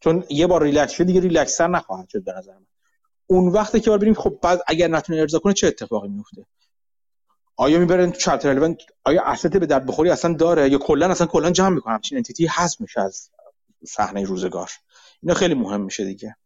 چون 0.00 0.24
یه 0.30 0.46
بار 0.46 0.62
ریلکس 0.62 0.92
شد 0.92 1.04
دیگه 1.04 1.20
ریلکسر 1.20 1.68
نخواهد 1.68 2.08
شد 2.08 2.24
به 2.24 2.32
نظر 2.32 2.52
من. 2.52 2.66
اون 3.26 3.52
وقتی 3.52 3.80
که 3.80 3.90
ببینیم 3.90 4.14
خب 4.14 4.38
بعد 4.42 4.60
اگر 4.66 4.88
نتونه 4.88 5.20
ارضا 5.20 5.38
کنه 5.38 5.52
چه 5.52 5.66
اتفاقی 5.66 6.08
میفته 6.08 6.46
آیا 7.56 7.78
می‌برن 7.78 8.10
تو 8.10 8.18
chapter 8.18 8.74
آیا 9.04 9.22
asset 9.24 9.56
به 9.56 9.66
درد 9.66 9.86
بخوری 9.86 10.10
اصلا 10.10 10.34
داره؟ 10.34 10.70
یا 10.70 10.78
کلا 10.78 11.10
اصلا 11.10 11.26
کلا 11.26 11.50
جمع 11.50 11.68
می‌کنه؟ 11.68 11.94
همچین 11.94 12.18
entity 12.18 12.42
ای 12.42 12.46
حذف 12.46 12.80
میشه 12.80 13.00
از 13.00 13.30
صحنه 13.86 14.24
روزگار. 14.24 14.70
اینا 15.22 15.34
خیلی 15.34 15.54
مهم 15.54 15.80
میشه 15.80 16.04
دیگه. 16.04 16.36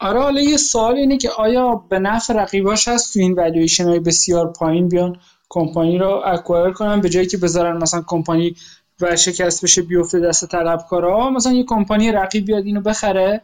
آره 0.00 0.20
حالا 0.20 0.40
یه 0.40 0.56
سوال 0.56 0.94
اینه 0.96 1.16
که 1.16 1.30
آیا 1.30 1.74
به 1.74 1.98
نفع 1.98 2.34
رقیباش 2.34 2.88
هست 2.88 3.12
تو 3.12 3.20
این 3.20 3.34
والویشن 3.34 3.84
های 3.84 4.00
بسیار 4.00 4.52
پایین 4.52 4.88
بیان 4.88 5.16
کمپانی 5.48 5.98
رو 5.98 6.22
acquire 6.24 6.72
کنن 6.72 7.00
به 7.00 7.08
جایی 7.08 7.26
که 7.26 7.36
بذارن 7.36 7.76
مثلا 7.76 8.04
کمپانی 8.06 8.56
ورشکست 9.00 9.64
بشه 9.64 9.82
بیفته 9.82 10.20
دست 10.20 10.46
طلبکارا؟ 10.46 11.30
مثلا 11.30 11.52
یه 11.52 11.64
کمپانی 11.64 12.12
رقیب 12.12 12.46
بیاد 12.46 12.64
اینو 12.64 12.80
بخره 12.80 13.42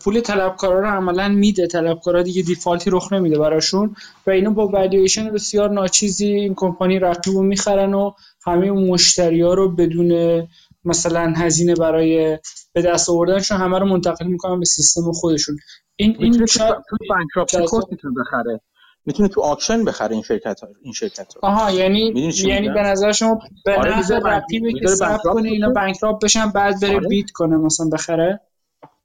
پول 0.00 0.20
طلبکارا 0.20 0.80
رو 0.80 0.86
عملا 0.86 1.28
میده 1.28 1.66
طلبکارا 1.66 2.22
دیگه 2.22 2.42
default 2.42 2.84
ی 2.84 2.90
رخ 2.90 3.12
نمیده 3.12 3.38
براشون 3.38 3.96
و 4.26 4.30
اینو 4.30 4.50
با 4.50 4.68
والویشن 4.68 5.32
بسیار 5.32 5.70
ناچیزی 5.70 6.26
این 6.26 6.54
کمپانی 6.54 6.98
رقیب 6.98 7.34
رو 7.34 7.42
می‌خرن 7.42 7.94
و 7.94 8.12
همه 8.46 8.70
مشتری 8.70 9.40
ها 9.40 9.54
رو 9.54 9.68
بدون 9.68 10.40
مثلا 10.86 11.32
هزینه 11.36 11.74
برای 11.74 12.38
به 12.72 12.82
دست 12.82 13.10
آوردنشون 13.10 13.58
همه 13.58 13.78
رو 13.78 13.86
منتقل 13.86 14.26
می‌کنن 14.26 14.58
به 14.58 14.64
سیستم 14.64 15.12
خودشون. 15.12 15.56
این 15.96 16.16
این 16.18 16.46
شاید 16.46 16.74
تو 16.90 16.96
بانکراپسی 17.08 17.58
می‌تونه 17.90 18.14
بخره. 18.20 18.60
می‌تونه 19.06 19.28
تو 19.28 19.40
آکشن 19.40 19.84
بخره 19.84 20.12
این 20.12 20.22
شرکت 20.22 20.60
ها 20.60 20.68
این 20.82 20.92
شرکت 20.92 21.34
ها 21.34 21.40
آها 21.42 21.70
یعنی 21.70 22.32
یعنی 22.44 22.68
به 22.68 22.82
نظر 22.82 23.12
شما 23.12 23.38
به 23.64 23.76
آره 23.78 23.98
نظر 23.98 24.20
رقیبی 24.24 24.80
که 24.80 24.86
صرف 24.86 25.20
کنه 25.22 25.48
اینا 25.48 25.70
بانکراپ 25.70 26.24
بشن 26.24 26.50
بعد 26.50 26.80
بره 26.80 26.96
آره. 26.96 27.08
بیت 27.08 27.30
کنه 27.30 27.56
مثلا 27.56 27.86
بخره؟ 27.92 28.40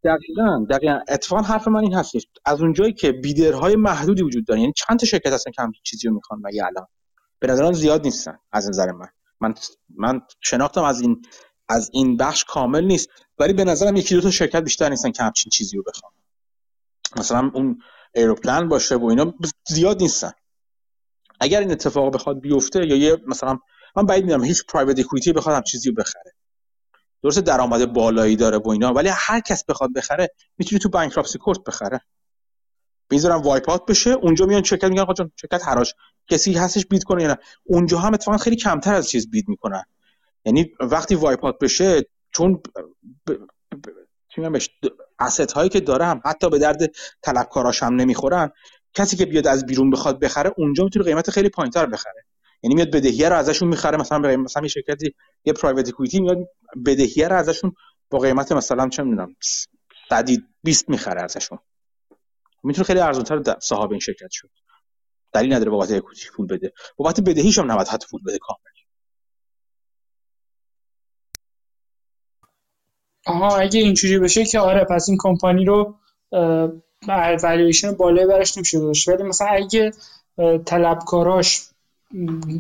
دقیقا 0.03 0.65
دقیقا. 0.69 0.99
اتفاقا 1.09 1.41
حرف 1.41 1.67
من 1.67 1.81
این 1.81 1.93
هستش 1.93 2.27
از 2.45 2.61
اونجایی 2.61 2.93
که 2.93 3.11
بیدرهای 3.11 3.75
محدودی 3.75 4.23
وجود 4.23 4.45
دارن 4.45 4.59
یعنی 4.59 4.73
چند 4.77 4.99
تا 4.99 5.05
شرکت 5.05 5.33
هستن 5.33 5.51
که 5.51 5.61
همچین 5.61 5.81
چیزی 5.83 6.07
رو 6.07 6.13
می‌خوان 6.13 6.41
مگه 6.43 6.65
الان؟ 6.65 6.87
به 7.39 7.47
نظرم 7.47 7.73
زیاد 7.73 8.03
نیستن 8.05 8.37
از 8.51 8.69
نظر 8.69 8.91
من. 8.91 9.07
من 9.41 9.53
من 9.97 10.21
شناختم 10.41 10.83
از 10.83 11.01
این 11.01 11.21
از 11.71 11.89
این 11.93 12.17
بخش 12.17 12.43
کامل 12.43 12.85
نیست. 12.85 13.09
ولی 13.39 13.53
به 13.53 13.63
نظرم 13.63 13.95
یکی 13.95 14.15
دو 14.15 14.21
تا 14.21 14.31
شرکت 14.31 14.63
بیشتر 14.63 14.89
نیستن 14.89 15.11
که 15.11 15.23
همچین 15.23 15.49
چیزی 15.49 15.77
رو 15.77 15.83
بخوان. 15.83 16.11
مثلا 17.17 17.51
اون 17.53 17.81
ایروپلان 18.15 18.69
باشه 18.69 18.95
و 18.95 19.05
اینا 19.05 19.33
زیاد 19.67 20.01
نیستن. 20.01 20.31
اگر 21.39 21.59
این 21.59 21.71
اتفاق 21.71 22.13
بخواد 22.13 22.39
بیفته 22.39 22.87
یا 22.87 22.95
یه 22.95 23.17
مثلا 23.27 23.59
من 23.95 24.05
بعید 24.05 24.23
می‌دونم 24.23 24.43
هیچ 24.43 24.65
پرایوت 24.65 24.99
اکوئیتی 24.99 25.33
بخواد 25.33 25.55
هم 25.55 25.61
چیزی 25.61 25.89
رو 25.89 25.95
بخره. 25.95 26.33
درست 27.23 27.39
درآمد 27.39 27.93
بالایی 27.93 28.35
داره 28.35 28.57
و 28.57 28.69
اینا 28.69 28.93
ولی 28.93 29.09
هر 29.13 29.39
کس 29.39 29.65
بخواد 29.65 29.93
بخره 29.93 30.29
می‌تونه 30.57 30.79
تو 30.79 30.89
بانکراپسی 30.89 31.37
کورت 31.37 31.63
بخره. 31.63 32.01
می‌ذارن 33.11 33.41
wipe 33.41 33.85
بشه 33.85 34.11
اونجا 34.11 34.45
میان 34.45 34.63
شرکت 34.63 34.83
میگن 34.83 35.01
آقا 35.01 35.13
شرکت 35.41 35.67
حراج. 35.67 35.93
کسی 36.27 36.53
هستش 36.53 36.85
bid 36.85 37.03
کنه 37.03 37.23
یا 37.23 37.27
نه؟ 37.27 37.37
اونجا 37.63 37.97
هم 37.99 38.13
اتفاقا 38.13 38.37
خیلی 38.37 38.55
کمتر 38.55 38.93
از 38.93 39.09
چیز 39.09 39.29
bid 39.29 39.49
می‌کنن. 39.49 39.83
یعنی 40.45 40.71
وقتی 40.79 41.15
wipe 41.15 41.40
out 41.40 41.59
بشه 41.59 42.01
چون 42.31 42.61
ب... 43.27 43.31
ب... 43.31 44.57
asset 45.19 45.51
هایی 45.51 45.69
که 45.69 45.79
داره 45.79 46.05
هم 46.05 46.21
حتی 46.25 46.49
به 46.49 46.59
درد 46.59 46.91
طلبکاراش 47.21 47.83
هم 47.83 47.95
نمی‌خورن. 47.95 48.51
کسی 48.93 49.17
که 49.17 49.25
بیاد 49.25 49.47
از 49.47 49.65
بیرون 49.65 49.89
بخواد 49.89 50.19
بخره 50.19 50.51
اونجا 50.57 50.83
می‌تونه 50.83 51.05
قیمت 51.05 51.29
خیلی 51.29 51.49
پایینتر 51.49 51.85
بخره. 51.85 52.25
یعنی 52.63 52.75
میاد 52.75 52.91
بدهیه 52.91 53.29
رو 53.29 53.35
ازشون 53.35 53.67
می‌خره 53.67 53.97
مثلا 53.97 54.19
به 54.19 54.37
مثلا 54.37 54.63
یه 54.63 54.69
شرکتی 54.69 55.15
یه 55.45 55.53
private 55.53 55.87
equity 55.89 56.19
میاد 56.19 56.37
بدهیه 56.85 57.27
رو 57.27 57.35
ازشون 57.35 57.73
با 58.09 58.19
قیمت 58.19 58.51
مثلا 58.51 58.89
چه 58.89 59.03
می‌دونم 59.03 59.35
20 60.63 60.89
می‌خره 60.89 61.23
ازشون. 61.23 61.59
می‌تونه 62.63 62.85
خیلی 62.85 62.99
ارزانتر 62.99 63.59
صاحب 63.59 63.91
این 63.91 63.99
شرکت 63.99 64.31
شد. 64.31 64.49
دلیل 65.33 65.53
نداره 65.53 65.71
بابت 65.71 65.91
equity 65.91 66.29
پول 66.35 66.47
بده. 66.47 66.73
بابت 66.97 67.21
بدهیش 67.21 67.59
هم 67.59 67.71
نباید 67.71 67.87
حتی 67.87 68.07
پول 68.11 68.21
بده 68.27 68.37
کامل. 68.41 68.70
آها 73.25 73.57
اگه 73.57 73.79
اینجوری 73.79 74.19
بشه 74.19 74.45
که 74.45 74.59
آره 74.59 74.83
پس 74.83 75.09
این 75.09 75.17
کمپانی 75.21 75.65
رو 75.65 75.95
والویشن 77.43 77.91
بالای 77.91 78.25
برش 78.25 78.57
نمیشه 78.57 78.79
داشت 78.79 79.07
ولی 79.07 79.23
مثلا 79.23 79.47
اگه 79.47 79.91
طلبکاراش 80.65 81.61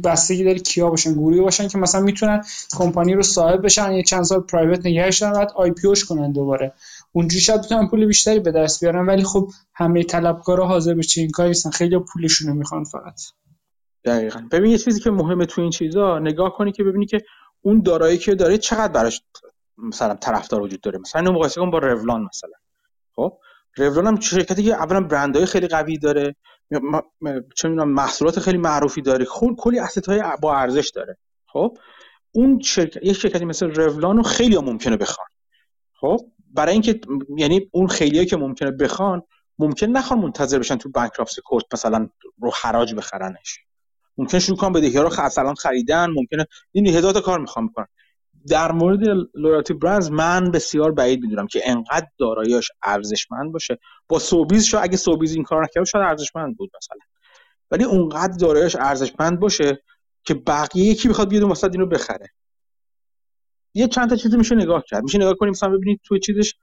بستگی 0.03 0.43
داره 0.43 0.59
کیا 0.59 0.89
باشن 0.89 1.13
گروهی 1.13 1.41
باشن 1.41 1.67
که 1.67 1.77
مثلا 1.77 2.01
می‌تونن 2.01 2.43
کمپانی 2.77 3.13
رو 3.13 3.21
صاحب 3.21 3.65
بشن 3.65 3.91
یه 3.91 4.03
چند 4.03 4.23
سال 4.23 4.39
private 4.39 4.85
نگهش 4.85 5.21
دارن 5.21 5.33
بعد 5.33 5.51
IPO 5.55 5.87
ش 5.87 6.05
کنن 6.05 6.31
دوباره. 6.31 6.73
اونجوری 7.11 7.41
شاید 7.41 7.61
بتونن 7.61 7.87
پول 7.87 8.05
بیشتری 8.05 8.39
به 8.39 8.51
دست 8.51 8.79
بیارن 8.83 9.05
ولی 9.05 9.23
خب 9.23 9.49
همه 9.73 10.03
طلبکارا 10.03 10.67
حاضر 10.67 10.93
به 10.93 11.03
چنین 11.03 11.31
کاری 11.31 11.49
نیستن. 11.49 11.69
خیلی 11.69 11.99
پولشون 11.99 12.47
رو 12.47 12.53
می‌خوان 12.53 12.83
فقط. 12.83 13.21
دقیقا. 14.05 14.43
ببین 14.51 14.71
یه 14.71 14.77
چیزی 14.77 14.99
که 14.99 15.11
مهمه 15.11 15.45
تو 15.45 15.61
این 15.61 15.69
چیزا 15.69 16.19
نگاه 16.19 16.53
کنی 16.53 16.71
که 16.71 16.83
ببینی 16.83 17.05
که 17.05 17.21
اون 17.61 17.81
دارایی 17.81 18.17
که 18.17 18.35
داره 18.35 18.57
چقدر 18.57 18.93
براش 18.93 19.21
مثلا 19.81 20.15
طرفدار 20.15 20.61
وجود 20.61 20.81
داره. 20.81 20.99
مثلا 20.99 21.21
اینو 21.21 21.33
مقایسه 21.33 21.61
کن 21.61 21.71
با 21.71 21.77
رولان 21.77 22.21
مثلا. 22.21 22.51
خب؟ 23.15 23.37
رولان 23.77 24.07
هم 24.07 24.19
شرکتی 24.19 24.63
که 24.63 24.73
اولا 24.73 25.01
برندهای 25.01 25.45
خیلی 25.45 25.67
قوی 25.67 25.97
داره. 25.97 26.35
چه 27.55 27.69
می‌دونم 27.69 27.89
محصولات 27.89 28.39
خیلی 28.39 28.57
معروفی 28.57 29.01
داره. 29.01 29.25
خود 29.25 29.55
کلی 29.57 29.79
اسست 29.79 30.09
های 30.09 30.23
با 30.41 30.55
ارزش 30.55 30.91
داره. 30.95 31.17
خب؟ 31.47 31.77
اون 32.31 32.59
شرکت 32.59 33.03
یک 33.03 33.13
شرکتی 33.13 33.45
مثل 33.45 33.73
رولان 33.73 34.17
رو 34.17 34.23
خیلی 34.23 34.57
ممکنه 34.57 34.97
بخوان. 34.97 35.27
خب؟ 35.93 36.19
برای 36.53 36.73
اینکه 36.73 36.99
یعنی 37.37 37.69
اون 37.71 37.87
خیلی 37.87 38.25
که 38.25 38.37
ممکنه 38.37 38.71
بخوان 38.71 39.21
ممکن 39.59 39.87
نخوان 39.87 40.19
منتظر 40.19 40.59
بشن 40.59 40.75
تو 40.75 40.89
بانکراپسی 40.89 41.41
کورت 41.41 41.65
مثلا 41.73 42.09
رو 42.41 42.51
حراج 42.61 42.93
بخرنش. 42.93 43.59
ممکن 44.17 44.39
شروع 44.39 44.57
کنن 44.57 44.73
بدهی 44.73 44.97
رو 44.97 45.09
الان 45.37 45.55
خریدن. 45.55 46.09
ممکنه 46.09 46.45
این 46.71 46.87
هزار 46.87 47.21
کار 47.21 47.39
می‌خوام 47.39 47.65
می‌کنن 47.65 47.87
در 48.47 48.71
مورد 48.71 49.27
لویالتی 49.33 49.73
برندز 49.73 50.11
من 50.11 50.51
بسیار 50.51 50.91
بعید 50.91 51.21
می‌دونم 51.21 51.47
که 51.47 51.61
انقدر 51.65 52.07
داراییش 52.17 52.71
ارزشمند 52.83 53.51
باشه. 53.51 53.79
با 54.07 54.19
سوبیز 54.19 54.63
شو 54.63 54.79
اگه 54.81 54.97
سوبیز 54.97 55.33
این 55.35 55.43
کار 55.43 55.63
نکرد 55.63 55.83
شاید 55.83 56.05
ارزشمند 56.05 56.57
بود 56.57 56.71
مثلا. 56.77 56.97
ولی 57.71 57.83
اونقدر 57.83 58.37
داراییش 58.37 58.75
ارزشمند 58.75 59.39
باشه 59.39 59.83
که 60.23 60.33
بقیه 60.33 60.85
یکی 60.85 61.09
بخواد 61.09 61.29
بیاد 61.29 61.43
واسه 61.43 61.69
اینو 61.71 61.85
بخره. 61.85 62.29
یه 63.73 63.87
چند 63.87 64.09
تا 64.09 64.15
چیزی 64.15 64.37
میشه 64.37 64.55
نگاه 64.55 64.83
کرد. 64.87 65.03
میشه 65.03 65.17
نگاه 65.17 65.33
کنیم 65.33 65.51
مثلا 65.51 65.69
ببینید 65.69 66.01
توی 66.03 66.19
چیزش 66.19 66.53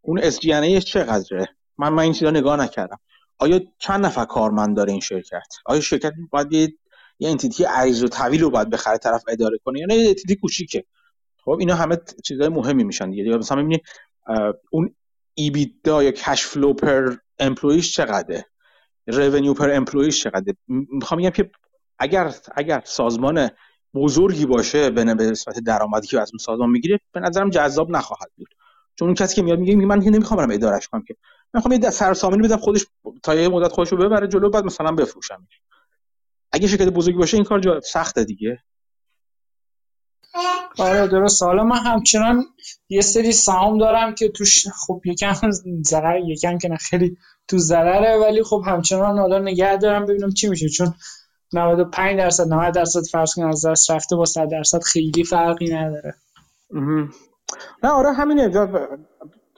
اون 0.00 0.18
SG 0.18 0.80
چقدره. 0.80 1.48
من 1.78 1.88
من 1.88 2.02
این 2.02 2.12
چیزا 2.12 2.30
نگاه 2.30 2.56
نکردم. 2.56 2.98
آیا 3.38 3.60
چند 3.78 4.06
نفر 4.06 4.24
کارمند 4.24 4.76
داره 4.76 4.92
این 4.92 5.00
شرکت؟ 5.00 5.46
آیا 5.66 5.80
شرکت 5.80 6.12
باید 6.30 6.52
یه 6.52 7.30
entity 7.30 7.64
عریض 7.64 8.02
و 8.02 8.08
طویل 8.08 8.40
رو 8.40 8.50
باید 8.50 8.70
بخره 8.70 8.98
طرف 8.98 9.22
اداره 9.28 9.58
کنه؟ 9.64 9.80
یا 9.80 9.86
نه 9.86 9.94
entity 9.94 10.36
کوچیکه. 10.36 10.84
خب 11.46 11.56
اینا 11.60 11.74
همه 11.74 11.98
چیزهای 12.24 12.48
مهمی 12.48 12.84
میشن 12.84 13.10
دیگه. 13.10 13.36
مثلا 13.36 13.62
می‌بینی 13.62 13.82
اون 14.70 14.94
EBITDA 15.34 16.02
یا 16.02 16.10
cash 16.10 16.44
flow 16.44 16.74
per 16.74 17.16
employee 17.38 17.83
ش 17.83 17.94
چقدره؟ 17.94 18.46
رونیو 19.06 19.54
پر 19.54 19.70
امپلویش 19.70 20.22
چقدره؟ 20.22 20.56
می‌خوام 20.68 21.20
بگم 21.20 21.30
که 21.30 21.50
اگر 21.98 22.34
اگر 22.56 22.82
سازمان 22.84 23.50
بزرگی 23.94 24.46
باشه 24.46 24.90
به 24.90 25.04
نسبت 25.04 25.58
درآمدی 25.58 26.06
که 26.06 26.20
از 26.20 26.30
اون 26.32 26.38
سازمان 26.38 26.70
می‌گیره 26.70 27.00
به 27.12 27.20
نظرم 27.20 27.50
جذاب 27.50 27.90
نخواهد 27.90 28.30
بود. 28.36 28.48
چون 28.98 29.08
اون 29.08 29.14
کسی 29.14 29.36
که 29.36 29.42
میاد 29.42 29.58
میگه 29.58 29.76
من 29.76 29.98
نمی‌خوام 29.98 30.38
برم 30.38 30.50
ادارش 30.50 30.88
کنم 30.88 31.02
که. 31.02 31.16
من 31.54 31.58
می‌خوام 31.58 31.82
یه 31.82 31.90
سر 31.90 32.14
سامانی 32.14 32.42
بدم 32.42 32.56
خودش 32.56 32.86
تا 33.22 33.34
یه 33.34 33.48
مدت 33.48 33.72
خودش 33.72 33.92
رو 33.92 33.98
ببره 33.98 34.28
جلو 34.28 34.50
بعد 34.50 34.64
مثلا 34.64 34.92
بفروشم 34.92 35.48
اگه 36.52 36.68
شرکت 36.68 36.88
بزرگی 36.88 37.18
باشه 37.18 37.36
این 37.36 37.44
کار 37.44 37.80
سخته 37.80 38.24
دیگه. 38.24 38.62
آره 40.78 41.06
درست. 41.06 41.42
حالا 41.42 41.64
من 41.64 41.76
همچنان 41.76 42.44
یه 42.88 43.00
سری 43.00 43.32
سهام 43.32 43.78
دارم 43.78 44.14
که 44.14 44.28
توش 44.28 44.66
خب 44.68 45.00
یکم 45.04 45.50
ضرر 45.82 46.20
یکم 46.20 46.58
که 46.58 46.68
نه 46.68 46.76
خیلی 46.76 47.16
تو 47.48 47.58
ضرره. 47.58 48.18
ولی 48.18 48.42
خب 48.42 48.62
همچنان 48.66 49.18
حالا 49.18 49.38
نگه 49.38 49.76
دارم 49.76 50.06
ببینم 50.06 50.30
چی 50.30 50.48
میشه. 50.48 50.68
چون 50.68 50.94
95 51.52 52.18
درصد 52.18 52.48
90 52.48 52.74
درصد 52.74 53.02
فرض 53.12 53.34
کن 53.34 53.42
از 53.42 53.66
دست 53.66 53.90
رفته 53.90 54.16
با 54.16 54.24
100 54.24 54.48
درصد 54.48 54.82
خیلی 54.82 55.24
فرقی 55.24 55.74
نداره. 55.74 56.14
نه 57.82 57.90
آره 57.90 58.12
همینه. 58.12 58.68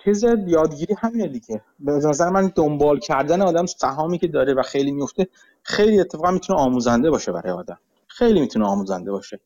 چیز 0.05 0.25
یادگیری 0.47 0.95
همینه 0.99 1.29
دیگه. 1.29 1.63
به 1.79 1.93
نظر 1.93 2.29
من 2.29 2.53
دنبال 2.57 2.99
کردن 2.99 3.43
آدم 3.43 3.67
سهامی 3.67 4.19
که 4.19 4.29
داره 4.29 4.55
و 4.55 4.63
خیلی 4.63 4.91
میفته 4.93 5.29
خیلی 5.63 6.01
اتفاقا 6.01 6.31
می‌تونه 6.31 6.59
آموزنده 6.59 7.11
باشه 7.11 7.33
برای 7.33 7.53
آدم. 7.53 7.79
خیلی 8.07 8.41
می‌تونه 8.41 8.67
آموزنده 8.67 9.11
باشه. 9.11 9.41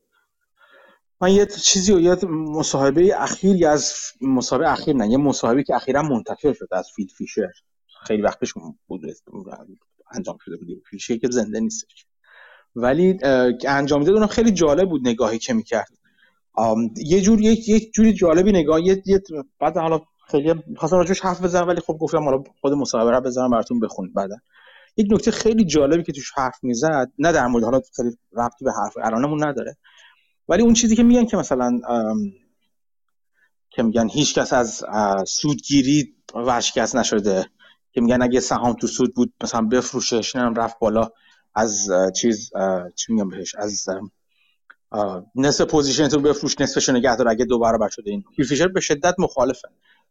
من 1.23 1.31
یه 1.31 1.47
چیزی 1.47 1.93
و 1.93 2.01
یه 2.01 2.17
مصاحبه 2.29 3.23
اخیری 3.23 3.65
از 3.65 3.95
مصاحبه 4.21 4.73
اخیر 4.73 4.97
نه 4.97 5.09
یه 5.09 5.19
مصاحبه 5.19 5.63
که 5.63 5.75
اخیرا 5.75 6.03
منتشر 6.03 6.53
شد 6.53 6.69
از 6.73 6.89
فیل 6.97 7.09
فیشر. 7.19 7.53
خیلی 8.07 8.23
وقت 8.23 8.41
پیش 8.41 8.55
بود 8.87 9.01
انجام 10.13 10.39
شده 10.45 10.57
بود. 10.57 10.83
فیشر 10.91 11.17
که 11.17 11.29
زنده 11.31 11.61
نیستش. 11.61 12.07
ولی 12.77 13.19
انجام 13.69 14.01
می‌داد 14.01 14.31
خیلی 14.31 14.51
جالب 14.51 14.89
بود 14.89 15.09
نگاهی 15.09 15.39
که 15.39 15.55
می‌کرد. 15.55 15.89
یه 16.97 17.21
جور 17.21 17.41
یک 17.41 17.69
یک 17.69 17.93
جوری 17.93 18.13
جالبی 18.13 18.53
نگاه 18.53 18.87
یه, 18.87 19.03
بعد 19.61 19.77
حالا 19.77 20.01
خیلی 20.29 20.55
خواستم 20.77 20.97
راجعش 20.97 21.21
حرف 21.21 21.43
بزنم 21.43 21.69
ولی 21.69 21.81
خب 21.81 21.97
گفتم 22.01 22.25
حالا 22.25 22.43
خود 22.61 22.73
مصاحبه 22.73 23.11
رو 23.11 23.21
بزنم 23.21 23.51
براتون 23.51 23.81
بخونید 23.81 24.15
بعدا. 24.15 24.37
یک 24.97 25.07
نکته 25.11 25.31
خیلی 25.31 25.65
جالبی 25.65 26.03
که 26.03 26.13
توش 26.13 26.33
حرف 26.37 26.59
می‌زد 26.63 27.13
نه 27.19 27.33
در 27.33 27.47
مورد 27.47 27.65
حالا 27.65 27.81
خیلی 27.97 28.17
ربطی 28.33 28.65
به 28.65 28.73
حرف 28.73 28.97
الانمون 29.03 29.49
نداره. 29.49 29.77
ولی 30.49 30.63
اون 30.63 30.75
چیزی 30.75 30.97
که 30.97 31.03
میگن 31.03 31.25
که 31.27 31.37
مثلا 31.37 31.81
که 33.71 33.83
میگن 33.83 34.09
هیچ 34.09 34.35
کس 34.35 34.53
از 34.53 34.85
سودگیری 35.27 36.15
ورشکست 36.35 36.97
نشده 36.97 37.47
که 37.93 38.01
میگن 38.01 38.23
اگه 38.23 38.41
سهام 38.41 38.73
تو 38.73 38.87
سود 38.87 39.15
بود 39.15 39.33
مثلا 39.41 39.61
بفروشش 39.61 40.37
نم 40.37 40.55
رفت 40.55 40.79
بالا 40.79 41.11
از 41.55 41.91
چیز 42.17 42.51
چی 42.97 43.13
میگم 43.13 43.29
بهش 43.29 43.55
از 43.55 43.87
نصف 45.35 45.65
position 45.65 46.09
تو 46.09 46.21
بفروش 46.21 46.61
نصفش 46.61 46.89
نگه 46.89 47.17
دار 47.17 47.29
اگه 47.29 47.45
دو 47.45 47.59
برابر 47.59 47.89
شده 47.89 48.11
این. 48.11 48.25
فیشر 48.49 48.69
به 48.69 48.81
شدت 48.81 49.15
مخالفه. 49.19 49.69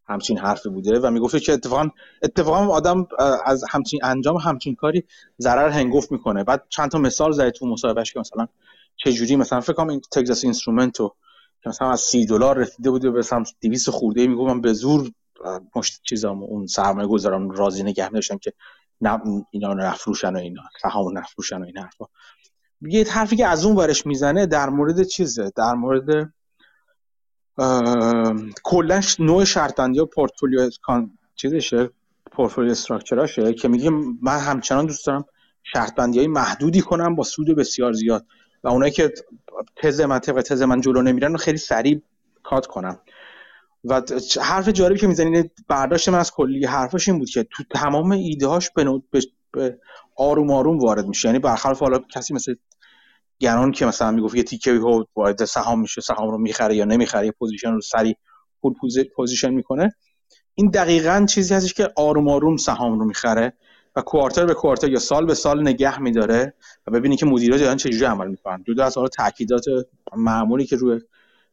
همچین 0.08 0.38
حرفی 0.38 0.70
بوده 0.70 1.00
و 1.00 1.12
می‌گفته 1.12 1.40
که 1.40 1.54
اتفاقا 1.54 1.90
اتفاقا 2.24 2.68
آدم 2.68 3.08
از 3.46 3.64
همچین 3.70 4.00
انجام 4.04 4.38
همچین 4.38 4.76
کاری 4.76 5.04
ضرر 5.40 5.70
هنگفت 5.70 6.12
می‌کنه. 6.12 6.44
بعد 6.44 6.66
چند 6.70 6.92
تا 6.92 6.98
مثال 6.98 7.32
زد 7.32 7.50
تو 7.50 7.66
مصاحبهش 7.66 8.14
که 8.14 8.20
مثلا 8.20 8.48
چه 8.96 9.14
جوری 9.14 9.36
مثلا 9.36 9.62
فکر 9.62 9.74
کنم 9.74 9.90
این 9.90 10.02
Texas 10.12 10.44
Instruments 10.44 11.10
و 11.10 11.16
که 11.64 11.70
مثلا 11.70 11.92
از 11.92 12.00
سی 12.00 12.26
دلار 12.26 12.58
رسیده 12.58 12.90
بوده 12.92 13.12
به 13.12 13.20
مثلا 13.20 13.44
200 13.62 13.90
خورده 13.90 14.28
میگم 14.28 14.62
به 14.62 14.74
زور 14.74 15.12
مشت 15.76 16.02
چیزام 16.04 16.44
اون 16.44 16.68
سرمایه 16.68 17.08
گذاران 17.08 17.56
راضی 17.56 17.84
نگه 17.84 18.10
داشتن 18.10 18.38
که 18.38 18.54
نه 19.02 19.20
اینا 19.52 19.74
نفروشن 19.74 20.36
و 20.36 20.38
اینا 20.38 20.62
سهام 20.82 21.18
نفروشن 21.18 21.62
و 21.62 21.66
این 21.66 21.78
حرفا. 21.78 22.06
یه 22.82 23.08
حرفی 23.08 23.36
که 23.36 23.48
از 23.48 23.66
اون 23.66 23.76
ورش 23.76 24.06
می‌زنه 24.06 24.46
در 24.46 24.70
مورد 24.70 25.04
چیزه؟ 25.04 25.52
در 25.56 25.74
مورد 25.74 26.34
کلا 28.64 29.02
نوع 29.20 29.46
شرط‌بندی 29.46 30.00
و 30.00 30.06
پورتفولیو 30.06 30.70
چیزشه؟ 31.36 31.90
portfolio 32.32 32.72
structure 32.72 33.33
اشه 33.33 33.54
که 33.54 33.68
میگه 33.68 33.90
من 34.22 34.40
همچنان 34.40 34.86
دوست 34.86 35.08
دارم 35.08 35.26
شرط 35.64 36.00
های 36.00 36.28
محدودی 36.28 36.82
کنم 36.82 37.16
با 37.16 37.24
سود 37.24 37.48
بسیار 37.48 37.94
زیاد. 37.94 38.26
و 38.64 38.68
اونایی 38.68 38.92
که 38.92 39.14
تز 39.76 40.02
من 40.02 40.20
طبق 40.20 40.42
تز 40.42 40.62
من 40.62 40.82
جلو 40.82 41.02
نمیرن 41.02 41.38
خیلی 41.38 41.58
سریع 41.58 42.02
cut 42.44 42.68
کنم. 42.68 43.00
و 43.84 44.02
حرف 44.42 44.70
جالبی 44.70 45.00
که 45.00 45.08
می‌زنین 45.08 45.50
برداشت 45.68 46.10
من 46.10 46.20
از 46.20 46.32
کلی 46.32 46.66
حرفش 46.66 47.10
این 47.10 47.20
بود 47.20 47.30
که 47.30 47.44
تو 47.44 47.64
تمام 47.64 48.12
ایده 48.12 48.48
هاش 48.48 48.70
به, 48.72 49.02
به 49.52 49.80
آروم 50.16 50.52
آروم 50.52 50.80
وارد 50.80 51.08
میشه. 51.08 51.28
یعنی 51.28 51.40
برخلاف 51.40 51.80
حالا 51.80 52.00
کسی 52.00 52.34
مثل 52.34 52.56
گران 53.40 53.72
که 53.72 53.86
مثلا 53.86 54.12
می‌گفت 54.12 54.36
یه 54.36 54.44
تیکه 54.44 54.80
ها 54.80 55.08
وارد 55.16 55.46
سهام 55.46 55.82
میشه 55.82 56.02
سهام 56.02 56.32
رو 56.32 56.38
می‌خره 56.38 56.76
یا 56.76 56.86
نمی‌خره 56.86 57.26
یه 57.26 57.32
position 57.32 57.72
رو 57.72 57.82
سریع 57.82 58.16
full 58.62 58.74
position 59.16 59.54
می‌کنه. 59.54 59.96
این 60.56 60.70
دقیقا 60.70 61.26
چیزی 61.30 61.54
هستش 61.54 61.74
که 61.74 61.90
آروم 61.96 62.28
آروم 62.28 62.58
سهام 62.58 63.00
رو 63.00 63.06
می‌خره. 63.06 63.54
و 63.96 64.02
quarter 64.02 64.46
به 64.46 64.54
quarter 64.54 64.90
یا 64.90 65.00
سال 65.00 65.26
به 65.26 65.34
سال 65.34 65.62
نگه 65.62 66.02
میداره 66.02 66.54
و 66.88 66.92
ببینی 66.92 67.16
که 67.16 67.26
مدیرا 67.26 67.58
دارن 67.58 67.78
چجوری 67.78 68.06
عمل 68.06 68.28
می‌کنن. 68.28 68.62
دو 68.62 68.84
از 68.84 68.96
حالا 68.98 69.08
تاکیدات 69.08 69.66
معمولی 70.16 70.66
که 70.66 70.76
روی 70.76 71.02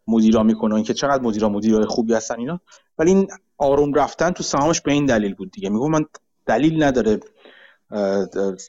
مدیرا 0.06 0.42
می‌کنه 0.42 0.74
اینکه 0.74 0.94
چقدر 0.94 1.22
مدیرا 1.22 1.48
مدیرای 1.48 1.86
خوبی 1.86 2.14
هستن 2.14 2.38
اینا. 2.38 2.60
ولی 2.98 3.10
این 3.10 3.28
آروم 3.58 3.94
رفتن 3.94 4.30
تو 4.30 4.42
سهامش 4.42 4.80
به 4.80 4.92
این 4.92 5.06
دلیل 5.06 5.34
بود 5.34 5.50
دیگه. 5.50 5.68
میگم 5.68 5.90
من 5.90 6.04
دلیل 6.46 6.82
نداره 6.82 7.20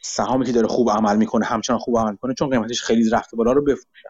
سهامی 0.02 0.46
که 0.46 0.52
داره 0.52 0.68
خوب 0.68 0.90
عمل 0.90 1.18
می‌کنه 1.18 1.46
همچنان 1.46 1.80
خوب 1.80 1.98
عمل 1.98 2.12
می‌کنه 2.12 2.34
چون 2.34 2.50
قیمتش 2.50 2.82
خیلی 2.82 3.10
رفته 3.10 3.38
بالا 3.38 3.52
رو 3.52 3.62
بفروشم. 3.62 4.10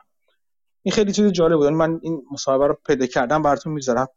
این 0.83 0.93
خیلی 0.93 1.11
چیز 1.11 1.31
جالب 1.31 1.57
بود. 1.57 1.67
من 1.67 1.99
این 2.03 2.21
مصاحبه 2.31 2.67
رو 2.67 2.77
پیدا 2.87 3.05
کردم 3.05 3.41
براتون 3.41 3.73
می‌ذارم. 3.73 4.07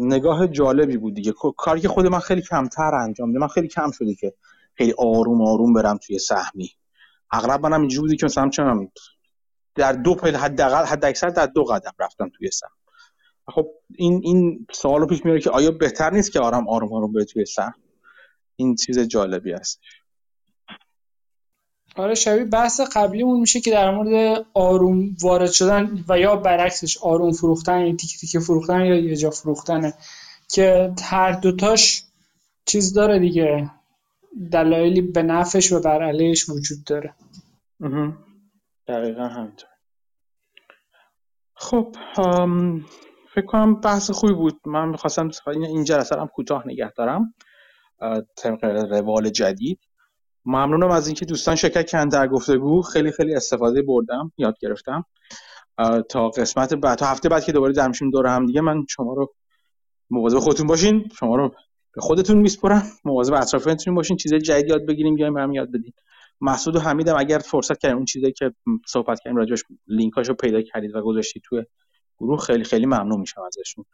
نگاه 0.00 0.48
جالبی 0.48 0.96
بود 0.96 1.14
دیگه. 1.14 1.32
کاری 1.56 1.80
که 1.80 1.88
خود 1.88 2.06
من 2.06 2.18
خیلی 2.18 2.42
کمتر 2.42 2.94
انجام 2.94 3.28
میدم 3.28 3.40
من 3.40 3.48
خیلی 3.48 3.68
کم 3.68 3.90
شده 3.90 4.14
که 4.14 4.34
خیلی 4.74 4.94
آروم 4.98 5.42
آروم 5.42 5.72
برم 5.72 5.96
توی 5.96 6.18
سهمی. 6.18 6.70
اغلب 7.30 7.66
منم 7.66 7.80
اینجوری 7.80 8.00
بودی 8.00 8.16
که 8.16 8.26
مثلا 8.26 8.48
چنم 8.48 8.88
در 9.74 9.92
دو 9.92 10.14
پل 10.14 10.36
حداقل 10.36 10.84
حد 10.84 11.04
اکثر 11.04 11.28
در 11.28 11.46
دو 11.46 11.64
قدم 11.64 11.92
رفتم 11.98 12.30
توی 12.38 12.50
سهم. 12.50 12.70
خب 13.48 13.66
این 13.96 14.20
این 14.24 14.66
سوالو 14.72 15.06
پیش 15.06 15.24
میاره 15.24 15.40
که 15.40 15.50
آیا 15.50 15.70
بهتر 15.70 16.10
نیست 16.10 16.32
که 16.32 16.40
آرام 16.40 16.68
آروم 16.68 16.92
آروم 16.92 17.12
بره 17.12 17.24
توی 17.24 17.44
سهم؟ 17.44 17.74
این 18.56 18.74
چیز 18.74 18.98
جالبی 18.98 19.52
است 19.52 19.80
آره 21.96 22.14
شبیه 22.14 22.44
بحث 22.44 22.80
قبلیمون 22.80 23.40
میشه 23.40 23.60
که 23.60 23.70
در 23.70 23.90
مورد 23.90 24.46
آروم 24.54 25.16
وارد 25.22 25.50
شدن 25.50 26.04
و 26.08 26.18
یا 26.18 26.36
برعکسش 26.36 26.98
آروم 26.98 27.32
فروختن 27.32 27.80
یا 27.80 27.96
تیک 27.96 28.18
تیک 28.20 28.38
فروختن 28.38 28.80
یا 28.80 28.94
یه 28.96 29.16
جا 29.16 29.30
فروختنه. 29.30 29.94
که 30.48 30.92
هر 31.02 31.32
دوتاش 31.32 32.04
چیز 32.66 32.92
داره 32.92 33.18
دیگه. 33.18 33.70
دلایلی 34.52 35.00
به 35.00 35.22
نفش 35.22 35.72
و 35.72 35.80
بر 35.80 36.02
علیهش 36.02 36.48
وجود 36.48 36.84
داره. 36.86 37.14
دقیقا 38.86 39.24
همینطور. 39.24 39.68
خب 41.54 41.96
فکر 43.34 43.46
کنم 43.46 43.80
بحث 43.80 44.10
خوبی 44.10 44.34
بود. 44.34 44.60
من 44.66 44.88
می‌خواستم 44.88 45.30
این 45.46 45.84
جلسه 45.84 46.16
هم 46.20 46.26
کوتاه 46.26 46.66
نگه 46.66 46.90
دارم. 46.96 47.34
طبق 48.36 48.64
روال 48.64 49.30
جدید. 49.30 49.78
ممنونم 50.44 50.90
از 50.90 51.06
اینکه 51.06 51.24
دوستان 51.24 51.54
شرکت 51.54 51.86
کردن 51.86 52.08
در 52.08 52.28
گفتگو. 52.28 52.82
خیلی 52.82 53.12
خیلی 53.12 53.34
استفاده 53.34 53.82
بردم 53.82 54.32
یاد 54.38 54.58
گرفتم. 54.60 55.04
تا 56.08 56.28
قسمت 56.28 56.74
بعد 56.74 56.98
تا 56.98 57.06
هفته 57.06 57.28
بعد 57.28 57.44
که 57.44 57.52
دوباره 57.52 57.72
جمع 57.72 57.92
شیم 57.92 58.10
دور 58.10 58.26
هم 58.26 58.46
دیگه 58.46 58.60
من 58.60 58.86
شما 58.88 59.14
رو 59.14 59.34
مواظب 60.10 60.38
خودتون 60.38 60.66
باشین. 60.66 61.08
شما 61.18 61.36
رو 61.36 61.54
به 61.94 62.00
خودتون 62.00 62.38
میسپرم. 62.38 62.82
مواظب 63.04 63.34
اطرافیانتون 63.34 63.94
باشین. 63.94 64.16
چیزای 64.16 64.40
جدید 64.40 64.68
یاد 64.68 64.86
بگیریم 64.86 65.14
بیایم 65.14 65.38
هم 65.38 65.52
یاد 65.52 65.68
بدین. 65.68 65.92
مسعود 66.40 66.76
و 66.76 66.80
حمیدم 66.80 67.16
اگر 67.18 67.38
فرصت 67.38 67.78
کردیم 67.78 67.96
اون 67.96 68.04
چیزایی 68.04 68.32
که 68.32 68.52
صحبت 68.86 69.20
کردیم 69.20 69.36
راجعش 69.36 69.64
لینکاشو 69.86 70.34
پیدا 70.34 70.62
کردید 70.62 70.96
و 70.96 71.02
گذاشتید 71.02 71.42
توی 71.44 71.64
گروه 72.18 72.38
خیلی 72.38 72.64
خیلی 72.64 72.86
ممنون 72.86 73.20
میشم 73.20 73.40
ازشون. 73.42 73.84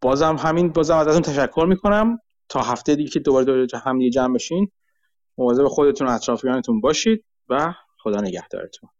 بازم 0.00 0.36
همین 0.36 0.68
بازم 0.68 0.96
ازتون 0.96 1.22
تشکر 1.22 1.66
می‌کنم. 1.68 2.18
تا 2.48 2.60
هفته 2.62 2.96
دیگه 2.96 3.10
که 3.10 3.20
دوباره 3.20 3.44
دوباره 3.44 3.68
هم 3.84 3.98
دیگه 3.98 4.10
جمع 4.10 4.34
بشین. 4.34 4.70
مواظب 5.38 5.68
خودتون 5.68 6.06
و 6.06 6.10
اطرافیانتون 6.10 6.80
باشید 6.80 7.24
و 7.48 7.74
خدا 7.98 8.20
نگهدارتون. 8.20 8.90